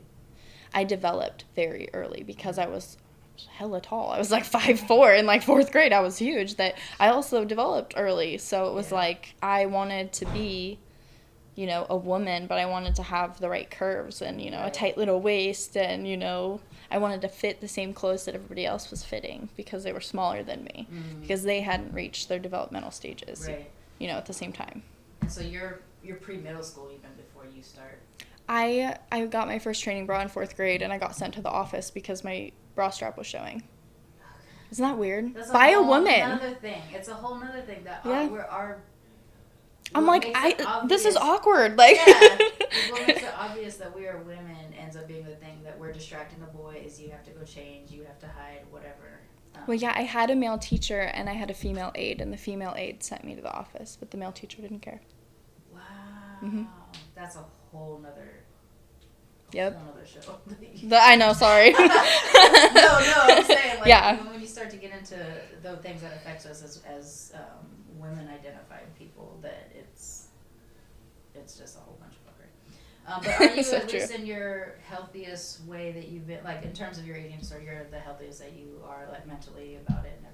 i 0.74 0.84
developed 0.84 1.46
very 1.56 1.90
early 1.94 2.24
because 2.24 2.58
i 2.58 2.68
was 2.68 2.98
hella 3.54 3.82
tall 3.82 4.12
i 4.12 4.18
was 4.18 4.32
like 4.32 4.46
five 4.46 4.80
four 4.88 5.14
in 5.14 5.26
like 5.26 5.42
fourth 5.44 5.72
grade 5.72 5.92
i 5.94 6.00
was 6.00 6.18
huge 6.18 6.56
that 6.56 6.76
i 7.00 7.08
also 7.10 7.44
developed 7.46 7.94
early 7.98 8.38
so 8.38 8.68
it 8.70 8.74
was 8.74 8.90
Yeah. 8.92 8.98
like 8.98 9.36
i 9.42 9.66
wanted 9.66 10.12
to 10.14 10.26
be 10.28 10.80
you 11.56 11.66
know 11.68 11.86
a 11.90 11.96
woman 11.98 12.48
but 12.48 12.58
i 12.60 12.66
wanted 12.66 12.96
to 12.96 13.04
have 13.04 13.40
the 13.40 13.50
right 13.50 13.70
curves 13.70 14.22
and 14.22 14.42
you 14.42 14.50
know 14.52 14.64
a 14.66 14.72
tight 14.72 14.98
little 14.98 15.20
waist 15.22 15.76
and 15.78 16.08
you 16.08 16.18
know 16.18 16.60
i 16.94 16.98
wanted 16.98 17.22
to 17.22 17.28
fit 17.28 17.60
the 17.60 17.68
same 17.68 17.94
clothes 17.94 18.24
that 18.26 18.36
everybody 18.36 18.66
else 18.66 18.90
was 18.92 19.04
fitting 19.04 19.50
because 19.58 19.84
they 19.84 19.92
were 19.92 20.00
smaller 20.14 20.42
than 20.44 20.64
me 20.64 20.88
mm. 20.92 21.22
because 21.22 21.44
they 21.44 21.60
hadn't 21.62 21.94
reached 21.94 22.30
their 22.30 22.40
developmental 22.40 22.92
stages 22.92 23.48
Right. 23.48 23.70
you 24.00 24.08
know 24.08 24.18
at 24.24 24.28
the 24.28 24.34
same 24.44 24.54
time 24.54 24.82
And 25.22 25.32
so 25.32 25.42
you're 25.42 25.80
you're 26.06 26.18
pre 26.18 26.38
middle 26.38 26.64
school 26.64 26.90
even 26.98 27.10
before 27.24 27.46
you 27.56 27.64
start. 27.64 27.98
I 28.50 28.98
I 29.10 29.26
got 29.26 29.48
my 29.48 29.58
first 29.60 29.82
training 29.84 30.06
bra 30.06 30.22
in 30.22 30.28
fourth 30.28 30.58
grade, 30.58 30.82
and 30.82 30.92
I 30.92 30.98
got 30.98 31.16
sent 31.16 31.34
to 31.36 31.42
the 31.42 31.50
office 31.64 31.90
because 31.92 32.26
my 32.26 32.52
bra 32.76 32.90
strap 32.90 33.18
was 33.18 33.26
showing. 33.26 33.64
Isn't 34.72 34.84
that 34.84 34.98
weird? 34.98 35.34
That's 35.34 35.50
By 35.52 35.68
a 35.70 35.76
whole 35.76 35.88
woman. 35.88 36.22
Another 36.32 36.56
thing. 36.56 36.82
It's 36.94 37.08
a 37.08 37.14
whole 37.14 37.36
other 37.36 37.62
thing 37.62 37.84
that 37.86 38.02
uh, 38.06 38.10
Yeah. 38.10 38.30
our, 38.32 38.46
our. 38.48 38.78
I'm 39.96 40.06
like, 40.08 40.32
I 40.36 40.84
this 40.88 41.06
is 41.06 41.16
awkward. 41.16 41.78
Like, 41.78 41.98
Yeah. 42.06 42.38
what 42.90 43.08
makes 43.08 43.22
it 43.24 43.34
obvious 43.38 43.78
that 43.78 43.96
we 43.96 44.08
are 44.08 44.18
women 44.20 44.74
ends 44.78 44.96
up 44.96 45.08
being 45.08 45.26
the 45.26 45.36
thing 45.36 45.62
that 45.64 45.78
we're 45.80 45.92
distracting 45.92 46.40
the 46.40 46.48
boys. 46.48 47.00
You 47.00 47.10
have 47.12 47.24
to 47.24 47.32
go 47.32 47.44
change. 47.44 47.92
You 47.92 48.04
have 48.06 48.20
to 48.20 48.28
hide. 48.28 48.62
Whatever. 48.72 49.20
Um, 49.56 49.62
well, 49.68 49.76
yeah, 49.78 49.94
I 49.96 50.02
had 50.04 50.32
a 50.32 50.36
male 50.36 50.58
teacher 50.58 51.02
and 51.02 51.30
I 51.30 51.34
had 51.34 51.52
a 51.52 51.54
female 51.54 51.92
aide, 51.96 52.22
and 52.22 52.34
the 52.34 52.38
female 52.38 52.74
aide 52.76 53.04
sent 53.04 53.24
me 53.24 53.36
to 53.36 53.42
the 53.42 53.54
office, 53.54 53.98
but 54.00 54.10
the 54.12 54.18
male 54.18 54.32
teacher 54.32 54.62
didn't 54.62 54.80
care. 54.80 55.02
Wow. 55.72 55.80
Mhm. 56.42 56.68
That's 57.16 57.36
a 57.36 57.46
whole 57.72 58.00
nother. 58.00 58.43
Yep. 59.54 59.76
Whole 59.76 59.86
nother 59.94 60.06
show. 60.06 60.40
The, 60.90 60.98
I 61.02 61.16
know, 61.16 61.32
sorry. 61.32 61.72
no, 61.72 61.80
no, 61.80 61.86
I'm 61.86 63.44
saying 63.46 63.80
like 63.80 63.86
Yeah. 63.88 64.22
when, 64.30 64.42
you 64.42 64.48
start 64.48 64.70
to 64.72 64.78
get 64.78 64.92
into 64.92 65.16
the 65.62 65.78
things 65.78 66.02
that 66.02 66.14
affect 66.14 66.46
us 66.46 66.62
as 66.62 66.82
as 66.86 67.32
um, 67.36 67.66
women 67.98 68.28
identified 68.28 68.94
people 69.00 69.40
that 69.42 69.72
it's 69.74 70.28
it's 71.36 71.58
just 71.58 71.78
a 71.78 71.80
whole 71.80 71.98
bunch 72.02 72.14
of 72.16 72.24
fuckery. 72.28 72.50
Um, 73.08 73.22
but 73.24 73.50
are 73.50 73.56
you 73.56 73.64
So 73.64 73.78
at 73.78 73.92
least 73.92 74.12
in 74.12 74.26
your 74.26 74.76
healthiest 74.88 75.64
way 75.66 75.92
that 75.94 76.10
you've 76.10 76.28
been, 76.28 76.44
like 76.44 76.64
in 76.64 76.74
terms 76.74 76.98
of 76.98 77.06
your 77.06 77.16
eating 77.16 77.38
disorder, 77.40 77.64
you're 77.64 77.84
the 77.90 78.00
healthiest 78.00 78.40
that 78.40 78.54
you 78.54 78.82
are, 78.86 79.08
like 79.10 79.26
mentally 79.26 79.76
about 79.76 80.06
it 80.06 80.14
and 80.18 80.28
everything? 80.28 80.33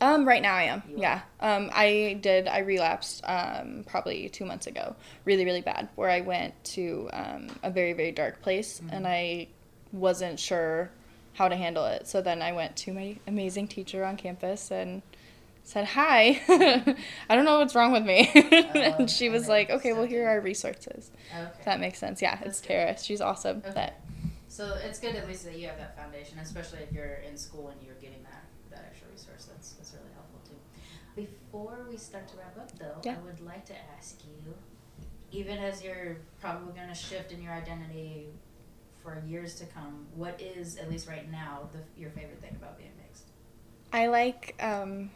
Um, 0.00 0.26
right 0.26 0.40
now 0.42 0.54
I 0.54 0.62
am. 0.64 0.82
You 0.88 0.96
are? 0.96 1.00
Yeah. 1.00 1.20
Um, 1.40 1.70
I 1.74 2.18
did. 2.20 2.48
I 2.48 2.58
relapsed 2.60 3.22
um, 3.24 3.84
probably 3.86 4.28
two 4.28 4.44
months 4.44 4.66
ago, 4.66 4.96
really, 5.24 5.44
really 5.44 5.60
bad, 5.60 5.88
where 5.94 6.08
I 6.10 6.20
went 6.22 6.54
to 6.76 7.08
um, 7.12 7.48
a 7.62 7.70
very, 7.70 7.92
very 7.92 8.12
dark 8.12 8.40
place, 8.42 8.80
Mm-hmm. 8.80 8.94
and 8.94 9.06
I 9.06 9.48
wasn't 9.92 10.38
sure 10.40 10.90
how 11.34 11.48
to 11.48 11.56
handle 11.56 11.84
it. 11.86 12.06
So 12.06 12.22
then 12.22 12.42
I 12.42 12.52
went 12.52 12.76
to 12.76 12.92
my 12.92 13.16
amazing 13.26 13.68
teacher 13.68 14.04
on 14.04 14.16
campus 14.16 14.70
and 14.70 15.02
said, 15.64 15.84
"Hi, 15.86 16.40
I 17.28 17.36
don't 17.36 17.44
know 17.44 17.58
what's 17.58 17.74
wrong 17.74 17.92
with 17.92 18.04
me," 18.04 18.30
and 18.74 19.10
she 19.10 19.28
was 19.28 19.48
like, 19.48 19.68
"Okay, 19.70 19.92
well 19.92 20.04
here 20.06 20.26
are 20.28 20.40
resources." 20.40 21.10
Okay. 21.32 21.50
If 21.58 21.64
that 21.66 21.78
makes 21.78 21.98
sense. 21.98 22.22
Yeah, 22.22 22.36
That's 22.36 22.46
it's 22.58 22.60
good. 22.62 22.68
Tara. 22.68 22.98
She's 22.98 23.20
awesome. 23.20 23.58
Okay. 23.58 23.72
That 23.74 24.00
So 24.48 24.74
it's 24.84 24.98
good 24.98 25.14
at 25.14 25.28
least 25.28 25.44
that 25.44 25.58
you 25.58 25.66
have 25.68 25.76
that 25.78 25.96
foundation, 25.96 26.38
especially 26.38 26.78
if 26.80 26.92
you're 26.92 27.20
in 27.28 27.36
school 27.36 27.68
and 27.68 27.80
you're 27.84 27.94
getting 27.96 28.22
that, 28.24 28.44
that 28.70 28.84
extra 28.90 29.08
resource. 29.12 29.46
That's, 29.50 29.72
that's 29.74 29.92
really 29.94 30.12
helpful 30.14 30.40
too. 30.48 31.26
Before 31.50 31.84
we 31.90 31.96
start 31.96 32.28
to 32.28 32.36
wrap 32.36 32.56
up 32.58 32.78
though, 32.78 33.00
Yeah. 33.02 33.16
I 33.20 33.24
would 33.24 33.40
like 33.40 33.64
to 33.66 33.74
ask 33.96 34.18
you, 34.24 34.54
even 35.32 35.58
as 35.58 35.82
you're 35.82 36.18
probably 36.40 36.72
going 36.74 36.88
to 36.88 36.94
shift 36.94 37.32
in 37.32 37.42
your 37.42 37.52
identity 37.52 38.28
for 39.02 39.20
years 39.26 39.54
to 39.56 39.66
come, 39.66 40.06
what 40.14 40.40
is, 40.40 40.76
at 40.76 40.88
least 40.90 41.08
right 41.08 41.30
now, 41.30 41.68
the, 41.72 41.78
your 42.00 42.10
favorite 42.10 42.40
thing 42.40 42.54
about 42.56 42.78
being 42.78 42.92
mixed? 42.96 43.24
I 43.92 44.06
like 44.06 44.54
um 44.60 45.10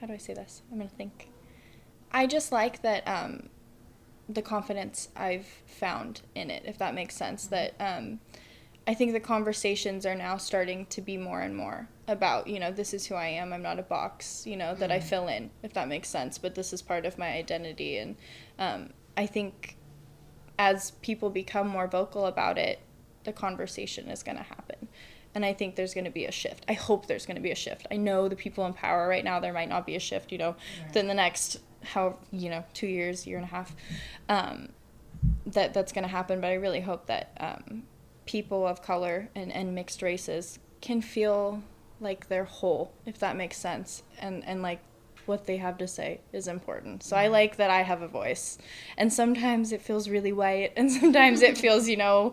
how 0.00 0.06
do 0.08 0.12
I 0.12 0.16
say 0.16 0.34
this? 0.34 0.62
I'm 0.72 0.78
gonna 0.78 0.90
think. 0.90 1.28
I 2.10 2.26
just 2.26 2.50
like 2.50 2.82
that 2.82 3.06
um 3.06 3.48
the 4.28 4.42
confidence 4.42 5.08
I've 5.16 5.46
found 5.66 6.22
in 6.34 6.50
it, 6.50 6.64
if 6.66 6.78
that 6.78 6.94
makes 6.94 7.14
sense. 7.14 7.46
That 7.46 7.74
um 7.78 8.18
I 8.88 8.94
think 8.94 9.12
the 9.12 9.20
conversations 9.20 10.04
are 10.06 10.14
now 10.16 10.36
starting 10.38 10.86
to 10.86 11.00
be 11.00 11.16
more 11.16 11.40
and 11.40 11.56
more 11.56 11.88
about, 12.08 12.46
you 12.46 12.58
know, 12.58 12.70
this 12.70 12.94
is 12.94 13.06
who 13.06 13.14
I 13.14 13.28
am. 13.28 13.52
I'm 13.52 13.62
not 13.62 13.78
a 13.78 13.82
box, 13.82 14.46
you 14.46 14.56
know, 14.56 14.74
that 14.74 14.90
I 14.90 15.00
fill 15.00 15.28
in, 15.28 15.50
if 15.62 15.72
that 15.74 15.88
makes 15.88 16.08
sense. 16.08 16.38
But 16.38 16.54
this 16.54 16.72
is 16.72 16.82
part 16.82 17.06
of 17.06 17.18
my 17.18 17.28
identity. 17.28 17.98
And 17.98 18.16
um, 18.58 18.90
I 19.16 19.26
think 19.26 19.76
as 20.58 20.92
people 21.02 21.30
become 21.30 21.68
more 21.68 21.86
vocal 21.86 22.26
about 22.26 22.58
it, 22.58 22.80
the 23.24 23.32
conversation 23.32 24.08
is 24.08 24.22
going 24.22 24.38
to 24.38 24.42
happen. 24.42 24.88
And 25.34 25.44
I 25.44 25.52
think 25.52 25.76
there's 25.76 25.94
going 25.94 26.06
to 26.06 26.10
be 26.10 26.24
a 26.24 26.32
shift. 26.32 26.64
I 26.68 26.72
hope 26.72 27.06
there's 27.06 27.26
going 27.26 27.36
to 27.36 27.42
be 27.42 27.50
a 27.50 27.56
shift. 27.56 27.86
I 27.90 27.96
know 27.96 28.28
the 28.28 28.36
people 28.36 28.64
in 28.66 28.72
power 28.72 29.06
right 29.06 29.22
now, 29.22 29.38
there 29.38 29.52
might 29.52 29.68
not 29.68 29.86
be 29.86 29.94
a 29.94 30.00
shift, 30.00 30.32
you 30.32 30.38
know, 30.38 30.56
within 30.86 31.06
the 31.06 31.14
next, 31.14 31.60
how, 31.84 32.16
you 32.32 32.48
know, 32.48 32.64
two 32.74 32.86
years, 32.86 33.26
year 33.26 33.36
and 33.36 33.44
a 33.44 33.50
half, 33.50 33.76
um, 34.28 34.70
that 35.46 35.74
that's 35.74 35.92
going 35.92 36.04
to 36.04 36.08
happen. 36.08 36.40
But 36.40 36.48
I 36.48 36.54
really 36.54 36.80
hope 36.80 37.06
that 37.06 37.36
um, 37.38 37.82
people 38.24 38.66
of 38.66 38.82
color 38.82 39.28
and, 39.34 39.52
and 39.52 39.74
mixed 39.74 40.02
races 40.02 40.58
can 40.80 41.02
feel 41.02 41.62
like 42.00 42.28
they're 42.28 42.44
whole, 42.44 42.92
if 43.06 43.18
that 43.18 43.36
makes 43.36 43.56
sense. 43.56 44.02
And, 44.18 44.44
and 44.46 44.62
like 44.62 44.80
what 45.26 45.46
they 45.46 45.58
have 45.58 45.76
to 45.78 45.86
say 45.86 46.20
is 46.32 46.48
important. 46.48 47.02
So 47.02 47.16
I 47.16 47.26
like 47.28 47.56
that 47.56 47.70
I 47.70 47.82
have 47.82 48.02
a 48.02 48.08
voice. 48.08 48.56
And 48.96 49.12
sometimes 49.12 49.72
it 49.72 49.82
feels 49.82 50.08
really 50.08 50.32
white, 50.32 50.72
and 50.76 50.90
sometimes 51.00 51.42
it 51.42 51.58
feels, 51.58 51.88
you 51.88 51.96
know, 51.96 52.32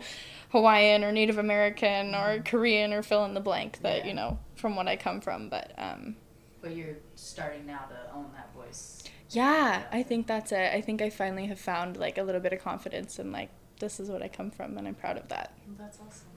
Hawaiian 0.51 1.03
or 1.03 1.11
Native 1.11 1.38
American 1.38 2.16
or 2.16 2.39
Korean 2.45 2.93
or 2.93 3.03
fill 3.03 3.26
in 3.26 3.34
the 3.34 3.41
blank 3.41 3.80
that, 3.82 3.99
Yeah. 4.03 4.07
you 4.07 4.13
know, 4.13 4.39
from 4.55 4.76
what 4.76 4.88
I 4.88 4.95
come 4.95 5.20
from. 5.20 5.49
But 5.49 5.74
um, 5.78 6.16
But 6.61 6.76
you're 6.76 6.95
starting 7.16 7.66
now 7.66 7.86
to 7.89 8.13
own 8.13 8.28
that 8.34 8.53
voice. 8.53 9.03
yeah, 9.32 9.84
I 9.91 10.01
think 10.03 10.28
that's 10.28 10.51
it. 10.53 10.74
I 10.74 10.80
think 10.80 11.01
I 11.01 11.09
finally 11.09 11.47
have 11.47 11.59
found 11.59 11.97
like 11.97 12.18
a 12.18 12.24
little 12.24 12.39
bit 12.41 12.53
of 12.53 12.59
confidence 12.61 13.20
and 13.20 13.34
like, 13.34 13.49
this 13.80 13.99
is 13.99 14.09
what 14.09 14.22
I 14.24 14.30
come 14.30 14.51
from, 14.51 14.78
and 14.78 14.88
I'm 14.88 14.95
proud 14.95 15.18
of 15.18 15.28
that. 15.28 15.51
That's 15.78 15.97
awesome. 15.99 16.28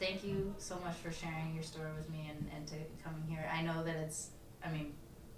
Thank 0.00 0.24
you 0.24 0.54
so 0.58 0.78
much 0.84 0.96
for 0.96 1.12
sharing 1.12 1.54
your 1.54 1.62
story 1.62 1.90
with 1.96 2.10
me 2.10 2.30
and, 2.30 2.48
and 2.54 2.66
to 2.68 2.74
coming 3.02 3.22
here. 3.28 3.48
I 3.52 3.62
know 3.62 3.84
that 3.84 3.96
it's, 3.96 4.30
I 4.64 4.70
mean, 4.70 4.92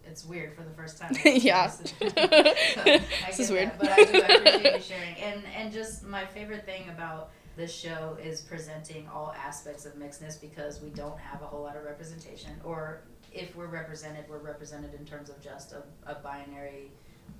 it's 0.04 0.24
weird 0.24 0.54
for 0.54 0.62
the 0.62 0.70
first 0.70 0.98
time. 0.98 1.12
Yeah. 1.24 1.70
I 2.02 3.02
This 3.26 3.40
is 3.40 3.50
weird. 3.50 3.70
that, 3.72 3.78
but 3.78 3.88
I 3.90 4.04
do 4.04 4.22
I 4.22 4.34
appreciate 4.36 4.74
you 4.74 4.80
sharing. 4.80 5.14
And 5.16 5.42
and 5.56 5.72
just 5.72 6.04
my 6.04 6.24
favorite 6.24 6.64
thing 6.64 6.88
about 6.88 7.30
this 7.56 7.74
show 7.74 8.16
is 8.22 8.40
presenting 8.42 9.08
all 9.08 9.34
aspects 9.36 9.84
of 9.86 9.94
mixedness 9.94 10.40
because 10.40 10.80
we 10.80 10.90
don't 10.90 11.18
have 11.18 11.42
a 11.42 11.46
whole 11.46 11.62
lot 11.62 11.76
of 11.76 11.84
representation. 11.84 12.50
Or 12.64 13.02
if 13.32 13.56
we're 13.56 13.66
represented, 13.66 14.24
we're 14.28 14.38
represented 14.38 14.94
in 14.94 15.04
terms 15.04 15.28
of 15.28 15.40
just 15.40 15.72
a, 15.72 15.82
a 16.06 16.14
binary 16.16 16.90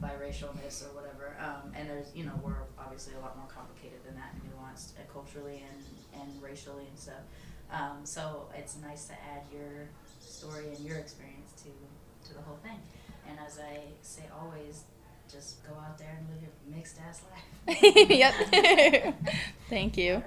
biracialness 0.03 0.85
or 0.85 0.95
whatever. 0.95 1.37
Um, 1.41 1.73
and 1.75 1.89
there's, 1.89 2.15
you 2.15 2.25
know, 2.25 2.39
we're 2.43 2.65
obviously 2.79 3.15
a 3.15 3.21
lot 3.21 3.37
more 3.37 3.49
complicated 3.49 4.01
than 4.05 4.15
that 4.17 4.35
and 4.35 4.43
nuanced 4.53 4.99
uh, 4.99 5.11
culturally 5.13 5.65
and, 5.71 6.21
and 6.21 6.43
racially 6.43 6.87
and 6.89 6.99
stuff. 6.99 7.25
Um, 7.71 8.05
so 8.05 8.49
it's 8.57 8.77
nice 8.77 9.07
to 9.07 9.15
add 9.15 9.43
your 9.53 9.89
story 10.21 10.69
and 10.69 10.79
your 10.81 10.99
experience 10.99 11.53
to, 11.63 12.29
to 12.29 12.35
the 12.35 12.43
whole 12.43 12.59
thing. 12.63 12.79
And 13.29 13.39
as 13.45 13.59
I 13.59 13.81
say 14.03 14.25
always, 14.41 14.85
just 15.31 15.67
go 15.67 15.75
out 15.75 15.99
there 15.99 16.17
and 16.19 16.29
live 16.29 16.43
your 16.43 16.77
mixed 16.77 16.99
ass 17.01 17.23
life. 17.31 18.11
yep. 18.11 19.15
Thank 19.69 19.97
you. 19.97 20.23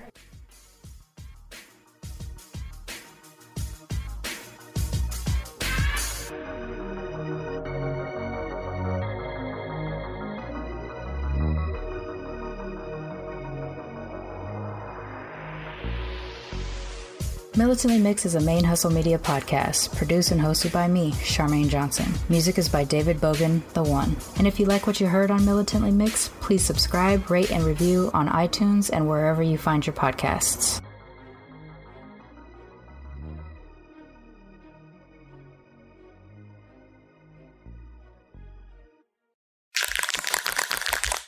Militantly 17.59 17.99
Mixed 17.99 18.25
is 18.25 18.35
a 18.35 18.39
ManeHustle 18.39 18.93
media 18.93 19.19
podcast, 19.19 19.93
produced 19.97 20.31
and 20.31 20.39
hosted 20.39 20.71
by 20.71 20.87
me, 20.87 21.11
Sharmane 21.11 21.67
Johnson. 21.67 22.05
Music 22.29 22.57
is 22.57 22.69
by 22.69 22.85
David 22.85 23.17
Bogan, 23.17 23.67
the 23.73 23.83
one. 23.83 24.15
And 24.37 24.47
if 24.47 24.61
you 24.61 24.65
like 24.65 24.87
what 24.87 25.01
you 25.01 25.07
heard 25.07 25.29
on 25.29 25.43
Militantly 25.43 25.91
Mixed, 25.91 26.31
please 26.39 26.63
subscribe, 26.63 27.29
rate, 27.29 27.51
and 27.51 27.65
review 27.65 28.11
on 28.13 28.29
iTunes 28.29 28.89
and 28.93 29.09
wherever 29.09 29.43
you 29.43 29.57
find 29.57 29.85
your 29.85 29.93
podcasts. 29.93 30.79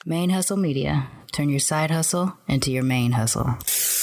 ManeHustle 0.07 0.57
Media. 0.57 1.09
Turn 1.33 1.49
your 1.49 1.59
side 1.59 1.91
hustle 1.91 2.37
into 2.47 2.71
your 2.71 2.83
ManeHustle. 2.83 4.00